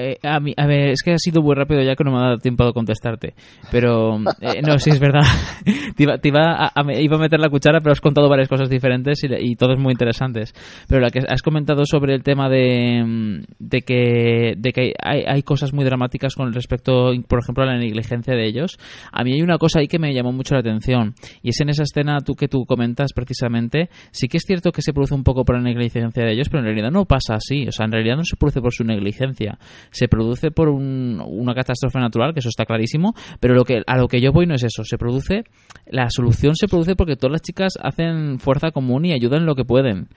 Eh, 0.00 0.16
a, 0.22 0.38
mí, 0.38 0.54
a 0.56 0.66
ver, 0.66 0.90
es 0.90 1.02
que 1.02 1.12
ha 1.12 1.18
sido 1.18 1.42
muy 1.42 1.56
rápido 1.56 1.82
ya 1.82 1.96
que 1.96 2.04
no 2.04 2.12
me 2.12 2.18
ha 2.18 2.22
dado 2.22 2.38
tiempo 2.38 2.64
de 2.64 2.72
contestarte. 2.72 3.34
Pero, 3.72 4.18
eh, 4.40 4.62
no, 4.64 4.78
sí, 4.78 4.90
es 4.90 5.00
verdad. 5.00 5.24
te 5.96 6.04
iba, 6.04 6.14
a, 6.14 6.72
iba, 7.00 7.16
a, 7.16 7.18
meter 7.18 7.40
la 7.40 7.48
cuchara, 7.48 7.80
pero 7.80 7.92
has 7.92 8.00
contado 8.00 8.28
varias 8.28 8.48
cosas 8.48 8.70
diferentes 8.70 9.24
y, 9.24 9.26
y 9.26 9.56
todas 9.56 9.76
muy 9.76 9.90
interesantes. 9.90 10.54
Pero 10.86 11.00
la 11.00 11.10
que 11.10 11.20
has 11.28 11.42
comentado 11.42 11.84
sobre 11.84 12.14
el 12.14 12.22
tema 12.22 12.48
de, 12.48 13.42
de 13.58 13.82
que, 13.82 14.54
de 14.56 14.72
que 14.72 14.92
hay, 15.02 15.24
hay, 15.26 15.42
cosas 15.42 15.72
muy 15.72 15.84
dramáticas 15.84 16.36
con 16.36 16.52
respecto, 16.52 17.10
por 17.26 17.40
ejemplo, 17.40 17.64
a 17.64 17.66
la 17.66 17.76
negligencia 17.76 18.34
de 18.34 18.46
ellos. 18.46 18.78
A 19.10 19.24
mí 19.24 19.32
hay 19.32 19.42
una 19.42 19.58
cosa 19.58 19.80
ahí 19.80 19.88
que 19.88 19.98
me 19.98 20.14
llamó 20.14 20.30
mucho 20.30 20.54
la 20.54 20.60
atención. 20.60 21.14
Y 21.42 21.48
es 21.48 21.60
en 21.60 21.70
esa 21.70 21.82
escena 21.82 22.20
tú 22.20 22.36
que 22.36 22.46
tú 22.46 22.66
comentas 22.66 23.12
precisamente. 23.12 23.90
Sí 24.12 24.28
que 24.28 24.36
es 24.36 24.44
cierto 24.46 24.70
que 24.70 24.82
se 24.82 24.92
produce 24.92 25.14
un 25.14 25.24
poco 25.24 25.44
por 25.44 25.56
la 25.56 25.62
negligencia 25.62 26.24
de 26.24 26.32
ellos, 26.32 26.48
pero 26.48 26.60
en 26.60 26.66
realidad 26.66 26.92
no 26.92 27.04
pasa 27.04 27.34
así. 27.34 27.66
O 27.66 27.72
sea, 27.72 27.86
en 27.86 27.92
realidad 27.92 28.16
no 28.16 28.24
se 28.24 28.36
produce 28.36 28.60
por 28.60 28.72
su 28.72 28.84
negligencia 28.84 29.58
se 29.90 30.08
produce 30.08 30.50
por 30.50 30.68
un, 30.68 31.22
una 31.24 31.54
catástrofe 31.54 31.98
natural, 31.98 32.34
que 32.34 32.40
eso 32.40 32.48
está 32.48 32.64
clarísimo, 32.64 33.14
pero 33.40 33.54
lo 33.54 33.64
que, 33.64 33.82
a 33.86 33.96
lo 33.96 34.08
que 34.08 34.20
yo 34.20 34.32
voy 34.32 34.46
no 34.46 34.54
es 34.54 34.62
eso, 34.62 34.84
se 34.84 34.98
produce, 34.98 35.44
la 35.86 36.10
solución 36.10 36.54
se 36.56 36.68
produce 36.68 36.96
porque 36.96 37.16
todas 37.16 37.32
las 37.32 37.42
chicas 37.42 37.74
hacen 37.82 38.38
fuerza 38.38 38.70
común 38.70 39.04
y 39.04 39.12
ayudan 39.12 39.46
lo 39.46 39.54
que 39.54 39.64
pueden, 39.64 40.08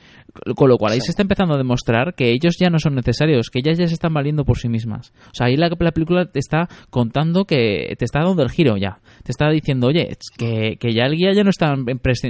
con 0.56 0.70
lo 0.70 0.78
cual 0.78 0.94
ahí 0.94 1.02
se 1.02 1.12
está 1.12 1.22
empezando 1.22 1.56
a 1.56 1.58
demostrar 1.58 2.14
que 2.16 2.32
ellos 2.32 2.58
ya 2.60 2.70
no 2.70 2.80
son 2.80 2.96
necesarios, 2.96 3.50
que 3.50 3.60
ellas 3.60 3.78
ya 3.78 3.88
se 3.88 3.94
están 3.94 4.14
valiendo 4.14 4.46
por 4.46 4.58
sí 4.58 4.70
mismas. 4.70 5.14
O 5.28 5.34
sea, 5.34 5.48
ahí 5.48 5.58
la, 5.58 5.70
la 5.80 5.92
película 5.92 6.26
te 6.26 6.40
está 6.40 6.68
contando 6.90 7.46
que 7.46 7.96
te 7.98 8.06
está 8.06 8.22
dando 8.22 8.44
el 8.44 8.50
giro 8.50 8.78
ya, 8.78 9.00
te 9.24 9.32
está 9.32 9.50
diciendo, 9.50 9.88
oye, 9.88 10.18
que, 10.38 10.78
que 10.80 10.94
ya 10.94 11.06
el 11.06 11.16
guía 11.16 11.34
ya 11.34 11.44
no 11.44 11.50
está 11.50 11.76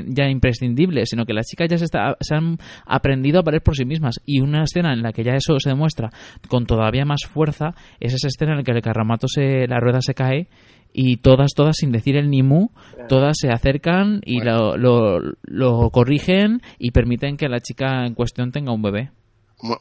ya 0.07 0.29
imprescindible, 0.29 1.05
sino 1.05 1.25
que 1.25 1.33
las 1.33 1.47
chicas 1.47 1.67
ya 1.69 1.77
se, 1.77 1.85
está, 1.85 2.17
se 2.19 2.35
han 2.35 2.57
aprendido 2.85 3.39
a 3.39 3.43
valer 3.43 3.61
por 3.61 3.75
sí 3.75 3.85
mismas 3.85 4.15
y 4.25 4.41
una 4.41 4.63
escena 4.63 4.93
en 4.93 5.01
la 5.01 5.11
que 5.11 5.23
ya 5.23 5.33
eso 5.33 5.59
se 5.59 5.69
demuestra 5.69 6.09
con 6.47 6.65
todavía 6.65 7.05
más 7.05 7.20
fuerza 7.27 7.75
es 7.99 8.13
esa 8.13 8.27
escena 8.27 8.51
en 8.51 8.57
la 8.59 8.63
que 8.63 8.71
el 8.71 8.81
carramato 8.81 9.27
se, 9.27 9.67
la 9.67 9.79
rueda 9.79 9.99
se 10.01 10.13
cae 10.13 10.47
y 10.93 11.17
todas, 11.17 11.51
todas, 11.55 11.77
sin 11.77 11.91
decir 11.91 12.17
el 12.17 12.29
ni 12.29 12.43
mu, 12.43 12.69
todas 13.07 13.37
se 13.39 13.49
acercan 13.49 14.21
y 14.25 14.41
lo, 14.41 14.75
lo, 14.77 15.89
corrigen 15.89 16.61
y 16.77 16.91
permiten 16.91 17.37
que 17.37 17.47
la 17.47 17.61
chica 17.61 18.05
en 18.05 18.13
cuestión 18.13 18.51
tenga 18.51 18.73
un 18.73 18.81
bebé. 18.81 19.11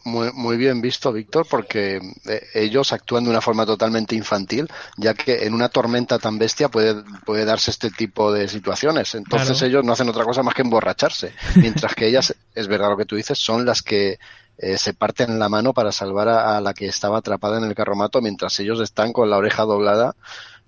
Muy, 0.04 0.30
muy, 0.34 0.58
bien 0.58 0.82
visto, 0.82 1.10
Víctor, 1.10 1.46
porque 1.48 1.96
eh, 1.96 2.42
ellos 2.54 2.92
actúan 2.92 3.24
de 3.24 3.30
una 3.30 3.40
forma 3.40 3.64
totalmente 3.64 4.14
infantil, 4.14 4.68
ya 4.98 5.14
que 5.14 5.46
en 5.46 5.54
una 5.54 5.70
tormenta 5.70 6.18
tan 6.18 6.38
bestia 6.38 6.68
puede, 6.68 7.02
puede 7.24 7.46
darse 7.46 7.70
este 7.70 7.90
tipo 7.90 8.30
de 8.30 8.46
situaciones. 8.46 9.14
Entonces 9.14 9.62
ellos 9.62 9.82
no 9.82 9.92
hacen 9.92 10.10
otra 10.10 10.24
cosa 10.24 10.42
más 10.42 10.52
que 10.52 10.62
emborracharse, 10.62 11.32
mientras 11.56 11.94
que 11.94 12.08
ellas, 12.08 12.34
es 12.54 12.68
verdad 12.68 12.90
lo 12.90 12.98
que 12.98 13.06
tú 13.06 13.16
dices, 13.16 13.38
son 13.38 13.64
las 13.64 13.80
que 13.80 14.18
eh, 14.62 14.76
se 14.76 14.92
parten 14.92 15.38
la 15.38 15.48
mano 15.48 15.72
para 15.72 15.90
salvar 15.90 16.28
a, 16.28 16.60
la 16.60 16.74
que 16.74 16.86
estaba 16.86 17.18
atrapada 17.18 17.56
en 17.56 17.64
el 17.64 17.74
carromato 17.74 18.20
mientras 18.20 18.60
ellos 18.60 18.78
están 18.80 19.10
con 19.12 19.30
la 19.30 19.38
oreja 19.38 19.62
doblada 19.64 20.14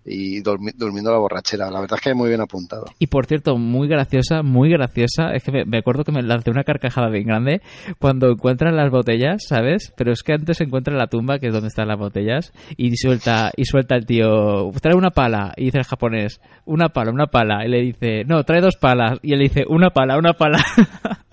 y 0.05 0.41
durmiendo 0.41 1.13
la 1.13 1.19
borrachera. 1.19 1.71
La 1.71 1.79
verdad 1.81 1.99
es 1.99 2.03
que 2.03 2.11
es 2.11 2.17
muy 2.17 2.29
bien 2.29 2.41
apuntado. 2.41 2.87
Y 2.99 3.07
por 3.07 3.27
cierto, 3.27 3.57
muy 3.59 3.87
graciosa, 3.87 4.43
muy 4.43 4.71
graciosa. 4.71 5.33
Es 5.33 5.45
que 5.45 5.65
me, 5.65 5.79
acuerdo 5.79 6.05
que 6.05 6.11
me 6.11 6.23
lancé 6.23 6.51
una 6.51 6.65
carcajada 6.65 7.09
bien 7.09 7.27
grande 7.27 7.61
cuando 7.99 8.31
encuentran 8.31 8.77
las 8.77 8.91
botellas, 8.91 9.45
¿sabes? 9.47 9.93
Pero 9.97 10.11
es 10.11 10.23
que 10.23 10.33
antes 10.33 10.57
se 10.57 10.65
encuentra 10.65 10.97
la 10.97 11.07
tumba, 11.07 11.39
que 11.39 11.49
es 11.49 11.53
donde 11.53 11.69
están 11.69 11.87
las 11.87 11.99
botellas, 11.99 12.53
y 12.77 12.97
suelta, 12.97 13.53
y 13.57 13.67
suelta 13.67 13.95
el 13.95 14.07
tío, 14.07 14.71
trae 14.81 14.97
una 14.97 15.11
pala, 15.11 15.53
y 15.57 15.67
dice 15.67 15.79
el 15.79 15.85
japonés, 15.85 16.41
una 16.65 16.89
pala, 16.89 17.13
una 17.13 17.27
pala, 17.27 17.65
y 17.65 17.69
le 17.69 17.81
dice, 17.83 18.25
no, 18.25 18.43
trae 18.43 18.61
dos 18.61 18.77
palas, 18.77 19.19
y 19.23 19.35
él 19.35 19.41
dice, 19.41 19.65
una 19.69 19.91
pala, 19.91 20.19
una 20.19 20.33
pala. 20.33 20.65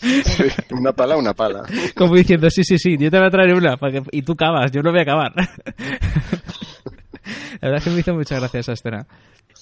una 0.70 0.92
pala, 0.92 1.16
una 1.16 1.34
pala. 1.34 1.64
Como 1.94 2.14
diciendo, 2.14 2.48
sí, 2.50 2.62
sí, 2.64 2.78
sí, 2.78 2.96
yo 2.98 3.10
te 3.10 3.18
voy 3.18 3.26
a 3.26 3.30
traer 3.30 3.54
una 3.54 3.76
y 4.12 4.22
tú 4.22 4.34
cavas, 4.34 4.70
yo 4.70 4.82
no 4.82 4.90
voy 4.90 5.00
a 5.00 5.02
acabar. 5.02 5.32
La 7.60 7.68
verdad 7.68 7.78
es 7.78 7.84
que 7.84 7.90
me 7.90 8.00
hizo 8.00 8.14
mucha 8.14 8.38
gracia 8.38 8.60
esa 8.60 8.72
escena. 8.72 9.06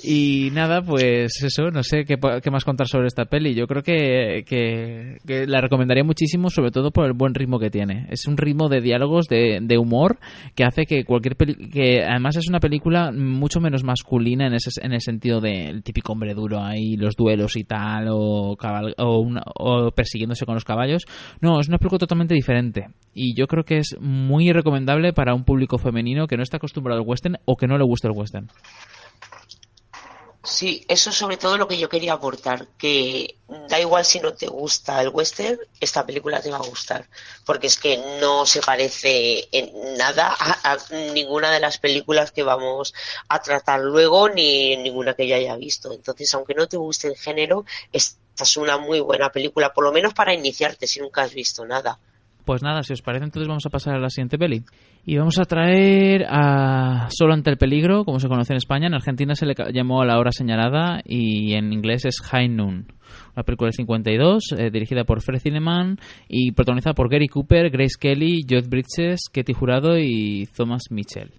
Y 0.03 0.51
nada, 0.53 0.83
pues 0.83 1.43
eso, 1.43 1.71
no 1.71 1.83
sé 1.83 2.05
qué, 2.05 2.19
más 2.51 2.65
contar 2.65 2.87
sobre 2.87 3.07
esta 3.07 3.25
peli. 3.25 3.55
Yo 3.55 3.67
creo 3.67 3.83
que, 3.83 4.45
que, 4.47 5.47
la 5.47 5.61
recomendaría 5.61 6.05
muchísimo, 6.05 6.51
sobre 6.51 6.71
todo 6.71 6.91
por 6.91 7.07
el 7.07 7.15
buen 7.15 7.35
ritmo 7.35 7.59
que 7.59 7.71
tiene. 7.71 8.07
Es 8.11 8.27
un 8.27 8.37
ritmo 8.37 8.69
de 8.69 8.83
diálogos, 8.83 9.27
de, 9.27 9.59
de 9.63 9.79
humor, 9.79 10.19
que 10.55 10.65
hace 10.65 10.85
que 10.85 11.05
cualquier 11.05 11.37
peli 11.37 11.71
que 11.71 12.05
además 12.05 12.37
es 12.37 12.49
una 12.49 12.61
película 12.61 13.11
mucho 13.11 13.61
menos 13.61 13.85
masculina 13.85 14.47
en, 14.47 14.55
ese, 14.55 14.71
en 14.83 14.93
el 14.93 15.01
sentido 15.01 15.41
del 15.41 15.83
típico 15.83 16.13
hombre 16.13 16.35
duro 16.35 16.63
ahí, 16.63 16.97
los 16.97 17.17
duelos 17.17 17.57
y 17.57 17.65
tal, 17.65 18.09
o, 18.09 18.57
o, 18.99 19.29
o 19.59 19.91
persiguiéndose 19.93 20.45
con 20.45 20.55
los 20.55 20.65
caballos. 20.65 21.05
No, 21.41 21.59
es 21.59 21.69
una 21.69 21.79
película 21.79 22.01
totalmente 22.01 22.35
diferente. 22.35 22.89
Y 23.15 23.35
yo 23.35 23.47
creo 23.47 23.65
que 23.65 23.79
es 23.79 23.97
muy 23.99 24.53
recomendable 24.53 25.15
para 25.15 25.35
un 25.35 25.45
público 25.45 25.79
femenino 25.79 26.27
que 26.27 26.37
no 26.37 26.43
está 26.43 26.59
acostumbrado 26.59 27.01
al 27.01 27.09
western 27.09 27.39
o 27.47 27.57
que 27.57 27.67
no 27.67 27.79
le 27.79 27.85
gusta 27.85 28.09
el 28.09 28.15
western. 28.15 28.49
Sí, 30.47 30.85
eso 30.87 31.11
es 31.11 31.17
sobre 31.17 31.37
todo 31.39 31.59
lo 31.59 31.67
que 31.67 31.77
yo 31.77 31.89
quería 31.89 32.13
aportar, 32.13 32.69
que 32.79 33.37
da 33.69 33.81
igual 33.81 34.05
si 34.05 34.21
no 34.21 34.33
te 34.33 34.47
gusta 34.47 35.03
el 35.03 35.09
western, 35.09 35.59
esta 35.81 36.07
película 36.07 36.41
te 36.41 36.53
va 36.53 36.59
a 36.59 36.69
gustar, 36.69 37.09
porque 37.45 37.67
es 37.67 37.77
que 37.77 37.97
no 38.21 38.47
se 38.47 38.61
parece 38.61 39.49
en 39.51 39.97
nada 39.97 40.37
a, 40.39 40.79
ninguna 41.15 41.51
de 41.51 41.59
las 41.59 41.79
películas 41.79 42.31
que 42.31 42.45
vamos 42.45 42.95
a 43.29 43.43
tratar 43.43 43.81
luego, 43.81 44.29
ni 44.29 44.77
ninguna 44.77 45.15
que 45.15 45.27
yo 45.27 45.35
haya 45.35 45.57
visto. 45.57 45.93
Entonces, 45.93 46.33
aunque 46.35 46.55
no 46.55 46.69
te 46.69 46.77
guste 46.77 47.09
el 47.09 47.17
género, 47.17 47.65
esta 47.93 48.45
es 48.45 48.57
una 48.57 48.79
muy 48.79 49.01
buena 49.01 49.33
película, 49.33 49.75
por 49.75 49.83
lo 49.83 49.91
menos 49.93 50.15
para 50.15 50.33
iniciarte 50.33 50.87
si 50.87 51.01
nunca 51.01 51.23
has 51.23 51.35
visto 51.35 51.67
nada. 51.67 51.99
Pues 52.47 52.63
nada, 52.63 52.85
si 52.85 52.93
os 52.93 53.03
parece, 53.03 53.25
entonces 53.25 53.49
vamos 53.49 53.67
a 53.67 53.71
pasar 53.71 53.97
a 53.97 53.99
la 53.99 54.09
siguiente 54.09 54.39
peli. 54.39 54.63
Y 55.05 55.17
vamos 55.17 55.37
a 55.41 55.47
traer 55.47 56.25
a 56.29 57.09
Solo 57.11 57.35
ante 57.35 57.51
el 57.51 57.57
peligro, 57.57 58.05
como 58.05 58.21
se 58.21 58.29
conoce 58.29 58.53
en 58.53 58.59
España. 58.59 58.87
En 58.87 58.95
Argentina 58.95 59.35
se 59.35 59.47
le 59.47 59.55
llamó 59.75 60.01
a 60.01 60.07
la 60.07 60.17
hora 60.17 60.31
señalada 60.31 61.01
y 61.05 61.55
en 61.55 61.73
inglés 61.73 62.05
es 62.05 62.21
High 62.21 62.49
Noon. 62.49 62.87
Una 63.35 63.43
película 63.43 63.71
de 63.71 63.79
52, 63.79 64.53
eh, 64.57 64.71
dirigida 64.71 65.03
por 65.03 65.23
Fred 65.23 65.41
Zinnemann 65.41 65.99
y 66.29 66.53
protagonizada 66.53 66.95
por 66.95 67.11
Gary 67.11 67.27
Cooper, 67.27 67.69
Grace 67.69 67.97
Kelly, 67.99 68.47
Joe 68.49 68.63
Bridges, 68.63 69.23
Katie 69.33 69.53
Jurado 69.53 69.99
y 69.99 70.47
Thomas 70.57 70.85
Mitchell. 70.91 71.33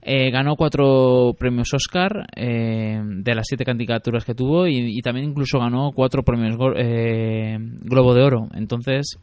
Eh, 0.00 0.30
ganó 0.30 0.56
cuatro 0.56 1.34
premios 1.38 1.74
Oscar 1.74 2.28
eh, 2.34 2.98
de 3.04 3.34
las 3.34 3.46
siete 3.46 3.66
candidaturas 3.66 4.24
que 4.24 4.34
tuvo 4.34 4.66
y, 4.66 5.02
también 5.02 5.28
incluso 5.28 5.58
ganó 5.58 5.90
cuatro 5.92 6.22
premios 6.22 6.56
Globo 6.56 8.14
de 8.14 8.22
Oro. 8.22 8.48
Entonces, 8.54 9.18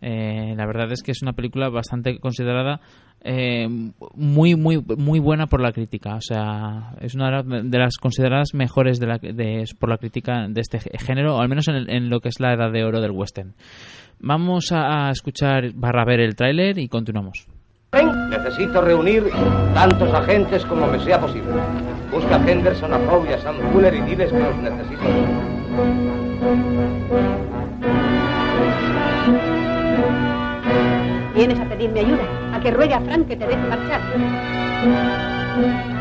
eh, 0.00 0.54
la 0.56 0.66
verdad 0.66 0.92
es 0.92 1.02
que 1.02 1.10
es 1.10 1.22
una 1.22 1.32
película 1.32 1.68
bastante 1.68 2.18
considerada 2.18 2.80
eh, 3.20 3.66
muy 4.14 4.54
muy 4.54 4.82
muy 4.96 5.18
buena 5.18 5.46
por 5.46 5.60
la 5.60 5.72
crítica. 5.72 6.16
O 6.16 6.20
sea 6.20 6.94
es 7.00 7.14
una 7.14 7.42
de 7.42 7.78
las 7.78 7.96
consideradas 7.96 8.54
mejores 8.54 9.00
de 9.00 9.06
la, 9.06 9.18
de, 9.18 9.64
por 9.78 9.90
la 9.90 9.98
crítica 9.98 10.46
de 10.48 10.60
este 10.60 10.78
género 10.98 11.36
o 11.36 11.40
al 11.40 11.48
menos 11.48 11.66
en, 11.68 12.10
lo 12.10 12.20
que 12.20 12.28
es 12.28 12.38
la 12.38 12.54
edad 12.54 12.70
de 12.70 12.84
oro 12.84 13.00
del 13.00 13.10
western. 13.10 13.54
Vamos 14.20 14.72
a 14.72 15.10
escuchar 15.10 15.72
barra 15.74 16.04
ver 16.04 16.20
el 16.20 16.36
tráiler 16.36 16.78
y 16.78 16.88
continuamos. 16.88 17.46
Necesito 18.30 18.82
reunir 18.82 19.24
tantos 19.74 20.12
agentes 20.12 20.64
como 20.66 20.86
me 20.86 20.98
sea 21.00 21.20
posible. 21.20 21.52
Busca 22.12 22.36
a 22.36 22.50
Henderson, 22.50 22.92
a 22.92 22.98
Howe 22.98 23.32
a 23.34 23.38
Sam 23.38 23.56
Fuller 23.72 23.94
y 23.94 24.02
diles 24.02 24.30
que 24.30 24.38
los 24.38 24.56
necesito 24.58 25.02
Vienes 31.38 31.60
a 31.60 31.64
pedirme 31.66 32.00
ayuda, 32.00 32.24
a 32.52 32.58
que 32.58 32.72
ruegue 32.72 32.94
a 32.94 33.00
Frank 33.00 33.28
que 33.28 33.36
te 33.36 33.46
deje 33.46 33.62
marchar. 33.68 34.00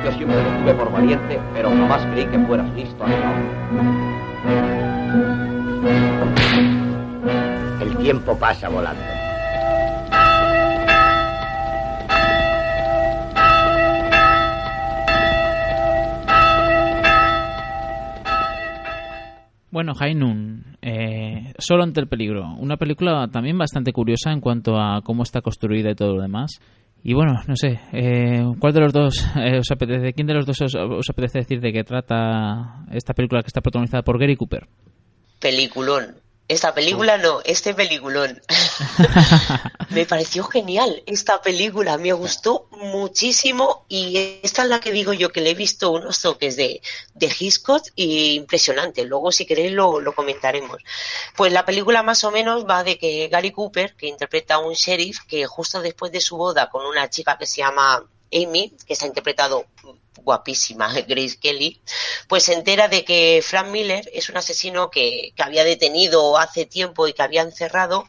Yo 0.04 0.12
siempre 0.14 0.44
lo 0.44 0.50
tuve 0.50 0.74
por 0.74 0.92
valiente, 0.92 1.40
pero 1.54 1.70
jamás 1.70 2.04
creí 2.12 2.26
que 2.26 2.40
fueras 2.40 2.68
listo 2.74 3.06
El 7.80 7.98
tiempo 7.98 8.36
pasa 8.36 8.68
volando. 8.68 9.04
Bueno, 19.70 19.94
Hainun, 20.00 20.78
eh, 20.82 21.17
solo 21.58 21.84
ante 21.84 22.00
el 22.00 22.08
peligro. 22.08 22.56
Una 22.60 22.78
película 22.78 23.28
también 23.32 23.58
bastante 23.58 23.92
curiosa 23.92 24.32
en 24.32 24.42
cuanto 24.42 24.80
a 24.80 25.02
cómo 25.04 25.24
está 25.24 25.42
construida 25.42 25.92
y 25.92 25.96
todo 25.96 26.16
lo 26.16 26.22
demás. 26.22 26.60
Y 27.04 27.14
bueno, 27.14 27.40
no 27.48 27.56
sé, 27.56 27.80
eh, 27.94 28.44
¿cuál 28.60 28.74
de 28.74 28.82
los 28.82 28.94
dos 28.94 29.26
eh, 29.36 29.60
os 29.60 29.72
apetece? 29.72 30.14
¿Quién 30.14 30.28
de 30.28 30.34
los 30.34 30.46
dos 30.46 30.62
os, 30.62 31.10
apetece 31.10 31.40
decir 31.40 31.62
de 31.62 31.72
qué 31.72 31.84
trata 31.84 32.86
esta 32.92 33.14
película 33.14 33.42
que 33.42 33.48
está 33.48 33.62
protagonizada 33.62 34.04
por 34.04 34.20
Gary 34.20 34.36
Cooper? 34.36 34.68
Peliculón. 35.40 36.16
Esta 36.48 36.74
película 36.74 37.18
no, 37.18 37.42
este 37.44 37.74
peliculón. 37.74 38.42
me 39.90 40.06
pareció 40.06 40.46
genial 40.46 41.04
esta 41.06 41.42
película, 41.42 41.98
me 41.98 42.14
gustó 42.14 42.68
muchísimo 42.72 43.86
y 43.90 44.40
esta 44.44 44.64
es 44.64 44.70
la 44.70 44.80
que 44.80 44.94
digo 44.94 45.12
yo 45.12 45.32
que 45.32 45.42
le 45.42 45.50
he 45.50 45.56
visto 45.56 45.92
unos 45.92 46.22
toques 46.22 46.56
de, 46.56 46.82
de 47.16 47.36
Hitchcock 47.38 47.84
y 47.96 48.36
impresionante. 48.36 49.04
Luego 49.04 49.34
si 49.34 49.46
queréis 49.46 49.74
lo, 49.74 50.00
lo 50.00 50.16
comentaremos. 50.16 50.78
Pues 51.36 51.52
la 51.52 51.66
película 51.66 52.02
más 52.02 52.24
o 52.24 52.32
menos 52.32 52.66
va 52.66 52.84
de 52.84 52.98
que 52.98 53.28
Gary 53.28 53.52
Cooper, 53.52 53.96
que 53.96 54.08
interpreta 54.08 54.56
a 54.56 54.60
un 54.60 54.74
sheriff, 54.74 55.20
que 55.28 55.46
justo 55.46 55.82
después 55.82 56.14
de 56.14 56.22
su 56.22 56.38
boda 56.38 56.70
con 56.70 56.86
una 56.86 57.10
chica 57.10 57.38
que 57.38 57.46
se 57.46 57.58
llama 57.58 58.06
Amy, 58.32 58.74
que 58.86 58.96
se 58.96 59.04
ha 59.04 59.08
interpretado 59.10 59.66
guapísima 60.18 60.94
Grace 61.08 61.40
Kelly, 61.40 61.82
pues 62.28 62.44
se 62.44 62.54
entera 62.54 62.88
de 62.88 63.04
que 63.06 63.42
Frank 63.44 63.68
Miller 63.68 64.10
es 64.14 64.30
un 64.30 64.38
asesino 64.38 64.90
que, 64.90 65.34
que, 65.36 65.44
había 65.44 65.64
detenido 65.64 66.38
hace 66.38 66.66
tiempo 66.66 67.08
y 67.08 67.14
que 67.14 67.24
había 67.24 67.42
encerrado 67.42 68.06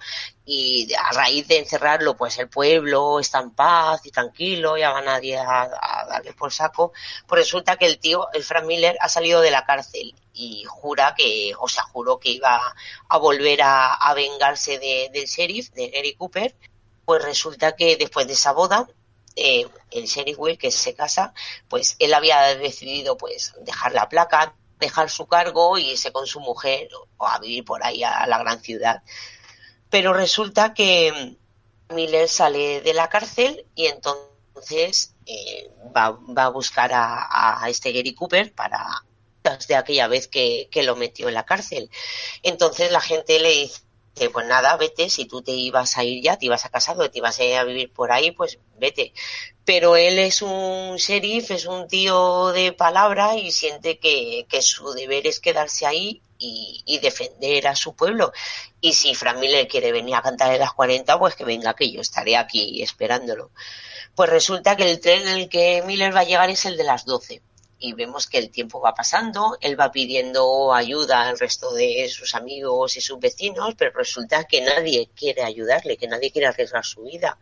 y 0.50 0.88
a 0.94 1.12
raíz 1.12 1.46
de 1.46 1.58
encerrarlo 1.58 2.16
pues 2.16 2.38
el 2.38 2.48
pueblo 2.48 3.20
está 3.20 3.40
en 3.40 3.50
paz 3.50 4.00
y 4.06 4.10
tranquilo, 4.10 4.78
ya 4.78 4.92
va 4.92 5.02
nadie 5.02 5.36
a, 5.36 5.68
darle 6.08 6.32
por 6.32 6.52
saco, 6.52 6.92
pues 7.26 7.40
resulta 7.40 7.76
que 7.76 7.84
el 7.84 7.98
tío, 7.98 8.28
el 8.32 8.42
Frank 8.42 8.64
Miller, 8.64 8.96
ha 9.00 9.10
salido 9.10 9.42
de 9.42 9.50
la 9.50 9.66
cárcel 9.66 10.14
y 10.32 10.64
jura 10.64 11.14
que, 11.14 11.52
o 11.58 11.68
sea, 11.68 11.82
juró 11.82 12.18
que 12.18 12.30
iba 12.30 12.62
a 13.08 13.18
volver 13.18 13.60
a, 13.60 13.92
a 13.92 14.14
vengarse 14.14 14.78
de, 14.78 15.10
del 15.12 15.26
sheriff, 15.26 15.70
de 15.72 15.90
Gary 15.90 16.14
Cooper, 16.14 16.56
pues 17.04 17.22
resulta 17.22 17.76
que 17.76 17.96
después 17.96 18.26
de 18.26 18.32
esa 18.32 18.52
boda 18.52 18.88
eh, 19.36 19.66
el 19.90 20.04
sheriff 20.04 20.38
Will 20.38 20.58
que 20.58 20.70
se 20.70 20.94
casa, 20.94 21.32
pues 21.68 21.96
él 21.98 22.14
había 22.14 22.56
decidido 22.56 23.16
pues 23.16 23.54
dejar 23.60 23.92
la 23.92 24.08
placa, 24.08 24.54
dejar 24.78 25.10
su 25.10 25.26
cargo 25.26 25.78
y 25.78 25.90
irse 25.90 26.12
con 26.12 26.26
su 26.26 26.40
mujer 26.40 26.88
o 27.16 27.26
a 27.26 27.38
vivir 27.38 27.64
por 27.64 27.84
ahí 27.84 28.02
a 28.02 28.26
la 28.26 28.38
gran 28.38 28.60
ciudad. 28.60 29.02
Pero 29.90 30.12
resulta 30.12 30.74
que 30.74 31.36
Miller 31.90 32.28
sale 32.28 32.80
de 32.80 32.94
la 32.94 33.08
cárcel 33.08 33.66
y 33.74 33.86
entonces 33.86 35.14
eh, 35.26 35.70
va, 35.96 36.10
va, 36.10 36.44
a 36.44 36.50
buscar 36.50 36.90
a, 36.92 37.64
este 37.68 37.92
Gary 37.92 38.14
Cooper 38.14 38.52
para 38.54 38.86
de 39.66 39.76
aquella 39.76 40.08
vez 40.08 40.28
que 40.28 40.68
lo 40.84 40.94
metió 40.94 41.28
en 41.28 41.34
la 41.34 41.46
cárcel. 41.46 41.90
Entonces 42.42 42.92
la 42.92 43.00
gente 43.00 43.38
le 43.38 43.50
dice 43.50 43.80
pues 44.32 44.46
nada, 44.46 44.76
vete, 44.76 45.08
si 45.08 45.24
tú 45.26 45.42
te 45.42 45.52
ibas 45.52 45.96
a 45.96 46.04
ir 46.04 46.22
ya, 46.22 46.36
te 46.36 46.46
ibas 46.46 46.64
a 46.64 46.68
casar 46.70 46.96
te 47.08 47.18
ibas 47.18 47.38
a 47.38 47.44
ir 47.44 47.56
a 47.56 47.64
vivir 47.64 47.92
por 47.92 48.12
ahí, 48.12 48.32
pues 48.32 48.58
vete. 48.78 49.12
Pero 49.64 49.96
él 49.96 50.18
es 50.18 50.42
un 50.42 50.96
sheriff, 50.96 51.50
es 51.50 51.66
un 51.66 51.88
tío 51.88 52.52
de 52.52 52.72
palabra 52.72 53.36
y 53.36 53.52
siente 53.52 53.98
que, 53.98 54.46
que 54.48 54.62
su 54.62 54.92
deber 54.92 55.26
es 55.26 55.40
quedarse 55.40 55.86
ahí 55.86 56.22
y, 56.38 56.82
y, 56.86 56.98
defender 56.98 57.66
a 57.68 57.76
su 57.76 57.94
pueblo. 57.94 58.32
Y 58.80 58.94
si 58.94 59.14
Frank 59.14 59.38
Miller 59.38 59.68
quiere 59.68 59.92
venir 59.92 60.14
a 60.14 60.22
cantar 60.22 60.52
en 60.52 60.60
las 60.60 60.72
40, 60.72 61.18
pues 61.18 61.34
que 61.36 61.44
venga, 61.44 61.74
que 61.74 61.90
yo 61.90 62.00
estaré 62.00 62.36
aquí 62.36 62.82
esperándolo. 62.82 63.50
Pues 64.14 64.30
resulta 64.30 64.76
que 64.76 64.90
el 64.90 65.00
tren 65.00 65.22
en 65.22 65.38
el 65.38 65.48
que 65.48 65.82
Miller 65.86 66.14
va 66.14 66.20
a 66.20 66.24
llegar 66.24 66.50
es 66.50 66.64
el 66.64 66.76
de 66.76 66.84
las 66.84 67.04
12 67.04 67.42
y 67.78 67.92
vemos 67.92 68.26
que 68.26 68.38
el 68.38 68.50
tiempo 68.50 68.80
va 68.80 68.94
pasando, 68.94 69.56
él 69.60 69.78
va 69.78 69.92
pidiendo 69.92 70.72
ayuda 70.74 71.28
al 71.28 71.38
resto 71.38 71.72
de 71.72 72.08
sus 72.08 72.34
amigos 72.34 72.96
y 72.96 73.00
sus 73.00 73.18
vecinos, 73.18 73.74
pero 73.76 73.92
resulta 73.92 74.44
que 74.44 74.60
nadie 74.60 75.10
quiere 75.14 75.42
ayudarle, 75.42 75.96
que 75.96 76.08
nadie 76.08 76.32
quiere 76.32 76.48
arriesgar 76.48 76.84
su 76.84 77.02
vida. 77.02 77.38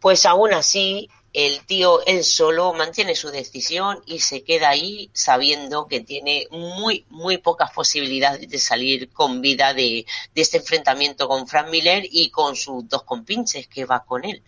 Pues 0.00 0.26
aún 0.26 0.52
así, 0.52 1.08
el 1.32 1.66
tío 1.66 2.02
él 2.06 2.24
solo 2.24 2.72
mantiene 2.72 3.14
su 3.14 3.28
decisión 3.30 4.02
y 4.06 4.20
se 4.20 4.42
queda 4.42 4.70
ahí 4.70 5.10
sabiendo 5.12 5.86
que 5.86 6.00
tiene 6.00 6.46
muy, 6.50 7.04
muy 7.10 7.36
pocas 7.38 7.72
posibilidades 7.72 8.48
de 8.48 8.58
salir 8.58 9.10
con 9.10 9.42
vida 9.42 9.74
de, 9.74 10.06
de 10.34 10.42
este 10.42 10.58
enfrentamiento 10.58 11.28
con 11.28 11.46
Frank 11.46 11.68
Miller 11.68 12.04
y 12.10 12.30
con 12.30 12.56
sus 12.56 12.88
dos 12.88 13.02
compinches 13.02 13.68
que 13.68 13.84
va 13.84 14.04
con 14.04 14.24
él. 14.24 14.42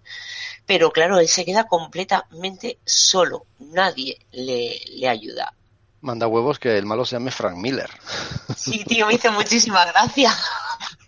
Pero 0.69 0.93
claro, 0.93 1.19
él 1.19 1.29
se 1.29 1.47
queda 1.47 1.67
completamente 1.67 2.79
solo, 2.85 3.47
nadie 3.59 4.19
le, 4.33 4.79
le 4.91 5.09
ayuda. 5.09 5.55
Manda 6.03 6.27
huevos 6.27 6.59
que 6.59 6.77
el 6.77 6.85
malo 6.85 7.07
se 7.07 7.17
llame 7.17 7.31
Frank 7.31 7.57
Miller. 7.57 7.89
Sí, 8.57 8.85
tío, 8.85 9.07
me 9.07 9.15
hizo 9.15 9.33
muchísima 9.33 9.85
gracia. 9.87 10.33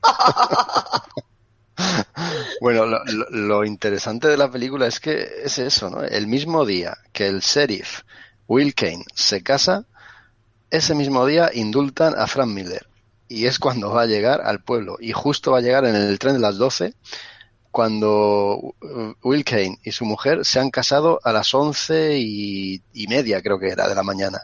Bueno, 2.61 2.85
lo, 2.85 3.01
lo, 3.31 3.65
interesante 3.65 4.29
de 4.29 4.37
la 4.37 4.51
película 4.51 4.87
es 4.87 5.01
que 5.01 5.27
es 5.45 5.59
eso, 5.59 5.89
¿no? 5.89 6.03
El 6.03 6.27
mismo 6.27 6.67
día 6.67 6.99
que 7.11 7.27
el 7.27 7.41
sheriff 7.41 8.03
Will 8.47 8.75
Kane 8.75 9.05
se 9.15 9.43
casa, 9.43 9.87
ese 10.71 10.95
mismo 10.95 11.25
día 11.25 11.51
indultan 11.55 12.15
a 12.19 12.27
Frank 12.27 12.49
Miller. 12.49 12.87
Y 13.29 13.47
es 13.47 13.59
cuando 13.59 13.91
va 13.93 14.03
a 14.03 14.07
llegar 14.07 14.43
al 14.43 14.63
pueblo. 14.63 14.99
Y 15.01 15.13
justo 15.13 15.53
va 15.53 15.59
a 15.59 15.63
llegar 15.63 15.87
en 15.87 15.97
el 15.97 16.19
tren 16.19 16.35
de 16.35 16.41
las 16.41 16.59
12, 16.59 16.95
cuando 17.71 18.75
Will 19.23 19.45
Kane 19.45 19.79
y 19.83 19.93
su 19.93 20.05
mujer 20.05 20.45
se 20.45 20.61
han 20.61 20.71
casado 20.71 21.21
a 21.23 21.33
las 21.33 21.55
once 21.55 22.19
y, 22.19 22.83
y 22.93 23.07
media, 23.07 23.43
creo 23.43 23.59
que 23.59 23.69
era, 23.69 23.89
de 23.89 23.95
la 23.95 24.03
mañana. 24.03 24.41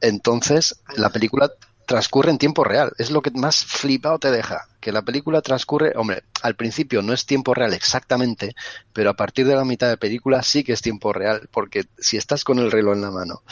Entonces, 0.00 0.80
la 0.96 1.10
película 1.10 1.50
transcurre 1.88 2.30
en 2.30 2.38
tiempo 2.38 2.64
real. 2.64 2.92
Es 2.98 3.10
lo 3.10 3.22
que 3.22 3.30
más 3.30 3.64
flipado 3.64 4.18
te 4.18 4.30
deja. 4.30 4.68
Que 4.78 4.92
la 4.92 5.02
película 5.02 5.40
transcurre, 5.40 5.94
hombre, 5.96 6.22
al 6.42 6.54
principio 6.54 7.00
no 7.00 7.14
es 7.14 7.24
tiempo 7.24 7.54
real 7.54 7.72
exactamente, 7.72 8.54
pero 8.92 9.10
a 9.10 9.14
partir 9.14 9.46
de 9.46 9.56
la 9.56 9.64
mitad 9.64 9.88
de 9.88 9.96
película 9.96 10.42
sí 10.42 10.62
que 10.62 10.74
es 10.74 10.82
tiempo 10.82 11.14
real, 11.14 11.48
porque 11.50 11.86
si 11.98 12.18
estás 12.18 12.44
con 12.44 12.58
el 12.58 12.70
reloj 12.70 12.94
en 12.94 13.02
la 13.02 13.10
mano 13.10 13.42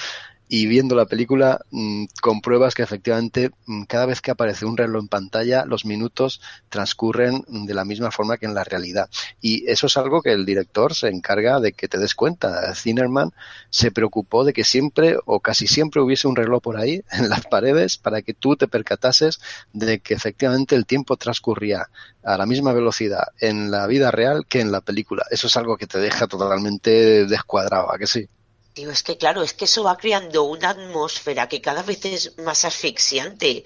y 0.49 0.67
viendo 0.67 0.95
la 0.95 1.07
película 1.07 1.61
mmm, 1.71 2.05
compruebas 2.21 2.75
que 2.75 2.83
efectivamente 2.83 3.51
mmm, 3.67 3.85
cada 3.85 4.07
vez 4.07 4.21
que 4.21 4.31
aparece 4.31 4.65
un 4.65 4.77
reloj 4.77 5.03
en 5.03 5.09
pantalla 5.09 5.65
los 5.65 5.85
minutos 5.85 6.41
transcurren 6.69 7.45
de 7.49 7.75
la 7.75 7.85
misma 7.85 8.11
forma 8.11 8.37
que 8.39 8.47
en 8.47 8.55
la 8.55 8.65
realidad. 8.65 9.09
Y 9.41 9.69
eso 9.71 9.87
es 9.87 9.97
algo 9.97 10.23
que 10.23 10.33
el 10.33 10.47
director 10.47 10.95
se 10.95 11.09
encarga 11.09 11.61
de 11.61 11.73
que 11.73 11.89
te 11.89 11.99
des 11.99 12.15
cuenta. 12.15 12.75
Zinnerman 12.75 13.33
se 13.71 13.91
preocupó 13.91 14.45
de 14.45 14.53
que 14.53 14.65
siempre 14.65 15.17
o 15.25 15.41
casi 15.41 15.67
siempre 15.67 16.01
hubiese 16.01 16.29
un 16.29 16.37
reloj 16.37 16.63
por 16.63 16.77
ahí 16.77 17.03
en 17.13 17.29
las 17.29 17.47
paredes 17.47 17.99
para 17.99 18.23
que 18.23 18.35
tú 18.35 18.57
te 18.57 18.69
percatases 18.69 19.41
de 19.73 20.01
que 20.01 20.15
efectivamente 20.15 20.75
el 20.75 20.87
tiempo 20.87 21.17
transcurría 21.17 21.89
a 22.25 22.37
la 22.37 22.47
misma 22.47 22.73
velocidad 22.73 23.29
en 23.41 23.71
la 23.71 23.87
vida 23.87 24.11
real 24.11 24.47
que 24.49 24.61
en 24.61 24.73
la 24.73 24.81
película. 24.81 25.25
Eso 25.31 25.47
es 25.47 25.57
algo 25.57 25.77
que 25.77 25.87
te 25.87 25.99
deja 25.99 26.27
totalmente 26.27 27.27
descuadrado 27.27 27.93
¿a 27.93 27.99
que 27.99 28.07
sí? 28.07 28.29
Tío, 28.77 28.91
es 28.91 29.03
que 29.03 29.17
claro, 29.17 29.41
es 29.43 29.55
que 29.55 29.65
eso 29.65 29.85
va 29.85 29.97
creando 29.97 30.43
una 30.45 30.69
atmósfera 30.69 31.49
que 31.49 31.63
cada 31.63 31.83
vez 31.83 32.05
es 32.05 32.37
más 32.37 32.67
asfixiante, 32.67 33.65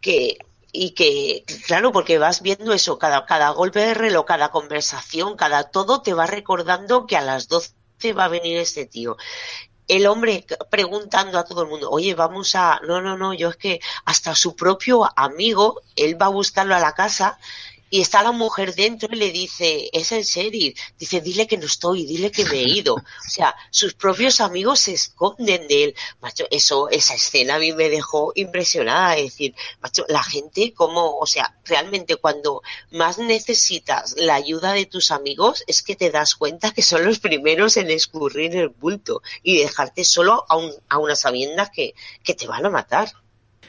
que 0.00 0.38
y 0.70 0.90
que, 0.90 1.44
claro, 1.66 1.90
porque 1.90 2.18
vas 2.18 2.40
viendo 2.40 2.72
eso, 2.72 2.96
cada, 2.96 3.26
cada 3.26 3.50
golpe 3.50 3.80
de 3.80 3.94
reloj, 3.94 4.24
cada 4.26 4.52
conversación, 4.52 5.36
cada 5.36 5.70
todo 5.70 6.02
te 6.02 6.14
va 6.14 6.26
recordando 6.26 7.04
que 7.08 7.16
a 7.16 7.20
las 7.20 7.48
12 7.48 7.72
va 8.16 8.26
a 8.26 8.28
venir 8.28 8.58
este 8.58 8.86
tío. 8.86 9.16
El 9.88 10.06
hombre 10.06 10.46
preguntando 10.70 11.36
a 11.36 11.44
todo 11.44 11.62
el 11.62 11.68
mundo, 11.68 11.90
oye, 11.90 12.14
vamos 12.14 12.54
a, 12.54 12.80
no, 12.86 13.00
no, 13.00 13.16
no, 13.18 13.34
yo 13.34 13.50
es 13.50 13.56
que 13.56 13.80
hasta 14.04 14.36
su 14.36 14.54
propio 14.54 15.02
amigo, 15.16 15.80
él 15.96 16.20
va 16.20 16.26
a 16.26 16.38
buscarlo 16.40 16.76
a 16.76 16.80
la 16.80 16.92
casa 16.92 17.38
y 17.94 18.00
está 18.00 18.24
la 18.24 18.32
mujer 18.32 18.74
dentro 18.74 19.08
y 19.12 19.16
le 19.16 19.30
dice, 19.30 19.88
es 19.92 20.10
el 20.10 20.24
sheriff, 20.24 20.76
dice, 20.98 21.20
dile 21.20 21.46
que 21.46 21.56
no 21.56 21.66
estoy, 21.66 22.04
dile 22.04 22.32
que 22.32 22.44
me 22.44 22.56
he 22.56 22.64
ido. 22.64 22.96
O 22.96 23.30
sea, 23.30 23.54
sus 23.70 23.94
propios 23.94 24.40
amigos 24.40 24.80
se 24.80 24.94
esconden 24.94 25.68
de 25.68 25.84
él. 25.84 25.94
Macho, 26.20 26.44
eso, 26.50 26.88
esa 26.88 27.14
escena 27.14 27.54
a 27.54 27.60
mí 27.60 27.72
me 27.72 27.88
dejó 27.88 28.32
impresionada, 28.34 29.16
es 29.16 29.26
decir, 29.26 29.54
macho, 29.80 30.04
la 30.08 30.24
gente 30.24 30.74
como, 30.74 31.18
o 31.18 31.26
sea, 31.26 31.56
realmente 31.66 32.16
cuando 32.16 32.62
más 32.90 33.18
necesitas 33.18 34.16
la 34.16 34.34
ayuda 34.34 34.72
de 34.72 34.86
tus 34.86 35.12
amigos 35.12 35.62
es 35.68 35.84
que 35.84 35.94
te 35.94 36.10
das 36.10 36.34
cuenta 36.34 36.72
que 36.72 36.82
son 36.82 37.04
los 37.04 37.20
primeros 37.20 37.76
en 37.76 37.92
escurrir 37.92 38.56
el 38.56 38.70
bulto 38.70 39.22
y 39.44 39.58
dejarte 39.58 40.02
solo 40.02 40.44
a, 40.48 40.56
un, 40.56 40.72
a 40.88 40.98
unas 40.98 41.20
sabiendas 41.20 41.70
que, 41.70 41.94
que 42.24 42.34
te 42.34 42.48
van 42.48 42.66
a 42.66 42.70
matar. 42.70 43.12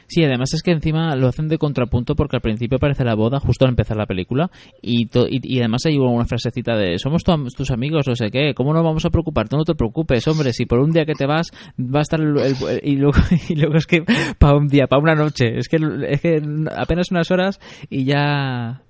Sí, 0.08 0.22
además 0.24 0.54
es 0.54 0.62
que 0.62 0.70
encima 0.70 1.16
lo 1.16 1.28
hacen 1.28 1.48
de 1.48 1.58
contrapunto 1.58 2.14
porque 2.14 2.36
al 2.36 2.42
principio 2.42 2.76
aparece 2.76 3.04
la 3.04 3.14
boda 3.14 3.40
justo 3.40 3.64
al 3.64 3.70
empezar 3.70 3.96
la 3.96 4.06
película 4.06 4.50
y, 4.80 5.04
y, 5.04 5.40
y, 5.42 5.58
además 5.58 5.84
hay 5.86 5.98
una 5.98 6.24
frasecita 6.24 6.76
de 6.76 6.98
somos 6.98 7.24
tu, 7.24 7.32
tus 7.56 7.70
amigos, 7.70 8.06
no 8.06 8.14
sé 8.14 8.30
qué, 8.30 8.54
¿cómo 8.54 8.72
nos 8.72 8.84
vamos 8.84 9.04
a 9.04 9.10
preocupar? 9.10 9.48
Tú 9.48 9.56
no 9.56 9.64
te 9.64 9.74
preocupes, 9.74 10.26
hombre, 10.28 10.52
si 10.52 10.66
por 10.66 10.78
un 10.78 10.92
día 10.92 11.04
que 11.04 11.14
te 11.14 11.26
vas 11.26 11.50
va 11.78 12.00
a 12.00 12.02
estar 12.02 12.20
el, 12.20 12.36
y, 12.82 12.96
luego, 12.96 13.18
y 13.48 13.56
luego 13.56 13.76
es 13.76 13.86
que 13.86 14.04
para 14.38 14.56
un 14.56 14.68
día, 14.68 14.86
para 14.86 15.02
una 15.02 15.14
noche, 15.14 15.58
es 15.58 15.68
que, 15.68 15.78
es 16.08 16.20
que 16.20 16.40
apenas 16.76 17.10
unas 17.10 17.30
horas 17.30 17.58
y 17.90 18.04
ya 18.04 18.82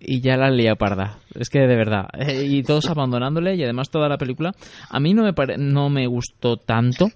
y 0.00 0.20
ya 0.20 0.36
la 0.36 0.50
lía 0.50 0.76
parda. 0.76 1.18
Es 1.38 1.50
que 1.50 1.60
de 1.60 1.76
verdad. 1.76 2.08
Eh, 2.18 2.46
y 2.46 2.62
todos 2.62 2.88
abandonándole 2.88 3.54
y 3.54 3.62
además 3.62 3.90
toda 3.90 4.08
la 4.08 4.16
película. 4.16 4.52
A 4.88 4.98
mí 4.98 5.12
no 5.12 5.22
me, 5.22 5.34
pare... 5.34 5.56
no 5.58 5.90
me 5.90 6.06
gustó 6.06 6.56
tanto 6.56 7.08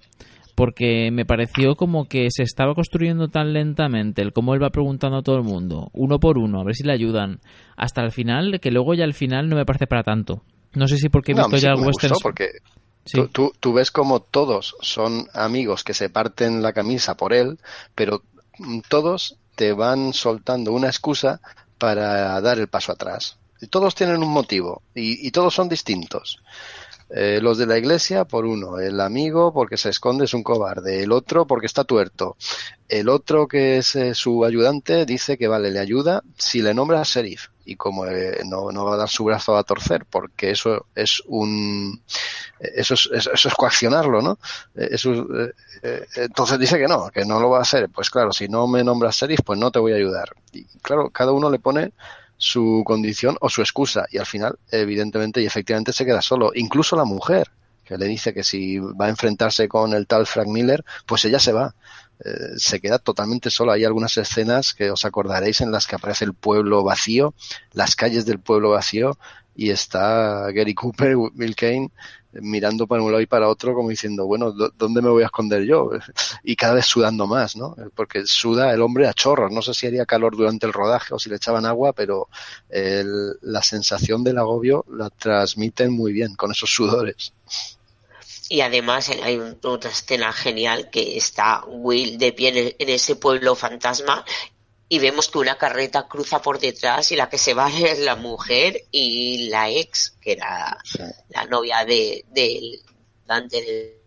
porque 0.55 1.11
me 1.11 1.25
pareció 1.25 1.75
como 1.75 2.05
que 2.05 2.27
se 2.31 2.43
estaba 2.43 2.73
construyendo 2.73 3.27
tan 3.27 3.53
lentamente 3.53 4.21
el 4.21 4.31
cómo 4.33 4.53
él 4.53 4.63
va 4.63 4.69
preguntando 4.69 5.17
a 5.17 5.21
todo 5.21 5.35
el 5.35 5.43
mundo, 5.43 5.89
uno 5.93 6.19
por 6.19 6.37
uno, 6.37 6.61
a 6.61 6.63
ver 6.63 6.75
si 6.75 6.83
le 6.83 6.93
ayudan, 6.93 7.41
hasta 7.75 8.01
el 8.01 8.11
final, 8.11 8.59
que 8.61 8.71
luego 8.71 8.93
ya 8.93 9.03
al 9.03 9.13
final 9.13 9.49
no 9.49 9.57
me 9.57 9.65
parece 9.65 9.85
para 9.85 10.03
tanto. 10.03 10.41
No 10.73 10.87
sé 10.87 10.97
si 10.97 11.09
porque 11.09 11.33
he 11.33 11.35
no, 11.35 11.43
visto 11.43 11.57
sí 11.57 11.63
ya 11.63 11.71
el 11.71 11.85
western. 11.85 12.15
porque 12.21 12.49
sí. 13.05 13.17
tú, 13.17 13.27
tú, 13.27 13.53
tú, 13.59 13.73
ves 13.73 13.91
como 13.91 14.21
todos 14.21 14.75
son 14.81 15.27
amigos 15.33 15.83
que 15.83 15.93
se 15.93 16.09
parten 16.09 16.61
la 16.61 16.73
camisa 16.73 17.15
por 17.15 17.33
él, 17.33 17.59
pero 17.93 18.23
todos 18.89 19.37
te 19.55 19.73
van 19.73 20.13
soltando 20.13 20.71
una 20.71 20.87
excusa 20.87 21.41
para 21.77 22.39
dar 22.41 22.59
el 22.59 22.67
paso 22.67 22.93
atrás. 22.93 23.37
Y 23.61 23.67
todos 23.67 23.95
tienen 23.95 24.21
un 24.21 24.31
motivo 24.31 24.83
y, 24.93 25.25
y 25.25 25.31
todos 25.31 25.53
son 25.53 25.69
distintos. 25.69 26.39
Eh, 27.09 27.39
los 27.41 27.57
de 27.59 27.67
la 27.67 27.77
iglesia, 27.77 28.25
por 28.25 28.45
uno. 28.45 28.79
El 28.79 28.99
amigo, 28.99 29.53
porque 29.53 29.77
se 29.77 29.89
esconde, 29.89 30.25
es 30.25 30.33
un 30.33 30.43
cobarde. 30.43 31.03
El 31.03 31.11
otro, 31.11 31.45
porque 31.45 31.67
está 31.67 31.83
tuerto. 31.83 32.35
El 32.89 33.09
otro, 33.09 33.47
que 33.47 33.77
es 33.77 33.95
eh, 33.95 34.15
su 34.15 34.43
ayudante, 34.43 35.05
dice 35.05 35.37
que 35.37 35.47
vale, 35.47 35.71
le 35.71 35.79
ayuda 35.79 36.23
si 36.37 36.61
le 36.61 36.73
nombra 36.73 37.03
sheriff. 37.03 37.47
Y 37.63 37.75
como 37.75 38.05
eh, 38.05 38.41
no, 38.45 38.71
no, 38.71 38.85
va 38.85 38.95
a 38.95 38.97
dar 38.97 39.09
su 39.09 39.23
brazo 39.23 39.55
a 39.55 39.63
torcer, 39.63 40.05
porque 40.09 40.51
eso 40.51 40.87
es 40.95 41.21
un. 41.27 42.01
Eso 42.59 42.95
es, 42.95 43.09
eso 43.11 43.47
es 43.47 43.53
coaccionarlo, 43.53 44.21
¿no? 44.21 44.39
Eso, 44.75 45.27
entonces 46.15 46.59
dice 46.59 46.77
que 46.77 46.87
no, 46.87 47.09
que 47.09 47.25
no 47.25 47.39
lo 47.39 47.49
va 47.49 47.59
a 47.59 47.63
hacer. 47.63 47.89
Pues 47.89 48.09
claro, 48.09 48.31
si 48.31 48.47
no 48.47 48.67
me 48.67 48.83
nombras 48.83 49.17
sheriff, 49.17 49.41
pues 49.43 49.59
no 49.59 49.71
te 49.71 49.79
voy 49.79 49.93
a 49.93 49.97
ayudar. 49.97 50.35
Y 50.51 50.65
claro, 50.81 51.09
cada 51.09 51.31
uno 51.31 51.49
le 51.49 51.59
pone 51.59 51.91
su 52.45 52.83
condición 52.85 53.37
o 53.41 53.49
su 53.49 53.61
excusa. 53.61 54.05
Y 54.11 54.19
al 54.19 54.27
final 54.27 54.57
evidentemente 54.69 55.41
y 55.41 55.45
efectivamente 55.45 55.93
se 55.93 56.05
queda 56.05 56.21
solo. 56.21 56.51
Incluso 56.53 56.95
la 56.95 57.05
mujer 57.05 57.49
que 57.83 57.97
le 57.97 58.05
dice 58.05 58.33
que 58.33 58.43
si 58.43 58.77
va 58.79 59.05
a 59.05 59.09
enfrentarse 59.09 59.67
con 59.67 59.93
el 59.93 60.07
tal 60.07 60.25
Frank 60.27 60.47
Miller 60.47 60.85
pues 61.05 61.25
ella 61.25 61.39
se 61.39 61.53
va. 61.53 61.73
Eh, 62.23 62.57
se 62.57 62.79
queda 62.79 62.99
totalmente 62.99 63.49
sola. 63.49 63.73
Hay 63.73 63.83
algunas 63.83 64.15
escenas 64.17 64.73
que 64.73 64.91
os 64.91 65.05
acordaréis 65.05 65.61
en 65.61 65.71
las 65.71 65.87
que 65.87 65.95
aparece 65.95 66.23
el 66.25 66.33
pueblo 66.33 66.83
vacío 66.83 67.33
las 67.73 67.95
calles 67.95 68.25
del 68.25 68.39
pueblo 68.39 68.69
vacío 68.69 69.17
y 69.55 69.69
está 69.69 70.51
Gary 70.51 70.73
Cooper 70.73 71.15
Bill 71.33 71.55
Kane 71.55 71.89
mirando 72.33 72.85
para 72.85 73.01
un 73.01 73.11
lado 73.11 73.21
y 73.21 73.27
para 73.27 73.47
otro 73.47 73.73
como 73.73 73.89
diciendo, 73.89 74.25
bueno, 74.25 74.51
¿dónde 74.51 75.01
me 75.01 75.09
voy 75.09 75.23
a 75.23 75.27
esconder 75.27 75.63
yo? 75.63 75.91
Y 76.43 76.55
cada 76.55 76.75
vez 76.75 76.85
sudando 76.85 77.25
más, 77.27 77.55
¿no? 77.55 77.75
Porque 77.95 78.25
suda 78.25 78.73
el 78.73 78.81
hombre 78.81 79.07
a 79.07 79.13
chorros. 79.13 79.51
No 79.51 79.61
sé 79.61 79.73
si 79.73 79.87
haría 79.87 80.05
calor 80.05 80.35
durante 80.35 80.65
el 80.65 80.73
rodaje 80.73 81.13
o 81.13 81.19
si 81.19 81.29
le 81.29 81.37
echaban 81.37 81.65
agua, 81.65 81.93
pero 81.93 82.27
la 82.69 83.63
sensación 83.63 84.23
del 84.23 84.37
agobio 84.37 84.85
la 84.89 85.09
transmiten 85.09 85.91
muy 85.91 86.13
bien 86.13 86.35
con 86.35 86.51
esos 86.51 86.69
sudores. 86.69 87.33
Y 88.47 88.61
además 88.61 89.09
hay 89.09 89.41
otra 89.63 89.89
escena 89.89 90.31
genial 90.31 90.89
que 90.91 91.17
está 91.17 91.63
Will 91.65 92.19
de 92.19 92.31
pie 92.31 92.75
en 92.77 92.89
ese 92.89 93.15
pueblo 93.15 93.55
fantasma 93.55 94.23
y 94.95 94.99
vemos 94.99 95.27
que 95.27 95.39
una 95.39 95.57
carreta 95.57 96.07
cruza 96.07 96.41
por 96.41 96.57
detrás 96.57 97.11
y 97.11 97.17
la 97.17 97.27
que 97.27 97.37
se 97.37 97.53
va 97.53 97.69
es 97.85 97.99
la 97.99 98.15
mujer 98.15 98.83
y 98.91 99.49
la 99.49 99.69
ex, 99.69 100.15
que 100.21 100.33
era 100.33 100.77
la 101.29 101.45
novia 101.45 101.83
de, 101.83 102.23
de 102.29 102.79
Dante. 103.25 104.01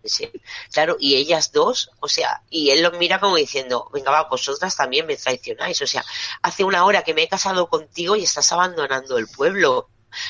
Claro, 0.72 0.96
y 0.98 1.16
ellas 1.16 1.52
dos, 1.52 1.90
o 2.00 2.08
sea, 2.08 2.40
y 2.48 2.70
él 2.70 2.82
los 2.82 2.98
mira 2.98 3.20
como 3.20 3.36
diciendo, 3.36 3.90
venga, 3.92 4.10
va, 4.10 4.28
vosotras 4.30 4.74
también 4.74 5.06
me 5.06 5.16
traicionáis, 5.16 5.82
o 5.82 5.86
sea, 5.86 6.02
hace 6.40 6.64
una 6.64 6.86
hora 6.86 7.02
que 7.02 7.12
me 7.12 7.24
he 7.24 7.28
casado 7.28 7.68
contigo 7.68 8.16
y 8.16 8.22
estás 8.22 8.50
abandonando 8.52 9.18
el 9.18 9.26
pueblo. 9.26 9.88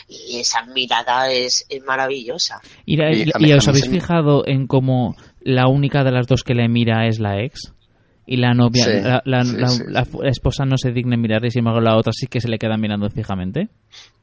Y 0.09 0.41
esa 0.41 0.65
mirada 0.65 1.31
es, 1.31 1.65
maravillosa. 1.87 2.61
¿Y, 2.85 2.99
y 3.01 3.53
os 3.53 3.69
habéis 3.69 3.89
fijado 3.89 4.45
en 4.45 4.67
cómo 4.67 5.15
la 5.41 5.69
única 5.69 6.03
de 6.03 6.11
las 6.11 6.27
dos 6.27 6.43
que 6.43 6.55
le 6.55 6.69
mira 6.69 7.07
es 7.07 7.21
la 7.21 7.41
ex? 7.41 7.73
Y 8.29 8.37
la 8.37 8.53
novia, 8.53 9.23
la, 9.25 9.41
esposa 10.25 10.67
no 10.67 10.77
se 10.77 10.93
digna 10.93 11.17
mirar 11.17 11.47
y 11.47 11.51
sin 11.51 11.61
embargo 11.61 11.81
la 11.81 11.97
otra 11.97 12.13
sí 12.13 12.27
que 12.27 12.43
se 12.43 12.49
le 12.49 12.59
queda 12.59 12.77
mirando 12.77 13.09
fijamente. 13.09 13.71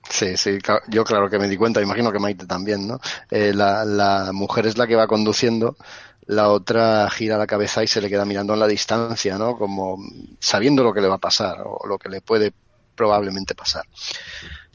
Sí, 0.08 0.38
sí, 0.38 0.60
yo 0.90 1.04
claro 1.04 1.28
que 1.28 1.40
me 1.40 1.48
di 1.48 1.58
cuenta, 1.58 1.82
imagino 1.82 2.12
que 2.12 2.20
Maite 2.20 2.46
también, 2.46 2.88
¿no? 2.88 3.00
Eh, 3.32 3.52
la, 3.52 4.30
mujer 4.32 4.68
es 4.68 4.78
la 4.78 4.86
que 4.86 4.96
va 4.96 5.08
conduciendo, 5.08 5.76
la 6.28 6.50
otra 6.50 7.10
gira 7.10 7.40
la 7.40 7.48
cabeza 7.48 7.84
y 7.84 7.88
se 7.88 8.00
le 8.00 8.10
queda 8.10 8.26
mirando 8.26 8.54
en 8.54 8.60
la 8.60 8.68
distancia, 8.68 9.40
¿no? 9.40 9.58
Como 9.58 9.98
sabiendo 10.40 10.84
lo 10.84 10.94
que 10.94 11.02
le 11.02 11.08
va 11.08 11.16
a 11.16 11.20
pasar 11.20 11.58
o 11.66 11.88
lo 11.88 11.98
que 11.98 12.10
le 12.10 12.22
puede 12.22 12.54
probablemente 12.96 13.56
pasar. 13.56 13.86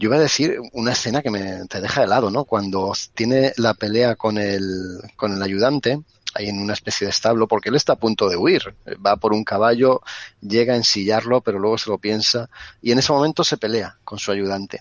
Yo 0.01 0.07
iba 0.09 0.17
a 0.17 0.21
decir 0.21 0.59
una 0.73 0.93
escena 0.93 1.21
que 1.21 1.29
me 1.29 1.67
te 1.67 1.83
deja 1.83 2.05
helado, 2.05 2.31
¿no? 2.31 2.47
Cuando 2.47 2.95
tiene 3.13 3.53
la 3.59 3.75
pelea 3.75 4.17
con 4.17 4.39
el, 4.39 4.99
con 5.15 5.35
el 5.35 5.43
ayudante, 5.43 6.01
ahí 6.33 6.49
en 6.49 6.59
una 6.59 6.73
especie 6.73 7.05
de 7.05 7.11
establo, 7.11 7.47
porque 7.47 7.69
él 7.69 7.75
está 7.75 7.93
a 7.93 7.99
punto 7.99 8.27
de 8.27 8.39
huir. 8.39 8.75
Va 9.05 9.17
por 9.17 9.35
un 9.35 9.45
caballo, 9.45 10.01
llega 10.41 10.73
a 10.73 10.79
ensillarlo, 10.79 11.43
pero 11.43 11.59
luego 11.59 11.77
se 11.77 11.91
lo 11.91 11.99
piensa 11.99 12.49
y 12.81 12.93
en 12.93 12.99
ese 12.99 13.13
momento 13.13 13.45
se 13.45 13.59
pelea 13.59 13.99
con 14.03 14.19
su 14.19 14.33
ayudante 14.33 14.81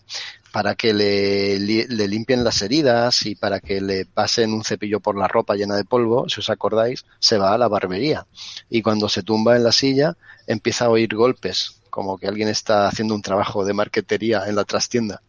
para 0.53 0.75
que 0.75 0.93
le, 0.93 1.59
le, 1.59 2.07
limpien 2.07 2.45
las 2.45 2.61
heridas 2.61 3.25
y 3.25 3.35
para 3.35 3.59
que 3.59 3.81
le 3.81 4.05
pasen 4.05 4.53
un 4.53 4.63
cepillo 4.63 5.01
por 5.01 5.17
la 5.17 5.27
ropa 5.27 5.55
llena 5.55 5.75
de 5.75 5.83
polvo, 5.83 6.29
si 6.29 6.39
os 6.39 6.49
acordáis, 6.49 7.03
se 7.19 7.37
va 7.37 7.53
a 7.53 7.57
la 7.57 7.67
barbería. 7.67 8.25
Y 8.69 8.81
cuando 8.81 9.09
se 9.09 9.21
tumba 9.21 9.57
en 9.57 9.65
la 9.65 9.73
silla, 9.73 10.15
empieza 10.47 10.85
a 10.85 10.89
oír 10.89 11.13
golpes, 11.13 11.78
como 11.99 12.17
que 12.17 12.27
alguien 12.27 12.47
está 12.47 12.87
haciendo 12.87 13.13
un 13.13 13.21
trabajo 13.21 13.65
de 13.65 13.73
marquetería 13.73 14.45
en 14.47 14.55
la 14.55 14.63
trastienda 14.63 15.21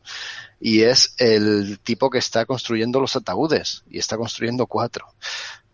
y 0.61 0.83
es 0.83 1.15
el 1.19 1.81
tipo 1.81 2.11
que 2.11 2.19
está 2.19 2.45
construyendo 2.45 3.01
los 3.01 3.17
ataúdes 3.17 3.83
y 3.91 3.99
está 3.99 4.17
construyendo 4.17 4.67
cuatro. 4.67 5.07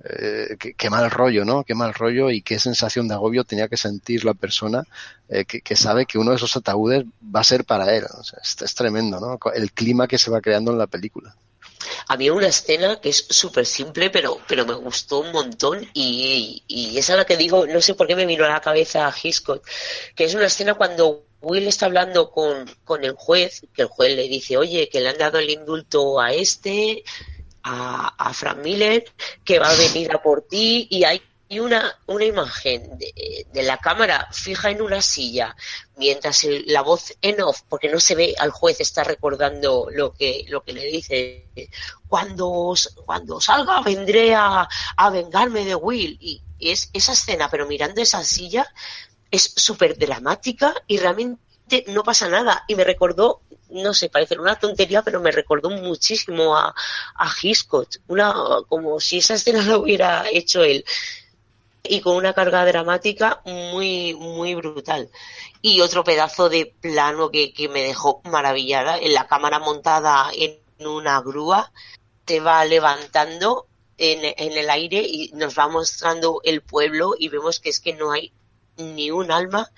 Eh, 0.05 0.56
qué, 0.77 0.90
mal 0.90 1.10
rollo, 1.10 1.44
¿no? 1.44 1.64
Qué 1.64 1.74
mal 1.74 1.93
rollo 1.93 2.31
y 2.31 2.40
qué 2.40 2.59
sensación 2.59 3.09
de 3.09 3.14
agobio 3.14 3.44
tenía 3.44 3.68
que 3.68 3.77
sentir 3.77 4.24
la 4.24 4.32
persona 4.32 4.85
eh, 5.28 5.44
que, 5.44 5.77
sabe 5.77 6.06
que 6.06 6.18
uno 6.18 6.31
de 6.31 6.36
esos 6.36 6.56
ataúdes 6.56 7.05
va 7.23 7.40
a 7.40 7.44
ser 7.44 7.66
para 7.66 7.94
él. 7.94 8.05
es, 8.43 8.74
tremendo, 8.74 9.20
¿no? 9.20 9.39
El 9.52 9.73
clima 9.73 10.06
que 10.06 10.16
se 10.16 10.31
va 10.31 10.40
creando 10.40 10.70
en 10.70 10.78
la 10.78 10.86
película. 10.86 11.36
Había 12.08 12.32
una 12.32 12.48
escena 12.48 13.00
que 13.00 13.10
es 13.10 13.26
súper 13.28 13.66
simple, 13.66 14.10
pero, 14.10 14.40
pero 14.46 14.66
me 14.66 14.74
gustó 14.74 15.20
un 15.20 15.32
montón 15.32 15.88
y, 15.94 16.62
y 16.66 16.98
esa 16.98 17.12
es 17.12 17.18
la 17.18 17.24
que 17.24 17.36
digo, 17.36 17.66
no 17.66 17.80
sé 17.80 17.94
por 17.94 18.06
qué 18.06 18.16
me 18.16 18.26
vino 18.26 18.44
a 18.44 18.48
la 18.48 18.60
cabeza 18.60 19.06
a 19.06 19.14
Hitchcock, 19.20 19.66
que 20.14 20.24
es 20.24 20.34
una 20.34 20.46
escena 20.46 20.74
cuando 20.74 21.26
Will 21.40 21.68
está 21.68 21.86
hablando 21.86 22.30
con, 22.30 22.68
con 22.84 23.04
el 23.04 23.12
juez, 23.12 23.62
que 23.72 23.82
el 23.82 23.88
juez 23.88 24.16
le 24.16 24.28
dice, 24.28 24.56
oye, 24.56 24.88
que 24.88 25.00
le 25.00 25.10
han 25.10 25.18
dado 25.18 25.38
el 25.38 25.50
indulto 25.50 26.20
a 26.20 26.32
este, 26.32 27.04
a, 27.62 28.32
Frank 28.34 28.58
Miller, 28.58 29.04
que 29.44 29.58
va 29.58 29.70
a 29.70 29.76
venir 29.76 30.12
a 30.12 30.22
por 30.22 30.42
ti, 30.42 30.86
y 30.90 31.04
hay 31.04 31.20
una, 31.51 31.98
una 32.06 32.24
imagen 32.24 32.98
de, 32.98 33.47
la 33.62 33.78
cámara 33.78 34.28
fija 34.32 34.70
en 34.70 34.82
una 34.82 35.01
silla, 35.01 35.56
mientras 35.97 36.44
la 36.66 36.82
voz 36.82 37.14
en 37.23 37.40
off, 37.40 37.62
porque 37.68 37.89
no 37.89 38.01
se 38.01 38.14
ve 38.14 38.35
al 38.39 38.51
juez, 38.51 38.81
está 38.81 39.05
recordando 39.05 39.89
lo 39.90 40.12
que, 40.12 40.44
lo 40.48 40.62
que 40.62 40.73
le 40.73 40.85
dice, 40.85 41.51
cuando, 42.09 42.74
cuando 43.05 43.40
salga 43.40 43.81
vendré 43.82 44.35
a, 44.35 44.68
a 44.97 45.10
vengarme 45.10 45.64
de 45.64 45.74
Will, 45.74 46.18
y 46.20 46.43
es 46.59 46.90
esa 46.93 47.12
escena, 47.12 47.48
pero 47.51 47.66
mirando 47.66 48.01
esa 48.01 48.24
silla, 48.24 48.66
es 49.31 49.52
súper 49.56 49.98
dramática 49.98 50.74
y 50.86 50.98
realmente 50.98 51.85
no 51.89 52.02
pasa 52.02 52.28
nada. 52.28 52.64
Y 52.68 52.74
me 52.74 52.85
recordó, 52.85 53.43
no 53.70 53.94
sé, 53.94 54.09
parece 54.09 54.39
una 54.39 54.59
tontería, 54.59 55.02
pero 55.02 55.20
me 55.20 55.31
recordó 55.31 55.70
muchísimo 55.70 56.56
a, 56.56 56.74
a 57.14 57.35
una, 58.09 58.35
como 58.68 59.01
si 59.01 59.18
esa 59.18 59.35
escena 59.35 59.62
la 59.66 59.78
hubiera 59.78 60.28
hecho 60.31 60.62
él. 60.62 60.85
Y 61.88 62.00
con 62.00 62.16
una 62.16 62.34
carga 62.34 62.64
dramática 62.64 63.42
muy, 63.44 64.14
muy 64.14 64.54
brutal. 64.54 65.10
Y 65.62 65.80
otro 65.80 66.04
pedazo 66.04 66.48
de 66.48 66.74
plano 66.80 67.30
que, 67.30 67.52
que 67.52 67.68
me 67.68 67.82
dejó 67.82 68.20
maravillada, 68.24 68.98
en 68.98 69.14
la 69.14 69.26
cámara 69.26 69.58
montada 69.58 70.30
en 70.34 70.58
una 70.78 71.20
grúa, 71.20 71.72
te 72.24 72.40
va 72.40 72.64
levantando 72.64 73.66
en, 73.98 74.20
en, 74.36 74.58
el 74.58 74.68
aire 74.70 75.00
y 75.00 75.30
nos 75.32 75.58
va 75.58 75.68
mostrando 75.68 76.40
el 76.44 76.60
pueblo 76.62 77.14
y 77.18 77.28
vemos 77.28 77.60
que 77.60 77.70
es 77.70 77.80
que 77.80 77.94
no 77.94 78.12
hay 78.12 78.32
ni 78.76 79.10
un 79.10 79.30
alma, 79.30 79.70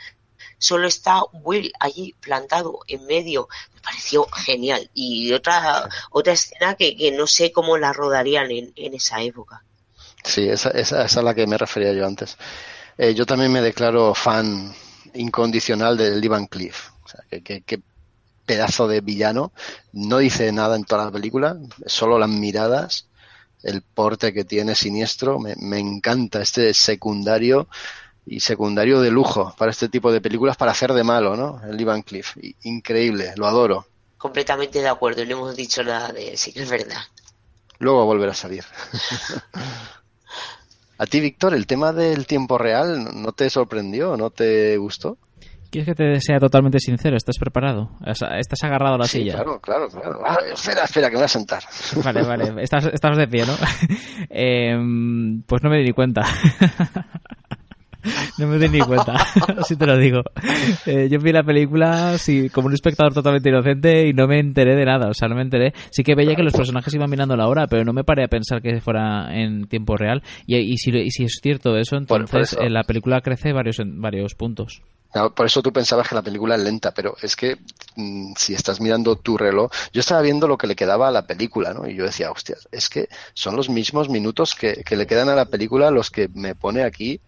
solo 0.59 0.89
está 0.89 1.23
Will 1.33 1.73
allí 1.79 2.15
plantado 2.21 2.81
en 2.89 3.07
medio. 3.07 3.49
Me 3.75 3.81
pareció 3.81 4.25
genial. 4.25 4.91
Y 4.95 5.33
otra, 5.33 5.89
otra 6.11 6.33
escena 6.33 6.75
que, 6.75 6.97
que 6.97 7.13
no 7.13 7.27
sé 7.27 7.53
cómo 7.53 7.79
la 7.79 7.93
rodarían 7.93 8.51
en, 8.51 8.73
en 8.77 8.95
esa 8.95 9.23
época. 9.23 9.65
Sí, 10.29 10.47
esa, 10.47 10.71
esa, 10.71 11.07
es 11.07 11.17
a 11.17 11.23
la 11.23 11.35
que 11.35 11.47
me 11.47 11.57
refería 11.57 11.93
yo 11.95 12.07
antes. 12.07 12.37
Eh, 12.99 13.15
yo 13.15 13.25
también 13.25 13.51
me 13.51 13.63
declaro 13.63 14.15
fan 14.15 14.75
incondicional 15.15 15.97
de 15.97 16.17
Lee 16.17 16.29
Van 16.29 16.47
Cliff. 16.47 16.91
O 17.03 17.09
sea, 17.09 17.25
que, 17.31 17.63
que, 17.63 17.81
pedazo 18.45 18.87
de 18.87 19.01
villano. 19.01 19.53
No 19.93 20.19
dice 20.19 20.53
nada 20.53 20.77
en 20.77 20.85
toda 20.85 21.07
la 21.07 21.11
película, 21.11 21.57
solo 21.87 22.19
las 22.19 22.29
miradas, 22.29 23.09
el 23.63 23.81
porte 23.83 24.35
que 24.35 24.45
tiene 24.45 24.75
siniestro. 24.75 25.39
Me, 25.39 25.55
me 25.57 25.79
encanta 25.79 26.43
este 26.43 26.75
secundario 26.75 27.69
y 28.27 28.41
secundario 28.41 29.01
de 29.01 29.11
lujo 29.11 29.55
para 29.57 29.71
este 29.71 29.89
tipo 29.89 30.13
de 30.13 30.21
películas 30.21 30.59
para 30.59 30.73
hacer 30.73 30.93
de 30.93 31.05
malo, 31.05 31.37
¿no? 31.37 31.61
El 31.67 31.81
Ivan 31.81 32.03
Cliff. 32.03 32.37
Increíble, 32.65 33.33
lo 33.37 33.47
adoro. 33.47 33.87
Completamente 34.19 34.81
de 34.81 34.89
acuerdo, 34.89 35.25
no 35.25 35.33
hemos 35.33 35.57
dicho 35.57 35.83
nada 35.83 36.13
de 36.13 36.37
sí 36.37 36.53
que 36.53 36.63
es 36.63 36.69
verdad. 36.69 37.01
Luego 37.79 38.05
volverá 38.05 38.33
a 38.33 38.35
salir. 38.35 38.65
a 40.99 41.07
ti, 41.07 41.21
Víctor, 41.21 41.55
el 41.55 41.67
tema 41.67 41.93
del 41.93 42.27
tiempo 42.27 42.59
real, 42.59 43.23
¿no 43.23 43.33
te 43.33 43.49
sorprendió? 43.51 44.17
¿No 44.17 44.31
te 44.31 44.77
gustó? 44.77 45.17
¿Quieres 45.71 45.87
que 45.87 45.95
te 45.95 46.21
sea 46.21 46.39
totalmente 46.39 46.79
sincero? 46.81 47.17
¿Estás 47.17 47.37
preparado? 47.39 47.91
¿Estás 48.05 48.65
agarrado 48.65 48.95
a 48.95 48.99
la 48.99 49.05
sí, 49.05 49.19
silla? 49.19 49.35
Claro, 49.35 49.61
claro, 49.61 49.89
claro. 49.89 50.21
Ah, 50.27 50.39
espera, 50.51 50.85
espera, 50.85 51.09
que 51.09 51.13
me 51.13 51.19
voy 51.19 51.27
a 51.27 51.29
sentar. 51.29 51.63
Vale, 52.05 52.23
vale. 52.23 52.63
Estás, 52.63 52.87
estás 52.87 53.17
de 53.19 53.29
pie, 53.29 53.45
¿no? 53.45 53.53
eh, 54.31 54.75
pues 55.47 55.63
no 55.63 55.69
me 55.69 55.83
di 55.83 55.93
cuenta. 55.93 56.23
no 58.39 58.47
me 58.47 58.59
di 58.59 58.69
ni 58.69 58.81
cuenta, 58.81 59.13
así 59.59 59.77
te 59.77 59.87
lo 59.87 59.97
digo. 59.97 60.23
Eh, 60.87 61.09
yo 61.11 61.19
vi 61.19 61.33
la 61.33 61.43
película 61.43 62.19
sí, 62.19 62.51
como 62.51 62.69
un 62.69 62.75
espectador 62.75 63.13
totalmente 63.13 63.49
inocente 63.49 64.09
y 64.09 64.13
no 64.13 64.27
me 64.27 64.39
enteré 64.39 64.77
de 64.77 64.85
nada, 64.85 65.09
o 65.09 65.15
sea, 65.15 65.29
no 65.29 65.35
me 65.35 65.43
enteré. 65.43 65.73
Sí 65.91 66.03
que 66.03 66.15
veía 66.15 66.35
que 66.35 66.43
los 66.43 66.53
personajes 66.53 66.93
iban 66.95 67.11
mirando 67.11 67.37
la 67.37 67.49
hora, 67.49 67.67
pero 67.67 67.85
no 67.85 67.93
me 67.93 68.05
paré 68.05 68.25
a 68.25 68.29
pensar 68.29 68.63
que 68.63 68.81
fuera 68.81 69.35
en 69.35 69.69
tiempo 69.69 69.97
real. 69.97 70.23
Y, 70.47 70.77
si, 70.79 70.93
si, 71.11 71.25
es 71.25 71.39
cierto 71.43 71.77
eso, 71.77 71.97
entonces 71.97 72.57
eh, 72.61 72.71
la 72.71 72.85
película 72.85 73.21
crece 73.21 73.53
varios, 73.53 73.79
en 73.81 74.01
varios 74.01 74.35
puntos. 74.35 74.83
Por 75.35 75.47
eso 75.47 75.63
tú 75.63 75.73
pensabas 75.73 76.07
que 76.07 76.15
la 76.15 76.23
película 76.23 76.55
es 76.55 76.63
lenta, 76.63 76.93
pero 76.93 77.17
es 77.23 77.35
que 77.35 77.57
mm, 77.97 78.35
si 78.37 78.53
estás 78.53 78.81
mirando 78.81 79.17
tu 79.17 79.39
reloj, 79.39 79.71
yo 79.91 80.01
estaba 80.01 80.21
viendo 80.21 80.47
lo 80.47 80.59
que 80.59 80.67
le 80.67 80.77
quedaba 80.77 81.09
a 81.09 81.11
la 81.11 81.27
película, 81.27 81.73
¿no? 81.73 81.89
Y 81.89 81.97
yo 81.97 82.05
decía, 82.05 82.31
hostia, 82.31 82.57
es 82.71 82.91
que 82.91 83.09
son 83.33 83.57
los 83.57 83.71
mismos 83.71 84.11
minutos 84.11 84.55
que, 84.55 84.85
le 84.89 85.07
quedan 85.07 85.31
a 85.31 85.35
la 85.35 85.47
película 85.47 85.91
los 85.91 86.11
que 86.11 86.29
me 86.35 86.55
pone 86.55 86.83
aquí. 86.85 87.21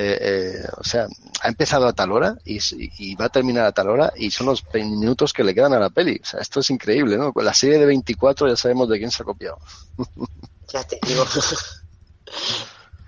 Eh, 0.00 0.16
eh, 0.20 0.64
o 0.76 0.84
sea, 0.84 1.08
ha 1.42 1.48
empezado 1.48 1.88
a 1.88 1.92
tal 1.92 2.12
hora 2.12 2.36
y, 2.44 3.16
va 3.16 3.24
a 3.24 3.30
terminar 3.30 3.64
a 3.64 3.72
tal 3.72 3.88
hora 3.88 4.12
y 4.16 4.30
son 4.30 4.46
los 4.46 4.62
minutos 4.72 5.32
que 5.32 5.42
le 5.42 5.52
quedan 5.52 5.72
a 5.72 5.80
la 5.80 5.90
peli. 5.90 6.20
O 6.22 6.24
sea, 6.24 6.38
esto 6.38 6.60
es 6.60 6.70
increíble, 6.70 7.16
¿no? 7.18 7.32
Con 7.32 7.44
la 7.44 7.52
serie 7.52 7.78
de 7.78 7.86
24 7.86 8.46
ya 8.46 8.54
sabemos 8.54 8.88
de 8.88 8.98
quién 8.98 9.10
se 9.10 9.22
ha 9.22 9.26
copiado. 9.26 9.58
Ya 10.70 10.84
te 10.84 10.98
digo. 11.06 11.24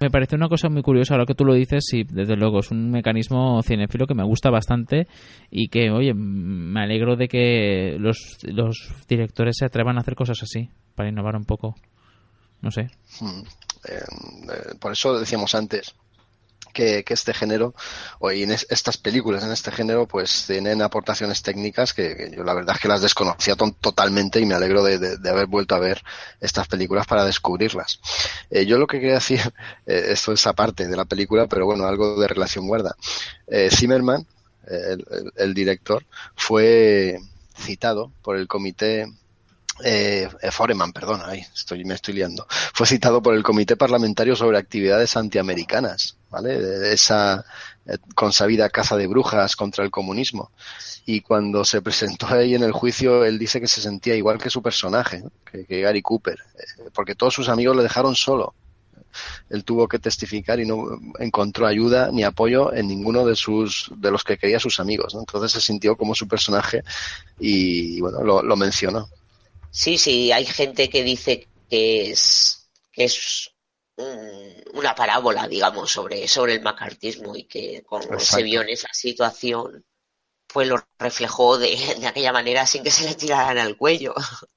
Me 0.00 0.10
parece 0.10 0.34
una 0.34 0.48
cosa 0.48 0.70
muy 0.70 0.80
curiosa 0.80 1.12
ahora 1.12 1.26
que 1.26 1.34
tú 1.34 1.44
lo 1.44 1.52
dices 1.52 1.84
y 1.92 2.04
desde 2.04 2.34
luego 2.34 2.60
es 2.60 2.70
un 2.70 2.90
mecanismo 2.90 3.62
cinéfilo 3.62 4.06
que 4.06 4.14
me 4.14 4.24
gusta 4.24 4.48
bastante 4.48 5.06
y 5.50 5.68
que, 5.68 5.90
oye, 5.90 6.14
me 6.14 6.80
alegro 6.80 7.16
de 7.16 7.28
que 7.28 7.98
los, 8.00 8.38
los 8.44 8.94
directores 9.06 9.56
se 9.58 9.66
atrevan 9.66 9.98
a 9.98 10.00
hacer 10.00 10.14
cosas 10.14 10.42
así 10.42 10.70
para 10.94 11.10
innovar 11.10 11.36
un 11.36 11.44
poco. 11.44 11.74
No 12.62 12.70
sé. 12.70 12.88
Hmm. 13.20 13.42
Eh, 13.84 13.98
eh, 13.98 14.74
por 14.80 14.92
eso 14.92 15.18
decíamos 15.18 15.54
antes, 15.54 15.94
que, 16.72 17.04
este 17.08 17.34
género, 17.34 17.74
o 18.18 18.30
en 18.30 18.52
estas 18.52 18.96
películas 18.96 19.44
en 19.44 19.52
este 19.52 19.70
género, 19.70 20.06
pues 20.06 20.44
tienen 20.46 20.82
aportaciones 20.82 21.42
técnicas 21.42 21.92
que, 21.92 22.32
yo 22.36 22.44
la 22.44 22.54
verdad 22.54 22.76
es 22.76 22.82
que 22.82 22.88
las 22.88 23.02
desconocía 23.02 23.56
totalmente 23.56 24.40
y 24.40 24.46
me 24.46 24.54
alegro 24.54 24.82
de, 24.82 25.18
haber 25.28 25.46
vuelto 25.46 25.74
a 25.74 25.80
ver 25.80 26.02
estas 26.40 26.68
películas 26.68 27.06
para 27.06 27.24
descubrirlas. 27.24 28.00
Eh, 28.50 28.66
yo 28.66 28.78
lo 28.78 28.86
que 28.86 29.00
quería 29.00 29.14
decir, 29.14 29.40
eh, 29.86 30.06
esto 30.10 30.32
es 30.32 30.46
aparte 30.46 30.86
de 30.86 30.96
la 30.96 31.04
película, 31.04 31.46
pero 31.46 31.66
bueno, 31.66 31.86
algo 31.86 32.20
de 32.20 32.28
relación 32.28 32.66
guarda. 32.66 32.94
Eh, 33.46 33.70
Zimmerman, 33.70 34.26
el 35.36 35.52
director, 35.52 36.06
fue 36.36 37.18
citado 37.58 38.12
por 38.22 38.36
el 38.36 38.46
comité 38.46 39.06
eh, 39.84 40.28
eh, 40.42 40.50
Foreman, 40.50 40.92
perdón, 40.92 41.22
estoy, 41.32 41.84
me 41.84 41.94
estoy 41.94 42.14
liando, 42.14 42.46
fue 42.74 42.86
citado 42.86 43.22
por 43.22 43.34
el 43.34 43.42
Comité 43.42 43.76
Parlamentario 43.76 44.36
sobre 44.36 44.58
Actividades 44.58 45.16
Antiamericanas, 45.16 46.16
¿vale? 46.30 46.92
Esa 46.92 47.44
eh, 47.86 47.96
consabida 48.14 48.68
caza 48.68 48.96
de 48.96 49.06
brujas 49.06 49.56
contra 49.56 49.84
el 49.84 49.90
comunismo. 49.90 50.50
Y 51.06 51.22
cuando 51.22 51.64
se 51.64 51.82
presentó 51.82 52.28
ahí 52.28 52.54
en 52.54 52.62
el 52.62 52.72
juicio, 52.72 53.24
él 53.24 53.38
dice 53.38 53.60
que 53.60 53.66
se 53.66 53.80
sentía 53.80 54.14
igual 54.14 54.38
que 54.38 54.50
su 54.50 54.62
personaje, 54.62 55.22
que, 55.44 55.80
Gary 55.80 56.02
Cooper, 56.02 56.38
eh, 56.38 56.90
porque 56.94 57.14
todos 57.14 57.34
sus 57.34 57.48
amigos 57.48 57.76
le 57.76 57.82
dejaron 57.82 58.14
solo. 58.14 58.54
Él 59.48 59.64
tuvo 59.64 59.88
que 59.88 59.98
testificar 59.98 60.60
y 60.60 60.66
no 60.66 60.86
encontró 61.18 61.66
ayuda 61.66 62.10
ni 62.12 62.22
apoyo 62.22 62.72
en 62.72 62.86
ninguno 62.86 63.26
de 63.26 63.34
sus 63.34 63.90
de 63.96 64.12
los 64.12 64.22
que 64.22 64.38
quería 64.38 64.60
sus 64.60 64.78
amigos. 64.78 65.16
Entonces 65.18 65.50
se 65.50 65.60
sintió 65.60 65.96
como 65.96 66.14
su 66.14 66.28
personaje 66.28 66.84
y, 67.40 68.00
bueno, 68.00 68.22
lo 68.22 68.56
mencionó. 68.56 69.08
Sí, 69.70 69.98
sí, 69.98 70.30
hay 70.32 70.46
gente 70.46 70.88
que 70.88 71.02
dice 71.02 71.48
que 71.68 72.10
es, 72.12 72.70
que 72.92 73.04
es 73.04 73.50
una 74.74 74.94
parábola, 74.94 75.48
digamos, 75.48 75.90
sobre, 75.92 76.26
sobre 76.28 76.54
el 76.54 76.62
macartismo 76.62 77.36
y 77.36 77.44
que 77.44 77.82
cuando 77.86 78.18
se 78.18 78.42
vio 78.42 78.62
en 78.62 78.70
esa 78.70 78.88
situación, 78.92 79.84
pues 80.46 80.68
lo 80.68 80.76
reflejó 80.98 81.58
de, 81.58 81.76
de 82.00 82.06
aquella 82.08 82.32
manera 82.32 82.66
sin 82.66 82.82
que 82.84 82.90
se 82.90 83.04
le 83.04 83.14
tiraran 83.16 83.58
al 83.58 83.76
cuello. 83.76 84.14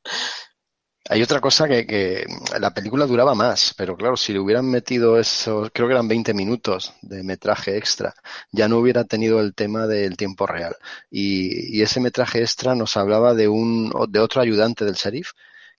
Hay 1.09 1.21
otra 1.21 1.41
cosa 1.41 1.67
que, 1.67 1.85
que, 1.85 2.25
la 2.59 2.73
película 2.73 3.05
duraba 3.05 3.35
más, 3.35 3.73
pero 3.77 3.97
claro, 3.97 4.15
si 4.15 4.31
le 4.31 4.39
hubieran 4.39 4.65
metido 4.69 5.19
eso, 5.19 5.69
creo 5.73 5.87
que 5.87 5.93
eran 5.93 6.07
20 6.07 6.33
minutos 6.33 6.93
de 7.01 7.23
metraje 7.23 7.77
extra, 7.77 8.15
ya 8.51 8.69
no 8.69 8.77
hubiera 8.77 9.03
tenido 9.03 9.41
el 9.41 9.53
tema 9.53 9.85
del 9.85 10.15
tiempo 10.15 10.47
real. 10.47 10.75
Y, 11.11 11.77
y 11.77 11.81
ese 11.81 11.99
metraje 11.99 12.39
extra 12.41 12.73
nos 12.75 12.95
hablaba 12.95 13.33
de 13.33 13.49
un, 13.49 13.91
de 14.09 14.19
otro 14.19 14.41
ayudante 14.41 14.85
del 14.85 14.95
sheriff 14.95 15.31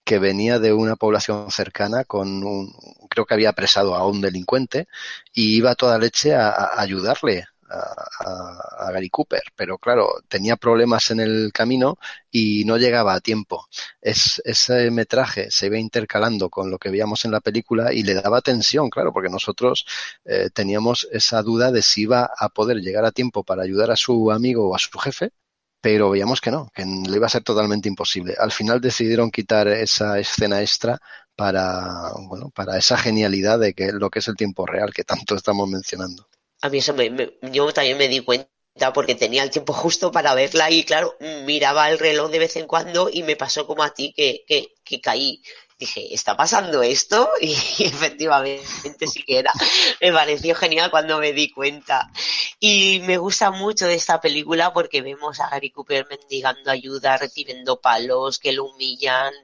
que 0.04 0.18
venía 0.18 0.58
de 0.58 0.72
una 0.74 0.96
población 0.96 1.50
cercana 1.50 2.04
con 2.04 2.44
un, 2.44 2.74
creo 3.08 3.24
que 3.26 3.34
había 3.34 3.50
apresado 3.50 3.94
a 3.94 4.06
un 4.06 4.20
delincuente 4.20 4.88
y 5.32 5.56
iba 5.56 5.74
toda 5.74 5.98
leche 5.98 6.34
a 6.34 6.78
ayudarle 6.80 7.46
a, 7.70 8.90
Gary 8.92 9.10
Cooper, 9.10 9.42
pero 9.56 9.78
claro, 9.78 10.22
tenía 10.28 10.56
problemas 10.56 11.10
en 11.10 11.20
el 11.20 11.50
camino 11.52 11.98
y 12.30 12.64
no 12.64 12.76
llegaba 12.76 13.14
a 13.14 13.20
tiempo. 13.20 13.66
Es, 14.00 14.40
ese 14.44 14.90
metraje 14.90 15.50
se 15.50 15.66
iba 15.66 15.78
intercalando 15.78 16.50
con 16.50 16.70
lo 16.70 16.78
que 16.78 16.90
veíamos 16.90 17.24
en 17.24 17.32
la 17.32 17.40
película 17.40 17.92
y 17.92 18.02
le 18.02 18.14
daba 18.14 18.40
tensión, 18.40 18.90
claro, 18.90 19.12
porque 19.12 19.30
nosotros 19.30 19.86
eh, 20.24 20.50
teníamos 20.52 21.08
esa 21.12 21.42
duda 21.42 21.72
de 21.72 21.82
si 21.82 22.02
iba 22.02 22.30
a 22.36 22.48
poder 22.48 22.78
llegar 22.78 23.04
a 23.04 23.12
tiempo 23.12 23.44
para 23.44 23.62
ayudar 23.62 23.90
a 23.90 23.96
su 23.96 24.30
amigo 24.30 24.68
o 24.70 24.76
a 24.76 24.78
su 24.78 24.96
jefe, 24.98 25.32
pero 25.80 26.10
veíamos 26.10 26.40
que 26.40 26.50
no, 26.50 26.70
que 26.74 26.84
le 26.84 27.16
iba 27.16 27.26
a 27.26 27.30
ser 27.30 27.42
totalmente 27.42 27.88
imposible. 27.88 28.34
Al 28.38 28.52
final 28.52 28.80
decidieron 28.80 29.30
quitar 29.30 29.68
esa 29.68 30.18
escena 30.18 30.62
extra 30.62 30.98
para, 31.36 32.12
bueno, 32.28 32.50
para 32.50 32.78
esa 32.78 32.96
genialidad 32.96 33.58
de 33.58 33.74
que 33.74 33.92
lo 33.92 34.10
que 34.10 34.20
es 34.20 34.28
el 34.28 34.36
tiempo 34.36 34.66
real 34.66 34.92
que 34.94 35.04
tanto 35.04 35.34
estamos 35.34 35.68
mencionando 35.68 36.26
a 36.64 36.70
mí 36.70 36.78
eso 36.78 36.94
me, 36.94 37.34
yo 37.42 37.70
también 37.74 37.98
me 37.98 38.08
di 38.08 38.20
cuenta 38.20 38.48
porque 38.94 39.14
tenía 39.14 39.42
el 39.42 39.50
tiempo 39.50 39.74
justo 39.74 40.10
para 40.10 40.32
verla 40.32 40.70
y 40.70 40.82
claro, 40.82 41.14
miraba 41.44 41.90
el 41.90 41.98
reloj 41.98 42.30
de 42.30 42.38
vez 42.38 42.56
en 42.56 42.66
cuando 42.66 43.10
y 43.12 43.22
me 43.22 43.36
pasó 43.36 43.66
como 43.66 43.82
a 43.82 43.92
ti 43.92 44.14
que, 44.16 44.46
que, 44.46 45.00
caí. 45.02 45.42
Dije, 45.78 46.14
¿está 46.14 46.38
pasando 46.38 46.82
esto? 46.82 47.28
Y, 47.42 47.52
efectivamente 47.84 49.06
sí 49.06 49.22
que 49.24 49.40
era. 49.40 49.52
Me 50.00 50.10
pareció 50.10 50.54
genial 50.54 50.90
cuando 50.90 51.18
me 51.18 51.34
di 51.34 51.50
cuenta. 51.50 52.10
Y 52.58 53.00
me 53.00 53.18
gusta 53.18 53.50
mucho 53.50 53.86
de 53.86 53.94
esta 53.94 54.22
película 54.22 54.72
porque 54.72 55.02
vemos 55.02 55.40
a 55.40 55.50
Gary 55.50 55.70
Cooper 55.70 56.06
mendigando 56.08 56.70
ayuda, 56.70 57.18
recibiendo 57.18 57.78
palos, 57.78 58.38
que 58.38 58.52
lo 58.52 58.64
humillan. 58.64 59.34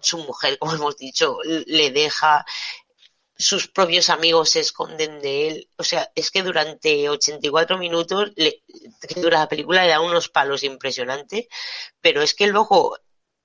Su 0.00 0.18
mujer, 0.18 0.58
como 0.58 0.74
hemos 0.74 0.96
dicho, 0.96 1.38
le 1.44 1.92
deja 1.92 2.44
sus 3.38 3.68
propios 3.68 4.10
amigos 4.10 4.50
se 4.50 4.60
esconden 4.60 5.20
de 5.20 5.48
él. 5.48 5.70
O 5.76 5.84
sea, 5.84 6.10
es 6.14 6.30
que 6.30 6.42
durante 6.42 7.08
84 7.08 7.78
minutos 7.78 8.32
le, 8.36 8.64
que 9.08 9.20
dura 9.20 9.38
la 9.38 9.48
película 9.48 9.84
le 9.84 9.90
da 9.90 10.00
unos 10.00 10.28
palos 10.28 10.64
impresionantes, 10.64 11.46
pero 12.00 12.20
es 12.22 12.34
que 12.34 12.48
luego 12.48 12.98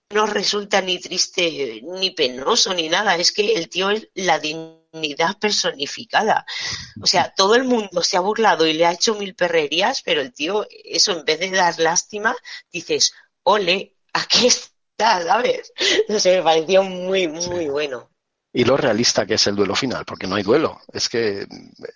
no 0.09 0.25
resulta 0.25 0.81
ni 0.81 0.99
triste 0.99 1.81
ni 1.83 2.11
penoso 2.11 2.73
ni 2.73 2.89
nada. 2.89 3.15
Es 3.15 3.31
que 3.31 3.53
el 3.53 3.69
tío 3.69 3.91
es 3.91 4.09
la 4.15 4.39
dignidad 4.39 5.37
personificada. 5.39 6.45
O 7.01 7.07
sea, 7.07 7.33
todo 7.35 7.55
el 7.55 7.63
mundo 7.63 8.01
se 8.03 8.17
ha 8.17 8.21
burlado 8.21 8.65
y 8.65 8.73
le 8.73 8.85
ha 8.85 8.93
hecho 8.93 9.15
mil 9.15 9.35
perrerías, 9.35 10.01
pero 10.01 10.21
el 10.21 10.33
tío, 10.33 10.67
eso 10.85 11.11
en 11.11 11.25
vez 11.25 11.39
de 11.39 11.51
dar 11.51 11.79
lástima, 11.79 12.35
dices, 12.71 13.13
ole, 13.43 13.95
aquí 14.13 14.47
está, 14.47 15.23
¿sabes? 15.23 15.71
No 16.09 16.19
sé, 16.19 16.37
me 16.37 16.43
pareció 16.43 16.83
muy, 16.83 17.27
muy 17.27 17.67
bueno 17.67 18.12
y 18.55 18.65
lo 18.65 18.77
realista 18.77 19.25
que 19.25 19.33
es 19.33 19.47
el 19.47 19.55
duelo 19.55 19.73
final, 19.73 20.05
porque 20.05 20.27
no 20.27 20.35
hay 20.35 20.43
duelo. 20.43 20.79
Es 20.93 21.09
que 21.09 21.41
eh, 21.41 21.47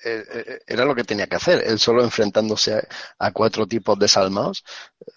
eh, 0.03 0.59
era 0.65 0.85
lo 0.85 0.95
que 0.95 1.03
tenía 1.03 1.27
que 1.27 1.35
hacer. 1.35 1.63
Él 1.63 1.77
solo 1.77 2.03
enfrentándose 2.03 2.81
a, 3.19 3.31
cuatro 3.31 3.67
tipos 3.67 3.97
desalmados, 3.99 4.63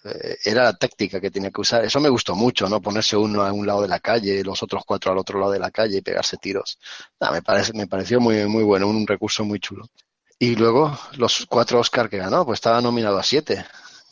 eh, 0.03 0.37
era 0.45 0.63
la 0.65 0.77
táctica 0.77 1.19
que 1.19 1.31
tenía 1.31 1.49
que 1.49 1.61
usar. 1.61 1.83
Eso 1.83 1.99
me 1.99 2.09
gustó 2.09 2.35
mucho, 2.35 2.69
¿no? 2.69 2.79
Ponerse 2.79 3.17
uno 3.17 3.41
a 3.41 3.51
un 3.51 3.65
lado 3.65 3.81
de 3.81 3.87
la 3.87 3.99
calle 3.99 4.43
los 4.43 4.61
otros 4.61 4.83
cuatro 4.85 5.11
al 5.11 5.17
otro 5.17 5.39
lado 5.39 5.51
de 5.51 5.59
la 5.59 5.71
calle 5.71 5.97
y 5.97 6.01
pegarse 6.01 6.37
tiros. 6.37 6.77
me, 7.19 7.41
parece, 7.41 7.73
me 7.73 7.87
pareció 7.87 8.19
muy, 8.19 8.45
muy 8.47 8.63
bueno, 8.63 8.87
un 8.87 9.07
recurso 9.07 9.43
muy 9.43 9.59
chulo. 9.59 9.89
Y 10.37 10.55
luego 10.55 10.97
los 11.17 11.47
cuatro 11.47 11.79
Oscar 11.79 12.09
que 12.09 12.17
ganó, 12.17 12.45
pues 12.45 12.57
estaba 12.57 12.81
nominado 12.81 13.17
a 13.17 13.23
siete. 13.23 13.65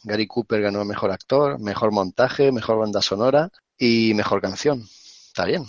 Gary 0.03 0.27
Cooper 0.27 0.61
ganó 0.61 0.83
Mejor 0.85 1.11
Actor, 1.11 1.59
Mejor 1.59 1.91
Montaje, 1.91 2.51
Mejor 2.51 2.79
Banda 2.79 3.01
Sonora 3.01 3.51
y 3.77 4.13
Mejor 4.15 4.41
Canción. 4.41 4.87
Está 5.27 5.45
bien. 5.45 5.65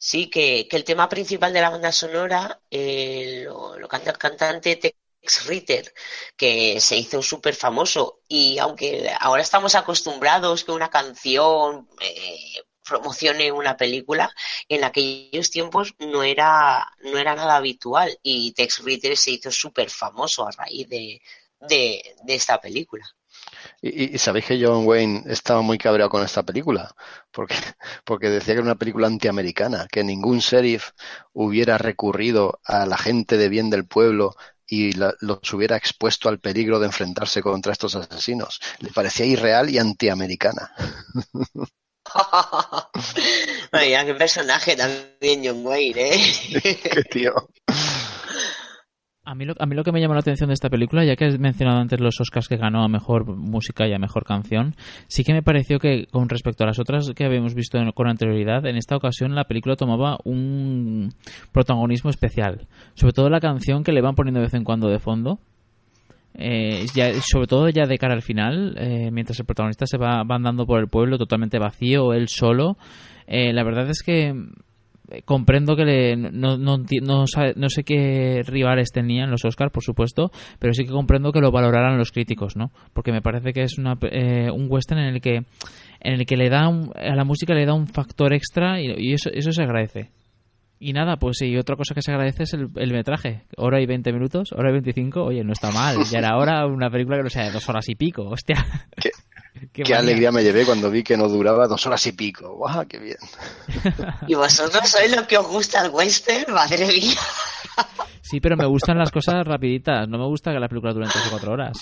Sí, 0.00 0.30
que, 0.30 0.68
el 0.70 0.84
tema 0.84 1.08
principal 1.08 1.52
de 1.52 1.60
la 1.60 1.70
banda 1.70 1.90
sonora 1.92 2.60
eh, 2.70 3.44
lo, 3.46 3.88
canta 3.88 4.10
el 4.12 4.18
cantante 4.18 4.76
Tex 4.76 5.46
Ritter, 5.46 5.92
que 6.36 6.80
se 6.80 6.96
hizo 6.96 7.20
súper 7.22 7.54
famoso. 7.54 8.20
Y 8.28 8.58
aunque 8.58 9.10
ahora 9.20 9.42
estamos 9.42 9.74
acostumbrados 9.74 10.64
que 10.64 10.72
una 10.72 10.88
canción 10.90 11.88
eh, 12.00 12.62
promocione 12.84 13.50
una 13.52 13.76
película, 13.76 14.32
en 14.68 14.84
aquellos 14.84 15.50
tiempos 15.50 15.94
no 15.98 16.22
era, 16.22 16.92
no 17.00 17.18
era 17.18 17.34
nada 17.34 17.56
habitual. 17.56 18.18
Y 18.22 18.52
Tex 18.52 18.82
Ritter 18.84 19.16
se 19.16 19.32
hizo 19.32 19.50
súper 19.50 19.90
famoso 19.90 20.46
a 20.46 20.52
raíz 20.52 20.88
de, 20.88 21.20
de 21.60 22.34
esta 22.34 22.60
película. 22.60 23.04
Y, 23.80 24.18
sabéis 24.18 24.46
que 24.46 24.64
John 24.64 24.86
Wayne 24.86 25.24
estaba 25.26 25.62
muy 25.62 25.78
cabreado 25.78 26.10
con 26.10 26.24
esta 26.24 26.42
película, 26.42 26.94
porque, 27.30 27.54
porque 28.04 28.28
decía 28.28 28.54
que 28.54 28.60
era 28.60 28.62
una 28.62 28.74
película 28.74 29.06
antiamericana, 29.06 29.86
que 29.90 30.04
ningún 30.04 30.38
sheriff 30.38 30.90
hubiera 31.32 31.78
recurrido 31.78 32.60
a 32.64 32.86
la 32.86 32.98
gente 32.98 33.36
de 33.36 33.48
bien 33.48 33.70
del 33.70 33.86
pueblo 33.86 34.34
y 34.66 34.92
los 34.92 35.54
hubiera 35.54 35.76
expuesto 35.76 36.28
al 36.28 36.40
peligro 36.40 36.78
de 36.78 36.86
enfrentarse 36.86 37.40
contra 37.40 37.72
estos 37.72 37.94
asesinos. 37.94 38.60
Le 38.80 38.90
parecía 38.90 39.24
irreal 39.24 39.70
y 39.70 39.78
antiamericana. 39.78 40.70
Vaya, 43.72 44.04
qué 44.04 44.14
personaje 44.14 44.76
también 44.76 45.42
John 45.44 45.66
Wayne, 45.66 46.14
¿eh? 46.14 46.20
qué 46.92 47.02
tío. 47.04 47.48
A 49.28 49.34
mí, 49.34 49.44
lo, 49.44 49.52
a 49.58 49.66
mí 49.66 49.74
lo 49.74 49.84
que 49.84 49.92
me 49.92 50.00
llama 50.00 50.14
la 50.14 50.20
atención 50.20 50.48
de 50.48 50.54
esta 50.54 50.70
película, 50.70 51.04
ya 51.04 51.14
que 51.14 51.26
has 51.26 51.38
mencionado 51.38 51.80
antes 51.80 52.00
los 52.00 52.18
Oscars 52.18 52.48
que 52.48 52.56
ganó 52.56 52.82
a 52.82 52.88
Mejor 52.88 53.26
Música 53.26 53.86
y 53.86 53.92
a 53.92 53.98
Mejor 53.98 54.24
Canción, 54.24 54.74
sí 55.06 55.22
que 55.22 55.34
me 55.34 55.42
pareció 55.42 55.78
que 55.78 56.06
con 56.06 56.30
respecto 56.30 56.64
a 56.64 56.66
las 56.66 56.78
otras 56.78 57.10
que 57.14 57.26
habíamos 57.26 57.52
visto 57.52 57.78
con 57.94 58.08
anterioridad, 58.08 58.64
en 58.64 58.76
esta 58.76 58.96
ocasión 58.96 59.34
la 59.34 59.44
película 59.44 59.76
tomaba 59.76 60.16
un 60.24 61.10
protagonismo 61.52 62.08
especial. 62.08 62.68
Sobre 62.94 63.12
todo 63.12 63.28
la 63.28 63.40
canción 63.40 63.84
que 63.84 63.92
le 63.92 64.00
van 64.00 64.14
poniendo 64.14 64.40
de 64.40 64.46
vez 64.46 64.54
en 64.54 64.64
cuando 64.64 64.88
de 64.88 64.98
fondo. 64.98 65.40
Eh, 66.32 66.86
sobre 67.20 67.46
todo 67.46 67.68
ya 67.68 67.84
de 67.84 67.98
cara 67.98 68.14
al 68.14 68.22
final, 68.22 68.76
eh, 68.78 69.10
mientras 69.12 69.38
el 69.38 69.44
protagonista 69.44 69.84
se 69.86 69.98
va, 69.98 70.22
va 70.22 70.36
andando 70.36 70.64
por 70.64 70.80
el 70.80 70.88
pueblo 70.88 71.18
totalmente 71.18 71.58
vacío, 71.58 72.14
él 72.14 72.28
solo. 72.28 72.78
Eh, 73.26 73.52
la 73.52 73.62
verdad 73.62 73.90
es 73.90 74.02
que 74.02 74.32
comprendo 75.24 75.76
que 75.76 75.84
le, 75.84 76.16
no, 76.16 76.56
no, 76.58 76.78
no, 76.78 77.24
no, 77.56 77.68
sé 77.68 77.84
qué 77.84 78.42
rivales 78.44 78.90
tenían 78.92 79.30
los 79.30 79.44
Oscars, 79.44 79.72
por 79.72 79.82
supuesto, 79.82 80.30
pero 80.58 80.74
sí 80.74 80.84
que 80.84 80.90
comprendo 80.90 81.32
que 81.32 81.40
lo 81.40 81.50
valoraran 81.50 81.96
los 81.96 82.12
críticos, 82.12 82.56
¿no? 82.56 82.70
Porque 82.92 83.12
me 83.12 83.22
parece 83.22 83.52
que 83.52 83.62
es 83.62 83.78
una, 83.78 83.96
eh, 84.02 84.50
un 84.50 84.66
western 84.70 85.00
en 85.00 85.14
el 85.14 85.20
que 85.20 85.44
en 86.00 86.12
el 86.14 86.26
que 86.26 86.36
le 86.36 86.48
da 86.48 86.66
a 86.66 87.14
la 87.14 87.24
música 87.24 87.54
le 87.54 87.66
da 87.66 87.74
un 87.74 87.88
factor 87.88 88.32
extra 88.32 88.80
y, 88.80 89.12
eso, 89.12 89.30
eso 89.32 89.52
se 89.52 89.62
agradece. 89.62 90.10
Y 90.80 90.92
nada, 90.92 91.16
pues 91.16 91.38
sí, 91.38 91.56
otra 91.56 91.74
cosa 91.74 91.92
que 91.92 92.02
se 92.02 92.12
agradece 92.12 92.44
es 92.44 92.54
el, 92.54 92.92
metraje. 92.92 93.42
Hora 93.56 93.80
y 93.80 93.86
20 93.86 94.12
minutos, 94.12 94.52
hora 94.52 94.70
y 94.70 94.74
25, 94.74 95.24
oye, 95.24 95.42
no 95.42 95.52
está 95.52 95.72
mal. 95.72 95.96
Ya 96.08 96.18
era 96.20 96.36
hora 96.36 96.64
una 96.66 96.88
película 96.88 97.16
que 97.16 97.24
no 97.24 97.30
sea 97.30 97.46
de 97.46 97.50
dos 97.50 97.68
horas 97.68 97.88
y 97.88 97.96
pico, 97.96 98.28
hostia. 98.28 98.64
Qué, 99.72 99.94
alegría 99.94 100.32
me 100.32 100.42
llevé 100.42 100.64
cuando 100.64 100.90
vi 100.90 101.02
que 101.02 101.16
no 101.16 101.28
duraba 101.28 101.66
dos 101.66 101.86
horas 101.86 102.06
y 102.06 102.12
pico. 102.12 102.54
¡Guau, 102.56 102.86
qué 102.86 102.98
bien! 102.98 103.18
¿Y 104.26 104.34
vosotros 104.34 104.88
sois 104.88 105.14
lo 105.14 105.26
que 105.26 105.38
os 105.38 105.46
gusta 105.46 105.84
el 105.84 105.90
western? 105.90 106.52
¡Madre 106.52 106.86
mía! 106.86 107.16
Sí, 108.20 108.40
pero 108.40 108.58
me 108.58 108.66
gustan 108.66 108.98
las 108.98 109.10
cosas 109.10 109.46
rapiditas. 109.46 110.06
No 110.06 110.18
me 110.18 110.26
gusta 110.26 110.52
que 110.52 110.58
la 110.58 110.68
película 110.68 110.92
dure 110.92 111.06
tres 111.10 111.28
o 111.28 111.30
cuatro 111.30 111.52
horas. 111.52 111.78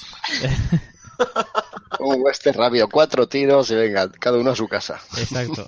Un 1.98 2.22
western 2.22 2.56
rápido. 2.56 2.88
Cuatro 2.88 3.26
tiros 3.26 3.68
y 3.72 3.74
venga, 3.74 4.08
cada 4.12 4.38
uno 4.38 4.52
a 4.52 4.54
su 4.54 4.68
casa. 4.68 5.00
Exacto. 5.18 5.66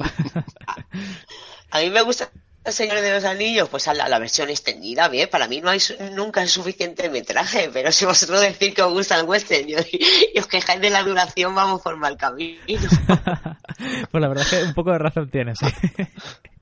A 1.73 1.81
mí 1.81 1.91
me 1.91 2.03
gusta 2.03 2.31
el 2.69 2.74
Señor 2.74 3.01
de 3.01 3.11
los 3.11 3.24
Anillos, 3.24 3.69
pues 3.69 3.89
a 3.89 3.95
la, 3.95 4.19
versión 4.19 4.51
extendida, 4.51 5.09
bien, 5.09 5.28
para 5.28 5.49
mí 5.49 5.61
no 5.61 5.70
hay 5.70 5.81
nunca 6.12 6.47
suficiente 6.47 7.09
metraje, 7.11 7.70
pero 7.73 7.90
si 7.93 8.05
vosotros 8.05 8.40
decís 8.40 8.74
que 8.74 8.82
os 8.82 8.93
gusta 8.93 9.19
el 9.19 9.27
western 9.27 9.69
y, 9.69 10.39
os 10.39 10.47
quejáis 10.47 10.81
de 10.81 10.90
la 10.90 11.03
duración, 11.03 11.55
vamos 11.55 11.82
por 11.82 11.97
mal 11.97 12.16
camino. 12.16 12.61
pues 14.11 14.20
la 14.20 14.28
verdad 14.28 14.45
es 14.45 14.51
que 14.51 14.62
un 14.65 14.74
poco 14.74 14.93
de 14.93 14.99
razón 14.99 15.31
tienes. 15.31 15.59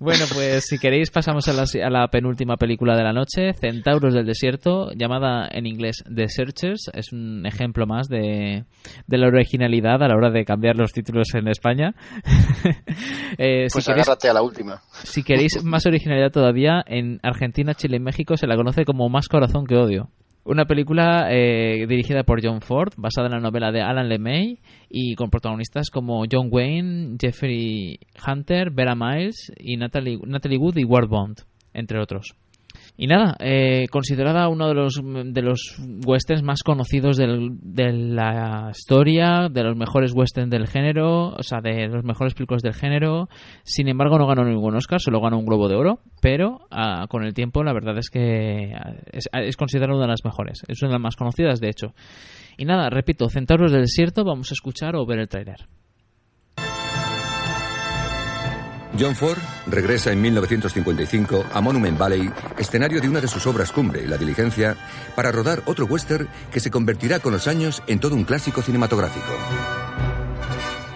Bueno, 0.00 0.24
pues 0.32 0.66
si 0.66 0.78
queréis 0.78 1.10
pasamos 1.10 1.48
a 1.48 1.90
la, 1.90 2.08
penúltima 2.08 2.56
película 2.56 2.96
de 2.96 3.02
la 3.02 3.12
noche, 3.12 3.52
Centauros 3.54 4.14
del 4.14 4.26
Desierto, 4.26 4.90
llamada 4.92 5.48
en 5.50 5.66
inglés 5.66 6.04
The 6.12 6.28
Searchers. 6.28 6.90
Es 6.92 7.12
un 7.12 7.46
ejemplo 7.46 7.86
más 7.86 8.08
de, 8.08 8.64
la 9.08 9.26
originalidad 9.26 10.02
a 10.02 10.08
la 10.08 10.16
hora 10.16 10.30
de 10.30 10.44
cambiar 10.44 10.76
los 10.76 10.92
títulos 10.92 11.28
en 11.34 11.48
España. 11.48 11.94
eh, 13.38 13.68
pues 13.72 13.88
agárrate 13.88 14.28
a 14.28 14.34
la 14.34 14.42
última. 14.42 14.82
Si 15.04 15.22
queréis 15.22 15.62
más 15.62 15.86
originalidad 15.86 16.30
todavía, 16.30 16.82
en 16.86 17.20
Argentina, 17.22 17.74
Chile 17.74 17.96
y 17.96 18.00
México 18.00 18.36
se 18.36 18.46
la 18.46 18.56
conoce 18.56 18.84
como 18.84 19.08
Más 19.08 19.28
Corazón 19.28 19.66
que 19.66 19.76
Odio. 19.76 20.10
Una 20.48 20.64
película 20.64 21.26
eh, 21.28 21.86
dirigida 21.88 22.22
por 22.22 22.40
John 22.40 22.60
Ford, 22.60 22.92
basada 22.96 23.26
en 23.26 23.32
la 23.32 23.40
novela 23.40 23.72
de 23.72 23.82
Alan 23.82 24.08
LeMay 24.08 24.60
y 24.88 25.16
con 25.16 25.28
protagonistas 25.28 25.90
como 25.90 26.22
John 26.30 26.50
Wayne, 26.52 27.16
Jeffrey 27.20 27.98
Hunter, 28.24 28.70
Vera 28.70 28.94
Miles 28.94 29.52
y 29.58 29.76
Natalie, 29.76 30.20
Natalie 30.24 30.58
Wood 30.58 30.76
y 30.76 30.84
Ward 30.84 31.08
Bond, 31.08 31.38
entre 31.74 32.00
otros. 32.00 32.36
Y 32.98 33.08
nada, 33.08 33.36
eh, 33.40 33.88
considerada 33.90 34.48
uno 34.48 34.68
de 34.68 34.74
los, 34.74 35.00
de 35.04 35.42
los 35.42 35.76
westerns 36.06 36.42
más 36.42 36.62
conocidos 36.62 37.18
de 37.18 37.92
la 37.92 38.70
historia, 38.70 39.48
de 39.50 39.62
los 39.62 39.76
mejores 39.76 40.14
westerns 40.14 40.50
del 40.50 40.66
género, 40.66 41.34
o 41.34 41.42
sea, 41.42 41.60
de 41.60 41.88
los 41.88 42.04
mejores 42.04 42.32
películas 42.32 42.62
del 42.62 42.72
género. 42.72 43.28
Sin 43.64 43.88
embargo, 43.88 44.18
no 44.18 44.26
ganó 44.26 44.44
ningún 44.44 44.76
Oscar, 44.76 44.98
solo 44.98 45.20
ganó 45.20 45.38
un 45.38 45.44
Globo 45.44 45.68
de 45.68 45.76
Oro, 45.76 46.00
pero 46.22 46.60
ah, 46.70 47.06
con 47.10 47.22
el 47.24 47.34
tiempo 47.34 47.62
la 47.62 47.74
verdad 47.74 47.98
es 47.98 48.08
que 48.08 48.72
es, 49.12 49.28
es 49.30 49.56
considerada 49.58 49.94
una 49.94 50.06
de 50.06 50.12
las 50.12 50.24
mejores. 50.24 50.62
Es 50.66 50.80
una 50.80 50.92
de 50.92 50.94
las 50.94 51.02
más 51.02 51.16
conocidas, 51.16 51.60
de 51.60 51.68
hecho. 51.68 51.94
Y 52.56 52.64
nada, 52.64 52.88
repito, 52.88 53.28
Centauros 53.28 53.72
del 53.72 53.82
Desierto, 53.82 54.24
vamos 54.24 54.50
a 54.50 54.54
escuchar 54.54 54.96
o 54.96 55.04
ver 55.04 55.18
el 55.18 55.28
tráiler. 55.28 55.66
John 58.98 59.14
Ford 59.14 59.38
regresa 59.66 60.12
en 60.12 60.20
1955 60.20 61.46
a 61.52 61.60
Monument 61.60 61.98
Valley, 61.98 62.30
escenario 62.58 63.00
de 63.00 63.08
una 63.08 63.20
de 63.20 63.28
sus 63.28 63.46
obras 63.46 63.72
cumbre, 63.72 64.06
La 64.06 64.16
Diligencia, 64.16 64.76
para 65.14 65.32
rodar 65.32 65.62
otro 65.66 65.86
western 65.86 66.28
que 66.50 66.60
se 66.60 66.70
convertirá 66.70 67.18
con 67.20 67.32
los 67.32 67.46
años 67.46 67.82
en 67.86 68.00
todo 68.00 68.14
un 68.14 68.24
clásico 68.24 68.62
cinematográfico. 68.62 69.32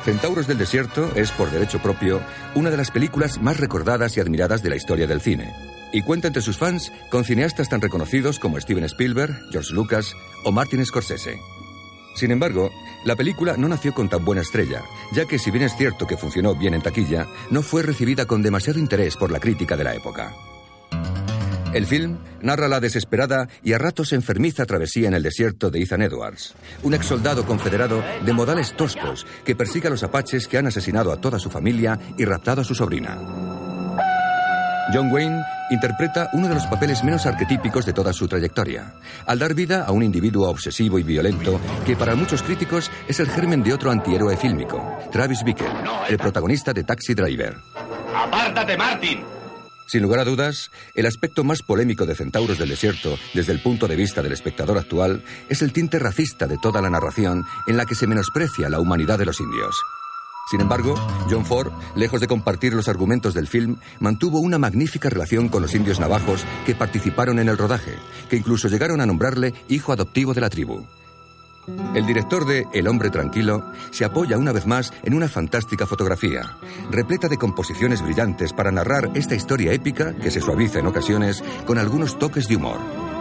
Centauros 0.04 0.46
del 0.46 0.58
Desierto 0.58 1.10
es, 1.14 1.30
por 1.32 1.50
derecho 1.50 1.80
propio, 1.80 2.20
una 2.54 2.70
de 2.70 2.76
las 2.76 2.90
películas 2.90 3.40
más 3.40 3.58
recordadas 3.58 4.16
y 4.16 4.20
admiradas 4.20 4.62
de 4.62 4.70
la 4.70 4.76
historia 4.76 5.06
del 5.06 5.20
cine. 5.20 5.52
Y 5.92 6.02
cuenta 6.02 6.28
entre 6.28 6.42
sus 6.42 6.56
fans 6.56 6.92
con 7.10 7.24
cineastas 7.24 7.68
tan 7.68 7.80
reconocidos 7.80 8.38
como 8.38 8.58
Steven 8.60 8.84
Spielberg, 8.84 9.36
George 9.50 9.74
Lucas 9.74 10.14
o 10.44 10.52
Martin 10.52 10.84
Scorsese. 10.86 11.38
Sin 12.14 12.30
embargo, 12.30 12.70
la 13.04 13.16
película 13.16 13.56
no 13.56 13.68
nació 13.68 13.94
con 13.94 14.08
tan 14.08 14.24
buena 14.24 14.42
estrella, 14.42 14.82
ya 15.12 15.26
que 15.26 15.38
si 15.38 15.50
bien 15.50 15.64
es 15.64 15.76
cierto 15.76 16.06
que 16.06 16.16
funcionó 16.16 16.54
bien 16.54 16.74
en 16.74 16.82
taquilla, 16.82 17.26
no 17.50 17.62
fue 17.62 17.82
recibida 17.82 18.26
con 18.26 18.42
demasiado 18.42 18.78
interés 18.78 19.16
por 19.16 19.30
la 19.30 19.40
crítica 19.40 19.76
de 19.76 19.84
la 19.84 19.94
época. 19.94 20.34
El 21.72 21.86
film 21.86 22.18
narra 22.42 22.66
la 22.66 22.80
desesperada 22.80 23.48
y 23.62 23.74
a 23.74 23.78
ratos 23.78 24.12
enfermiza 24.12 24.66
travesía 24.66 25.06
en 25.06 25.14
el 25.14 25.22
desierto 25.22 25.70
de 25.70 25.80
Ethan 25.80 26.02
Edwards, 26.02 26.54
un 26.82 26.94
ex 26.94 27.06
soldado 27.06 27.46
confederado 27.46 28.02
de 28.24 28.32
modales 28.32 28.76
toscos 28.76 29.24
que 29.44 29.54
persigue 29.54 29.86
a 29.86 29.90
los 29.90 30.02
apaches 30.02 30.48
que 30.48 30.58
han 30.58 30.66
asesinado 30.66 31.12
a 31.12 31.20
toda 31.20 31.38
su 31.38 31.48
familia 31.48 31.98
y 32.18 32.24
raptado 32.24 32.62
a 32.62 32.64
su 32.64 32.74
sobrina. 32.74 33.69
John 34.92 35.10
Wayne 35.12 35.44
interpreta 35.70 36.30
uno 36.32 36.48
de 36.48 36.54
los 36.54 36.66
papeles 36.66 37.04
menos 37.04 37.26
arquetípicos 37.26 37.86
de 37.86 37.92
toda 37.92 38.12
su 38.12 38.26
trayectoria, 38.26 38.94
al 39.26 39.38
dar 39.38 39.54
vida 39.54 39.84
a 39.84 39.92
un 39.92 40.02
individuo 40.02 40.48
obsesivo 40.48 40.98
y 40.98 41.02
violento 41.02 41.60
que 41.86 41.96
para 41.96 42.14
muchos 42.14 42.42
críticos 42.42 42.90
es 43.06 43.20
el 43.20 43.28
germen 43.28 43.62
de 43.62 43.72
otro 43.72 43.90
antihéroe 43.90 44.36
fílmico, 44.36 44.98
Travis 45.12 45.44
Bickle, 45.44 45.68
el 46.08 46.18
protagonista 46.18 46.72
de 46.72 46.84
Taxi 46.84 47.14
Driver. 47.14 47.56
¡Apártate, 48.14 48.76
Martin! 48.76 49.20
Sin 49.86 50.02
lugar 50.02 50.20
a 50.20 50.24
dudas, 50.24 50.70
el 50.94 51.06
aspecto 51.06 51.42
más 51.42 51.62
polémico 51.62 52.06
de 52.06 52.14
Centauros 52.14 52.58
del 52.58 52.68
Desierto, 52.68 53.18
desde 53.34 53.52
el 53.52 53.60
punto 53.60 53.88
de 53.88 53.96
vista 53.96 54.22
del 54.22 54.32
espectador 54.32 54.78
actual, 54.78 55.24
es 55.48 55.62
el 55.62 55.72
tinte 55.72 55.98
racista 55.98 56.46
de 56.46 56.58
toda 56.58 56.80
la 56.80 56.90
narración 56.90 57.44
en 57.66 57.76
la 57.76 57.86
que 57.86 57.96
se 57.96 58.06
menosprecia 58.06 58.68
la 58.68 58.78
humanidad 58.78 59.18
de 59.18 59.26
los 59.26 59.40
indios. 59.40 59.74
Sin 60.50 60.60
embargo, 60.60 60.96
John 61.30 61.46
Ford, 61.46 61.70
lejos 61.94 62.20
de 62.20 62.26
compartir 62.26 62.74
los 62.74 62.88
argumentos 62.88 63.34
del 63.34 63.46
film, 63.46 63.76
mantuvo 64.00 64.40
una 64.40 64.58
magnífica 64.58 65.08
relación 65.08 65.48
con 65.48 65.62
los 65.62 65.76
indios 65.76 66.00
navajos 66.00 66.44
que 66.66 66.74
participaron 66.74 67.38
en 67.38 67.48
el 67.48 67.56
rodaje, 67.56 67.94
que 68.28 68.34
incluso 68.34 68.66
llegaron 68.66 69.00
a 69.00 69.06
nombrarle 69.06 69.54
hijo 69.68 69.92
adoptivo 69.92 70.34
de 70.34 70.40
la 70.40 70.50
tribu. 70.50 70.84
El 71.94 72.04
director 72.04 72.46
de 72.46 72.66
El 72.72 72.88
hombre 72.88 73.10
tranquilo 73.10 73.62
se 73.92 74.04
apoya 74.04 74.38
una 74.38 74.50
vez 74.50 74.66
más 74.66 74.92
en 75.04 75.14
una 75.14 75.28
fantástica 75.28 75.86
fotografía, 75.86 76.56
repleta 76.90 77.28
de 77.28 77.38
composiciones 77.38 78.02
brillantes 78.02 78.52
para 78.52 78.72
narrar 78.72 79.08
esta 79.14 79.36
historia 79.36 79.72
épica 79.72 80.16
que 80.16 80.32
se 80.32 80.40
suaviza 80.40 80.80
en 80.80 80.88
ocasiones 80.88 81.44
con 81.64 81.78
algunos 81.78 82.18
toques 82.18 82.48
de 82.48 82.56
humor. 82.56 83.19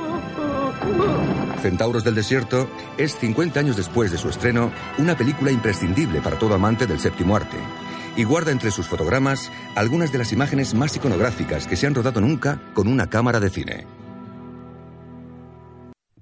Centauros 1.61 2.03
del 2.03 2.15
Desierto 2.15 2.69
es, 2.97 3.17
50 3.17 3.59
años 3.59 3.75
después 3.75 4.11
de 4.11 4.17
su 4.17 4.29
estreno, 4.29 4.71
una 4.97 5.15
película 5.17 5.51
imprescindible 5.51 6.21
para 6.21 6.39
todo 6.39 6.53
amante 6.53 6.87
del 6.87 6.99
séptimo 6.99 7.35
arte, 7.35 7.57
y 8.15 8.23
guarda 8.23 8.51
entre 8.51 8.71
sus 8.71 8.87
fotogramas 8.87 9.51
algunas 9.75 10.11
de 10.11 10.17
las 10.19 10.31
imágenes 10.31 10.73
más 10.73 10.95
iconográficas 10.95 11.67
que 11.67 11.75
se 11.75 11.87
han 11.87 11.95
rodado 11.95 12.21
nunca 12.21 12.59
con 12.73 12.87
una 12.87 13.09
cámara 13.09 13.39
de 13.39 13.49
cine. 13.49 13.98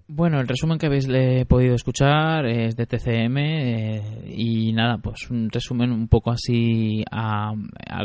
Bueno, 0.09 0.39
el 0.39 0.47
resumen 0.47 0.77
que 0.77 0.85
habéis 0.85 1.05
podido 1.47 1.75
escuchar 1.75 2.45
es 2.45 2.77
de 2.77 2.85
TCM 2.85 3.38
eh, 3.38 4.23
y 4.25 4.71
nada, 4.71 4.99
pues 4.99 5.29
un 5.29 5.49
resumen 5.49 5.91
un 5.91 6.07
poco 6.07 6.31
así 6.31 7.03
a, 7.11 7.51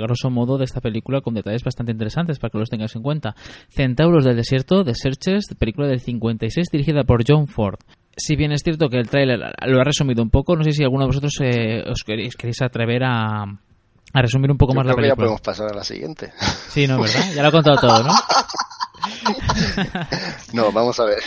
grosso 0.01 0.29
modo 0.29 0.59
de 0.59 0.65
esta 0.65 0.81
película 0.81 1.21
con 1.21 1.35
detalles 1.35 1.63
bastante 1.63 1.93
interesantes 1.93 2.41
para 2.41 2.51
que 2.51 2.59
los 2.59 2.69
tengáis 2.69 2.97
en 2.97 3.03
cuenta. 3.03 3.37
Centauros 3.69 4.25
del 4.25 4.35
Desierto, 4.35 4.85
The 4.85 4.97
Searchers, 4.97 5.55
película 5.57 5.87
del 5.87 6.01
56 6.01 6.67
dirigida 6.73 7.05
por 7.05 7.23
John 7.25 7.47
Ford. 7.47 7.79
Si 8.17 8.35
bien 8.35 8.51
es 8.51 8.63
cierto 8.65 8.89
que 8.89 8.99
el 8.99 9.09
tráiler 9.09 9.39
lo 9.39 9.81
ha 9.81 9.85
resumido 9.85 10.25
un 10.25 10.31
poco, 10.31 10.57
no 10.57 10.65
sé 10.65 10.73
si 10.73 10.83
alguno 10.83 11.05
de 11.05 11.07
vosotros 11.07 11.35
eh, 11.41 11.85
os 11.89 12.03
queréis, 12.05 12.35
queréis 12.35 12.61
atrever 12.63 13.05
a, 13.05 13.45
a 13.45 14.23
resumir 14.23 14.51
un 14.51 14.59
poco 14.59 14.75
más 14.75 14.87
la 14.87 14.95
película. 14.95 15.13
ya 15.13 15.17
podemos 15.17 15.41
pasar 15.41 15.71
a 15.71 15.75
la 15.75 15.85
siguiente. 15.85 16.33
Sí, 16.69 16.89
no, 16.89 17.01
¿verdad? 17.01 17.33
Ya 17.33 17.43
lo 17.43 17.49
he 17.49 17.53
contado 17.53 17.77
todo, 17.77 18.03
¿no? 18.03 18.13
no, 20.53 20.73
vamos 20.73 20.99
a 20.99 21.05
ver. 21.05 21.23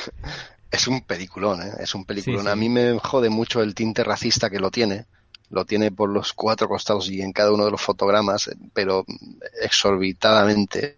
Es 0.75 0.87
un 0.87 1.01
peliculón, 1.01 1.61
¿eh? 1.61 1.71
Es 1.79 1.95
un 1.95 2.03
peliculón. 2.03 2.47
A 2.49 2.55
mí 2.55 2.67
me 2.67 2.99
jode 2.99 3.29
mucho 3.29 3.61
el 3.61 3.73
tinte 3.73 4.03
racista 4.03 4.49
que 4.49 4.59
lo 4.59 4.71
tiene. 4.71 5.05
Lo 5.49 5.63
tiene 5.63 5.91
por 5.91 6.09
los 6.09 6.33
cuatro 6.33 6.67
costados 6.67 7.09
y 7.09 7.21
en 7.21 7.31
cada 7.31 7.53
uno 7.53 7.65
de 7.65 7.71
los 7.71 7.81
fotogramas, 7.81 8.49
pero 8.73 9.05
exorbitadamente, 9.61 10.97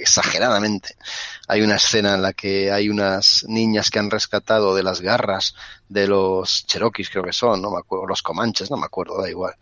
exageradamente. 0.00 0.96
Hay 1.46 1.62
una 1.62 1.76
escena 1.76 2.14
en 2.14 2.22
la 2.22 2.32
que 2.32 2.70
hay 2.70 2.90
unas 2.90 3.44
niñas 3.48 3.90
que 3.90 4.00
han 4.00 4.10
rescatado 4.10 4.74
de 4.74 4.82
las 4.82 5.00
garras 5.00 5.54
de 5.88 6.08
los 6.08 6.66
cherokees, 6.66 7.08
creo 7.08 7.22
que 7.22 7.32
son, 7.32 7.62
no 7.62 7.70
me 7.70 7.78
acuerdo, 7.78 8.06
los 8.06 8.20
comanches, 8.20 8.70
no 8.70 8.76
me 8.76 8.86
acuerdo, 8.86 9.22
da 9.22 9.30
igual 9.30 9.54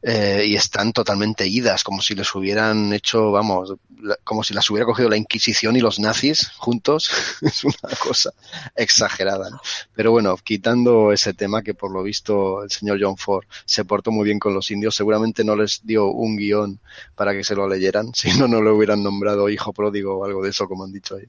eh, 0.00 0.44
y 0.46 0.54
están 0.54 0.92
totalmente 0.92 1.46
idas, 1.48 1.82
como 1.82 2.00
si 2.02 2.14
les 2.14 2.32
hubieran 2.34 2.92
hecho, 2.92 3.32
vamos, 3.32 3.74
como 4.22 4.44
si 4.44 4.54
las 4.54 4.70
hubiera 4.70 4.86
cogido 4.86 5.08
la 5.08 5.16
Inquisición 5.16 5.76
y 5.76 5.80
los 5.80 5.98
nazis 5.98 6.50
juntos. 6.56 7.10
es 7.42 7.64
una 7.64 7.96
cosa 8.00 8.32
exagerada. 8.76 9.60
Pero 9.94 10.12
bueno, 10.12 10.36
quitando 10.36 11.12
ese 11.12 11.34
tema 11.34 11.62
que 11.62 11.74
por 11.74 11.90
lo 11.90 12.02
visto 12.02 12.62
el 12.62 12.70
señor 12.70 12.98
John 13.00 13.16
Ford 13.16 13.46
se 13.64 13.84
portó 13.84 14.12
muy 14.12 14.24
bien 14.24 14.38
con 14.38 14.54
los 14.54 14.70
indios, 14.70 14.94
seguramente 14.94 15.42
no 15.42 15.56
les 15.56 15.84
dio 15.84 16.06
un 16.06 16.36
guion 16.36 16.78
para 17.16 17.32
que 17.32 17.42
se 17.42 17.56
lo 17.56 17.68
leyeran, 17.68 18.12
si 18.14 18.38
no, 18.38 18.46
no 18.46 18.60
lo 18.62 18.76
hubieran 18.76 19.02
nombrado 19.02 19.48
hijo 19.48 19.72
pródigo 19.72 20.18
o 20.18 20.24
algo 20.24 20.42
de 20.42 20.50
eso, 20.50 20.68
como 20.68 20.84
han 20.84 20.92
dicho 20.92 21.16
ahí. 21.16 21.26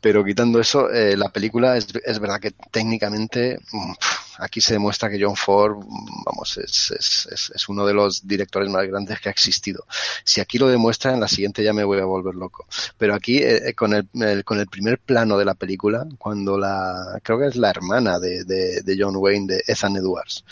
Pero 0.00 0.24
quitando 0.24 0.60
eso, 0.60 0.90
eh, 0.90 1.16
la 1.16 1.30
película 1.30 1.76
es, 1.78 1.86
es, 2.04 2.18
verdad 2.18 2.38
que 2.38 2.50
técnicamente 2.70 3.58
mm, 3.72 3.92
aquí 4.38 4.60
se 4.60 4.74
demuestra 4.74 5.10
que 5.10 5.22
John 5.22 5.36
Ford, 5.36 5.76
vamos, 6.24 6.58
es, 6.58 6.90
es, 6.90 7.50
es, 7.54 7.68
uno 7.68 7.86
de 7.86 7.94
los 7.94 8.26
directores 8.26 8.68
más 8.70 8.86
grandes 8.86 9.20
que 9.20 9.28
ha 9.28 9.32
existido. 9.32 9.86
Si 10.24 10.40
aquí 10.40 10.58
lo 10.58 10.68
demuestra, 10.68 11.12
en 11.12 11.20
la 11.20 11.28
siguiente 11.28 11.62
ya 11.62 11.72
me 11.72 11.84
voy 11.84 11.98
a 12.00 12.04
volver 12.04 12.34
loco. 12.34 12.66
Pero 12.98 13.14
aquí, 13.14 13.38
eh, 13.38 13.68
eh, 13.68 13.74
con, 13.74 13.94
el, 13.94 14.44
con 14.44 14.58
el 14.58 14.66
primer 14.66 14.98
plano 14.98 15.38
de 15.38 15.44
la 15.44 15.54
película, 15.54 16.06
cuando 16.18 16.58
la, 16.58 17.20
creo 17.22 17.38
que 17.38 17.46
es 17.46 17.56
la 17.56 17.70
hermana 17.70 18.18
de, 18.18 18.44
de, 18.44 18.82
de 18.82 18.96
John 18.98 19.16
Wayne, 19.16 19.54
de 19.54 19.64
Ethan 19.66 19.96
Edwards, 19.96 20.44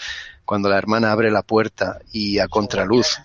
cuando 0.45 0.69
la 0.69 0.79
hermana 0.79 1.13
abre 1.13 1.31
la 1.31 1.43
puerta 1.43 2.01
y 2.13 2.39
a 2.39 2.49
contraluz 2.49 3.19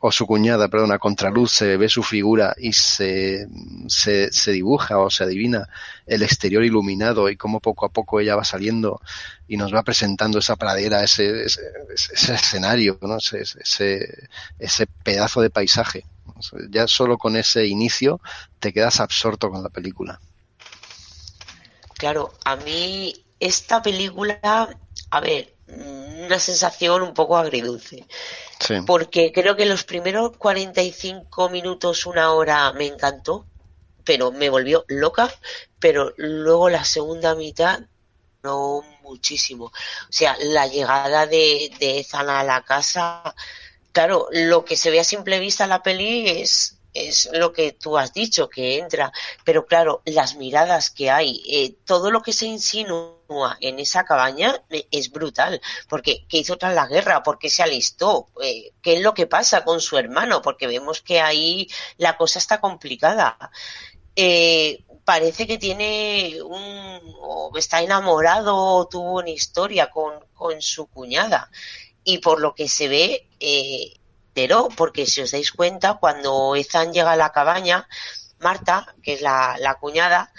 o 0.00 0.12
su 0.12 0.26
cuñada, 0.26 0.68
perdón, 0.68 0.92
a 0.92 0.98
contraluz 0.98 1.50
se 1.52 1.76
ve 1.76 1.88
su 1.88 2.02
figura 2.02 2.54
y 2.56 2.72
se, 2.72 3.48
se, 3.88 4.30
se, 4.32 4.52
dibuja 4.52 4.98
o 4.98 5.10
se 5.10 5.24
adivina 5.24 5.68
el 6.06 6.22
exterior 6.22 6.64
iluminado 6.64 7.28
y 7.28 7.36
cómo 7.36 7.58
poco 7.58 7.86
a 7.86 7.88
poco 7.88 8.20
ella 8.20 8.36
va 8.36 8.44
saliendo 8.44 9.00
y 9.48 9.56
nos 9.56 9.74
va 9.74 9.82
presentando 9.82 10.38
esa 10.38 10.56
pradera, 10.56 11.02
ese, 11.02 11.44
ese, 11.44 11.62
ese 11.94 12.34
escenario, 12.34 12.98
¿no? 13.00 13.16
ese, 13.16 13.40
ese, 13.40 14.28
ese 14.58 14.86
pedazo 14.86 15.40
de 15.40 15.50
paisaje. 15.50 16.04
Ya 16.70 16.86
solo 16.86 17.18
con 17.18 17.36
ese 17.36 17.66
inicio 17.66 18.20
te 18.60 18.72
quedas 18.72 19.00
absorto 19.00 19.50
con 19.50 19.62
la 19.62 19.70
película. 19.70 20.20
Claro, 21.94 22.34
a 22.44 22.56
mí 22.56 23.24
esta 23.40 23.82
película, 23.82 24.38
a 25.10 25.20
ver, 25.20 25.54
una 25.66 26.38
sensación 26.38 27.02
un 27.02 27.14
poco 27.14 27.36
agridulce. 27.36 28.06
Sí. 28.60 28.74
Porque 28.86 29.32
creo 29.32 29.56
que 29.56 29.66
los 29.66 29.84
primeros 29.84 30.36
45 30.36 31.48
minutos, 31.48 32.06
una 32.06 32.32
hora 32.32 32.72
me 32.72 32.86
encantó, 32.86 33.46
pero 34.04 34.30
me 34.30 34.50
volvió 34.50 34.84
loca, 34.88 35.32
pero 35.78 36.12
luego 36.16 36.68
la 36.68 36.84
segunda 36.84 37.34
mitad 37.34 37.80
no 38.42 38.82
muchísimo. 39.08 39.66
O 39.66 40.12
sea, 40.12 40.36
la 40.40 40.66
llegada 40.66 41.26
de, 41.26 41.72
de 41.80 42.04
Zana 42.04 42.40
a 42.40 42.44
la 42.44 42.62
casa, 42.62 43.34
claro, 43.92 44.28
lo 44.30 44.64
que 44.64 44.76
se 44.76 44.90
ve 44.90 45.00
a 45.00 45.04
simple 45.04 45.40
vista 45.40 45.64
en 45.64 45.70
la 45.70 45.82
peli 45.82 46.28
es 46.28 46.78
es 46.94 47.28
lo 47.32 47.52
que 47.52 47.72
tú 47.72 47.96
has 47.98 48.12
dicho, 48.12 48.48
que 48.48 48.78
entra, 48.78 49.12
pero 49.44 49.66
claro, 49.66 50.02
las 50.04 50.36
miradas 50.36 50.90
que 50.90 51.10
hay, 51.10 51.42
eh, 51.48 51.76
todo 51.84 52.10
lo 52.10 52.22
que 52.22 52.32
se 52.32 52.46
insinúa 52.46 53.56
en 53.60 53.78
esa 53.78 54.04
cabaña 54.04 54.62
eh, 54.70 54.86
es 54.90 55.10
brutal, 55.10 55.60
porque 55.88 56.24
¿qué 56.28 56.38
hizo 56.38 56.56
tras 56.56 56.74
la 56.74 56.86
guerra? 56.86 57.22
¿Por 57.22 57.38
qué 57.38 57.50
se 57.50 57.62
alistó? 57.62 58.28
Eh, 58.42 58.72
¿Qué 58.82 58.94
es 58.94 59.02
lo 59.02 59.14
que 59.14 59.26
pasa 59.26 59.64
con 59.64 59.80
su 59.80 59.98
hermano? 59.98 60.42
Porque 60.42 60.66
vemos 60.66 61.02
que 61.02 61.20
ahí 61.20 61.68
la 61.98 62.16
cosa 62.16 62.38
está 62.38 62.60
complicada. 62.60 63.36
Parece 65.08 65.46
que 65.46 65.56
tiene 65.56 66.36
un, 66.42 67.00
o 67.22 67.50
está 67.56 67.80
enamorado 67.80 68.54
o 68.54 68.88
tuvo 68.88 69.20
una 69.20 69.30
historia 69.30 69.88
con, 69.88 70.12
con 70.34 70.60
su 70.60 70.86
cuñada. 70.88 71.50
Y 72.04 72.18
por 72.18 72.42
lo 72.42 72.54
que 72.54 72.68
se 72.68 72.88
ve, 72.88 73.26
eh, 73.40 73.94
porque 74.76 75.06
si 75.06 75.22
os 75.22 75.30
dais 75.30 75.50
cuenta, 75.50 75.94
cuando 75.94 76.54
Ethan 76.56 76.92
llega 76.92 77.12
a 77.12 77.16
la 77.16 77.32
cabaña, 77.32 77.88
Marta, 78.38 78.94
que 79.02 79.14
es 79.14 79.22
la, 79.22 79.56
la 79.58 79.76
cuñada, 79.76 80.30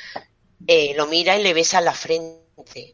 eh, 0.68 0.94
lo 0.96 1.08
mira 1.08 1.36
y 1.36 1.42
le 1.42 1.56
besa 1.56 1.82
la 1.82 1.94
frente, 1.94 2.39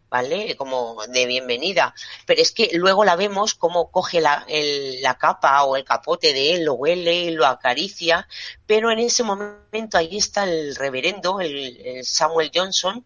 ¿vale? 0.10 0.56
Como 0.56 0.98
de 1.08 1.26
bienvenida. 1.26 1.94
Pero 2.26 2.42
es 2.42 2.52
que 2.52 2.72
luego 2.74 3.06
la 3.06 3.16
vemos 3.16 3.56
como 3.56 3.92
coge 3.92 4.22
la, 4.22 4.46
el, 4.48 5.02
la 5.02 5.18
capa 5.18 5.64
o 5.64 5.76
el 5.76 5.84
capote 5.84 6.34
de 6.34 6.54
él, 6.54 6.66
lo 6.66 6.74
huele, 6.74 7.32
lo 7.32 7.46
acaricia, 7.46 8.28
pero 8.66 8.92
en 8.92 9.00
ese 9.00 9.24
momento 9.24 9.98
ahí 9.98 10.18
está 10.18 10.44
el 10.44 10.76
reverendo, 10.76 11.40
el, 11.42 11.78
el 11.86 12.06
Samuel 12.06 12.52
Johnson, 12.54 13.06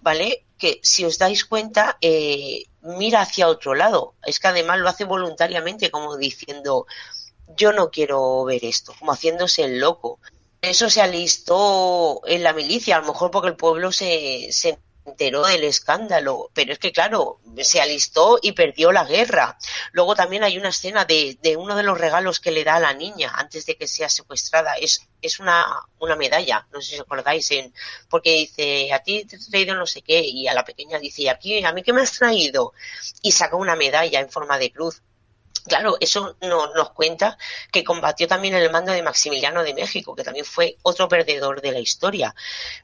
¿vale? 0.00 0.44
Que 0.58 0.80
si 0.82 1.04
os 1.04 1.18
dais 1.18 1.44
cuenta, 1.44 1.98
eh, 2.00 2.64
mira 2.82 3.20
hacia 3.22 3.48
otro 3.48 3.74
lado. 3.74 4.14
Es 4.24 4.38
que 4.38 4.48
además 4.48 4.78
lo 4.78 4.88
hace 4.88 5.04
voluntariamente, 5.04 5.90
como 5.90 6.16
diciendo, 6.16 6.86
yo 7.56 7.72
no 7.72 7.90
quiero 7.90 8.44
ver 8.44 8.64
esto, 8.64 8.94
como 8.98 9.12
haciéndose 9.12 9.64
el 9.64 9.80
loco. 9.80 10.18
Eso 10.62 10.90
se 10.90 11.02
alistó 11.02 12.22
en 12.26 12.42
la 12.42 12.52
milicia, 12.52 12.96
a 12.96 13.00
lo 13.00 13.08
mejor 13.08 13.30
porque 13.30 13.48
el 13.48 13.56
pueblo 13.56 13.92
se 13.92 14.50
enteró 15.06 15.46
del 15.46 15.64
escándalo, 15.64 16.50
pero 16.52 16.72
es 16.72 16.78
que 16.78 16.92
claro, 16.92 17.40
se 17.62 17.80
alistó 17.80 18.38
y 18.42 18.52
perdió 18.52 18.92
la 18.92 19.04
guerra. 19.04 19.56
Luego 19.92 20.14
también 20.14 20.44
hay 20.44 20.58
una 20.58 20.70
escena 20.70 21.04
de, 21.04 21.38
de, 21.42 21.56
uno 21.56 21.76
de 21.76 21.82
los 21.82 21.98
regalos 21.98 22.40
que 22.40 22.50
le 22.50 22.64
da 22.64 22.76
a 22.76 22.80
la 22.80 22.92
niña 22.92 23.32
antes 23.34 23.66
de 23.66 23.76
que 23.76 23.86
sea 23.86 24.08
secuestrada. 24.08 24.74
Es, 24.74 25.06
es 25.22 25.38
una, 25.40 25.64
una 26.00 26.16
medalla, 26.16 26.66
no 26.72 26.80
sé 26.80 26.90
si 26.90 26.94
os 26.96 27.02
acordáis, 27.02 27.50
en, 27.52 27.72
porque 28.10 28.32
dice, 28.32 28.92
a 28.92 29.02
ti 29.02 29.24
te 29.24 29.36
he 29.36 29.38
traído 29.38 29.74
no 29.74 29.86
sé 29.86 30.02
qué, 30.02 30.20
y 30.20 30.48
a 30.48 30.54
la 30.54 30.64
pequeña 30.64 30.98
dice, 30.98 31.30
aquí, 31.30 31.64
a 31.64 31.72
mí 31.72 31.82
qué 31.82 31.92
me 31.92 32.02
has 32.02 32.12
traído? 32.12 32.72
Y 33.22 33.32
saca 33.32 33.56
una 33.56 33.76
medalla 33.76 34.20
en 34.20 34.30
forma 34.30 34.58
de 34.58 34.72
cruz. 34.72 35.02
Claro, 35.60 35.96
eso 36.00 36.36
no, 36.42 36.72
nos 36.74 36.90
cuenta 36.90 37.38
que 37.72 37.84
combatió 37.84 38.26
también 38.26 38.54
el 38.54 38.70
mando 38.70 38.92
de 38.92 39.02
Maximiliano 39.02 39.62
de 39.62 39.74
México, 39.74 40.14
que 40.14 40.24
también 40.24 40.44
fue 40.44 40.76
otro 40.82 41.08
perdedor 41.08 41.60
de 41.60 41.72
la 41.72 41.78
historia. 41.78 42.34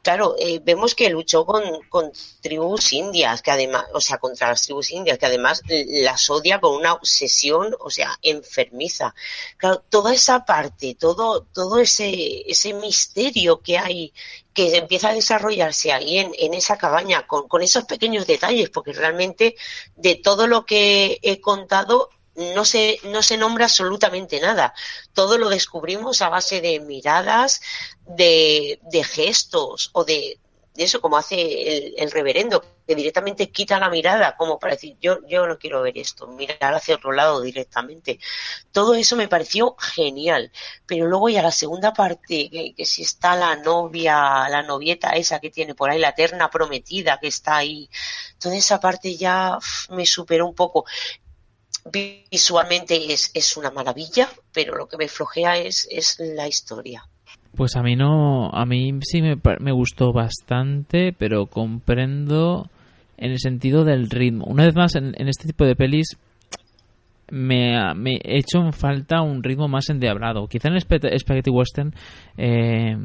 Claro, 0.03 0.35
eh, 0.39 0.61
vemos 0.63 0.95
que 0.95 1.09
luchó 1.11 1.45
con, 1.45 1.63
con, 1.89 2.13
tribus 2.41 2.93
indias, 2.93 3.43
que 3.43 3.51
además, 3.51 3.85
o 3.93 4.01
sea, 4.01 4.19
contra 4.19 4.49
las 4.49 4.63
tribus 4.63 4.91
indias, 4.91 5.19
que 5.19 5.27
además 5.27 5.63
las 5.69 6.29
odia 6.31 6.61
con 6.61 6.75
una 6.75 6.95
obsesión, 6.95 7.75
o 7.79 7.91
sea, 7.91 8.19
enfermiza. 8.23 9.15
Claro, 9.57 9.85
toda 9.89 10.15
esa 10.15 10.45
parte, 10.45 10.97
todo, 10.99 11.43
todo 11.53 11.79
ese, 11.79 12.43
ese 12.51 12.75
misterio 12.75 13.61
que 13.61 13.79
hay 13.79 14.13
que 14.55 14.77
empieza 14.77 15.11
a 15.11 15.15
desarrollarse 15.15 15.93
ahí 15.93 16.19
en, 16.19 16.33
en 16.39 16.55
esa 16.55 16.77
cabaña, 16.77 17.27
con, 17.27 17.49
con 17.49 17.63
esos 17.63 17.85
pequeños 17.85 18.27
detalles, 18.27 18.71
porque 18.71 18.93
realmente 18.93 19.57
de 19.97 20.17
todo 20.17 20.47
lo 20.47 20.67
que 20.67 21.19
he 21.23 21.41
contado 21.41 22.11
no 22.35 22.65
se, 22.65 22.99
no 23.05 23.23
se 23.23 23.37
nombra 23.37 23.67
absolutamente 23.67 24.41
nada. 24.41 24.75
Todo 25.13 25.39
lo 25.39 25.49
descubrimos 25.49 26.23
a 26.23 26.29
base 26.29 26.61
de 26.61 26.81
miradas, 26.81 27.61
de, 28.07 28.81
de 28.91 29.05
gestos 29.05 29.91
o 29.93 30.05
de, 30.05 30.39
eso, 30.77 31.01
como 31.01 31.19
hace 31.19 31.77
el, 31.77 31.95
el, 31.99 32.11
reverendo, 32.11 32.65
que 32.87 32.95
directamente 32.95 33.51
quita 33.51 33.79
la 33.79 33.91
mirada, 33.91 34.37
como 34.37 34.59
para 34.59 34.75
decir, 34.75 34.97
yo, 35.01 35.19
yo 35.29 35.47
no 35.47 35.59
quiero 35.59 35.83
ver 35.83 35.99
esto, 35.99 36.27
mirar 36.27 36.75
hacia 36.75 36.95
otro 36.95 37.13
lado 37.13 37.43
directamente. 37.43 38.19
Todo 38.71 38.95
eso 38.95 39.17
me 39.17 39.29
pareció 39.29 39.77
genial. 39.79 40.51
Pero 40.87 41.07
luego 41.07 41.29
ya 41.29 41.43
la 41.43 41.53
segunda 41.53 41.93
parte, 41.93 42.49
que, 42.51 42.75
que 42.75 42.87
si 42.87 43.03
está 43.03 43.37
la 43.37 43.57
novia, 43.57 44.49
la 44.49 44.63
novieta 44.63 45.11
esa 45.11 45.41
que 45.41 45.51
tiene 45.51 45.75
por 45.75 45.91
ahí, 45.91 45.99
la 45.99 46.11
eterna 46.11 46.51
prometida 46.51 47.19
que 47.21 47.29
está 47.29 47.57
ahí, 47.57 47.91
toda 48.39 48.57
esa 48.57 48.81
parte 48.81 49.17
ya 49.17 49.59
me 49.91 50.07
superó 50.07 50.47
un 50.47 50.55
poco 50.55 50.87
visualmente 51.91 53.13
es, 53.13 53.31
es 53.35 53.57
una 53.57 53.71
maravilla, 53.71 54.29
pero 54.53 54.77
lo 54.77 54.87
que 54.87 54.97
me 54.97 55.09
flojea 55.09 55.59
es, 55.59 55.89
es 55.91 56.17
la 56.19 56.49
historia. 56.49 57.05
Pues 57.55 57.77
a 57.77 57.83
mí 57.83 57.97
no, 57.97 58.51
a 58.51 58.65
mí 58.65 58.93
sí 59.03 59.21
me, 59.21 59.37
me 59.61 59.73
gustó 59.73 60.13
bastante, 60.13 61.13
pero 61.13 61.47
comprendo 61.47 62.71
en 63.19 63.31
el 63.31 63.39
sentido 63.39 63.85
del 63.85 64.09
ritmo. 64.09 64.47
Una 64.47 64.65
vez 64.65 64.75
más, 64.75 64.95
en, 64.95 65.15
este 65.29 65.49
tipo 65.49 65.65
de 65.65 65.77
pelis 65.77 66.17
me, 67.31 67.77
me 67.95 68.13
he 68.25 68.39
hecho 68.39 68.59
en 68.59 68.73
falta 68.73 69.21
un 69.23 69.43
ritmo 69.43 69.69
más 69.69 69.89
endiablado. 69.91 70.47
Quizá 70.49 70.69
en 70.69 70.81
Spaghetti 70.81 71.51
Western 71.51 71.95
eh, 72.37 72.97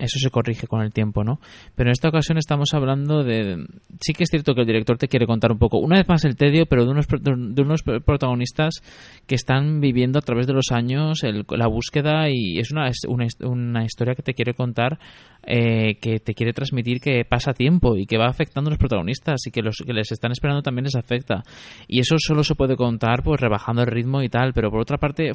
eso 0.00 0.18
se 0.18 0.30
corrige 0.30 0.66
con 0.66 0.82
el 0.82 0.92
tiempo, 0.92 1.24
¿no? 1.24 1.40
Pero 1.74 1.88
en 1.88 1.92
esta 1.92 2.08
ocasión 2.08 2.38
estamos 2.38 2.72
hablando 2.72 3.22
de... 3.22 3.66
Sí 4.00 4.12
que 4.14 4.24
es 4.24 4.30
cierto 4.30 4.54
que 4.54 4.62
el 4.62 4.66
director 4.66 4.96
te 4.98 5.08
quiere 5.08 5.26
contar 5.26 5.52
un 5.52 5.58
poco, 5.58 5.78
una 5.78 5.96
vez 5.96 6.08
más 6.08 6.24
el 6.24 6.36
tedio, 6.36 6.66
pero 6.66 6.84
de 6.84 6.90
unos, 6.90 7.06
de 7.08 7.62
unos 7.62 7.82
protagonistas 7.82 8.82
que 9.26 9.34
están 9.34 9.80
viviendo 9.80 10.18
a 10.18 10.22
través 10.22 10.46
de 10.46 10.54
los 10.54 10.70
años 10.72 11.22
la 11.22 11.66
búsqueda 11.66 12.28
y 12.30 12.58
es 12.58 12.70
una, 12.70 12.90
una, 13.08 13.26
una, 13.42 13.84
historia 13.84 14.14
que 14.14 14.22
te 14.22 14.34
quiere 14.34 14.54
contar, 14.54 14.98
eh, 15.46 15.96
que 16.00 16.18
te 16.20 16.34
quiere 16.34 16.52
transmitir 16.52 17.00
que 17.00 17.24
pasa 17.24 17.52
tiempo 17.52 17.96
y 17.96 18.06
que 18.06 18.18
va 18.18 18.26
afectando 18.26 18.68
a 18.68 18.72
los 18.72 18.78
protagonistas 18.78 19.46
y 19.46 19.50
que 19.50 19.62
los 19.62 19.76
que 19.84 19.92
les 19.92 20.10
están 20.12 20.32
esperando 20.32 20.62
también 20.62 20.84
les 20.84 20.96
afecta. 20.96 21.42
Y 21.86 22.00
eso 22.00 22.16
solo 22.18 22.42
se 22.42 22.54
puede 22.54 22.76
contar 22.76 23.22
pues 23.22 23.40
rebajando 23.40 23.82
el 23.82 23.88
ritmo 23.88 24.22
y 24.22 24.28
tal, 24.28 24.52
pero 24.52 24.70
por 24.70 24.80
otra 24.80 24.98
parte 24.98 25.32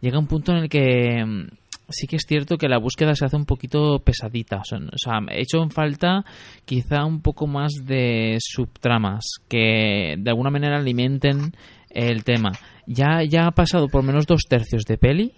llega 0.00 0.18
un 0.18 0.26
punto 0.26 0.52
en 0.52 0.58
el 0.58 0.68
que 0.68 1.46
sí 1.88 2.06
que 2.06 2.16
es 2.16 2.24
cierto 2.26 2.56
que 2.56 2.68
la 2.68 2.78
búsqueda 2.78 3.14
se 3.14 3.24
hace 3.24 3.36
un 3.36 3.46
poquito 3.46 3.98
pesadita. 4.00 4.58
O 4.58 4.98
sea, 4.98 5.20
he 5.30 5.42
hecho 5.42 5.62
en 5.62 5.70
falta 5.70 6.24
quizá 6.64 7.04
un 7.04 7.20
poco 7.20 7.46
más 7.46 7.72
de 7.84 8.38
subtramas 8.40 9.24
que 9.48 10.16
de 10.18 10.30
alguna 10.30 10.50
manera 10.50 10.78
alimenten 10.78 11.52
el 11.90 12.24
tema. 12.24 12.52
Ya, 12.86 13.22
ya 13.22 13.46
ha 13.46 13.52
pasado 13.52 13.88
por 13.88 14.02
menos 14.02 14.26
dos 14.26 14.42
tercios 14.48 14.84
de 14.84 14.98
peli 14.98 15.32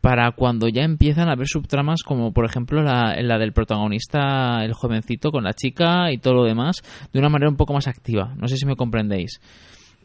para 0.00 0.32
cuando 0.32 0.68
ya 0.68 0.82
empiezan 0.82 1.28
a 1.28 1.32
haber 1.32 1.46
subtramas 1.46 2.02
como 2.02 2.32
por 2.32 2.46
ejemplo 2.46 2.82
la, 2.82 3.20
la 3.20 3.38
del 3.38 3.52
protagonista, 3.52 4.64
el 4.64 4.72
jovencito 4.72 5.30
con 5.30 5.44
la 5.44 5.52
chica 5.52 6.10
y 6.10 6.18
todo 6.18 6.34
lo 6.34 6.44
demás, 6.44 6.76
de 7.12 7.18
una 7.18 7.28
manera 7.28 7.50
un 7.50 7.56
poco 7.56 7.74
más 7.74 7.86
activa. 7.86 8.34
No 8.36 8.48
sé 8.48 8.56
si 8.56 8.66
me 8.66 8.76
comprendéis. 8.76 9.40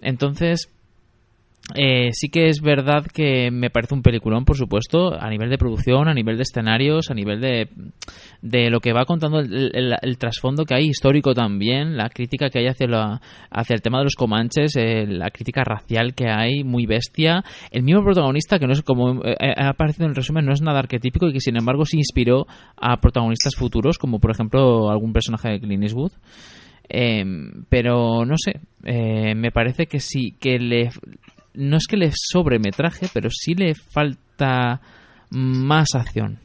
Entonces, 0.01 0.69
eh, 1.73 2.09
sí 2.13 2.29
que 2.29 2.47
es 2.47 2.61
verdad 2.61 3.05
que 3.11 3.49
me 3.49 3.71
parece 3.71 3.95
un 3.95 4.03
peliculón, 4.03 4.45
por 4.45 4.55
supuesto, 4.55 5.19
a 5.19 5.27
nivel 5.29 5.49
de 5.49 5.57
producción, 5.57 6.07
a 6.07 6.13
nivel 6.13 6.37
de 6.37 6.43
escenarios, 6.43 7.09
a 7.09 7.15
nivel 7.15 7.41
de, 7.41 7.69
de 8.43 8.69
lo 8.69 8.79
que 8.79 8.93
va 8.93 9.05
contando 9.05 9.39
el, 9.39 10.17
trasfondo 10.19 10.65
que 10.65 10.75
hay 10.75 10.85
histórico 10.85 11.33
también, 11.33 11.97
la 11.97 12.09
crítica 12.09 12.49
que 12.51 12.59
hay 12.59 12.67
hacia, 12.67 12.87
la, 12.87 13.19
hacia 13.49 13.73
el 13.73 13.81
tema 13.81 13.97
de 13.97 14.03
los 14.03 14.13
comanches, 14.13 14.75
eh, 14.75 15.07
la 15.07 15.31
crítica 15.31 15.63
racial 15.63 16.13
que 16.13 16.29
hay, 16.29 16.63
muy 16.63 16.85
bestia. 16.85 17.43
El 17.71 17.81
mismo 17.81 18.03
protagonista, 18.03 18.59
que 18.59 18.67
no 18.67 18.73
es 18.73 18.83
como 18.83 19.23
eh, 19.23 19.35
ha 19.57 19.69
aparecido 19.69 20.05
en 20.05 20.11
el 20.11 20.15
resumen, 20.15 20.45
no 20.45 20.53
es 20.53 20.61
nada 20.61 20.79
arquetípico 20.79 21.27
y 21.27 21.33
que 21.33 21.41
sin 21.41 21.57
embargo 21.57 21.85
se 21.85 21.97
inspiró 21.97 22.45
a 22.77 22.97
protagonistas 22.97 23.55
futuros, 23.55 23.97
como 23.97 24.19
por 24.19 24.29
ejemplo 24.29 24.91
algún 24.91 25.13
personaje 25.13 25.49
de 25.49 25.59
Clint 25.59 25.83
Eastwood. 25.83 26.11
pero 27.69 28.23
no 28.23 28.35
sé, 28.37 28.59
me 29.33 29.51
parece 29.51 29.87
que 29.87 29.99
sí, 29.99 30.35
que 30.39 30.59
le, 30.59 30.91
no 31.57 31.77
es 31.77 31.87
que 31.87 31.97
le 31.97 32.11
sobremetraje, 32.13 33.07
pero 33.13 33.29
sí 33.31 33.53
le 33.55 33.75
falta 33.75 34.81
más 35.29 35.95
acción. 35.95 36.39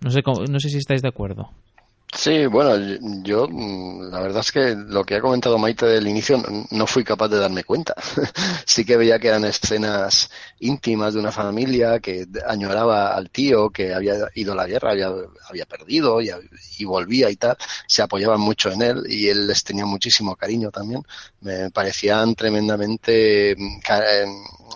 No 0.00 0.10
sé, 0.10 0.20
no 0.50 0.60
sé 0.60 0.68
si 0.68 0.78
estáis 0.78 1.02
de 1.02 1.08
acuerdo. 1.08 1.50
Sí, 2.16 2.46
bueno, 2.46 2.76
yo 3.22 3.48
la 3.48 4.20
verdad 4.20 4.40
es 4.40 4.52
que 4.52 4.76
lo 4.76 5.04
que 5.04 5.16
ha 5.16 5.20
comentado 5.20 5.58
Maite 5.58 5.84
del 5.86 6.06
inicio 6.06 6.40
no 6.70 6.86
fui 6.86 7.02
capaz 7.02 7.28
de 7.28 7.38
darme 7.38 7.64
cuenta. 7.64 7.94
sí 8.66 8.84
que 8.84 8.96
veía 8.96 9.18
que 9.18 9.28
eran 9.28 9.44
escenas 9.44 10.30
íntimas 10.60 11.14
de 11.14 11.20
una 11.20 11.32
familia 11.32 11.98
que 11.98 12.26
añoraba 12.46 13.14
al 13.14 13.30
tío 13.30 13.70
que 13.70 13.92
había 13.92 14.28
ido 14.34 14.52
a 14.52 14.56
la 14.56 14.66
guerra, 14.66 14.92
había, 14.92 15.66
perdido 15.66 16.20
y, 16.22 16.84
volvía 16.84 17.30
y 17.30 17.36
tal. 17.36 17.56
Se 17.88 18.02
apoyaban 18.02 18.40
mucho 18.40 18.70
en 18.70 18.82
él 18.82 19.04
y 19.08 19.28
él 19.28 19.48
les 19.48 19.64
tenía 19.64 19.84
muchísimo 19.84 20.36
cariño 20.36 20.70
también. 20.70 21.02
Me 21.40 21.70
parecían 21.70 22.34
tremendamente, 22.36 23.52
eh, 23.52 23.56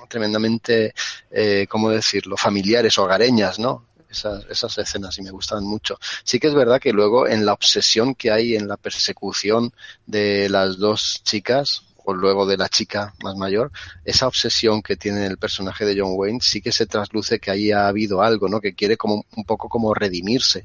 tremendamente, 0.08 0.92
eh, 1.30 1.66
¿cómo 1.68 1.90
decirlo?, 1.90 2.36
familiares, 2.36 2.98
hogareñas, 2.98 3.58
¿no? 3.60 3.87
Esas, 4.10 4.44
esas 4.50 4.76
escenas 4.78 5.18
y 5.18 5.22
me 5.22 5.30
gustaban 5.30 5.64
mucho. 5.64 5.98
Sí 6.24 6.38
que 6.38 6.48
es 6.48 6.54
verdad 6.54 6.80
que 6.80 6.92
luego 6.92 7.26
en 7.26 7.44
la 7.44 7.52
obsesión 7.52 8.14
que 8.14 8.30
hay 8.30 8.56
en 8.56 8.68
la 8.68 8.76
persecución 8.76 9.72
de 10.06 10.48
las 10.48 10.78
dos 10.78 11.20
chicas, 11.24 11.82
o 12.10 12.14
luego 12.14 12.46
de 12.46 12.56
la 12.56 12.70
chica 12.70 13.12
más 13.22 13.36
mayor, 13.36 13.70
esa 14.02 14.26
obsesión 14.26 14.80
que 14.80 14.96
tiene 14.96 15.26
el 15.26 15.36
personaje 15.36 15.84
de 15.84 16.00
John 16.00 16.12
Wayne 16.14 16.38
sí 16.40 16.62
que 16.62 16.72
se 16.72 16.86
trasluce 16.86 17.38
que 17.38 17.50
ahí 17.50 17.70
ha 17.70 17.86
habido 17.86 18.22
algo, 18.22 18.48
¿no? 18.48 18.62
Que 18.62 18.74
quiere 18.74 18.96
como 18.96 19.26
un 19.36 19.44
poco 19.44 19.68
como 19.68 19.92
redimirse, 19.92 20.64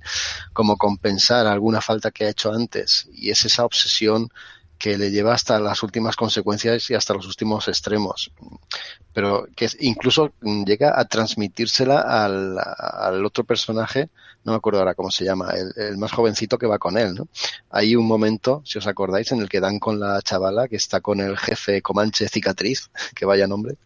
como 0.54 0.78
compensar 0.78 1.46
alguna 1.46 1.82
falta 1.82 2.12
que 2.12 2.24
ha 2.24 2.30
hecho 2.30 2.54
antes. 2.54 3.10
Y 3.12 3.30
es 3.30 3.44
esa 3.44 3.66
obsesión 3.66 4.30
que 4.84 4.98
le 4.98 5.12
lleva 5.12 5.34
hasta 5.34 5.62
las 5.62 5.82
últimas 5.82 6.18
consecuencias 6.18 6.90
y 6.90 6.94
hasta 6.94 7.14
los 7.14 7.26
últimos 7.26 7.70
extremos. 7.70 8.34
Pero 9.14 9.48
que 9.56 9.70
incluso 9.80 10.34
llega 10.42 11.00
a 11.00 11.06
transmitírsela 11.06 12.02
al, 12.02 12.58
al 12.60 13.26
otro 13.26 13.46
personaje, 13.46 14.10
no 14.44 14.52
me 14.52 14.58
acuerdo 14.58 14.80
ahora 14.80 14.94
cómo 14.94 15.10
se 15.10 15.24
llama, 15.24 15.54
el, 15.78 15.98
más 15.98 16.12
jovencito 16.12 16.58
que 16.58 16.68
va 16.68 16.80
con 16.80 16.98
él, 16.98 17.16
¿no? 17.16 17.30
Hay 17.70 17.96
un 17.96 18.06
momento, 18.06 18.62
si 18.66 18.78
os 18.78 18.86
acordáis, 18.86 19.32
en 19.32 19.40
el 19.40 19.48
que 19.48 19.62
dan 19.62 19.80
con 19.80 20.02
la 20.02 20.22
chavala 20.22 20.68
que 20.68 20.76
está 20.76 21.00
con 21.00 21.22
el 21.22 21.38
jefe 21.38 21.82
Comanche 21.82 22.28
Cicatriz, 22.28 22.90
que 23.16 23.26
vaya 23.26 23.48
nombre, 23.48 23.78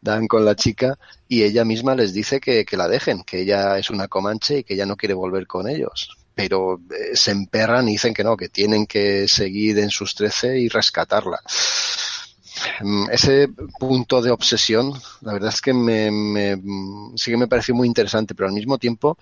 dan 0.00 0.28
con 0.28 0.46
la 0.46 0.56
chica 0.56 0.98
y 1.28 1.42
ella 1.42 1.66
misma 1.66 1.94
les 1.94 2.14
dice 2.14 2.40
que, 2.40 2.64
que 2.64 2.78
la 2.78 2.88
dejen, 2.88 3.22
que 3.22 3.42
ella 3.42 3.76
es 3.76 3.90
una 3.90 4.08
Comanche 4.08 4.60
y 4.60 4.64
que 4.64 4.72
ella 4.72 4.86
no 4.86 4.96
quiere 4.96 5.12
volver 5.12 5.46
con 5.46 5.68
ellos 5.68 6.17
pero 6.38 6.80
eh, 6.90 7.16
se 7.16 7.32
emperran 7.32 7.88
y 7.88 7.92
dicen 7.92 8.14
que 8.14 8.22
no, 8.22 8.36
que 8.36 8.48
tienen 8.48 8.86
que 8.86 9.26
seguir 9.26 9.76
en 9.80 9.90
sus 9.90 10.14
trece 10.14 10.56
y 10.56 10.68
rescatarla. 10.68 11.40
Mm, 12.80 13.10
ese 13.10 13.48
punto 13.80 14.22
de 14.22 14.30
obsesión, 14.30 14.92
la 15.22 15.32
verdad 15.32 15.52
es 15.52 15.60
que 15.60 15.74
me, 15.74 16.56
sí 17.16 17.32
que 17.32 17.36
me 17.36 17.48
pareció 17.48 17.74
muy 17.74 17.88
interesante, 17.88 18.36
pero 18.36 18.46
al 18.46 18.54
mismo 18.54 18.78
tiempo, 18.78 19.18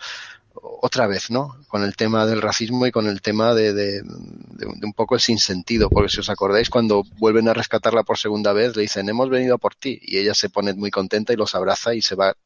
otra 0.53 1.07
vez, 1.07 1.31
¿no? 1.31 1.57
Con 1.69 1.85
el 1.85 1.97
tema 1.97 2.27
del 2.27 2.43
racismo 2.43 2.87
y 2.87 2.93
con 2.93 3.07
el 3.07 3.23
tema 3.23 3.55
de, 3.55 3.73
de, 3.73 4.03
un 4.03 4.93
poco 4.95 5.15
el 5.15 5.23
sinsentido, 5.23 5.89
porque 5.89 6.11
si 6.11 6.21
os 6.21 6.29
acordáis, 6.29 6.69
cuando 6.69 7.03
vuelven 7.17 7.49
a 7.49 7.55
rescatarla 7.55 8.03
por 8.03 8.19
segunda 8.19 8.53
vez, 8.53 8.77
le 8.77 8.83
dicen, 8.83 9.09
hemos 9.09 9.31
venido 9.31 9.57
por 9.57 9.75
ti, 9.75 9.99
y 10.03 10.19
ella 10.19 10.35
se 10.35 10.51
pone 10.51 10.75
muy 10.75 10.91
contenta 10.91 11.33
y 11.33 11.37
los 11.37 11.55
abraza 11.55 11.95
y 11.95 12.03
se 12.03 12.15
va 12.15 12.37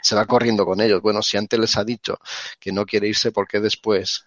se 0.00 0.14
va 0.14 0.26
corriendo 0.26 0.64
con 0.64 0.80
ellos. 0.80 1.00
Bueno, 1.02 1.22
si 1.22 1.36
antes 1.36 1.58
les 1.58 1.76
ha 1.76 1.84
dicho 1.84 2.18
que 2.58 2.72
no 2.72 2.84
quiere 2.86 3.08
irse, 3.08 3.32
¿por 3.32 3.46
qué 3.46 3.60
después 3.60 4.24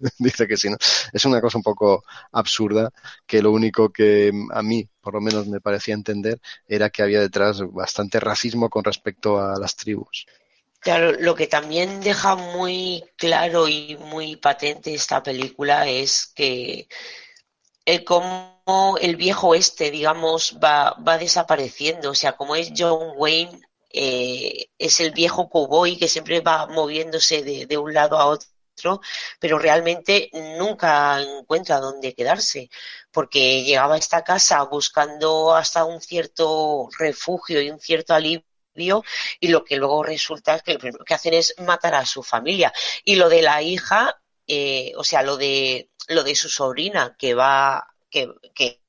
dice 0.18 0.46
que 0.46 0.56
sí? 0.56 0.68
No? 0.70 0.76
Es 1.12 1.24
una 1.24 1.40
cosa 1.40 1.58
un 1.58 1.64
poco 1.64 2.04
absurda 2.32 2.90
que 3.26 3.42
lo 3.42 3.52
único 3.52 3.90
que 3.90 4.32
a 4.52 4.62
mí, 4.62 4.88
por 5.00 5.14
lo 5.14 5.20
menos, 5.20 5.46
me 5.46 5.60
parecía 5.60 5.94
entender 5.94 6.40
era 6.66 6.90
que 6.90 7.02
había 7.02 7.20
detrás 7.20 7.60
bastante 7.72 8.20
racismo 8.20 8.68
con 8.68 8.84
respecto 8.84 9.40
a 9.40 9.58
las 9.58 9.76
tribus. 9.76 10.26
Claro, 10.80 11.12
lo 11.12 11.36
que 11.36 11.46
también 11.46 12.00
deja 12.00 12.34
muy 12.34 13.04
claro 13.16 13.68
y 13.68 13.96
muy 13.96 14.34
patente 14.34 14.92
esta 14.92 15.22
película 15.22 15.88
es 15.88 16.26
que 16.34 16.88
el 17.84 18.04
cómo 18.04 18.96
el 19.00 19.16
viejo 19.16 19.54
este, 19.54 19.90
digamos, 19.90 20.58
va, 20.62 20.96
va 21.06 21.18
desapareciendo. 21.18 22.10
O 22.10 22.14
sea, 22.14 22.32
como 22.32 22.56
es 22.56 22.72
John 22.76 23.12
Wayne, 23.16 23.60
eh, 23.92 24.66
es 24.78 25.00
el 25.00 25.12
viejo 25.12 25.48
cowboy 25.48 25.96
que 25.96 26.08
siempre 26.08 26.40
va 26.40 26.66
moviéndose 26.66 27.42
de, 27.42 27.78
un 27.78 27.92
lado 27.94 28.18
a 28.18 28.26
otro, 28.26 29.00
pero 29.38 29.58
realmente 29.58 30.30
nunca 30.58 31.20
encuentra 31.20 31.80
dónde 31.80 32.14
quedarse, 32.14 32.70
porque 33.10 33.62
llegaba 33.64 33.94
a 33.96 33.98
esta 33.98 34.24
casa 34.24 34.62
buscando 34.64 35.54
hasta 35.54 35.84
un 35.84 36.00
cierto 36.00 36.88
refugio 36.98 37.60
y 37.62 37.70
un 37.70 37.80
cierto 37.80 38.14
alivio 38.14 38.44
y 38.74 39.48
lo 39.48 39.64
que 39.64 39.76
luego 39.76 40.02
resulta 40.02 40.54
es 40.56 40.62
que 40.62 40.74
lo 40.74 40.78
primero 40.78 41.04
que 41.04 41.14
hacen 41.14 41.34
es 41.34 41.54
matar 41.58 41.94
a 41.94 42.06
su 42.06 42.22
familia. 42.22 42.72
Y 43.04 43.16
lo 43.16 43.28
de 43.28 43.42
la 43.42 43.62
hija, 43.62 44.20
eh, 44.46 44.92
o 44.96 45.04
sea, 45.04 45.22
lo 45.22 45.36
de, 45.36 45.90
lo 46.08 46.24
de 46.24 46.34
su 46.34 46.48
sobrina 46.48 47.14
que 47.18 47.34
va, 47.34 47.86
que, 48.10 48.28
que 48.54 48.81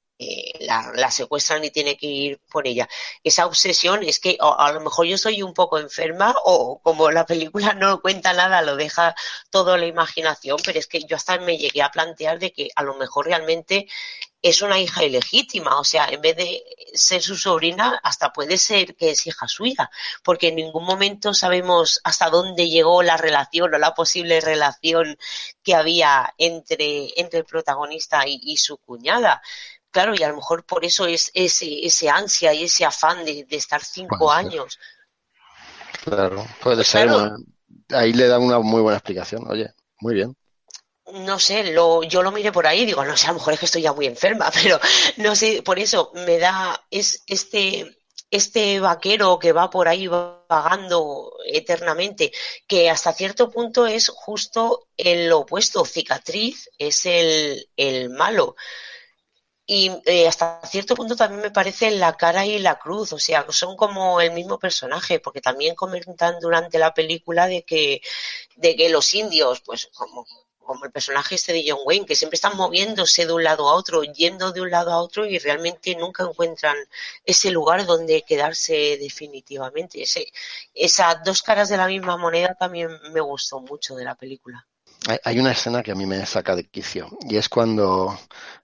la, 0.60 1.12
secuestran 1.12 1.64
y 1.64 1.72
tiene 1.72 1.98
que 1.98 2.08
ir 2.08 2.40
por 2.52 2.68
ella. 2.68 2.88
Esa 3.24 3.46
obsesión 3.46 4.04
es 4.04 4.20
que 4.20 4.38
a 4.40 4.72
lo 4.72 4.82
mejor 4.82 5.06
yo 5.06 5.18
soy 5.18 5.42
un 5.42 5.54
poco 5.54 5.80
enferma 5.80 6.36
o 6.46 6.80
como 6.82 7.12
la 7.12 7.26
película 7.26 7.74
no 7.74 8.02
cuenta 8.02 8.34
nada, 8.34 8.62
lo 8.62 8.76
deja 8.76 9.16
todo 9.50 9.78
la 9.78 9.86
imaginación, 9.86 10.58
pero 10.64 10.80
es 10.80 10.88
que 10.88 11.04
yo 11.04 11.16
hasta 11.16 11.38
me 11.40 11.58
llegué 11.58 11.82
a 11.82 11.92
plantear 11.92 12.40
de 12.40 12.52
que 12.52 12.70
a 12.76 12.84
lo 12.84 12.96
mejor 12.96 13.26
realmente 13.28 13.88
es 14.44 14.62
una 14.62 14.78
hija 14.78 15.06
ilegítima, 15.06 15.80
o 15.80 15.86
sea, 15.86 16.06
en 16.10 16.22
vez 16.22 16.36
de 16.36 16.64
ser 16.94 17.22
su 17.22 17.38
sobrina, 17.38 18.00
hasta 18.04 18.34
puede 18.34 18.58
ser 18.58 18.94
que 18.96 19.12
es 19.12 19.26
hija 19.26 19.48
suya, 19.48 19.90
porque 20.22 20.50
en 20.50 20.58
ningún 20.58 20.84
momento 20.84 21.34
sabemos 21.34 22.02
hasta 22.04 22.30
dónde 22.30 22.70
llegó 22.70 23.04
la 23.04 23.16
relación 23.16 23.74
o 23.74 23.78
la 23.78 23.96
posible 23.96 24.42
relación 24.42 25.18
que 25.64 25.76
había 25.76 26.34
entre, 26.38 27.14
entre 27.16 27.40
el 27.40 27.46
protagonista 27.46 28.24
y 28.28 28.58
su 28.58 28.78
cuñada. 28.78 29.42
Claro, 29.94 30.16
y 30.18 30.24
a 30.24 30.30
lo 30.30 30.38
mejor 30.38 30.66
por 30.66 30.84
eso 30.84 31.06
es 31.06 31.30
ese, 31.36 31.86
ese 31.86 32.10
ansia 32.10 32.52
y 32.52 32.64
ese 32.64 32.84
afán 32.84 33.24
de, 33.24 33.46
estar 33.52 33.84
cinco 33.84 34.32
años. 34.32 34.80
Claro, 36.04 36.48
puede 36.62 36.84
ser. 36.84 37.12
ahí 37.92 38.12
le 38.12 38.28
da 38.28 38.40
una 38.40 38.58
muy 38.58 38.82
buena 38.82 38.98
explicación. 38.98 39.46
Oye, 39.48 39.70
muy 40.00 40.16
bien. 40.16 40.36
No 41.14 41.38
sé, 41.38 41.72
lo, 41.74 42.02
yo 42.02 42.24
lo 42.24 42.32
miré 42.32 42.52
por 42.52 42.66
ahí, 42.66 42.88
digo, 42.88 43.06
no 43.06 43.16
sé, 43.16 43.28
a 43.28 43.34
lo 43.34 43.36
mejor 43.36 43.54
es 43.54 43.60
que 43.60 43.68
estoy 43.68 43.84
ya 43.84 43.94
muy 43.94 44.08
enferma, 44.08 44.50
pero 44.64 44.80
no 45.18 45.36
sé, 45.36 45.62
por 45.62 45.78
eso 45.78 46.12
me 46.26 46.40
da 46.40 46.82
es 46.90 47.22
este 47.28 47.96
este 48.32 48.80
vaquero 48.80 49.38
que 49.38 49.52
va 49.52 49.70
por 49.70 49.88
ahí 49.88 50.08
vagando 50.08 51.34
eternamente, 51.46 52.32
que 52.66 52.90
hasta 52.90 53.14
cierto 53.14 53.52
punto 53.52 53.86
es 53.86 54.10
justo 54.10 54.88
el 54.98 55.32
opuesto. 55.32 55.86
Cicatriz 55.86 56.68
es 56.80 57.06
el, 57.06 57.70
el 57.78 58.10
malo. 58.10 58.56
Y 59.66 59.92
eh, 60.06 60.28
hasta 60.28 60.62
cierto 60.66 60.96
punto 60.96 61.16
también 61.16 61.42
me 61.42 61.52
parece 61.52 61.92
la 61.92 62.14
cara 62.18 62.46
y 62.46 62.60
la 62.60 62.80
cruz, 62.80 63.14
o 63.14 63.20
sea, 63.20 63.46
son 63.50 63.78
como 63.78 64.20
el 64.22 64.32
mismo 64.34 64.60
personaje, 64.60 65.20
porque 65.20 65.42
también 65.42 65.76
comentan 65.76 66.40
durante 66.42 66.80
la 66.80 66.94
película 66.94 67.48
de 67.48 67.64
que, 67.64 68.02
de 68.58 68.76
que 68.76 68.90
los 68.90 69.14
indios, 69.14 69.62
pues 69.62 69.90
como 69.94 70.26
como 70.64 70.86
el 70.86 70.92
personaje 70.92 71.36
este 71.36 71.54
de 71.54 71.66
John 71.68 71.80
Wayne, 71.86 72.06
que 72.06 72.16
siempre 72.16 72.36
están 72.36 72.58
moviéndose 72.58 73.26
de 73.26 73.34
un 73.34 73.44
lado 73.44 73.70
a 73.70 73.74
otro, 73.74 74.04
yendo 74.04 74.52
de 74.52 74.62
un 74.62 74.72
lado 74.72 74.92
a 74.92 75.02
otro 75.02 75.26
y 75.26 75.38
realmente 75.40 75.96
nunca 75.96 76.24
encuentran 76.24 76.76
ese 77.26 77.52
lugar 77.52 77.86
donde 77.86 78.24
quedarse 78.24 78.98
definitivamente. 79.00 80.02
Ese, 80.02 80.32
esas 80.74 81.24
dos 81.24 81.42
caras 81.42 81.70
de 81.70 81.78
la 81.78 81.88
misma 81.88 82.18
moneda 82.18 82.56
también 82.56 82.90
me 83.12 83.22
gustó 83.22 83.60
mucho 83.60 83.96
de 83.96 84.06
la 84.06 84.16
película. 84.16 84.66
Hay 85.24 85.40
una 85.40 85.52
escena 85.52 85.84
que 85.84 85.92
a 85.92 85.96
mí 85.96 86.06
me 86.06 86.26
saca 86.26 86.56
de 86.56 86.66
quicio 86.66 87.10
y 87.28 87.36
es 87.36 87.50
cuando 87.50 88.18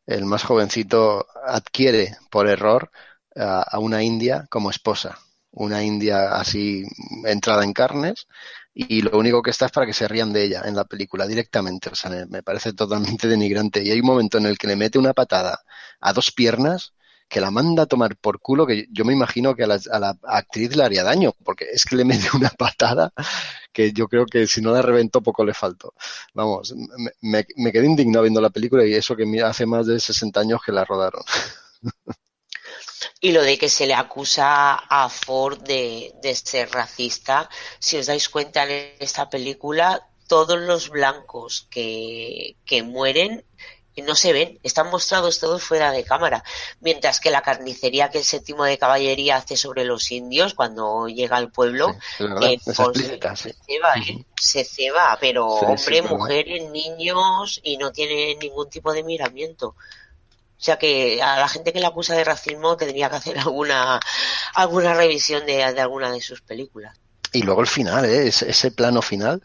el 0.05 0.25
más 0.25 0.43
jovencito 0.43 1.27
adquiere 1.45 2.15
por 2.29 2.47
error 2.47 2.91
a 3.35 3.79
una 3.79 4.03
india 4.03 4.47
como 4.49 4.69
esposa, 4.69 5.17
una 5.51 5.83
india 5.83 6.35
así 6.35 6.85
entrada 7.25 7.63
en 7.63 7.73
carnes 7.73 8.27
y 8.73 9.01
lo 9.01 9.17
único 9.17 9.41
que 9.41 9.51
está 9.51 9.65
es 9.65 9.71
para 9.71 9.85
que 9.85 9.93
se 9.93 10.07
rían 10.07 10.31
de 10.31 10.43
ella 10.45 10.61
en 10.65 10.75
la 10.75 10.85
película 10.85 11.27
directamente. 11.27 11.89
O 11.89 11.95
sea, 11.95 12.11
me, 12.29 12.43
parece 12.43 12.71
totalmente 12.73 13.27
denigrante. 13.27 13.83
Y 13.83 13.91
hay 13.91 13.99
un 13.99 14.05
momento 14.05 14.37
en 14.37 14.45
el 14.45 14.57
que 14.57 14.67
le 14.67 14.77
mete 14.77 14.97
una 14.97 15.13
patada 15.13 15.59
a 15.99 16.13
dos 16.13 16.31
piernas 16.31 16.93
que 17.29 17.39
la 17.39 17.51
manda 17.51 17.83
a 17.83 17.85
tomar 17.85 18.17
por 18.17 18.41
culo, 18.41 18.65
que 18.65 18.87
yo 18.91 19.05
me 19.05 19.13
imagino 19.13 19.55
que 19.55 19.63
a 19.63 19.67
la, 19.67 20.17
actriz 20.23 20.75
le 20.75 20.83
haría 20.83 21.03
daño, 21.03 21.33
porque 21.43 21.65
es 21.71 21.85
que 21.85 21.95
le 21.95 22.03
mete 22.03 22.27
una 22.35 22.49
patada 22.49 23.13
que 23.71 23.93
yo 23.93 24.07
creo 24.07 24.25
que 24.25 24.47
si 24.47 24.61
no 24.61 24.71
la 24.71 24.81
reventó 24.81 25.21
poco 25.21 25.45
le 25.45 25.53
faltó. 25.53 25.93
Vamos, 26.33 26.73
me, 27.21 27.45
me 27.55 27.71
quedé 27.71 27.85
indignado 27.85 28.23
viendo 28.23 28.41
la 28.41 28.49
película 28.49 28.85
y 28.85 28.95
eso 28.95 29.15
que 29.15 29.41
hace 29.43 29.65
más 29.65 29.85
de 29.85 29.99
60 29.99 30.39
años 30.39 30.61
que 30.65 30.71
la 30.71 30.83
rodaron. 30.83 31.23
y 33.21 33.31
lo 33.31 33.43
de 33.43 33.57
que 33.57 33.69
se 33.69 33.85
le 33.85 33.93
acusa 33.93 34.75
a 34.75 35.09
Ford 35.09 35.61
de, 35.61 36.13
ser 36.43 36.71
racista. 36.71 37.49
Si 37.79 37.97
os 37.97 38.07
dais 38.07 38.29
cuenta 38.29 38.63
en 38.63 38.95
esta 38.99 39.29
película, 39.29 40.09
todos 40.27 40.59
los 40.59 40.89
blancos 40.89 41.67
que, 41.69 42.55
que 42.65 42.83
mueren 42.83 43.43
no 44.01 44.15
se 44.15 44.33
ven, 44.33 44.59
están 44.63 44.89
mostrados 44.89 45.39
todos 45.39 45.63
fuera 45.63 45.91
de 45.91 46.03
cámara, 46.03 46.43
mientras 46.81 47.19
que 47.19 47.31
la 47.31 47.41
carnicería 47.41 48.09
que 48.09 48.19
el 48.19 48.23
séptimo 48.23 48.63
de 48.63 48.77
caballería 48.77 49.37
hace 49.37 49.57
sobre 49.57 49.85
los 49.85 50.11
indios 50.11 50.53
cuando 50.53 51.07
llega 51.07 51.37
al 51.37 51.51
pueblo, 51.51 51.95
eh, 52.19 52.59
se, 52.59 52.73
ceba, 52.73 53.93
¿eh? 53.95 54.25
se 54.39 54.63
ceba, 54.63 55.17
pero 55.19 55.47
hombre, 55.47 56.01
mujeres, 56.01 56.69
niños 56.69 57.59
y 57.63 57.77
no 57.77 57.91
tiene 57.91 58.35
ningún 58.35 58.69
tipo 58.69 58.93
de 58.93 59.03
miramiento. 59.03 59.75
O 60.59 60.61
sea 60.61 60.77
que 60.77 61.21
a 61.21 61.39
la 61.39 61.47
gente 61.47 61.71
que 61.71 61.79
le 61.79 61.85
acusa 61.85 62.15
de 62.15 62.25
racismo 62.25 62.75
tendría 62.75 63.09
que 63.09 63.15
hacer 63.15 63.39
alguna, 63.39 63.99
alguna 64.53 64.93
revisión 64.93 65.45
de, 65.45 65.63
alguna 65.63 66.11
de 66.11 66.19
sus 66.19 66.41
películas. 66.41 66.97
Y 67.31 67.43
luego 67.43 67.61
el 67.61 67.67
final, 67.67 68.05
¿eh? 68.05 68.27
ese, 68.27 68.71
plano 68.71 69.01
final 69.01 69.41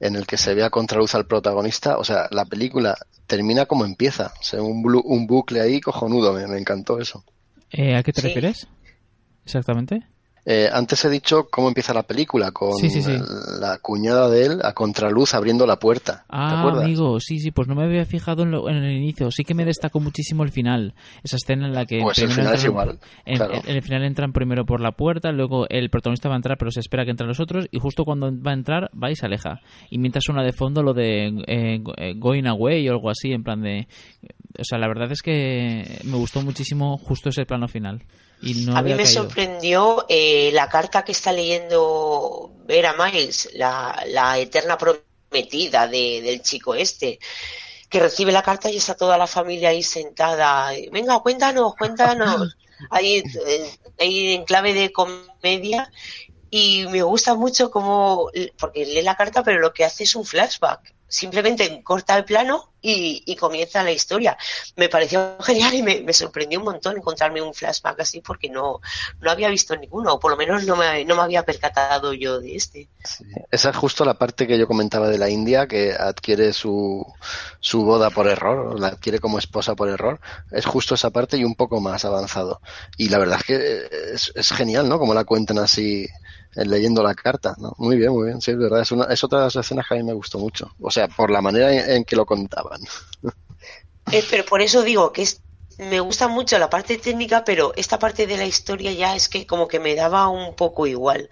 en 0.00 0.16
el 0.16 0.26
que 0.26 0.36
se 0.36 0.54
ve 0.54 0.64
a 0.64 0.70
contraluz 0.70 1.14
al 1.14 1.26
protagonista, 1.26 1.98
o 1.98 2.04
sea, 2.04 2.28
la 2.30 2.44
película 2.44 2.96
termina 3.26 3.66
como 3.66 3.84
empieza, 3.84 4.32
o 4.40 4.42
sea, 4.42 4.62
un, 4.62 4.84
un 5.04 5.26
bucle 5.26 5.60
ahí 5.60 5.80
cojonudo, 5.80 6.32
me, 6.32 6.46
me 6.46 6.58
encantó 6.58 7.00
eso. 7.00 7.24
Eh, 7.70 7.96
¿A 7.96 8.02
qué 8.02 8.12
te 8.12 8.22
refieres? 8.22 8.66
Exactamente. 9.44 10.06
Eh, 10.50 10.66
antes 10.72 11.04
he 11.04 11.10
dicho 11.10 11.48
cómo 11.50 11.68
empieza 11.68 11.92
la 11.92 12.04
película, 12.04 12.52
con 12.52 12.72
la 13.60 13.76
cuñada 13.82 14.30
de 14.30 14.46
él 14.46 14.60
a 14.64 14.72
contraluz 14.72 15.34
abriendo 15.34 15.66
la 15.66 15.78
puerta. 15.78 16.24
Ah, 16.30 16.62
amigo, 16.62 17.20
sí, 17.20 17.38
sí, 17.38 17.50
pues 17.50 17.68
no 17.68 17.74
me 17.74 17.84
había 17.84 18.06
fijado 18.06 18.44
en, 18.44 18.76
el 18.76 18.96
inicio. 18.96 19.30
Sí 19.30 19.44
que 19.44 19.52
me 19.52 19.66
destacó 19.66 20.00
muchísimo 20.00 20.44
el 20.44 20.50
final. 20.50 20.94
Esa 21.22 21.36
escena 21.36 21.66
en 21.66 21.74
la 21.74 21.84
que. 21.84 22.00
Pues 22.00 22.16
el 22.20 22.30
final 22.30 22.54
es 22.54 22.64
igual. 22.64 22.98
En, 23.26 23.42
el 23.66 23.82
final 23.82 24.04
entran 24.04 24.32
primero 24.32 24.64
por 24.64 24.80
la 24.80 24.92
puerta, 24.92 25.32
luego 25.32 25.68
el 25.68 25.90
protagonista 25.90 26.30
va 26.30 26.36
a 26.36 26.38
entrar, 26.38 26.56
pero 26.56 26.70
se 26.70 26.80
espera 26.80 27.04
que 27.04 27.10
entren 27.10 27.28
los 27.28 27.40
otros, 27.40 27.66
y 27.70 27.78
justo 27.78 28.06
cuando 28.06 28.32
va 28.32 28.52
a 28.52 28.54
entrar, 28.54 28.90
va 28.94 29.10
y 29.10 29.16
se 29.16 29.26
aleja. 29.26 29.60
Y 29.90 29.98
mientras 29.98 30.24
suena 30.24 30.42
de 30.42 30.54
fondo 30.54 30.82
lo 30.82 30.94
de 30.94 31.26
eh, 31.46 31.82
eh, 31.98 32.14
Going 32.16 32.46
Away 32.46 32.88
o 32.88 32.92
algo 32.92 33.10
así, 33.10 33.32
en 33.32 33.44
plan 33.44 33.60
de. 33.60 33.86
O 34.58 34.64
sea, 34.64 34.78
la 34.78 34.88
verdad 34.88 35.12
es 35.12 35.20
que 35.20 36.00
me 36.04 36.16
gustó 36.16 36.40
muchísimo 36.40 36.96
justo 36.96 37.28
ese 37.28 37.44
plano 37.44 37.68
final 37.68 38.02
a 38.74 38.82
mí 38.82 38.94
me 38.94 39.06
sorprendió 39.06 40.06
eh, 40.08 40.50
la 40.52 40.68
carta 40.68 41.04
que 41.04 41.12
está 41.12 41.32
leyendo 41.32 42.52
Vera 42.64 42.94
Miles, 42.94 43.50
la, 43.54 44.38
eterna 44.38 44.78
prometida 44.78 45.88
del 45.88 46.40
chico 46.42 46.74
este, 46.74 47.18
que 47.88 48.00
recibe 48.00 48.30
la 48.30 48.42
carta 48.42 48.70
y 48.70 48.76
está 48.76 48.94
toda 48.94 49.18
la 49.18 49.26
familia 49.26 49.70
ahí 49.70 49.82
sentada. 49.82 50.70
Venga, 50.92 51.18
cuéntanos, 51.20 51.74
cuéntanos. 51.76 52.56
ahí, 52.90 53.22
eh, 53.46 53.78
ahí 53.98 54.34
en 54.34 54.44
clave 54.44 54.72
de 54.72 54.92
comedia 54.92 55.90
y 56.50 56.86
me 56.90 57.02
gusta 57.02 57.34
mucho 57.34 57.70
como, 57.70 58.30
porque 58.58 58.86
lee 58.86 59.02
la 59.02 59.16
carta, 59.16 59.42
pero 59.42 59.60
lo 59.60 59.72
que 59.72 59.84
hace 59.84 60.04
es 60.04 60.14
un 60.14 60.24
flashback 60.24 60.94
simplemente 61.08 61.82
corta 61.82 62.16
el 62.16 62.24
plano 62.24 62.72
y, 62.80 63.34
comienza 63.36 63.82
la 63.82 63.90
historia. 63.90 64.36
Me 64.76 64.88
pareció 64.88 65.36
genial 65.42 65.74
y 65.74 65.82
me, 65.82 66.12
sorprendió 66.12 66.58
un 66.58 66.66
montón 66.66 66.96
encontrarme 66.96 67.42
un 67.42 67.54
flashback 67.54 68.00
así 68.00 68.20
porque 68.20 68.48
no, 68.48 68.80
no 69.20 69.30
había 69.30 69.48
visto 69.48 69.74
ninguno, 69.76 70.14
o 70.14 70.20
por 70.20 70.30
lo 70.30 70.36
menos 70.36 70.64
no 70.64 70.76
me, 70.76 71.04
no 71.04 71.16
me 71.16 71.22
había 71.22 71.44
percatado 71.44 72.12
yo 72.12 72.40
de 72.40 72.54
este. 72.54 72.88
Esa 73.50 73.70
es 73.70 73.76
justo 73.76 74.04
la 74.04 74.14
parte 74.14 74.46
que 74.46 74.58
yo 74.58 74.66
comentaba 74.66 75.08
de 75.08 75.18
la 75.18 75.28
India, 75.28 75.66
que 75.66 75.92
adquiere 75.92 76.52
su, 76.52 77.04
su 77.60 77.84
boda 77.84 78.10
por 78.10 78.28
error, 78.28 78.78
la 78.78 78.88
adquiere 78.88 79.18
como 79.18 79.38
esposa 79.38 79.74
por 79.74 79.88
error. 79.88 80.20
Es 80.52 80.66
justo 80.66 80.94
esa 80.94 81.10
parte 81.10 81.36
y 81.36 81.44
un 81.44 81.54
poco 81.54 81.80
más 81.80 82.04
avanzado. 82.04 82.60
Y 82.96 83.08
la 83.08 83.18
verdad 83.18 83.38
es 83.40 83.44
que 83.44 83.88
es, 84.14 84.32
es 84.34 84.52
genial, 84.52 84.88
¿no? 84.88 84.98
Como 84.98 85.14
la 85.14 85.24
cuentan 85.24 85.58
así 85.58 86.08
leyendo 86.54 87.02
la 87.02 87.14
carta, 87.14 87.54
¿no? 87.58 87.74
Muy 87.78 87.96
bien, 87.96 88.12
muy 88.12 88.26
bien, 88.26 88.40
sí, 88.40 88.52
es 88.52 88.58
verdad. 88.58 88.80
Es, 88.80 88.92
una, 88.92 89.04
es 89.04 89.22
otra 89.24 89.38
de 89.38 89.44
las 89.46 89.56
escenas 89.56 89.86
que 89.88 89.94
a 89.94 89.98
mí 89.98 90.04
me 90.04 90.12
gustó 90.12 90.38
mucho. 90.38 90.72
O 90.80 90.90
sea, 90.90 91.08
por 91.08 91.30
la 91.30 91.40
manera 91.40 91.94
en, 91.94 92.04
que 92.04 92.16
lo 92.16 92.26
contaban. 92.26 92.80
Eh, 94.10 94.24
pero 94.30 94.42
por 94.46 94.62
eso 94.62 94.82
digo 94.82 95.12
que 95.12 95.20
es, 95.20 95.42
me 95.76 96.00
gusta 96.00 96.28
mucho 96.28 96.58
la 96.58 96.70
parte 96.70 96.96
técnica, 96.96 97.44
pero 97.44 97.74
esta 97.76 97.98
parte 97.98 98.26
de 98.26 98.38
la 98.38 98.46
historia 98.46 98.90
ya 98.92 99.14
es 99.14 99.28
que 99.28 99.46
como 99.46 99.68
que 99.68 99.80
me 99.80 99.94
daba 99.94 100.28
un 100.28 100.56
poco 100.56 100.86
igual 100.86 101.28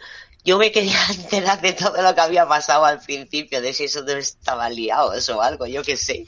yo 0.46 0.58
me 0.58 0.70
quería 0.70 0.98
enterar 1.10 1.60
de 1.60 1.72
todo 1.72 2.00
lo 2.00 2.14
que 2.14 2.20
había 2.20 2.46
pasado 2.46 2.84
al 2.84 3.00
principio, 3.00 3.60
de 3.60 3.72
si 3.72 3.84
eso 3.84 4.02
no 4.02 4.12
estaba 4.12 4.70
liados 4.70 5.28
o 5.28 5.42
algo, 5.42 5.66
yo 5.66 5.82
qué 5.82 5.96
sé. 5.96 6.24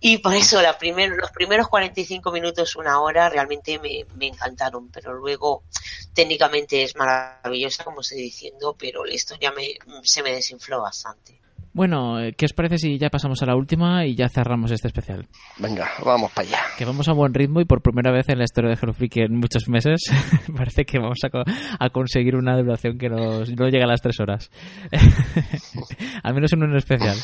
Y 0.00 0.18
por 0.18 0.34
eso 0.34 0.62
la 0.62 0.78
los 0.80 1.30
primeros 1.32 1.68
45 1.68 2.30
minutos, 2.30 2.76
una 2.76 3.00
hora, 3.00 3.28
realmente 3.28 3.78
me, 3.80 4.06
me 4.14 4.28
encantaron, 4.28 4.88
pero 4.90 5.14
luego 5.14 5.64
técnicamente 6.14 6.84
es 6.84 6.94
maravillosa, 6.94 7.82
como 7.82 8.02
estoy 8.02 8.18
diciendo, 8.18 8.76
pero 8.78 9.04
la 9.04 9.14
historia 9.14 9.50
me, 9.50 9.78
se 10.04 10.22
me 10.22 10.32
desinfló 10.32 10.80
bastante. 10.80 11.43
Bueno, 11.74 12.20
eh, 12.20 12.34
¿qué 12.34 12.44
os 12.44 12.52
parece 12.52 12.78
si 12.78 12.98
ya 12.98 13.10
pasamos 13.10 13.42
a 13.42 13.46
la 13.46 13.56
última 13.56 14.06
y 14.06 14.14
ya 14.14 14.28
cerramos 14.28 14.70
este 14.70 14.86
especial? 14.86 15.26
Venga, 15.58 15.88
vamos 16.04 16.30
para 16.30 16.46
allá. 16.46 16.58
Que 16.78 16.84
vamos 16.84 17.08
a 17.08 17.12
buen 17.12 17.34
ritmo 17.34 17.60
y 17.60 17.64
por 17.64 17.82
primera 17.82 18.12
vez 18.12 18.28
en 18.28 18.38
la 18.38 18.44
historia 18.44 18.70
de 18.70 18.78
Hello 18.80 18.92
Freaky 18.92 19.22
en 19.22 19.36
muchos 19.40 19.68
meses 19.68 20.04
parece 20.56 20.84
que 20.84 21.00
vamos 21.00 21.18
a, 21.24 21.90
conseguir 21.90 22.36
una 22.36 22.56
duración 22.56 22.96
que 22.96 23.08
nos, 23.08 23.50
no 23.50 23.68
llega 23.68 23.86
a 23.86 23.88
las 23.88 24.00
tres 24.00 24.20
horas. 24.20 24.52
Al 26.22 26.34
menos 26.34 26.52
en 26.52 26.62
un 26.62 26.76
especial. 26.76 27.16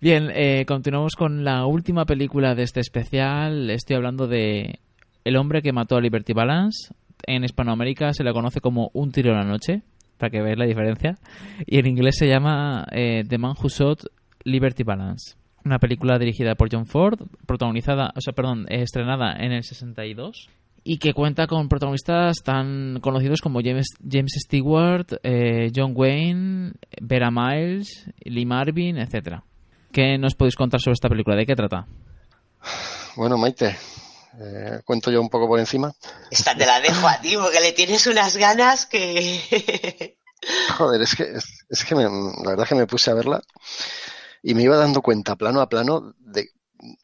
Bien, 0.00 0.30
eh, 0.32 0.64
continuamos 0.64 1.16
con 1.16 1.42
la 1.42 1.66
última 1.66 2.04
película 2.04 2.54
de 2.54 2.62
este 2.62 2.78
especial. 2.78 3.68
Estoy 3.68 3.96
hablando 3.96 4.28
de 4.28 4.78
El 5.24 5.36
hombre 5.36 5.60
que 5.60 5.72
mató 5.72 5.96
a 5.96 6.00
Liberty 6.00 6.32
Balance. 6.32 6.94
En 7.26 7.42
Hispanoamérica 7.42 8.12
se 8.12 8.22
le 8.22 8.32
conoce 8.32 8.60
como 8.60 8.90
Un 8.94 9.10
tiro 9.10 9.32
a 9.32 9.38
la 9.38 9.44
noche 9.44 9.82
para 10.22 10.30
que 10.30 10.40
veáis 10.40 10.56
la 10.58 10.66
diferencia. 10.66 11.18
Y 11.66 11.80
en 11.80 11.86
inglés 11.88 12.14
se 12.16 12.28
llama 12.28 12.86
eh, 12.92 13.24
The 13.28 13.38
Man 13.38 13.56
Who 13.60 13.68
Shot 13.68 14.04
Liberty 14.44 14.84
Balance. 14.84 15.34
Una 15.64 15.80
película 15.80 16.16
dirigida 16.16 16.54
por 16.54 16.68
John 16.70 16.86
Ford, 16.86 17.18
protagonizada, 17.44 18.12
o 18.14 18.20
sea, 18.20 18.32
perdón, 18.32 18.66
estrenada 18.68 19.32
en 19.32 19.50
el 19.50 19.64
62 19.64 20.48
y 20.84 20.98
que 20.98 21.12
cuenta 21.12 21.48
con 21.48 21.68
protagonistas 21.68 22.36
tan 22.44 23.00
conocidos 23.00 23.40
como 23.40 23.60
James, 23.64 23.88
James 24.08 24.32
Stewart, 24.44 25.06
eh, 25.24 25.72
John 25.74 25.92
Wayne, 25.96 26.74
Vera 27.00 27.32
Miles, 27.32 28.06
Lee 28.20 28.46
Marvin, 28.46 28.98
etcétera. 28.98 29.42
¿Qué 29.90 30.18
nos 30.18 30.36
podéis 30.36 30.54
contar 30.54 30.80
sobre 30.80 30.94
esta 30.94 31.08
película? 31.08 31.34
¿De 31.34 31.46
qué 31.46 31.56
trata? 31.56 31.86
Bueno, 33.16 33.36
Maite, 33.38 33.76
eh, 34.40 34.80
cuento 34.84 35.10
yo 35.10 35.20
un 35.20 35.28
poco 35.28 35.46
por 35.46 35.58
encima. 35.58 35.92
Esta 36.30 36.54
te 36.54 36.64
la 36.64 36.80
dejo 36.80 37.06
a 37.06 37.20
ti 37.20 37.36
porque 37.36 37.60
le 37.60 37.72
tienes 37.72 38.06
unas 38.06 38.36
ganas 38.36 38.86
que... 38.86 40.11
Joder, 40.76 41.02
es 41.02 41.14
que, 41.14 41.32
es, 41.68 41.84
que 41.84 41.94
la 41.94 42.50
verdad 42.50 42.66
que 42.66 42.74
me 42.74 42.86
puse 42.86 43.10
a 43.10 43.14
verla 43.14 43.42
y 44.42 44.54
me 44.54 44.62
iba 44.62 44.76
dando 44.76 45.02
cuenta 45.02 45.36
plano 45.36 45.60
a 45.60 45.68
plano 45.68 46.14
de, 46.18 46.50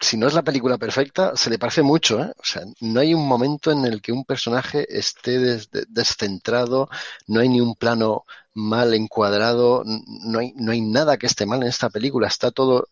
si 0.01 0.17
no 0.17 0.27
es 0.27 0.35
la 0.35 0.43
película 0.43 0.77
perfecta, 0.77 1.37
se 1.37 1.51
le 1.51 1.59
parece 1.59 1.83
mucho. 1.83 2.21
¿eh? 2.21 2.33
O 2.37 2.45
sea, 2.45 2.63
no 2.81 3.01
hay 3.01 3.15
un 3.15 3.27
momento 3.27 3.71
en 3.71 3.85
el 3.85 4.03
que 4.03 4.13
un 4.13 4.25
personaje 4.25 4.87
esté 4.99 5.39
descentrado, 5.89 6.89
no 7.27 7.41
hay 7.41 7.49
ni 7.49 7.61
un 7.61 7.77
plano 7.77 8.25
mal 8.55 8.95
encuadrado, 8.95 9.85
no 9.85 10.39
hay, 10.41 10.53
no 10.57 10.73
hay 10.73 10.81
nada 10.81 11.17
que 11.17 11.27
esté 11.27 11.47
mal 11.47 11.63
en 11.63 11.69
esta 11.69 11.91
película. 11.91 12.27
Está 12.27 12.51
todo 12.51 12.89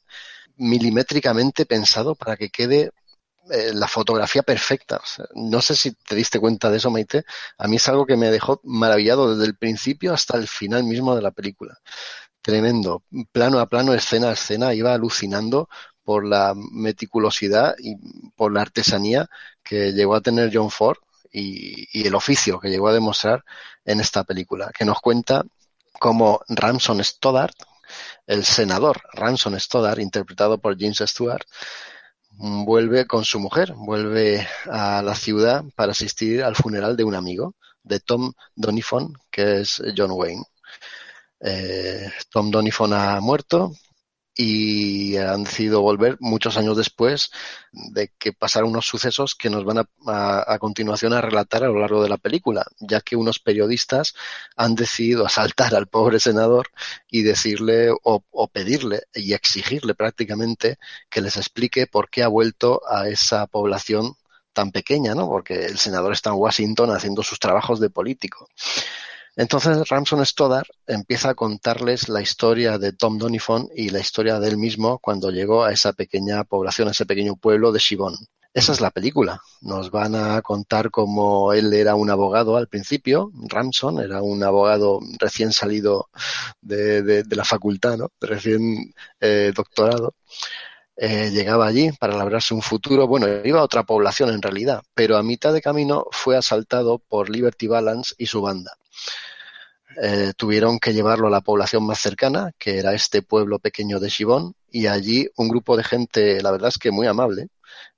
milimétricamente 0.56 1.66
pensado 1.66 2.14
para 2.14 2.36
que 2.36 2.50
quede 2.50 2.92
eh, 3.50 3.72
la 3.74 3.88
fotografía 3.88 4.42
perfecta. 4.42 5.00
no 5.34 5.60
sé 5.60 5.76
si 5.76 5.92
te 5.92 6.14
diste 6.14 6.40
cuenta 6.40 6.70
de 6.70 6.78
eso, 6.78 6.90
Maite. 6.90 7.24
A 7.58 7.68
mí 7.68 7.76
es 7.76 7.88
algo 7.88 8.06
que 8.06 8.16
me 8.16 8.30
dejó 8.30 8.60
maravillado 8.64 9.34
desde 9.34 9.46
el 9.48 9.56
principio 9.56 10.12
hasta 10.12 10.36
el 10.36 10.48
final 10.48 10.84
mismo 10.84 11.14
de 11.14 11.22
la 11.22 11.30
película. 11.30 11.78
Tremendo. 12.42 13.04
Plano 13.32 13.60
a 13.60 13.66
plano, 13.66 13.92
escena 13.94 14.30
a 14.30 14.32
escena, 14.32 14.74
iba 14.74 14.94
alucinando 14.94 15.68
por 16.04 16.24
la 16.26 16.54
meticulosidad 16.54 17.74
y 17.78 17.96
por 18.36 18.52
la 18.52 18.62
artesanía 18.62 19.28
que 19.62 19.92
llegó 19.92 20.14
a 20.14 20.20
tener 20.20 20.50
John 20.52 20.70
Ford 20.70 20.98
y, 21.32 22.06
el 22.06 22.14
oficio 22.14 22.60
que 22.60 22.70
llegó 22.70 22.88
a 22.88 22.92
demostrar 22.92 23.44
en 23.84 24.00
esta 24.00 24.24
película, 24.24 24.70
que 24.76 24.84
nos 24.84 25.00
cuenta 25.00 25.44
cómo 25.98 26.40
Ramson 26.48 27.02
Stoddard, 27.02 27.54
el 28.26 28.44
senador 28.44 29.02
Ransom 29.12 29.58
Stoddard, 29.58 30.00
interpretado 30.00 30.58
por 30.58 30.78
James 30.78 31.02
Stewart, 31.04 31.44
vuelve 32.38 33.06
con 33.06 33.24
su 33.24 33.40
mujer, 33.40 33.74
vuelve 33.74 34.46
a 34.70 35.02
la 35.02 35.14
ciudad 35.14 35.64
para 35.74 35.92
asistir 35.92 36.42
al 36.42 36.56
funeral 36.56 36.96
de 36.96 37.04
un 37.04 37.14
amigo, 37.14 37.54
de 37.82 38.00
Tom 38.00 38.32
Donifon, 38.54 39.14
que 39.30 39.60
es 39.60 39.82
John 39.96 40.10
Wayne. 40.12 40.42
Eh, 41.40 42.10
Tom 42.30 42.50
Donifon 42.50 42.92
ha 42.92 43.20
muerto, 43.20 43.72
y 44.38 45.16
han 45.16 45.44
decidido 45.44 45.80
volver 45.80 46.18
muchos 46.20 46.58
años 46.58 46.76
después 46.76 47.30
de 47.72 48.12
que 48.18 48.34
pasaron 48.34 48.68
unos 48.70 48.86
sucesos 48.86 49.34
que 49.34 49.48
nos 49.48 49.64
van 49.64 49.78
a, 49.78 49.86
a, 50.46 50.58
continuación 50.58 51.14
a 51.14 51.22
relatar 51.22 51.64
a 51.64 51.68
lo 51.68 51.80
largo 51.80 52.02
de 52.02 52.10
la 52.10 52.18
película, 52.18 52.66
ya 52.78 53.00
que 53.00 53.16
unos 53.16 53.38
periodistas 53.38 54.14
han 54.54 54.74
decidido 54.74 55.24
asaltar 55.24 55.74
al 55.74 55.86
pobre 55.86 56.20
senador 56.20 56.68
y 57.10 57.22
decirle 57.22 57.90
o, 57.90 58.24
o 58.30 58.48
pedirle 58.48 59.04
y 59.14 59.32
exigirle 59.32 59.94
prácticamente 59.94 60.76
que 61.08 61.22
les 61.22 61.38
explique 61.38 61.86
por 61.86 62.10
qué 62.10 62.22
ha 62.22 62.28
vuelto 62.28 62.82
a 62.90 63.08
esa 63.08 63.46
población 63.46 64.16
tan 64.52 64.70
pequeña, 64.70 65.14
¿no? 65.14 65.28
Porque 65.28 65.64
el 65.66 65.78
senador 65.78 66.12
está 66.12 66.30
en 66.30 66.36
Washington 66.36 66.90
haciendo 66.90 67.22
sus 67.22 67.38
trabajos 67.38 67.80
de 67.80 67.90
político. 67.90 68.48
Entonces 69.36 69.88
Ramson 69.90 70.24
Stoddard 70.24 70.66
empieza 70.86 71.30
a 71.30 71.34
contarles 71.34 72.08
la 72.08 72.22
historia 72.22 72.78
de 72.78 72.92
Tom 72.92 73.18
Donifon 73.18 73.68
y 73.74 73.90
la 73.90 74.00
historia 74.00 74.40
de 74.40 74.48
él 74.48 74.56
mismo 74.56 74.98
cuando 74.98 75.30
llegó 75.30 75.62
a 75.62 75.72
esa 75.72 75.92
pequeña 75.92 76.44
población, 76.44 76.88
a 76.88 76.92
ese 76.92 77.04
pequeño 77.04 77.36
pueblo 77.36 77.70
de 77.70 77.78
Shibon. 77.78 78.14
Esa 78.54 78.72
es 78.72 78.80
la 78.80 78.90
película. 78.90 79.38
Nos 79.60 79.90
van 79.90 80.14
a 80.14 80.40
contar 80.40 80.90
cómo 80.90 81.52
él 81.52 81.70
era 81.74 81.94
un 81.94 82.08
abogado 82.08 82.56
al 82.56 82.68
principio, 82.68 83.30
Ramson 83.34 84.00
era 84.00 84.22
un 84.22 84.42
abogado 84.42 85.00
recién 85.18 85.52
salido 85.52 86.08
de 86.62 87.22
la 87.28 87.44
facultad, 87.44 87.98
¿no? 87.98 88.08
recién 88.18 88.94
eh, 89.20 89.52
doctorado. 89.54 90.14
Eh, 90.96 91.30
llegaba 91.30 91.66
allí 91.66 91.92
para 91.92 92.16
labrarse 92.16 92.54
un 92.54 92.62
futuro. 92.62 93.06
Bueno, 93.06 93.26
iba 93.44 93.60
a 93.60 93.64
otra 93.64 93.82
población 93.82 94.30
en 94.30 94.40
realidad, 94.40 94.82
pero 94.94 95.18
a 95.18 95.22
mitad 95.22 95.52
de 95.52 95.60
camino 95.60 96.06
fue 96.10 96.38
asaltado 96.38 96.98
por 96.98 97.28
Liberty 97.28 97.66
Balance 97.66 98.14
y 98.16 98.26
su 98.26 98.40
banda. 98.40 98.72
Eh, 100.02 100.32
tuvieron 100.36 100.78
que 100.78 100.92
llevarlo 100.92 101.28
a 101.28 101.30
la 101.30 101.40
población 101.40 101.86
más 101.86 101.98
cercana, 102.00 102.52
que 102.58 102.78
era 102.78 102.92
este 102.92 103.22
pueblo 103.22 103.58
pequeño 103.58 103.98
de 103.98 104.10
Shibón, 104.10 104.54
y 104.70 104.88
allí 104.88 105.28
un 105.36 105.48
grupo 105.48 105.76
de 105.76 105.84
gente, 105.84 106.42
la 106.42 106.50
verdad 106.50 106.68
es 106.68 106.78
que 106.78 106.90
muy 106.90 107.06
amable, 107.06 107.48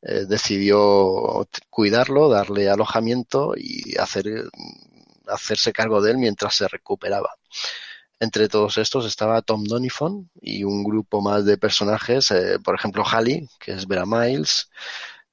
eh, 0.02 0.26
decidió 0.28 1.48
cuidarlo, 1.70 2.28
darle 2.28 2.68
alojamiento 2.68 3.54
y 3.56 3.96
hacer, 3.98 4.26
hacerse 5.26 5.72
cargo 5.72 6.00
de 6.00 6.12
él 6.12 6.18
mientras 6.18 6.54
se 6.54 6.68
recuperaba. 6.68 7.30
Entre 8.20 8.48
todos 8.48 8.78
estos 8.78 9.06
estaba 9.06 9.42
Tom 9.42 9.64
Donifon 9.64 10.30
y 10.40 10.64
un 10.64 10.84
grupo 10.84 11.20
más 11.20 11.44
de 11.44 11.56
personajes, 11.58 12.30
eh, 12.30 12.58
por 12.62 12.74
ejemplo, 12.74 13.04
Halley, 13.04 13.48
que 13.60 13.72
es 13.72 13.86
Vera 13.86 14.06
Miles, 14.06 14.70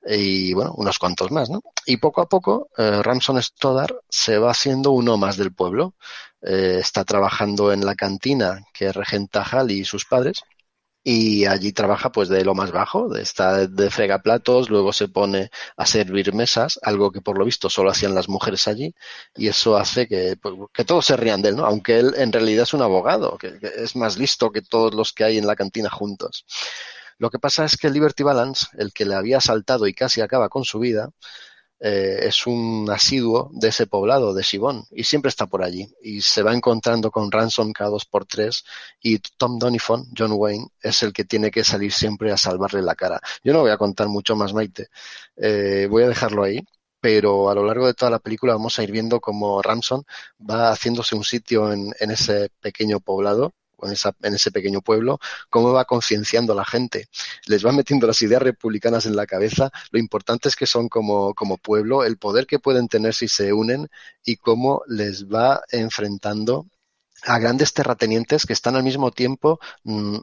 y 0.06 0.54
bueno, 0.54 0.74
unos 0.78 1.00
cuantos 1.00 1.32
más, 1.32 1.50
¿no? 1.50 1.62
Y 1.86 1.98
poco 1.98 2.22
a 2.22 2.30
poco, 2.30 2.70
eh, 2.78 3.02
Ramson 3.04 3.42
Stoddard 3.42 3.96
se 4.10 4.38
va 4.38 4.52
haciendo 4.52 4.92
uno 4.92 5.18
más 5.18 5.38
del 5.38 5.54
pueblo. 5.54 5.96
Eh, 6.42 6.78
está 6.80 7.04
trabajando 7.04 7.72
en 7.74 7.86
la 7.86 7.96
cantina 7.96 8.64
que 8.74 8.92
regenta 8.92 9.42
Hal 9.44 9.72
y 9.72 9.84
sus 9.86 10.06
padres. 10.06 10.42
Y 11.08 11.46
allí 11.46 11.72
trabaja 11.72 12.12
pues 12.12 12.30
de 12.30 12.44
lo 12.44 12.56
más 12.56 12.72
bajo, 12.72 13.16
está 13.16 13.68
de 13.68 13.92
fregaplatos, 13.92 14.72
luego 14.72 14.92
se 14.92 15.08
pone 15.08 15.52
a 15.78 15.86
servir 15.86 16.34
mesas, 16.34 16.80
algo 16.82 17.12
que 17.12 17.22
por 17.22 17.38
lo 17.38 17.46
visto 17.46 17.70
solo 17.70 17.92
hacían 17.92 18.16
las 18.16 18.28
mujeres 18.28 18.68
allí, 18.68 18.96
y 19.36 19.48
eso 19.48 19.78
hace 19.78 20.08
que, 20.08 20.36
pues, 20.42 20.56
que 20.74 20.84
todos 20.84 21.06
se 21.06 21.16
rían 21.16 21.44
de 21.44 21.50
él, 21.50 21.58
¿no? 21.58 21.66
Aunque 21.66 22.00
él 22.00 22.14
en 22.18 22.32
realidad 22.32 22.64
es 22.64 22.74
un 22.74 22.82
abogado, 22.82 23.38
que, 23.38 23.60
que 23.60 23.68
es 23.78 23.96
más 23.96 24.18
listo 24.18 24.52
que 24.52 24.64
todos 24.64 24.96
los 24.96 25.14
que 25.14 25.24
hay 25.26 25.38
en 25.38 25.46
la 25.46 25.56
cantina 25.56 25.92
juntos. 25.92 26.46
Lo 27.18 27.30
que 27.30 27.40
pasa 27.40 27.66
es 27.66 27.78
que 27.78 27.90
Liberty 27.90 28.24
Balance, 28.24 28.68
el 28.78 28.94
que 28.94 29.06
le 29.06 29.16
había 29.16 29.38
asaltado 29.38 29.88
y 29.88 29.94
casi 29.94 30.22
acaba 30.22 30.50
con 30.50 30.64
su 30.66 30.80
vida, 30.80 31.12
eh, 31.80 32.20
es 32.28 32.48
un 32.48 32.88
asiduo 32.90 33.50
de 33.54 33.68
ese 33.70 33.86
poblado, 33.88 34.34
de 34.34 34.44
Sibón, 34.44 34.86
y 34.92 35.04
siempre 35.04 35.30
está 35.30 35.46
por 35.48 35.64
allí. 35.64 35.88
Y 36.02 36.22
se 36.22 36.42
va 36.44 36.54
encontrando 36.54 37.12
con 37.12 37.32
Ransom 37.32 37.74
cada 37.74 37.90
dos 37.92 38.06
por 38.06 38.26
tres, 38.26 38.64
y 39.02 39.20
Tom 39.38 39.60
Donifon, 39.60 40.06
John 40.18 40.32
Wayne, 40.34 40.68
es 40.82 41.04
el 41.04 41.14
que 41.14 41.26
tiene 41.26 41.52
que 41.52 41.64
salir 41.64 41.92
siempre 41.92 42.32
a 42.32 42.38
salvarle 42.38 42.82
la 42.82 42.96
cara. 42.96 43.20
Yo 43.44 43.54
no 43.54 43.60
voy 43.62 43.72
a 43.72 43.78
contar 43.78 44.08
mucho 44.08 44.36
más, 44.36 44.54
Maite. 44.54 44.88
Eh, 45.36 45.88
voy 45.90 46.04
a 46.04 46.10
dejarlo 46.10 46.44
ahí 46.44 46.60
pero 47.02 47.52
a 47.52 47.54
lo 47.54 47.64
largo 47.64 47.86
de 47.86 47.94
toda 47.94 48.10
la 48.10 48.18
película 48.18 48.54
vamos 48.54 48.80
a 48.80 48.84
ir 48.84 48.92
viendo 48.92 49.20
cómo 49.22 49.62
Ramson 49.62 50.04
va 50.40 50.72
haciéndose 50.72 51.16
un 51.16 51.24
sitio 51.24 51.72
en, 51.72 51.94
en 52.00 52.10
ese 52.10 52.50
pequeño 52.60 53.00
poblado 53.00 53.54
en, 53.88 54.34
ese 54.34 54.52
pequeño 54.52 54.82
pueblo, 54.82 55.20
cómo 55.50 55.72
va 55.74 55.86
concienciando 55.86 56.54
a 56.54 56.56
la 56.56 56.66
gente. 56.66 57.08
Les 57.46 57.66
va 57.66 57.72
metiendo 57.72 58.08
las 58.08 58.22
ideas 58.22 58.42
republicanas 58.42 59.06
en 59.06 59.16
la 59.16 59.26
cabeza, 59.26 59.72
lo 59.92 60.00
importante 60.00 60.50
es 60.50 60.56
que 60.56 60.66
son 60.66 60.90
como, 60.90 61.34
como 61.34 61.58
pueblo, 61.58 62.04
el 62.04 62.18
poder 62.18 62.46
que 62.48 62.60
pueden 62.60 62.88
tener 62.88 63.14
si 63.14 63.28
se 63.28 63.54
unen 63.54 63.90
y 64.24 64.38
cómo 64.38 64.82
les 64.88 65.26
va 65.28 65.62
enfrentando 65.72 66.68
a 67.24 67.40
grandes 67.40 67.74
terratenientes 67.74 68.46
que 68.46 68.54
están 68.54 68.76
al 68.76 68.84
mismo 68.84 69.12
tiempo 69.12 69.60
mmm, 69.84 70.18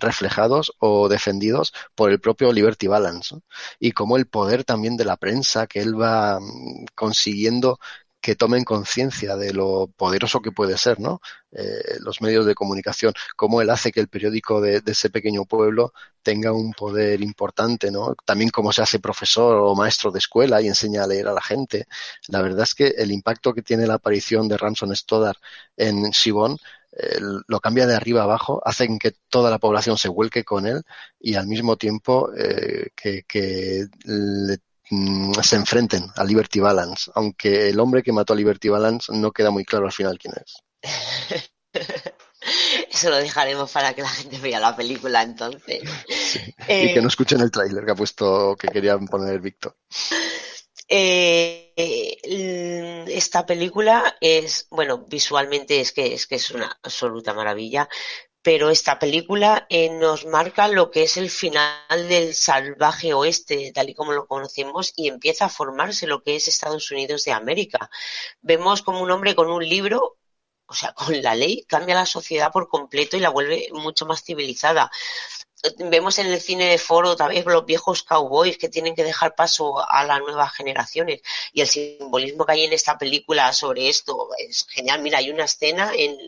reflejados 0.00 0.72
o 0.78 1.08
defendidos 1.08 1.72
por 1.94 2.10
el 2.10 2.20
propio 2.20 2.52
Liberty 2.52 2.86
Balance 2.88 3.36
y 3.78 3.92
como 3.92 4.16
el 4.16 4.26
poder 4.26 4.64
también 4.64 4.96
de 4.96 5.04
la 5.04 5.16
prensa 5.16 5.66
que 5.66 5.80
él 5.80 6.00
va 6.00 6.40
mmm, 6.40 6.86
consiguiendo 6.94 7.78
que 8.22 8.36
tomen 8.36 8.64
conciencia 8.64 9.36
de 9.36 9.52
lo 9.52 9.88
poderoso 9.96 10.40
que 10.40 10.52
puede 10.52 10.78
ser, 10.78 11.00
¿no? 11.00 11.20
Eh, 11.50 11.98
los 12.00 12.22
medios 12.22 12.46
de 12.46 12.54
comunicación, 12.54 13.12
cómo 13.36 13.60
él 13.60 13.68
hace 13.70 13.92
que 13.92 14.00
el 14.00 14.08
periódico 14.08 14.60
de, 14.60 14.80
ese 14.86 15.10
pequeño 15.10 15.44
pueblo 15.44 15.92
tenga 16.22 16.52
un 16.52 16.72
poder 16.72 17.20
importante, 17.20 17.90
¿no? 17.90 18.14
También 18.24 18.50
cómo 18.50 18.72
se 18.72 18.82
hace 18.82 19.00
profesor 19.00 19.56
o 19.56 19.74
maestro 19.74 20.12
de 20.12 20.20
escuela 20.20 20.62
y 20.62 20.68
enseña 20.68 21.02
a 21.04 21.08
leer 21.08 21.26
a 21.28 21.32
la 21.32 21.42
gente. 21.42 21.86
La 22.28 22.42
verdad 22.42 22.62
es 22.62 22.74
que 22.74 22.86
el 22.96 23.10
impacto 23.10 23.52
que 23.52 23.62
tiene 23.62 23.86
la 23.88 23.94
aparición 23.94 24.48
de 24.48 24.56
Ramson 24.56 24.94
Stoddard 24.94 25.38
en 25.76 26.10
Shibon 26.10 26.56
eh, 26.92 27.18
lo 27.48 27.60
cambia 27.60 27.86
de 27.86 27.96
arriba 27.96 28.22
abajo, 28.22 28.62
hacen 28.64 28.98
que 28.98 29.12
toda 29.28 29.50
la 29.50 29.58
población 29.58 29.98
se 29.98 30.08
vuelque 30.08 30.44
con 30.44 30.66
él 30.66 30.82
y 31.18 31.34
al 31.34 31.46
mismo 31.48 31.76
tiempo 31.76 32.30
eh, 32.36 32.90
que, 32.94 33.24
que 33.26 33.86
le 34.04 34.58
Mm, 34.94 35.32
se 35.42 35.56
enfrenten 35.56 36.04
a 36.16 36.22
Liberty 36.22 36.60
Balance, 36.60 37.10
aunque 37.14 37.70
el 37.70 37.80
hombre 37.80 38.02
que 38.02 38.12
mató 38.12 38.34
a 38.34 38.36
Liberty 38.36 38.68
Balance 38.68 39.10
no 39.10 39.32
queda 39.32 39.50
muy 39.50 39.64
claro 39.64 39.86
al 39.86 39.92
final 39.92 40.18
quién 40.18 40.34
es. 40.36 40.62
Eso 42.90 43.08
lo 43.08 43.16
dejaremos 43.16 43.72
para 43.72 43.94
que 43.94 44.02
la 44.02 44.10
gente 44.10 44.38
vea 44.38 44.60
la 44.60 44.76
película 44.76 45.22
entonces. 45.22 45.80
Sí. 46.06 46.40
Eh, 46.68 46.84
y 46.90 46.92
que 46.92 47.00
no 47.00 47.08
escuchen 47.08 47.40
el 47.40 47.50
tráiler 47.50 47.86
que 47.86 47.92
ha 47.92 47.94
puesto, 47.94 48.54
que 48.54 48.68
querían 48.68 49.06
poner 49.06 49.40
Víctor. 49.40 49.78
Eh, 50.86 51.72
esta 53.08 53.46
película 53.46 54.18
es, 54.20 54.66
bueno, 54.68 55.06
visualmente 55.08 55.80
es 55.80 55.92
que 55.92 56.12
es 56.12 56.26
que 56.26 56.34
es 56.34 56.50
una 56.50 56.78
absoluta 56.82 57.32
maravilla 57.32 57.88
pero 58.42 58.70
esta 58.70 58.98
película 58.98 59.66
eh, 59.70 59.90
nos 59.90 60.26
marca 60.26 60.66
lo 60.68 60.90
que 60.90 61.04
es 61.04 61.16
el 61.16 61.30
final 61.30 62.08
del 62.08 62.34
salvaje 62.34 63.14
oeste, 63.14 63.70
tal 63.72 63.90
y 63.90 63.94
como 63.94 64.12
lo 64.12 64.26
conocemos, 64.26 64.92
y 64.96 65.08
empieza 65.08 65.46
a 65.46 65.48
formarse 65.48 66.06
lo 66.08 66.22
que 66.22 66.36
es 66.36 66.48
Estados 66.48 66.90
Unidos 66.90 67.24
de 67.24 67.32
América. 67.32 67.88
Vemos 68.40 68.82
como 68.82 69.00
un 69.00 69.10
hombre 69.12 69.36
con 69.36 69.48
un 69.48 69.66
libro, 69.66 70.18
o 70.66 70.74
sea, 70.74 70.92
con 70.94 71.22
la 71.22 71.34
ley, 71.36 71.64
cambia 71.68 71.94
la 71.94 72.06
sociedad 72.06 72.50
por 72.52 72.68
completo 72.68 73.16
y 73.16 73.20
la 73.20 73.30
vuelve 73.30 73.68
mucho 73.72 74.06
más 74.06 74.24
civilizada. 74.24 74.90
Vemos 75.78 76.18
en 76.18 76.26
el 76.26 76.40
cine 76.40 76.64
de 76.66 76.78
foro 76.78 77.10
otra 77.10 77.28
vez 77.28 77.46
los 77.46 77.64
viejos 77.64 78.02
cowboys 78.02 78.58
que 78.58 78.68
tienen 78.68 78.96
que 78.96 79.04
dejar 79.04 79.36
paso 79.36 79.88
a 79.88 80.04
las 80.04 80.18
nuevas 80.18 80.52
generaciones 80.52 81.20
y 81.52 81.60
el 81.60 81.68
simbolismo 81.68 82.44
que 82.44 82.52
hay 82.52 82.64
en 82.64 82.72
esta 82.72 82.98
película 82.98 83.52
sobre 83.52 83.88
esto 83.88 84.30
es 84.36 84.66
genial. 84.68 85.00
Mira, 85.02 85.18
hay 85.18 85.30
una 85.30 85.44
escena 85.44 85.92
en 85.94 86.18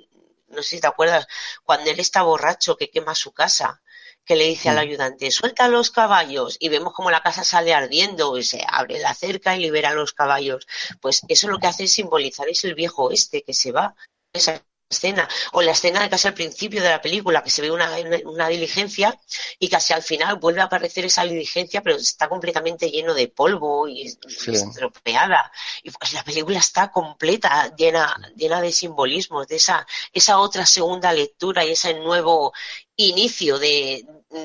no 0.55 0.63
sé 0.63 0.77
si 0.77 0.81
te 0.81 0.87
acuerdas, 0.87 1.27
cuando 1.65 1.91
él 1.91 2.01
está 2.01 2.23
borracho 2.23 2.77
que 2.77 2.91
quema 2.91 3.15
su 3.15 3.33
casa 3.33 3.83
que 4.25 4.37
le 4.37 4.47
dice 4.47 4.71
al 4.71 4.77
Mm. 4.77 4.79
ayudante, 4.79 5.31
suelta 5.31 5.69
los 5.69 5.91
caballos, 5.91 6.57
y 6.59 6.71
vemos 6.71 6.95
como 6.95 7.11
la 7.11 7.23
casa 7.23 7.45
sale 7.45 7.75
ardiendo, 7.75 8.39
y 8.39 8.43
se 8.43 8.65
abre 8.67 8.99
la 8.99 9.15
cerca 9.15 9.55
y 9.55 9.61
libera 9.61 9.91
a 9.91 9.95
los 9.95 10.15
caballos. 10.15 10.67
Pues 11.01 11.23
eso 11.29 11.49
lo 11.49 11.59
que 11.59 11.67
hace 11.67 11.85
es 11.85 11.93
simbolizar 11.93 12.49
es 12.49 12.65
el 12.65 12.75
viejo 12.75 13.05
oeste 13.05 13.43
que 13.43 13.53
se 13.53 13.73
va, 13.73 13.95
esa 14.33 14.65
escena, 14.95 15.29
o 15.53 15.62
la 15.62 15.73
escena 15.73 16.01
de 16.03 16.09
casi 16.09 16.29
al 16.29 16.35
principio 16.35 16.83
de 16.83 16.89
la 16.91 17.01
película, 17.03 17.43
que 17.43 17.51
se 17.51 17.62
ve 17.62 17.71
una, 17.71 17.91
una, 18.25 18.49
diligencia 18.49 19.19
y 19.59 19.69
casi 19.69 19.93
al 19.93 20.03
final 20.03 20.37
vuelve 20.37 20.61
a 20.61 20.65
aparecer 20.65 21.05
esa 21.05 21.25
diligencia, 21.25 21.83
pero 21.83 21.97
está 21.97 22.29
completamente 22.29 22.91
lleno 22.91 23.15
de 23.15 23.29
polvo 23.29 23.89
y, 23.89 24.09
Sí. 24.29 24.53
estropeada. 24.53 25.53
Y 25.83 25.91
pues 25.91 26.12
la 26.12 26.25
película 26.25 26.59
está 26.59 26.91
completa, 26.91 27.75
llena, 27.77 28.16
llena 28.37 28.61
de 28.61 28.73
simbolismos, 28.73 29.47
de 29.49 29.57
esa, 29.57 29.87
esa 30.12 30.39
otra 30.39 30.66
segunda 30.66 31.12
lectura 31.12 31.65
y 31.65 31.73
ese 31.73 31.95
nuevo 31.95 32.53
inicio 32.97 33.59
de, 33.59 34.05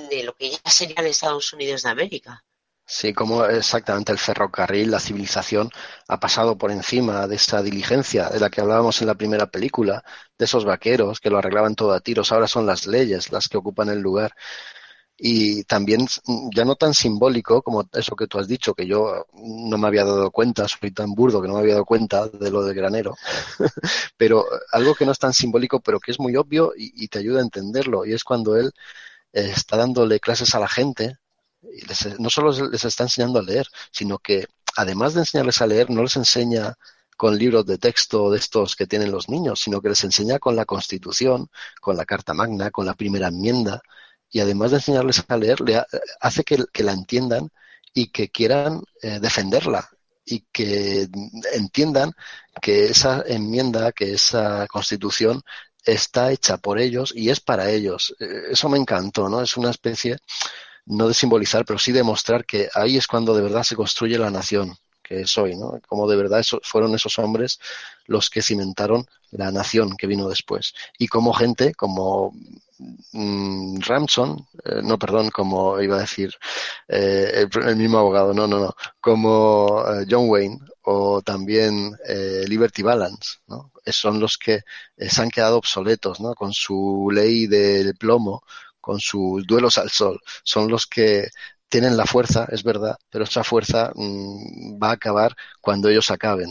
de 0.09 0.23
lo 0.23 0.35
que 0.35 0.51
ya 0.51 0.71
serían 0.71 1.05
Estados 1.05 1.53
Unidos 1.53 1.83
de 1.83 1.89
América. 1.89 2.43
Sí, 2.91 3.13
como 3.13 3.45
exactamente 3.45 4.11
el 4.11 4.17
ferrocarril, 4.17 4.89
la 4.89 4.99
civilización 4.99 5.69
ha 6.07 6.19
pasado 6.19 6.57
por 6.57 6.71
encima 6.71 7.27
de 7.27 7.35
esa 7.35 7.61
diligencia 7.61 8.29
de 8.29 8.39
la 8.39 8.49
que 8.49 8.61
hablábamos 8.61 8.99
en 9.01 9.07
la 9.07 9.13
primera 9.15 9.45
película, 9.45 10.03
de 10.39 10.45
esos 10.45 10.65
vaqueros 10.65 11.19
que 11.19 11.29
lo 11.29 11.37
arreglaban 11.37 11.75
todo 11.75 11.91
a 11.93 11.99
tiros, 11.99 12.31
ahora 12.31 12.47
son 12.47 12.65
las 12.65 12.87
leyes 12.87 13.31
las 13.31 13.47
que 13.47 13.57
ocupan 13.57 13.89
el 13.89 13.99
lugar. 13.99 14.33
Y 15.17 15.63
también, 15.65 16.07
mm, 16.25 16.49
ya 16.55 16.65
no 16.65 16.75
tan 16.75 16.93
simbólico 16.93 17.61
como 17.63 17.85
eso 17.93 18.15
que 18.15 18.27
tú 18.27 18.39
has 18.39 18.47
dicho, 18.47 18.73
que 18.75 18.87
yo 18.87 19.27
no 19.33 19.77
me 19.77 19.87
había 19.87 20.05
dado 20.05 20.31
cuenta, 20.31 20.67
soy 20.67 20.91
tan 20.91 21.13
burdo 21.15 21.41
que 21.41 21.47
no 21.49 21.55
me 21.55 21.61
había 21.61 21.73
dado 21.75 21.85
cuenta 21.85 22.27
de 22.29 22.51
lo 22.51 22.63
del 22.63 22.75
granero, 22.75 23.15
pero 24.17 24.45
algo 24.71 24.95
que 24.95 25.05
no 25.05 25.11
es 25.13 25.19
tan 25.19 25.33
simbólico, 25.33 25.81
pero 25.81 25.99
que 25.99 26.11
es 26.11 26.19
muy 26.19 26.35
obvio 26.37 26.73
y, 26.77 26.93
y 27.03 27.07
te 27.09 27.19
ayuda 27.19 27.39
a 27.39 27.43
entenderlo, 27.43 28.05
y 28.05 28.13
es 28.13 28.23
cuando 28.23 28.57
él 28.57 28.71
eh, 29.33 29.51
está 29.55 29.77
dándole 29.77 30.19
clases 30.19 30.55
a 30.55 30.59
la 30.59 30.67
gente 30.67 31.17
les- 31.61 32.19
no 32.19 32.29
solo 32.29 32.51
les 32.69 32.85
está 32.85 33.03
enseñando 33.03 33.39
a 33.39 33.43
leer, 33.43 33.67
sino 33.91 34.19
que 34.19 34.47
además 34.75 35.13
de 35.13 35.21
enseñarles 35.21 35.61
a 35.61 35.67
leer, 35.67 35.89
no 35.89 36.03
les 36.03 36.15
enseña 36.15 36.75
con 37.17 37.37
libros 37.37 37.65
de 37.65 37.77
texto 37.77 38.31
de 38.31 38.37
estos 38.39 38.75
que 38.75 38.87
tienen 38.87 39.11
los 39.11 39.27
niños, 39.29 39.59
sino 39.59 39.81
que 39.81 39.89
les 39.89 40.03
enseña 40.03 40.39
con 40.39 40.55
la 40.55 40.65
Constitución, 40.65 41.49
con 41.81 41.97
la 41.97 42.05
Carta 42.05 42.33
Magna, 42.33 42.71
con 42.71 42.85
la 42.85 42.93
Primera 42.93 43.27
Enmienda, 43.27 43.81
y 44.31 44.39
además 44.39 44.71
de 44.71 44.77
enseñarles 44.77 45.23
a 45.27 45.37
leer, 45.37 45.59
le 45.61 45.77
ha- 45.77 45.87
hace 46.21 46.43
que, 46.43 46.63
que 46.71 46.83
la 46.83 46.93
entiendan 46.93 47.49
y 47.93 48.07
que 48.11 48.29
quieran 48.29 48.81
eh, 49.01 49.19
defenderla 49.19 49.89
y 50.25 50.41
que 50.51 51.07
entiendan 51.53 52.13
que 52.61 52.85
esa 52.85 53.23
enmienda, 53.27 53.91
que 53.91 54.13
esa 54.13 54.67
Constitución 54.67 55.41
está 55.83 56.31
hecha 56.31 56.57
por 56.57 56.79
ellos 56.79 57.11
y 57.15 57.29
es 57.31 57.39
para 57.39 57.69
ellos. 57.71 58.15
Eh, 58.19 58.51
Eso 58.51 58.69
me 58.69 58.77
encantó, 58.77 59.27
¿no? 59.29 59.41
Es 59.41 59.57
una 59.57 59.71
especie 59.71 60.17
no 60.85 61.07
de 61.07 61.13
simbolizar, 61.13 61.65
pero 61.65 61.79
sí 61.79 61.91
de 61.91 62.03
mostrar 62.03 62.45
que 62.45 62.69
ahí 62.73 62.97
es 62.97 63.07
cuando 63.07 63.35
de 63.35 63.41
verdad 63.41 63.63
se 63.63 63.75
construye 63.75 64.17
la 64.17 64.31
nación 64.31 64.77
que 65.09 65.21
es 65.21 65.37
hoy, 65.39 65.55
¿no? 65.55 65.81
Como 65.87 66.07
de 66.07 66.15
verdad 66.15 66.39
eso, 66.39 66.59
fueron 66.63 66.93
esos 66.93 67.17
hombres 67.17 67.59
los 68.05 68.29
que 68.29 68.43
cimentaron 68.43 69.07
la 69.31 69.51
nación 69.51 69.97
que 69.97 70.05
vino 70.05 70.29
después. 70.29 70.73
Y 70.99 71.07
como 71.07 71.33
gente, 71.33 71.73
como 71.73 72.31
mm, 73.13 73.79
Ramson, 73.81 74.47
eh, 74.65 74.81
no, 74.83 74.99
perdón, 74.99 75.31
como 75.31 75.81
iba 75.81 75.97
a 75.97 76.01
decir 76.01 76.31
eh, 76.87 77.47
el, 77.65 77.75
mismo 77.75 77.97
abogado, 77.97 78.33
no, 78.35 78.47
no, 78.47 78.59
no, 78.59 78.75
como 79.01 79.83
eh, 79.87 80.05
John 80.07 80.29
Wayne 80.29 80.59
o 80.83 81.21
también 81.23 81.91
eh, 82.07 82.45
Liberty 82.47 82.83
Balance, 82.83 83.39
¿no? 83.47 83.71
Son 83.87 84.19
los 84.19 84.37
que 84.37 84.61
se 84.97 85.21
han 85.21 85.31
quedado 85.31 85.57
obsoletos, 85.57 86.19
¿no? 86.19 86.35
Con 86.35 86.53
su 86.53 87.09
ley 87.11 87.47
del 87.47 87.95
plomo, 87.95 88.43
con 88.81 88.99
sus 88.99 89.45
duelos 89.45 89.77
al 89.77 89.89
sol, 89.89 90.19
son 90.43 90.69
los 90.69 90.87
que 90.87 91.29
tienen 91.69 91.95
la 91.97 92.05
fuerza, 92.05 92.47
es 92.51 92.63
verdad, 92.63 92.97
pero 93.09 93.23
esa 93.25 93.43
fuerza 93.43 93.91
mmm, 93.95 94.79
va 94.81 94.89
a 94.89 94.93
acabar 94.93 95.35
cuando 95.61 95.89
ellos 95.89 96.11
acaben. 96.11 96.49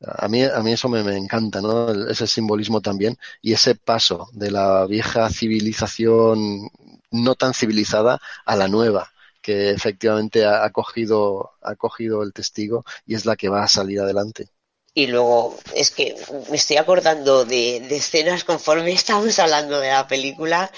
A, 0.00 0.28
mí, 0.28 0.42
a 0.44 0.60
mí 0.62 0.72
eso 0.72 0.88
me, 0.88 1.02
me 1.02 1.16
encanta, 1.16 1.60
¿no? 1.60 1.90
ese 2.08 2.26
simbolismo 2.26 2.80
también 2.80 3.16
y 3.42 3.52
ese 3.54 3.74
paso 3.74 4.28
de 4.32 4.50
la 4.50 4.86
vieja 4.86 5.30
civilización 5.30 6.68
no 7.10 7.34
tan 7.34 7.54
civilizada 7.54 8.20
a 8.44 8.56
la 8.56 8.68
nueva, 8.68 9.10
que 9.42 9.70
efectivamente 9.70 10.44
ha, 10.44 10.64
ha, 10.64 10.70
cogido, 10.70 11.52
ha 11.62 11.74
cogido 11.76 12.22
el 12.22 12.32
testigo 12.32 12.84
y 13.06 13.14
es 13.14 13.26
la 13.26 13.36
que 13.36 13.48
va 13.48 13.64
a 13.64 13.68
salir 13.68 14.00
adelante. 14.00 14.50
Y 14.92 15.06
luego, 15.06 15.56
es 15.74 15.90
que 15.90 16.16
me 16.50 16.56
estoy 16.56 16.76
acordando 16.76 17.44
de, 17.44 17.80
de 17.80 17.96
escenas 17.96 18.44
conforme 18.44 18.92
estamos 18.92 19.38
hablando 19.38 19.78
de 19.80 19.90
la 19.90 20.06
película, 20.08 20.70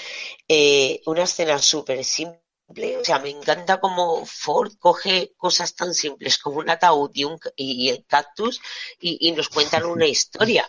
eh, 0.47 1.01
una 1.05 1.23
escena 1.23 1.59
súper 1.59 2.03
simple 2.03 2.43
o 2.99 3.03
sea, 3.03 3.19
me 3.19 3.29
encanta 3.29 3.79
cómo 3.79 4.25
Ford 4.25 4.73
coge 4.79 5.33
cosas 5.37 5.75
tan 5.75 5.93
simples 5.93 6.37
como 6.37 6.59
un 6.59 6.69
ataúd 6.69 7.11
y, 7.13 7.23
un, 7.25 7.39
y 7.55 7.89
el 7.89 8.05
cactus 8.05 8.61
y, 8.99 9.27
y, 9.27 9.31
nos 9.33 9.49
cuentan 9.49 9.85
una 9.85 10.05
historia. 10.15 10.67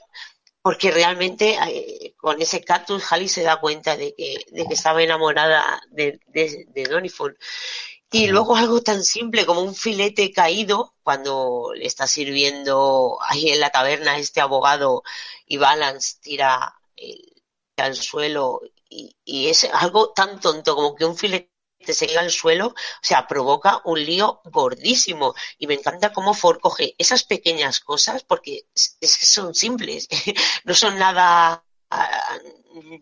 Porque 0.62 0.90
realmente 0.90 1.58
eh, 1.68 2.14
con 2.16 2.40
ese 2.40 2.64
cactus 2.64 3.12
Halley 3.12 3.28
se 3.28 3.42
da 3.42 3.60
cuenta 3.60 3.96
de 3.96 4.14
que, 4.14 4.46
de 4.50 4.66
que 4.66 4.74
estaba 4.74 5.02
enamorada 5.02 5.80
de, 5.90 6.20
de, 6.28 6.66
de 6.68 6.84
Donifon. 6.84 7.36
Y 8.14 8.28
luego 8.28 8.54
algo 8.54 8.80
tan 8.80 9.02
simple 9.02 9.44
como 9.44 9.60
un 9.62 9.74
filete 9.74 10.30
caído 10.30 10.94
cuando 11.02 11.72
le 11.74 11.84
está 11.86 12.06
sirviendo 12.06 13.18
ahí 13.20 13.50
en 13.50 13.58
la 13.58 13.70
taberna 13.70 14.18
este 14.18 14.40
abogado 14.40 15.02
y 15.46 15.56
Balance 15.56 16.18
tira 16.20 16.76
el, 16.94 17.42
al 17.76 17.96
suelo 17.96 18.60
y, 18.88 19.16
y 19.24 19.48
es 19.48 19.64
algo 19.64 20.12
tan 20.12 20.38
tonto 20.38 20.76
como 20.76 20.94
que 20.94 21.04
un 21.04 21.16
filete 21.16 21.50
se 21.88 22.06
caiga 22.06 22.20
al 22.20 22.30
suelo, 22.30 22.68
o 22.68 22.74
sea, 23.02 23.26
provoca 23.26 23.82
un 23.84 24.04
lío 24.04 24.40
gordísimo. 24.44 25.34
Y 25.58 25.66
me 25.66 25.74
encanta 25.74 26.12
cómo 26.12 26.34
Ford 26.34 26.60
coge 26.60 26.94
esas 26.98 27.24
pequeñas 27.24 27.80
cosas 27.80 28.22
porque 28.22 28.68
son 29.02 29.56
simples, 29.56 30.06
no 30.64 30.74
son 30.74 31.00
nada 31.00 31.64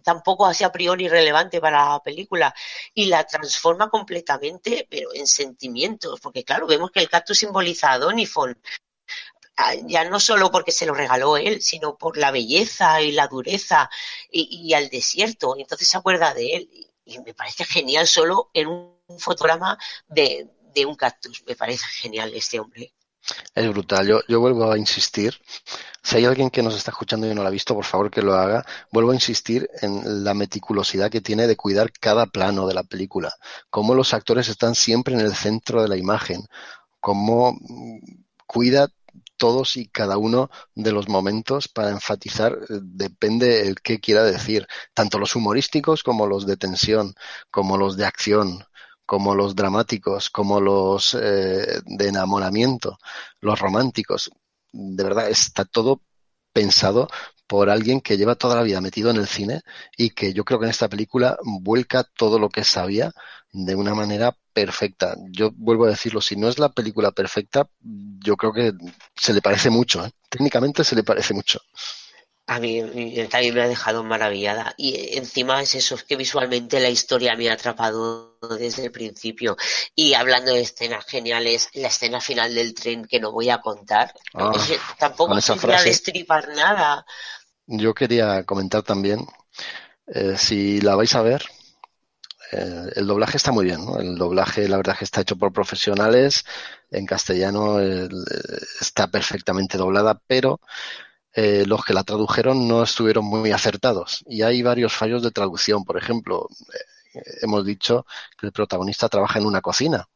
tampoco 0.02 0.46
así 0.46 0.64
a 0.64 0.72
priori 0.72 1.08
relevante 1.08 1.60
para 1.60 1.90
la 1.90 2.02
película 2.02 2.54
y 2.94 3.06
la 3.06 3.24
transforma 3.24 3.88
completamente 3.90 4.86
pero 4.90 5.12
en 5.14 5.26
sentimientos 5.26 6.20
porque 6.20 6.44
claro 6.44 6.66
vemos 6.66 6.90
que 6.90 7.00
el 7.00 7.08
cactus 7.08 7.38
simboliza 7.38 7.92
a 7.92 7.98
Donifon 7.98 8.58
ya 9.86 10.04
no 10.04 10.18
solo 10.20 10.50
porque 10.50 10.72
se 10.72 10.86
lo 10.86 10.94
regaló 10.94 11.36
él, 11.36 11.62
sino 11.62 11.96
por 11.96 12.16
la 12.16 12.30
belleza 12.30 13.00
y 13.02 13.12
la 13.12 13.28
dureza 13.28 13.90
y, 14.30 14.48
y 14.50 14.74
al 14.74 14.88
desierto. 14.88 15.54
Entonces 15.58 15.88
se 15.88 15.96
acuerda 15.96 16.34
de 16.34 16.56
él 16.56 16.70
y 17.04 17.18
me 17.20 17.34
parece 17.34 17.64
genial 17.64 18.06
solo 18.06 18.50
en 18.54 18.68
un 18.68 18.96
fotograma 19.18 19.78
de, 20.08 20.48
de, 20.74 20.86
un 20.86 20.94
cactus. 20.96 21.44
Me 21.46 21.56
parece 21.56 21.86
genial 21.86 22.32
este 22.34 22.60
hombre. 22.60 22.92
Es 23.54 23.68
brutal. 23.68 24.06
Yo, 24.06 24.20
yo 24.28 24.40
vuelvo 24.40 24.70
a 24.70 24.78
insistir. 24.78 25.34
Si 26.02 26.16
hay 26.16 26.24
alguien 26.24 26.50
que 26.50 26.62
nos 26.62 26.74
está 26.74 26.90
escuchando 26.90 27.30
y 27.30 27.34
no 27.34 27.42
lo 27.42 27.48
ha 27.48 27.52
visto, 27.52 27.74
por 27.74 27.84
favor 27.84 28.10
que 28.10 28.22
lo 28.22 28.34
haga. 28.34 28.64
Vuelvo 28.90 29.12
a 29.12 29.14
insistir 29.14 29.68
en 29.80 30.24
la 30.24 30.34
meticulosidad 30.34 31.10
que 31.10 31.20
tiene 31.20 31.46
de 31.46 31.56
cuidar 31.56 31.92
cada 31.92 32.26
plano 32.26 32.66
de 32.66 32.74
la 32.74 32.82
película. 32.82 33.32
Cómo 33.70 33.94
los 33.94 34.12
actores 34.14 34.48
están 34.48 34.74
siempre 34.74 35.14
en 35.14 35.20
el 35.20 35.34
centro 35.34 35.82
de 35.82 35.88
la 35.88 35.96
imagen. 35.96 36.46
Cómo 37.00 37.58
cuida 38.46 38.88
todos 39.36 39.76
y 39.76 39.88
cada 39.88 40.18
uno 40.18 40.50
de 40.74 40.92
los 40.92 41.08
momentos 41.08 41.68
para 41.68 41.90
enfatizar 41.90 42.58
depende 42.68 43.66
el 43.66 43.80
qué 43.80 43.98
quiera 43.98 44.22
decir, 44.22 44.66
tanto 44.94 45.18
los 45.18 45.34
humorísticos 45.34 46.02
como 46.04 46.26
los 46.26 46.46
de 46.46 46.56
tensión, 46.56 47.14
como 47.50 47.76
los 47.76 47.96
de 47.96 48.04
acción, 48.04 48.64
como 49.06 49.34
los 49.34 49.54
dramáticos, 49.54 50.30
como 50.30 50.60
los 50.60 51.14
eh, 51.14 51.80
de 51.84 52.08
enamoramiento, 52.08 52.98
los 53.40 53.58
románticos. 53.58 54.30
De 54.72 55.04
verdad, 55.04 55.28
está 55.28 55.64
todo 55.64 56.02
pensado 56.52 57.08
por 57.46 57.68
alguien 57.68 58.00
que 58.00 58.16
lleva 58.16 58.34
toda 58.34 58.56
la 58.56 58.62
vida 58.62 58.80
metido 58.80 59.10
en 59.10 59.16
el 59.16 59.26
cine 59.26 59.60
y 59.96 60.10
que 60.10 60.32
yo 60.32 60.44
creo 60.44 60.58
que 60.58 60.66
en 60.66 60.70
esta 60.70 60.88
película 60.88 61.36
vuelca 61.42 62.04
todo 62.04 62.38
lo 62.38 62.48
que 62.48 62.64
sabía 62.64 63.12
de 63.52 63.74
una 63.74 63.94
manera 63.94 64.34
perfecta. 64.52 65.16
Yo 65.30 65.50
vuelvo 65.54 65.84
a 65.84 65.90
decirlo, 65.90 66.20
si 66.20 66.36
no 66.36 66.48
es 66.48 66.58
la 66.58 66.70
película 66.70 67.12
perfecta, 67.12 67.68
yo 67.80 68.36
creo 68.36 68.52
que 68.52 68.72
se 69.16 69.34
le 69.34 69.42
parece 69.42 69.68
mucho. 69.68 70.04
¿eh? 70.04 70.10
Técnicamente 70.30 70.84
se 70.84 70.96
le 70.96 71.04
parece 71.04 71.34
mucho. 71.34 71.60
A 72.54 72.58
mí 72.60 72.80
también 73.30 73.54
me 73.54 73.62
ha 73.62 73.68
dejado 73.68 74.04
maravillada. 74.04 74.74
Y 74.76 75.16
encima 75.18 75.62
es 75.62 75.74
eso, 75.74 75.94
es 75.94 76.04
que 76.04 76.16
visualmente 76.16 76.80
la 76.80 76.90
historia 76.90 77.34
me 77.36 77.48
ha 77.50 77.54
atrapado 77.54 78.36
desde 78.58 78.84
el 78.86 78.92
principio. 78.92 79.56
Y 79.94 80.14
hablando 80.14 80.52
de 80.52 80.62
escenas 80.62 81.04
geniales, 81.06 81.68
la 81.74 81.88
escena 81.88 82.20
final 82.20 82.54
del 82.54 82.74
tren 82.74 83.04
que 83.06 83.20
no 83.20 83.32
voy 83.32 83.48
a 83.50 83.60
contar, 83.60 84.12
Ah, 84.34 84.52
tampoco 84.98 85.38
esa 85.38 85.54
voy 85.62 85.74
a 85.74 85.82
frase. 85.82 85.88
destripar 85.88 86.48
nada. 86.48 87.06
Yo 87.66 87.92
quería 87.94 88.44
comentar 88.44 88.82
también, 88.84 89.26
eh, 90.08 90.36
si 90.38 90.80
la 90.82 90.96
vais 90.96 91.14
a 91.16 91.22
ver, 91.22 91.42
eh, 92.52 92.90
el 92.96 93.06
doblaje 93.06 93.36
está 93.36 93.52
muy 93.52 93.64
bien, 93.64 93.84
¿no? 93.84 93.98
El 93.98 94.16
doblaje, 94.16 94.68
la 94.68 94.76
verdad, 94.76 94.96
que 94.98 95.04
está 95.04 95.20
hecho 95.22 95.36
por 95.36 95.52
profesionales. 95.52 96.44
En 96.90 97.06
castellano 97.06 97.78
el- 97.80 98.10
está 98.80 99.08
perfectamente 99.10 99.78
doblada, 99.78 100.20
pero 100.26 100.60
eh, 101.34 101.64
los 101.66 101.84
que 101.84 101.94
la 101.94 102.04
tradujeron 102.04 102.68
no 102.68 102.82
estuvieron 102.82 103.24
muy 103.24 103.50
acertados. 103.52 104.24
Y 104.26 104.42
hay 104.42 104.62
varios 104.62 104.92
fallos 104.92 105.22
de 105.22 105.30
traducción. 105.30 105.84
Por 105.84 105.96
ejemplo, 105.96 106.48
eh, 107.14 107.20
hemos 107.42 107.64
dicho 107.64 108.06
que 108.38 108.46
el 108.46 108.52
protagonista 108.52 109.08
trabaja 109.08 109.38
en 109.38 109.46
una 109.46 109.60
cocina, 109.60 110.08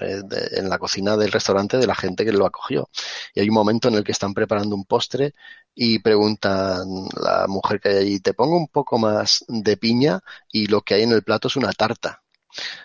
eh, 0.00 0.22
en 0.52 0.68
la 0.68 0.78
cocina 0.78 1.16
del 1.16 1.32
restaurante 1.32 1.76
de 1.78 1.86
la 1.86 1.94
gente 1.94 2.24
que 2.24 2.32
lo 2.32 2.46
acogió. 2.46 2.88
Y 3.34 3.40
hay 3.40 3.48
un 3.48 3.54
momento 3.54 3.88
en 3.88 3.94
el 3.94 4.04
que 4.04 4.12
están 4.12 4.34
preparando 4.34 4.74
un 4.74 4.84
postre 4.84 5.34
y 5.74 5.98
preguntan 6.00 6.86
la 7.20 7.46
mujer 7.48 7.80
que 7.80 7.88
hay 7.90 7.96
allí, 7.98 8.20
te 8.20 8.34
pongo 8.34 8.56
un 8.56 8.68
poco 8.68 8.98
más 8.98 9.44
de 9.48 9.76
piña 9.76 10.20
y 10.50 10.66
lo 10.66 10.82
que 10.82 10.94
hay 10.94 11.02
en 11.02 11.12
el 11.12 11.22
plato 11.22 11.48
es 11.48 11.56
una 11.56 11.72
tarta. 11.72 12.22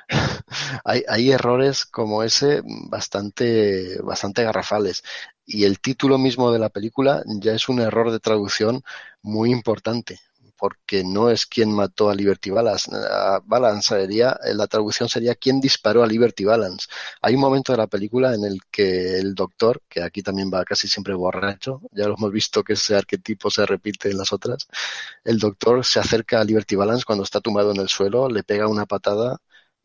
hay, 0.85 1.31
errores 1.31 1.85
como 1.85 2.23
ese 2.23 2.61
bastante, 2.89 3.99
bastante 4.01 4.43
garrafales. 4.43 5.03
Y 5.45 5.65
el 5.65 5.79
título 5.79 6.17
mismo 6.17 6.51
de 6.51 6.59
la 6.59 6.69
película 6.69 7.23
ya 7.25 7.53
es 7.53 7.69
un 7.69 7.79
error 7.79 8.11
de 8.11 8.19
traducción 8.19 8.83
muy 9.21 9.51
importante 9.51 10.19
porque 10.57 11.03
no 11.03 11.29
es 11.29 11.45
quien 11.45 11.71
mató 11.71 12.09
a 12.09 12.15
Liberty 12.15 12.49
Balance. 12.49 12.91
Balance 13.45 13.95
sería, 13.95 14.37
la 14.55 14.67
traducción 14.67 15.07
sería 15.07 15.35
quién 15.35 15.61
disparó 15.61 16.03
a 16.03 16.07
Liberty 16.07 16.45
Balance. 16.45 16.87
Hay 17.21 17.35
un 17.35 17.41
momento 17.41 17.71
de 17.71 17.77
la 17.77 17.87
película 17.87 18.33
en 18.33 18.43
el 18.43 18.59
que 18.71 19.19
el 19.19 19.35
doctor, 19.35 19.81
que 19.87 20.01
aquí 20.01 20.23
también 20.23 20.51
va 20.53 20.65
casi 20.65 20.87
siempre 20.87 21.13
borracho, 21.13 21.81
ya 21.91 22.07
lo 22.07 22.15
hemos 22.17 22.31
visto 22.31 22.63
que 22.63 22.73
ese 22.73 22.95
arquetipo 22.95 23.51
se 23.51 23.65
repite 23.65 24.09
en 24.09 24.17
las 24.17 24.33
otras, 24.33 24.67
el 25.23 25.37
doctor 25.39 25.85
se 25.85 25.99
acerca 25.99 26.41
a 26.41 26.43
Liberty 26.43 26.75
Balance 26.75 27.05
cuando 27.05 27.23
está 27.23 27.39
tumbado 27.39 27.71
en 27.71 27.77
el 27.77 27.89
suelo, 27.89 28.27
le 28.29 28.43
pega 28.43 28.67
una 28.67 28.85
patada 28.85 29.37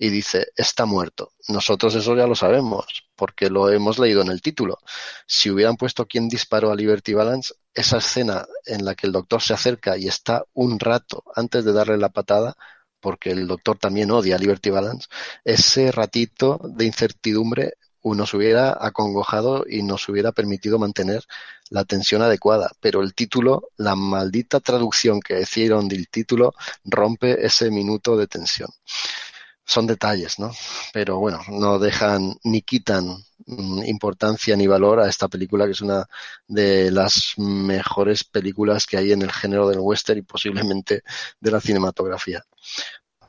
y 0.03 0.11
dice, 0.11 0.49
está 0.57 0.85
muerto. 0.85 1.33
Nosotros 1.47 1.95
eso 1.95 2.17
ya 2.17 2.27
lo 2.27 2.35
sabemos, 2.35 3.05
porque 3.15 3.49
lo 3.49 3.71
hemos 3.71 4.01
leído 4.01 4.21
en 4.21 4.33
el 4.33 4.43
título. 4.43 4.79
Si 5.29 5.49
hubieran 5.49 5.77
puesto 5.77 6.07
quién 6.07 6.29
disparó 6.29 6.73
a 6.73 6.75
Liberty 6.75 7.15
Balance, 7.15 7.55
esa 7.73 7.99
escena 7.99 8.45
en 8.67 8.85
la 8.85 8.97
que 8.97 9.07
el 9.07 9.13
doctor 9.13 9.41
se 9.41 9.55
acerca 9.55 9.97
y 9.97 10.09
está 10.09 10.45
un 10.55 10.81
rato 10.81 11.23
antes 11.37 11.65
de 11.65 11.73
darle 11.73 11.99
la 11.99 12.09
patada, 12.09 12.57
porque 12.99 13.31
el 13.31 13.47
doctor 13.47 13.79
también 13.79 14.11
odia 14.11 14.35
a 14.35 14.39
Liberty 14.41 14.71
Balance, 14.71 15.07
ese 15.45 15.93
ratito 15.93 16.61
de 16.65 16.85
incertidumbre 16.85 17.75
nos 18.03 18.35
hubiera 18.35 18.77
acongojado 18.81 19.65
y 19.69 19.85
nos 19.85 20.09
hubiera 20.09 20.33
permitido 20.33 20.81
mantener 20.81 21.23
la 21.71 21.85
tensión 21.85 22.23
adecuada. 22.23 22.73
Pero 22.81 23.03
el 23.03 23.15
título, 23.15 23.69
la 23.77 23.95
maldita 23.95 24.59
traducción 24.59 25.21
que 25.21 25.41
hicieron 25.41 25.87
del 25.87 26.09
título, 26.09 26.55
rompe 26.85 27.47
ese 27.47 27.71
minuto 27.71 28.17
de 28.17 28.27
tensión 28.27 28.71
son 29.73 29.87
detalles, 29.87 30.39
¿no? 30.39 30.53
Pero 30.93 31.19
bueno, 31.19 31.41
no 31.49 31.79
dejan 31.79 32.35
ni 32.45 32.63
quitan 32.63 33.17
mm, 33.47 33.85
importancia 33.85 34.57
ni 34.57 34.67
valor 34.67 35.01
a 35.01 35.09
esta 35.09 35.29
película, 35.29 35.65
que 35.65 35.73
es 35.73 35.81
una 35.81 36.07
de 36.47 36.91
las 36.91 37.35
mejores 37.39 38.25
películas 38.25 38.87
que 38.87 38.99
hay 38.99 39.13
en 39.13 39.23
el 39.23 39.33
género 39.33 39.69
del 39.69 39.81
western 39.81 40.19
y 40.19 40.23
posiblemente 40.23 41.03
de 41.41 41.51
la 41.51 41.61
cinematografía. 41.61 42.45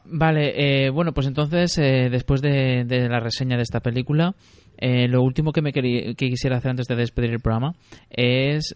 Vale, 0.06 0.86
eh, 0.86 0.90
bueno, 0.90 1.14
pues 1.14 1.28
entonces, 1.28 1.78
eh, 1.78 2.10
después 2.11 2.41
de, 2.41 2.86
la 3.10 3.22
reseña 3.22 3.56
de 3.56 3.64
esta 3.64 3.80
película, 3.80 4.36
eh, 4.85 5.07
lo 5.07 5.22
último 5.22 5.53
que 5.53 5.61
me 5.61 5.72
que 5.72 6.14
quisiera 6.15 6.57
hacer 6.57 6.72
antes 6.72 6.88
de 6.88 6.97
despedir 6.97 7.30
el 7.30 7.39
programa 7.39 7.73
es 8.10 8.73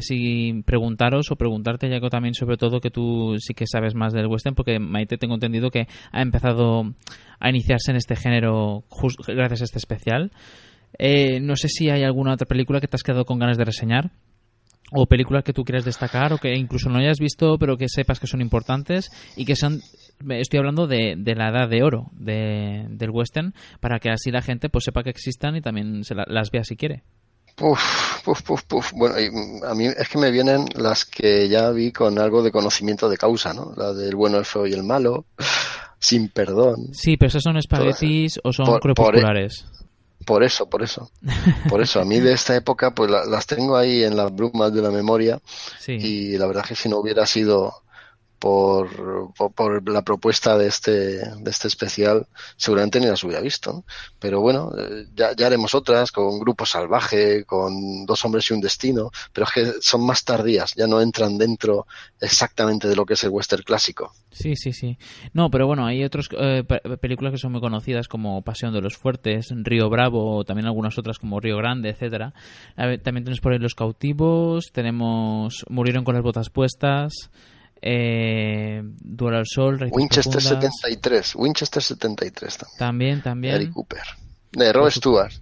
si 0.00 0.62
preguntaros 0.64 1.30
o 1.30 1.36
preguntarte, 1.36 1.90
Jaco, 1.90 2.08
también 2.08 2.32
sobre 2.32 2.56
todo 2.56 2.80
que 2.80 2.90
tú 2.90 3.36
sí 3.38 3.52
que 3.52 3.66
sabes 3.66 3.94
más 3.94 4.14
del 4.14 4.26
western, 4.26 4.54
porque 4.54 4.78
Maite 4.78 5.18
tengo 5.18 5.34
entendido 5.34 5.70
que 5.70 5.86
ha 6.12 6.22
empezado 6.22 6.94
a 7.38 7.50
iniciarse 7.50 7.90
en 7.90 7.98
este 7.98 8.16
género 8.16 8.84
gracias 9.28 9.60
a 9.60 9.64
este 9.64 9.78
especial. 9.78 10.32
no 11.42 11.56
sé 11.56 11.68
si 11.68 11.90
hay 11.90 12.04
alguna 12.04 12.32
otra 12.32 12.46
película 12.46 12.80
que 12.80 12.88
te 12.88 12.96
has 12.96 13.02
quedado 13.02 13.26
con 13.26 13.38
ganas 13.38 13.58
de 13.58 13.66
reseñar 13.66 14.12
o 14.92 15.06
películas 15.06 15.44
que 15.44 15.52
tú 15.52 15.64
quieras 15.64 15.84
destacar 15.84 16.32
o 16.32 16.38
que 16.38 16.54
incluso 16.56 16.88
no 16.88 16.98
hayas 16.98 17.18
visto 17.18 17.58
pero 17.58 17.76
que 17.76 17.88
sepas 17.88 18.18
que 18.18 18.26
son 18.26 18.40
importantes 18.40 19.10
y 19.36 19.44
que 19.44 19.56
son 19.56 19.80
estoy 20.28 20.58
hablando 20.58 20.86
de, 20.86 21.16
la 21.36 21.48
edad 21.48 21.68
de 21.68 21.82
oro 21.82 22.10
de, 22.12 22.86
del 22.88 23.10
western 23.10 23.54
para 23.80 23.98
que 23.98 24.10
así 24.10 24.30
la 24.30 24.42
gente 24.42 24.68
pues 24.68 24.84
sepa 24.84 25.02
que 25.02 25.10
existan 25.10 25.56
y 25.56 25.60
también 25.60 26.04
se 26.04 26.14
las 26.14 26.50
vea 26.50 26.64
si 26.64 26.76
quiere 26.76 27.02
Puf, 27.60 28.22
puf, 28.24 28.42
puf, 28.42 28.62
puf. 28.62 28.92
Bueno, 28.94 29.16
a 29.66 29.74
mí 29.74 29.84
es 29.86 30.08
que 30.08 30.16
me 30.16 30.30
vienen 30.30 30.64
las 30.76 31.04
que 31.04 31.46
ya 31.46 31.70
vi 31.70 31.92
con 31.92 32.18
algo 32.18 32.42
de 32.42 32.50
conocimiento 32.50 33.06
de 33.08 33.18
causa, 33.18 33.52
¿no? 33.52 33.74
La 33.76 33.92
del 33.92 34.16
bueno, 34.16 34.38
el 34.38 34.46
feo 34.46 34.66
y 34.66 34.72
el 34.72 34.82
malo, 34.82 35.26
sin 35.98 36.30
perdón. 36.30 36.94
Sí, 36.94 37.18
pero 37.18 37.28
esas 37.28 37.42
son 37.42 37.58
espaguetis 37.58 38.40
o 38.44 38.52
son 38.52 38.64
por, 38.64 38.80
crepusculares. 38.80 39.66
Por 40.24 40.42
eso, 40.42 40.70
por 40.70 40.82
eso. 40.82 41.10
Por 41.68 41.82
eso, 41.82 42.00
a 42.00 42.04
mí 42.04 42.18
de 42.20 42.32
esta 42.32 42.54
época, 42.56 42.94
pues 42.94 43.10
las 43.10 43.46
tengo 43.46 43.76
ahí 43.76 44.04
en 44.04 44.16
las 44.16 44.34
brumas 44.34 44.72
de 44.72 44.82
la 44.82 44.90
memoria. 44.90 45.40
Y 45.86 46.38
la 46.38 46.46
verdad 46.46 46.64
es 46.64 46.68
que 46.70 46.76
si 46.76 46.88
no 46.88 46.98
hubiera 46.98 47.26
sido 47.26 47.82
por, 48.40 49.32
por, 49.54 49.88
la 49.88 50.02
propuesta 50.02 50.56
de 50.56 50.66
este, 50.66 50.90
de 50.90 51.50
este 51.50 51.68
especial, 51.68 52.26
seguramente 52.56 52.98
ni 52.98 53.06
las 53.06 53.22
hubiera 53.22 53.42
visto. 53.42 53.84
Pero 54.18 54.40
bueno, 54.40 54.72
eh, 54.76 55.06
ya, 55.14 55.36
ya 55.36 55.46
haremos 55.46 55.74
otras 55.74 56.10
con 56.10 56.40
Grupo 56.40 56.64
Salvaje, 56.64 57.44
con 57.44 58.06
Dos 58.06 58.24
Hombres 58.24 58.50
y 58.50 58.54
un 58.54 58.62
Destino, 58.62 59.10
pero 59.34 59.46
es 59.46 59.52
que 59.52 59.72
son 59.82 60.06
más 60.06 60.24
tardías, 60.24 60.74
ya 60.74 60.86
no 60.86 61.02
entran 61.02 61.36
dentro 61.36 61.86
exactamente 62.18 62.88
de 62.88 62.96
lo 62.96 63.04
que 63.04 63.12
es 63.12 63.22
el 63.24 63.30
western 63.30 63.62
clásico. 63.62 64.14
Sí, 64.32 64.56
sí, 64.56 64.72
sí. 64.72 64.96
No, 65.34 65.50
pero 65.50 65.66
bueno, 65.66 65.84
hay 65.84 66.02
otras 66.02 66.28
eh, 66.38 66.64
películas 66.98 67.32
que 67.32 67.38
son 67.38 67.52
muy 67.52 67.60
conocidas 67.60 68.08
como 68.08 68.40
Pasión 68.40 68.72
de 68.72 68.80
los 68.80 68.96
Fuertes, 68.96 69.48
Río 69.50 69.90
Bravo, 69.90 70.38
o 70.38 70.44
también 70.44 70.66
algunas 70.66 70.96
otras 70.96 71.18
como 71.18 71.40
Río 71.40 71.58
Grande, 71.58 71.90
etcétera. 71.90 72.32
También 72.74 73.02
tenemos 73.02 73.40
por 73.40 73.52
ahí 73.52 73.58
Los 73.58 73.74
Cautivos, 73.74 74.72
tenemos 74.72 75.66
Murieron 75.68 76.04
con 76.04 76.14
las 76.14 76.24
botas 76.24 76.48
puestas, 76.48 77.12
eh, 77.82 78.82
Duelo 79.00 79.38
al 79.38 79.46
Sol, 79.46 79.88
Winchester 79.90 80.40
73, 80.40 81.34
Winchester 81.36 81.82
73 81.82 82.58
también. 82.58 82.78
También, 82.78 83.22
también. 83.22 83.54
Eric 83.54 83.72
Cooper. 83.72 84.02
De 84.52 84.72
Rob 84.72 84.90
Stewart. 84.90 85.32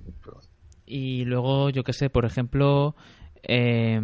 Y 0.87 1.25
luego, 1.25 1.71
yo 1.71 1.85
que 1.85 1.93
sé, 1.93 2.09
por 2.09 2.25
ejemplo, 2.25 2.95
eh, 3.43 4.01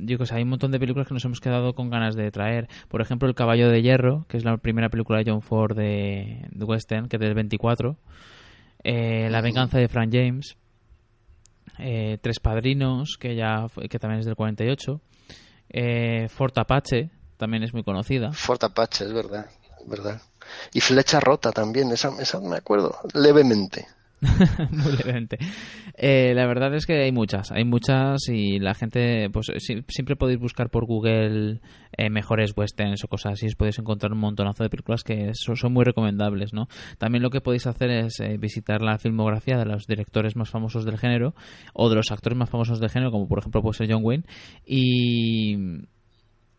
yo 0.00 0.18
que 0.18 0.26
sé, 0.26 0.34
hay 0.34 0.42
un 0.42 0.50
montón 0.50 0.70
de 0.70 0.78
películas 0.78 1.06
que 1.06 1.14
nos 1.14 1.24
hemos 1.24 1.40
quedado 1.40 1.74
con 1.74 1.90
ganas 1.90 2.14
de 2.14 2.30
traer. 2.30 2.68
Por 2.88 3.00
ejemplo, 3.00 3.28
El 3.28 3.34
Caballo 3.34 3.68
de 3.68 3.82
Hierro, 3.82 4.26
que 4.28 4.36
es 4.36 4.44
la 4.44 4.56
primera 4.56 4.88
película 4.88 5.18
de 5.18 5.30
John 5.30 5.42
Ford 5.42 5.76
de, 5.76 6.48
Western, 6.58 7.08
que 7.08 7.16
es 7.16 7.20
del 7.20 7.34
24. 7.34 7.96
Eh, 8.84 9.28
la 9.30 9.40
venganza 9.40 9.78
de 9.78 9.88
Frank 9.88 10.10
James. 10.12 10.56
Eh, 11.78 12.18
Tres 12.20 12.40
Padrinos, 12.40 13.16
que 13.18 13.36
ya 13.36 13.66
que 13.88 13.98
también 13.98 14.20
es 14.20 14.26
del 14.26 14.34
48. 14.34 15.00
Eh, 15.70 16.28
Fort 16.28 16.56
Apache, 16.58 17.10
también 17.38 17.62
es 17.62 17.72
muy 17.72 17.84
conocida. 17.84 18.32
Fort 18.32 18.62
Apache, 18.64 19.04
es 19.04 19.12
verdad, 19.12 19.46
verdad. 19.86 20.20
Y 20.72 20.80
Flecha 20.80 21.20
Rota 21.20 21.52
también, 21.52 21.90
esa, 21.92 22.10
esa 22.20 22.40
me 22.40 22.56
acuerdo, 22.56 22.98
levemente. 23.14 23.86
muy 24.70 24.96
levemente. 24.96 25.38
Eh, 25.94 26.32
la 26.34 26.46
verdad 26.46 26.74
es 26.74 26.86
que 26.86 26.94
hay 27.00 27.12
muchas, 27.12 27.52
hay 27.52 27.64
muchas 27.64 28.28
y 28.28 28.58
la 28.58 28.74
gente, 28.74 29.30
pues 29.30 29.46
siempre 29.88 30.16
podéis 30.16 30.40
buscar 30.40 30.70
por 30.70 30.86
Google 30.86 31.60
eh, 31.96 32.10
mejores 32.10 32.52
westerns 32.56 33.04
o 33.04 33.08
cosas 33.08 33.34
así, 33.34 33.46
os 33.46 33.54
podéis 33.54 33.78
encontrar 33.78 34.12
un 34.12 34.18
montonazo 34.18 34.64
de 34.64 34.70
películas 34.70 35.04
que 35.04 35.30
son, 35.34 35.56
son 35.56 35.72
muy 35.72 35.84
recomendables, 35.84 36.52
¿no? 36.52 36.68
También 36.98 37.22
lo 37.22 37.30
que 37.30 37.40
podéis 37.40 37.66
hacer 37.66 37.90
es 37.90 38.18
eh, 38.20 38.36
visitar 38.38 38.82
la 38.82 38.98
filmografía 38.98 39.56
de 39.56 39.66
los 39.66 39.86
directores 39.86 40.34
más 40.34 40.50
famosos 40.50 40.84
del 40.84 40.98
género 40.98 41.34
o 41.72 41.88
de 41.88 41.96
los 41.96 42.10
actores 42.10 42.36
más 42.36 42.50
famosos 42.50 42.80
del 42.80 42.90
género, 42.90 43.12
como 43.12 43.28
por 43.28 43.38
ejemplo 43.38 43.62
puede 43.62 43.76
ser 43.76 43.88
John 43.90 44.04
Wayne, 44.04 44.24
y 44.66 45.56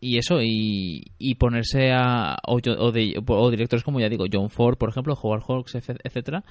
y 0.00 0.16
eso, 0.16 0.40
y, 0.40 1.12
y 1.18 1.34
ponerse 1.34 1.92
a. 1.92 2.38
O, 2.46 2.56
o, 2.56 3.50
directores 3.50 3.84
como 3.84 4.00
ya 4.00 4.08
digo, 4.08 4.24
John 4.32 4.48
Ford, 4.48 4.78
por 4.78 4.88
ejemplo, 4.88 5.14
Howard 5.14 5.42
Hawks, 5.42 5.74
etcétera, 5.74 6.42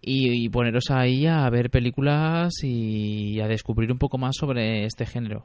y, 0.00 0.48
poneros 0.48 0.90
ahí 0.90 1.26
a 1.26 1.48
ver 1.50 1.70
películas 1.70 2.54
y 2.62 3.40
a 3.40 3.46
descubrir 3.46 3.92
un 3.92 3.98
poco 3.98 4.16
más 4.16 4.36
sobre 4.36 4.86
este 4.86 5.04
género. 5.04 5.44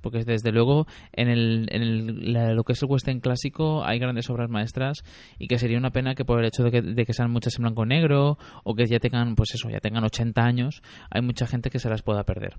Porque 0.00 0.22
desde 0.22 0.52
luego 0.52 0.86
en, 1.12 1.28
el, 1.28 1.66
en 1.70 1.82
el, 1.82 2.54
lo 2.54 2.62
que 2.62 2.74
es 2.74 2.82
el 2.82 2.90
western 2.90 3.20
clásico 3.20 3.84
hay 3.86 3.98
grandes 3.98 4.28
obras 4.28 4.50
maestras 4.50 5.02
y 5.38 5.48
que 5.48 5.58
sería 5.58 5.78
una 5.78 5.92
pena 5.92 6.14
que 6.14 6.26
por 6.26 6.40
el 6.40 6.44
hecho 6.44 6.62
de 6.62 6.70
que, 6.70 6.82
de 6.82 7.06
que 7.06 7.14
sean 7.14 7.30
muchas 7.30 7.56
en 7.56 7.62
blanco 7.62 7.86
negro 7.86 8.36
o 8.64 8.74
que 8.74 8.86
ya 8.86 8.98
tengan, 8.98 9.34
pues 9.34 9.54
eso, 9.54 9.70
ya 9.70 9.80
tengan 9.80 10.04
80 10.04 10.42
años, 10.42 10.82
hay 11.10 11.22
mucha 11.22 11.46
gente 11.46 11.70
que 11.70 11.78
se 11.78 11.88
las 11.88 12.02
pueda 12.02 12.22
perder. 12.24 12.58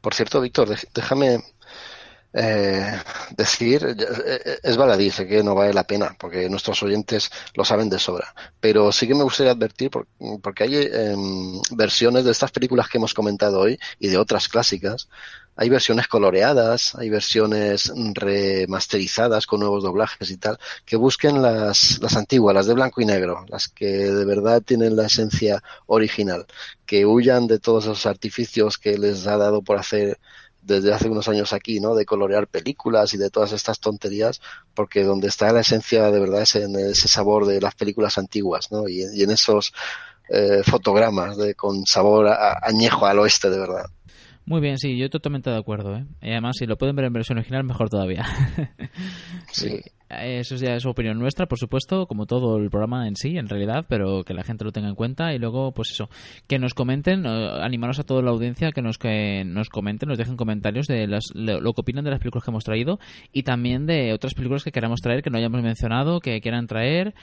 Por 0.00 0.14
cierto, 0.14 0.40
Víctor, 0.40 0.76
déjame 0.94 1.38
eh, 2.32 3.00
decir, 3.36 3.96
eh, 3.98 4.58
es 4.62 4.76
baladí, 4.76 5.10
sé 5.10 5.26
que 5.26 5.42
no 5.42 5.54
vale 5.54 5.72
la 5.72 5.84
pena, 5.84 6.14
porque 6.18 6.48
nuestros 6.48 6.82
oyentes 6.82 7.30
lo 7.54 7.64
saben 7.64 7.88
de 7.88 7.98
sobra, 7.98 8.34
pero 8.60 8.92
sí 8.92 9.06
que 9.08 9.14
me 9.14 9.24
gustaría 9.24 9.52
advertir, 9.52 9.90
porque 10.42 10.64
hay 10.64 10.74
em, 10.76 11.60
versiones 11.70 12.24
de 12.24 12.32
estas 12.32 12.50
películas 12.50 12.88
que 12.88 12.98
hemos 12.98 13.14
comentado 13.14 13.60
hoy 13.60 13.78
y 13.98 14.08
de 14.08 14.18
otras 14.18 14.48
clásicas, 14.48 15.08
hay 15.56 15.70
versiones 15.70 16.06
coloreadas, 16.06 16.94
hay 16.96 17.08
versiones 17.08 17.90
remasterizadas 18.12 19.46
con 19.46 19.60
nuevos 19.60 19.82
doblajes 19.82 20.30
y 20.30 20.36
tal, 20.36 20.58
que 20.84 20.96
busquen 20.96 21.40
las, 21.40 21.98
las 22.02 22.16
antiguas, 22.16 22.54
las 22.54 22.66
de 22.66 22.74
blanco 22.74 23.00
y 23.00 23.06
negro, 23.06 23.46
las 23.48 23.68
que 23.68 23.86
de 23.86 24.24
verdad 24.26 24.60
tienen 24.60 24.96
la 24.96 25.06
esencia 25.06 25.62
original, 25.86 26.46
que 26.84 27.06
huyan 27.06 27.46
de 27.46 27.58
todos 27.58 27.84
esos 27.84 28.04
artificios 28.04 28.76
que 28.76 28.98
les 28.98 29.26
ha 29.26 29.38
dado 29.38 29.62
por 29.62 29.78
hacer 29.78 30.18
desde 30.66 30.92
hace 30.92 31.08
unos 31.08 31.28
años 31.28 31.52
aquí, 31.52 31.80
¿no? 31.80 31.94
De 31.94 32.04
colorear 32.04 32.48
películas 32.48 33.14
y 33.14 33.16
de 33.16 33.30
todas 33.30 33.52
estas 33.52 33.78
tonterías, 33.78 34.40
porque 34.74 35.04
donde 35.04 35.28
está 35.28 35.52
la 35.52 35.60
esencia 35.60 36.10
de 36.10 36.20
verdad 36.20 36.42
es 36.42 36.56
en 36.56 36.76
ese 36.76 37.08
sabor 37.08 37.46
de 37.46 37.60
las 37.60 37.74
películas 37.74 38.18
antiguas, 38.18 38.72
¿no? 38.72 38.88
Y, 38.88 39.02
en 39.22 39.30
esos 39.30 39.72
eh, 40.28 40.62
fotogramas 40.64 41.36
de, 41.36 41.54
con 41.54 41.86
sabor 41.86 42.28
añejo 42.62 43.06
al 43.06 43.20
oeste, 43.20 43.48
de 43.48 43.58
verdad. 43.58 43.86
Muy 44.46 44.60
bien, 44.60 44.78
sí, 44.78 44.96
yo 44.96 45.10
totalmente 45.10 45.50
de 45.50 45.58
acuerdo. 45.58 45.96
¿eh? 45.96 46.06
Y 46.22 46.30
además, 46.30 46.56
si 46.56 46.66
lo 46.66 46.78
pueden 46.78 46.94
ver 46.94 47.06
en 47.06 47.12
versión 47.12 47.36
original, 47.36 47.64
mejor 47.64 47.90
todavía. 47.90 48.24
sí. 49.50 49.80
Eso 50.08 50.54
ya 50.54 50.76
es 50.76 50.86
opinión 50.86 51.18
nuestra, 51.18 51.46
por 51.46 51.58
supuesto, 51.58 52.06
como 52.06 52.26
todo 52.26 52.58
el 52.58 52.70
programa 52.70 53.08
en 53.08 53.16
sí, 53.16 53.36
en 53.38 53.48
realidad, 53.48 53.86
pero 53.88 54.22
que 54.22 54.34
la 54.34 54.44
gente 54.44 54.64
lo 54.64 54.70
tenga 54.70 54.88
en 54.88 54.94
cuenta 54.94 55.34
y 55.34 55.38
luego, 55.40 55.72
pues 55.72 55.90
eso, 55.90 56.08
que 56.46 56.60
nos 56.60 56.74
comenten, 56.74 57.26
animaros 57.26 57.98
a 57.98 58.04
toda 58.04 58.22
la 58.22 58.30
audiencia 58.30 58.70
que 58.70 58.82
nos, 58.82 58.98
que 58.98 59.42
nos 59.44 59.68
comenten, 59.68 60.08
nos 60.08 60.16
dejen 60.16 60.36
comentarios 60.36 60.86
de 60.86 61.08
las, 61.08 61.24
lo, 61.34 61.72
que 61.72 61.80
opinan 61.80 62.04
de 62.04 62.10
las 62.12 62.20
películas 62.20 62.44
que 62.44 62.50
hemos 62.52 62.62
traído 62.62 63.00
y 63.32 63.42
también 63.42 63.86
de 63.86 64.12
otras 64.12 64.34
películas 64.34 64.62
que 64.62 64.70
queramos 64.70 65.00
traer, 65.00 65.22
que 65.22 65.30
no 65.30 65.38
hayamos 65.38 65.60
mencionado, 65.62 66.20
que 66.20 66.40
quieran 66.40 66.68
traer 66.68 67.14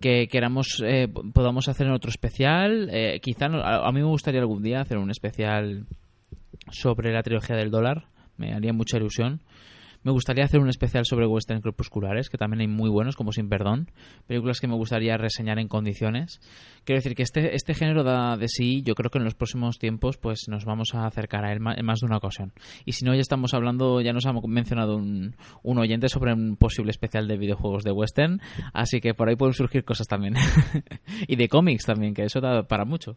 que 0.00 0.28
queramos 0.28 0.80
eh, 0.86 1.08
podamos 1.08 1.66
hacer 1.66 1.88
en 1.88 1.92
otro 1.92 2.08
especial 2.08 2.88
eh, 2.92 3.18
quizá 3.20 3.46
a, 3.46 3.90
mí 3.90 3.98
me 3.98 4.06
gustaría 4.06 4.40
algún 4.40 4.62
día 4.62 4.80
hacer 4.80 4.96
un 4.96 5.10
especial 5.10 5.86
sobre 6.70 7.12
la 7.12 7.22
trilogía 7.22 7.56
del 7.56 7.70
dólar. 7.70 8.08
Me 8.36 8.52
haría 8.52 8.72
mucha 8.72 8.96
ilusión. 8.96 9.42
Me 10.04 10.12
gustaría 10.12 10.44
hacer 10.44 10.60
un 10.60 10.68
especial 10.68 11.04
sobre 11.04 11.26
western 11.26 11.60
crepusculares, 11.60 12.30
que 12.30 12.38
también 12.38 12.60
hay 12.60 12.68
muy 12.68 12.88
buenos, 12.88 13.16
como 13.16 13.32
Sin 13.32 13.48
Perdón. 13.48 13.90
Películas 14.26 14.60
que 14.60 14.68
me 14.68 14.76
gustaría 14.76 15.16
reseñar 15.16 15.58
en 15.58 15.66
condiciones. 15.66 16.40
Quiero 16.84 16.98
decir 16.98 17.16
que 17.16 17.24
este, 17.24 17.54
este 17.54 17.74
género 17.74 18.04
da 18.04 18.36
de 18.36 18.48
sí, 18.48 18.82
yo 18.82 18.94
creo 18.94 19.10
que 19.10 19.18
en 19.18 19.24
los 19.24 19.34
próximos 19.34 19.78
tiempos 19.78 20.16
pues 20.16 20.44
nos 20.48 20.64
vamos 20.64 20.94
a 20.94 21.04
acercar 21.06 21.44
a 21.44 21.52
él 21.52 21.58
en 21.76 21.84
más 21.84 22.00
de 22.00 22.06
una 22.06 22.18
ocasión. 22.18 22.52
Y 22.84 22.92
si 22.92 23.04
no, 23.04 23.12
ya 23.12 23.20
estamos 23.20 23.54
hablando, 23.54 24.00
ya 24.00 24.12
nos 24.12 24.24
ha 24.26 24.32
mencionado 24.32 24.96
un, 24.96 25.34
un 25.62 25.78
oyente 25.78 26.08
sobre 26.08 26.32
un 26.32 26.56
posible 26.56 26.90
especial 26.90 27.26
de 27.26 27.36
videojuegos 27.36 27.82
de 27.82 27.90
western, 27.90 28.40
así 28.72 29.00
que 29.00 29.14
por 29.14 29.28
ahí 29.28 29.36
pueden 29.36 29.54
surgir 29.54 29.84
cosas 29.84 30.06
también. 30.06 30.36
y 31.26 31.34
de 31.34 31.48
cómics 31.48 31.84
también, 31.84 32.14
que 32.14 32.22
eso 32.22 32.40
da 32.40 32.62
para 32.62 32.84
mucho. 32.84 33.16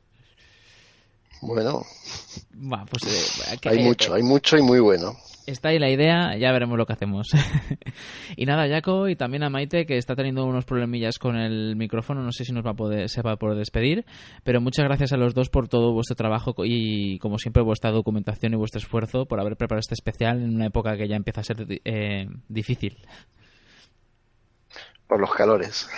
Bueno, 1.41 2.85
pues, 2.89 3.03
eh, 3.51 3.57
hay 3.69 3.83
mucho, 3.83 4.13
hay 4.13 4.23
mucho 4.23 4.57
y 4.57 4.61
muy 4.61 4.79
bueno. 4.79 5.15
Está 5.47 5.69
ahí 5.69 5.79
la 5.79 5.89
idea, 5.89 6.37
ya 6.37 6.51
veremos 6.51 6.77
lo 6.77 6.85
que 6.85 6.93
hacemos. 6.93 7.29
y 8.37 8.45
nada, 8.45 8.67
Jaco 8.69 9.09
y 9.09 9.15
también 9.15 9.43
a 9.43 9.49
Maite, 9.49 9.87
que 9.87 9.97
está 9.97 10.15
teniendo 10.15 10.45
unos 10.45 10.65
problemillas 10.65 11.17
con 11.17 11.35
el 11.35 11.75
micrófono, 11.75 12.21
no 12.21 12.31
sé 12.31 12.45
si 12.45 12.53
nos 12.53 12.63
va 12.63 12.71
a 12.71 12.75
poder, 12.75 13.09
se 13.09 13.23
va 13.23 13.33
a 13.33 13.37
poder 13.37 13.57
despedir, 13.57 14.05
pero 14.43 14.61
muchas 14.61 14.85
gracias 14.85 15.13
a 15.13 15.17
los 15.17 15.33
dos 15.33 15.49
por 15.49 15.67
todo 15.67 15.93
vuestro 15.93 16.15
trabajo 16.15 16.53
y, 16.63 17.17
como 17.19 17.39
siempre, 17.39 17.63
vuestra 17.63 17.91
documentación 17.91 18.53
y 18.53 18.57
vuestro 18.57 18.79
esfuerzo 18.79 19.25
por 19.25 19.39
haber 19.39 19.57
preparado 19.57 19.79
este 19.79 19.95
especial 19.95 20.41
en 20.43 20.53
una 20.53 20.67
época 20.67 20.95
que 20.95 21.07
ya 21.07 21.15
empieza 21.15 21.41
a 21.41 21.43
ser 21.43 21.65
eh, 21.85 22.27
difícil. 22.47 22.97
Por 25.07 25.19
los 25.19 25.33
calores. 25.33 25.89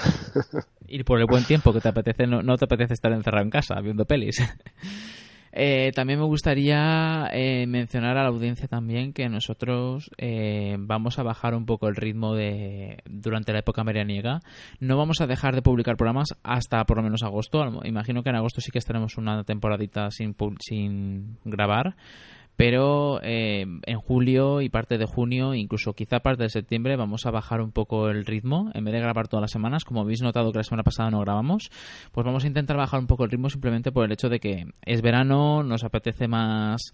y 0.87 1.03
por 1.03 1.19
el 1.19 1.25
buen 1.27 1.43
tiempo 1.43 1.73
que 1.73 1.81
te 1.81 1.89
apetece, 1.89 2.27
no, 2.27 2.41
no 2.41 2.55
te 2.55 2.65
apetece 2.65 2.93
estar 2.93 3.11
encerrado 3.11 3.43
en 3.43 3.51
casa 3.51 3.75
viendo 3.81 4.05
pelis. 4.05 4.41
Eh, 5.55 5.91
también 5.93 6.19
me 6.19 6.25
gustaría 6.25 7.29
eh, 7.31 7.67
mencionar 7.67 8.17
a 8.17 8.23
la 8.23 8.29
audiencia 8.29 8.67
también 8.67 9.13
que 9.13 9.29
nosotros 9.29 10.09
eh, 10.17 10.75
vamos 10.79 11.19
a 11.19 11.23
bajar 11.23 11.53
un 11.53 11.67
poco 11.67 11.87
el 11.87 11.95
ritmo 11.95 12.33
de 12.33 12.97
durante 13.05 13.53
la 13.53 13.59
época 13.59 13.83
veraniega. 13.83 14.39
No 14.79 14.97
vamos 14.97 15.21
a 15.21 15.27
dejar 15.27 15.53
de 15.53 15.61
publicar 15.61 15.95
programas 15.95 16.29
hasta 16.41 16.83
por 16.85 16.97
lo 16.97 17.03
menos 17.03 17.21
agosto. 17.21 17.63
Imagino 17.83 18.23
que 18.23 18.29
en 18.31 18.37
agosto 18.37 18.61
sí 18.61 18.71
que 18.71 18.79
estaremos 18.79 19.17
una 19.17 19.43
temporadita 19.43 20.09
sin, 20.09 20.35
sin 20.59 21.37
grabar 21.45 21.95
pero 22.55 23.19
eh, 23.23 23.65
en 23.85 23.99
julio 23.99 24.61
y 24.61 24.69
parte 24.69 24.97
de 24.97 25.05
junio, 25.05 25.53
incluso 25.53 25.93
quizá 25.93 26.19
parte 26.19 26.43
de 26.43 26.49
septiembre, 26.49 26.95
vamos 26.95 27.25
a 27.25 27.31
bajar 27.31 27.61
un 27.61 27.71
poco 27.71 28.09
el 28.09 28.25
ritmo. 28.25 28.71
En 28.73 28.85
vez 28.85 28.93
de 28.93 28.99
grabar 28.99 29.27
todas 29.27 29.41
las 29.41 29.51
semanas, 29.51 29.83
como 29.83 30.01
habéis 30.01 30.21
notado 30.21 30.51
que 30.51 30.59
la 30.59 30.63
semana 30.63 30.83
pasada 30.83 31.09
no 31.09 31.19
grabamos, 31.21 31.71
pues 32.11 32.25
vamos 32.25 32.43
a 32.43 32.47
intentar 32.47 32.77
bajar 32.77 32.99
un 32.99 33.07
poco 33.07 33.23
el 33.23 33.31
ritmo 33.31 33.49
simplemente 33.49 33.91
por 33.91 34.05
el 34.05 34.11
hecho 34.11 34.29
de 34.29 34.39
que 34.39 34.65
es 34.85 35.01
verano, 35.01 35.63
nos 35.63 35.83
apetece 35.83 36.27
más 36.27 36.93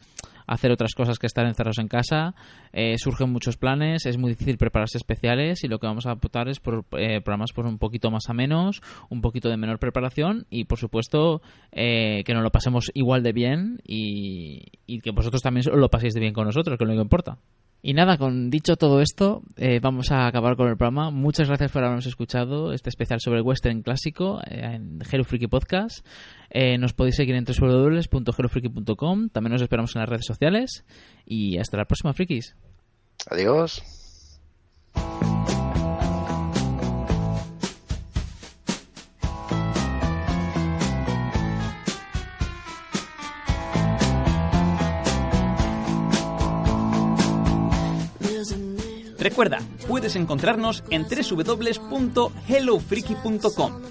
hacer 0.54 0.72
otras 0.72 0.94
cosas 0.96 1.20
que 1.20 1.28
estar 1.28 1.46
encerrados 1.46 1.80
en 1.80 1.88
casa, 1.88 2.36
eh, 2.74 2.96
surgen 2.98 3.32
muchos 3.32 3.58
planes, 3.58 4.06
es 4.06 4.18
muy 4.18 4.32
difícil 4.32 4.58
prepararse 4.58 4.98
especiales 4.98 5.64
y 5.64 5.68
lo 5.68 5.80
que 5.80 5.88
vamos 5.88 6.06
a 6.06 6.12
apuntar 6.12 6.50
es 6.50 6.60
por 6.60 6.86
eh, 6.98 7.22
programas 7.22 7.52
un 7.58 7.78
poquito 7.78 8.10
más 8.12 8.30
a 8.30 8.34
menos, 8.34 8.82
un 9.10 9.22
poquito 9.22 9.50
de 9.50 9.58
menor 9.58 9.80
preparación 9.80 10.46
y 10.50 10.64
por 10.66 10.80
supuesto 10.80 11.42
que 11.72 12.34
nos 12.34 12.44
lo 12.44 12.52
pasemos 12.52 12.92
igual 12.94 13.24
de 13.24 13.34
bien 13.34 13.82
y, 13.86 14.64
y 14.86 15.02
que 15.02 15.12
vosotros 15.12 15.42
también 15.42 15.66
lo 15.72 15.90
paséis 15.90 16.14
de 16.14 16.20
bien 16.20 16.34
con 16.34 16.46
nosotros, 16.46 16.78
que 16.78 16.84
es 16.84 16.88
lo 16.88 16.96
que 16.96 17.02
importa. 17.02 17.38
Y 17.82 17.94
nada, 17.94 18.18
con 18.18 18.50
dicho 18.50 18.76
todo 18.76 19.00
esto, 19.00 19.42
eh, 19.56 19.80
vamos 19.82 20.12
a 20.12 20.28
acabar 20.28 20.58
con 20.58 20.68
el 20.68 20.76
programa. 20.76 21.12
Muchas 21.12 21.48
gracias 21.48 21.72
por 21.72 21.84
habernos 21.84 22.06
escuchado 22.08 22.74
este 22.74 22.90
especial 22.90 23.22
sobre 23.22 23.40
el 23.40 23.46
western 23.46 23.84
clásico 23.84 24.42
eh, 24.46 24.76
en 24.76 25.00
Hello 25.10 25.24
Freaky 25.24 25.48
Podcast. 25.48 26.06
Eh, 26.50 26.78
nos 26.78 26.94
podéis 26.94 27.16
seguir 27.16 27.36
en 27.36 27.46
www.hellofreaky.com. 27.46 29.30
También 29.30 29.54
nos 29.54 29.62
esperamos 29.62 29.96
en 29.96 30.02
las 30.02 30.10
redes 30.10 30.26
sociales. 30.26 30.84
Y 31.26 31.58
hasta 31.58 31.78
la 31.78 31.86
próxima, 31.86 32.14
frikis. 32.14 32.56
Adiós. 33.30 33.99
Recuerda, 49.20 49.60
puedes 49.88 50.16
encontrarnos 50.16 50.84
en 50.90 51.04
www.hellofreaky.com. 51.04 53.82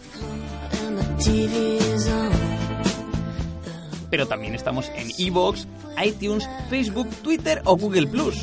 Pero 4.11 4.27
también 4.27 4.55
estamos 4.55 4.91
en 4.97 5.11
iVoox, 5.19 5.67
iTunes, 6.03 6.49
Facebook, 6.71 7.11
Twitter 7.23 7.61
o 7.67 7.77
Google 7.77 8.07
Plus. 8.07 8.43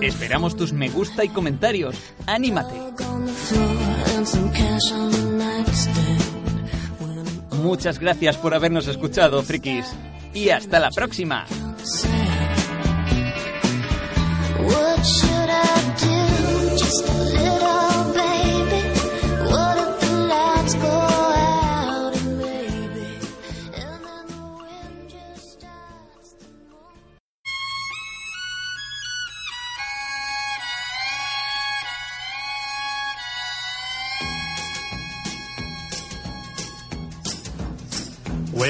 Esperamos 0.00 0.56
tus 0.56 0.72
me 0.72 0.88
gusta 0.88 1.22
y 1.24 1.28
comentarios. 1.28 1.94
¡Anímate! 2.26 2.74
Muchas 7.62 7.98
gracias 7.98 8.38
por 8.38 8.54
habernos 8.54 8.88
escuchado, 8.88 9.42
frikis 9.42 9.84
y 10.32 10.50
hasta 10.50 10.78
la 10.78 10.90
próxima. 10.90 11.46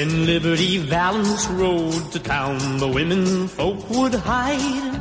When 0.01 0.25
Liberty 0.25 0.79
Valance 0.79 1.45
rode 1.49 2.11
to 2.13 2.17
town, 2.17 2.57
the 2.79 2.87
women 2.87 3.47
folk 3.47 3.87
would 3.91 4.15
hide. 4.15 4.99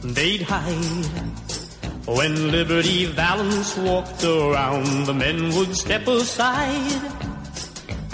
They'd 0.00 0.40
hide. 0.40 1.04
When 2.06 2.50
Liberty 2.50 3.04
Valance 3.04 3.76
walked 3.76 4.24
around, 4.24 5.04
the 5.04 5.12
men 5.12 5.54
would 5.54 5.76
step 5.76 6.06
aside. 6.06 7.02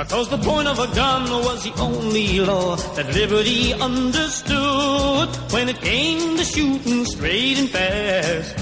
Cause 0.09 0.28
the 0.31 0.39
point 0.39 0.66
of 0.66 0.81
a 0.81 0.93
gun 0.97 1.31
was 1.45 1.62
the 1.62 1.74
only 1.81 2.41
law 2.41 2.74
that 2.97 3.15
Liberty 3.15 3.73
understood. 3.74 5.28
When 5.53 5.69
it 5.69 5.81
came 5.81 6.37
to 6.39 6.45
shooting 6.45 7.05
straight 7.05 7.57
and 7.57 7.70
fast, 7.70 8.56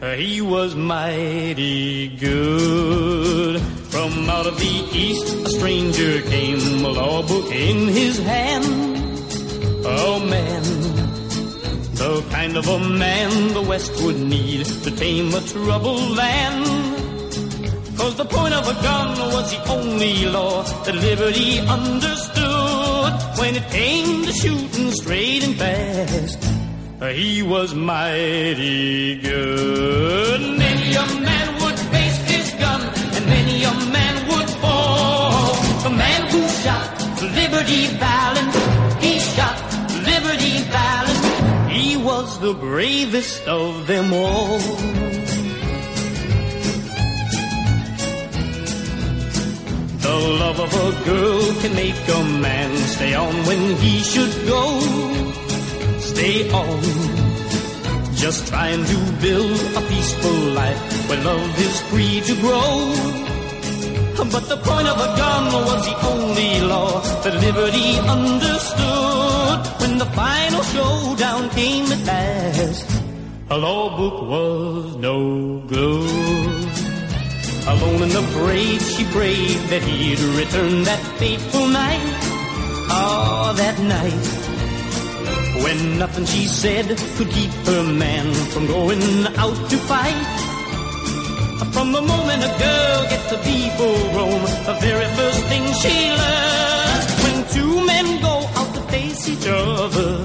Uh, 0.00 0.14
he 0.14 0.40
was 0.40 0.76
mighty 0.76 2.06
good. 2.06 3.60
From 3.90 4.30
out 4.30 4.46
of 4.46 4.56
the 4.56 4.88
east, 4.92 5.26
a 5.44 5.48
stranger 5.48 6.22
came, 6.22 6.84
a 6.84 6.88
law 6.88 7.20
book 7.26 7.50
in 7.50 7.88
his 7.88 8.16
hand. 8.20 8.64
Oh 9.84 10.20
man, 10.20 10.62
the 11.94 12.24
kind 12.30 12.56
of 12.56 12.68
a 12.68 12.78
man 12.78 13.54
the 13.54 13.62
West 13.62 14.00
would 14.04 14.20
need 14.20 14.66
to 14.66 14.90
tame 14.92 15.34
a 15.34 15.40
troubled 15.40 16.16
land. 16.16 16.64
Cause 17.98 18.14
the 18.14 18.24
point 18.24 18.54
of 18.54 18.68
a 18.68 18.74
gun 18.80 19.18
was 19.32 19.50
the 19.50 19.68
only 19.68 20.26
law 20.26 20.62
that 20.84 20.94
liberty 20.94 21.58
understood. 21.58 23.12
When 23.40 23.56
it 23.56 23.68
came 23.70 24.24
to 24.26 24.32
shooting 24.32 24.92
straight 24.92 25.42
and 25.42 25.56
fast, 25.56 26.57
he 27.06 27.42
was 27.42 27.74
mighty 27.74 29.16
good. 29.20 30.40
Many 30.58 30.94
a 30.94 31.06
man 31.20 31.62
would 31.62 31.78
face 31.78 32.18
his 32.32 32.50
gun, 32.58 32.80
and 33.16 33.26
many 33.26 33.64
a 33.64 33.74
man 33.92 34.28
would 34.28 34.50
fall. 34.62 35.54
The 35.82 35.90
man 35.90 36.30
who 36.30 36.42
shot 36.62 36.98
liberty. 37.22 37.86
Valance. 37.98 38.56
He 39.00 39.18
shot 39.18 39.58
Liberty 40.04 40.58
Valance. 40.74 41.72
He 41.72 41.96
was 41.96 42.38
the 42.40 42.54
bravest 42.54 43.46
of 43.46 43.86
them 43.86 44.12
all. 44.12 44.58
The 50.06 50.16
love 50.42 50.60
of 50.60 50.72
a 50.72 51.04
girl 51.04 51.60
can 51.60 51.74
make 51.74 52.08
a 52.08 52.24
man 52.40 52.76
stay 52.76 53.14
on 53.14 53.34
when 53.46 53.76
he 53.76 54.00
should 54.00 54.34
go. 54.46 55.37
Stay 56.18 56.50
on. 56.50 56.82
Just 58.16 58.48
trying 58.48 58.84
to 58.84 58.98
build 59.22 59.60
a 59.78 59.82
peaceful 59.86 60.38
life 60.60 61.08
where 61.08 61.22
love 61.22 61.60
is 61.60 61.80
free 61.90 62.20
to 62.28 62.34
grow. 62.40 62.74
But 64.34 64.48
the 64.48 64.56
point 64.56 64.88
of 64.88 64.98
a 64.98 65.10
gun 65.22 65.44
was 65.68 65.80
the 65.86 65.96
only 66.12 66.60
law 66.62 67.00
that 67.22 67.34
liberty 67.46 67.90
understood. 68.16 69.60
When 69.80 69.98
the 69.98 70.10
final 70.18 70.62
showdown 70.74 71.50
came 71.50 71.86
at 71.86 72.02
last, 72.04 72.90
a 73.50 73.56
law 73.56 73.96
book 73.96 74.20
was 74.22 74.96
no 74.96 75.60
good. 75.68 76.68
Alone 77.72 78.02
in 78.02 78.08
the 78.08 78.24
parade, 78.34 78.82
she 78.82 79.04
prayed 79.16 79.60
that 79.70 79.82
he'd 79.82 80.18
return 80.40 80.82
that 80.82 81.02
fateful 81.20 81.68
night. 81.68 82.10
Ah, 82.90 83.54
that 83.56 83.78
night. 83.78 84.37
When 85.64 85.98
nothing 85.98 86.26
she 86.26 86.46
said 86.46 86.86
could 87.16 87.30
keep 87.30 87.50
her 87.70 87.82
man 87.82 88.32
from 88.52 88.66
going 88.66 89.02
out 89.36 89.58
to 89.70 89.76
fight. 89.90 90.36
From 91.72 91.92
the 91.92 92.02
moment 92.02 92.42
a 92.42 92.52
girl 92.58 93.02
gets 93.10 93.28
to 93.32 93.36
be 93.44 93.68
full 93.76 94.10
grown, 94.12 94.42
the 94.66 94.76
very 94.80 95.08
first 95.18 95.42
thing 95.50 95.64
she 95.82 96.10
learns 96.22 97.08
when 97.22 97.36
two 97.54 97.86
men 97.86 98.20
go 98.20 98.34
out 98.58 98.74
to 98.74 98.80
face 98.92 99.28
each 99.28 99.46
other, 99.46 100.24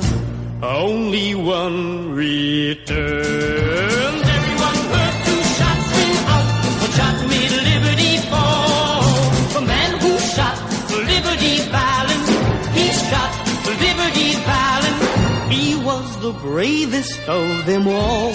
only 0.64 1.36
one 1.36 2.14
returns. 2.16 4.13
Bravest 16.54 17.28
of 17.28 17.66
them 17.66 17.88
all. 17.88 18.32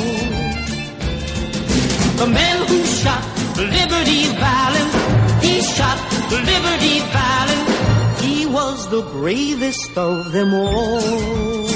The 2.20 2.26
man 2.26 2.66
who 2.66 2.84
shot 2.84 3.22
Liberty 3.56 4.24
Valance, 4.42 4.96
he 5.40 5.62
shot 5.62 5.98
Liberty 6.32 6.98
Valance. 7.14 8.20
He 8.20 8.44
was 8.46 8.90
the 8.90 9.02
bravest 9.02 9.96
of 9.96 10.32
them 10.32 10.52
all. 10.52 11.67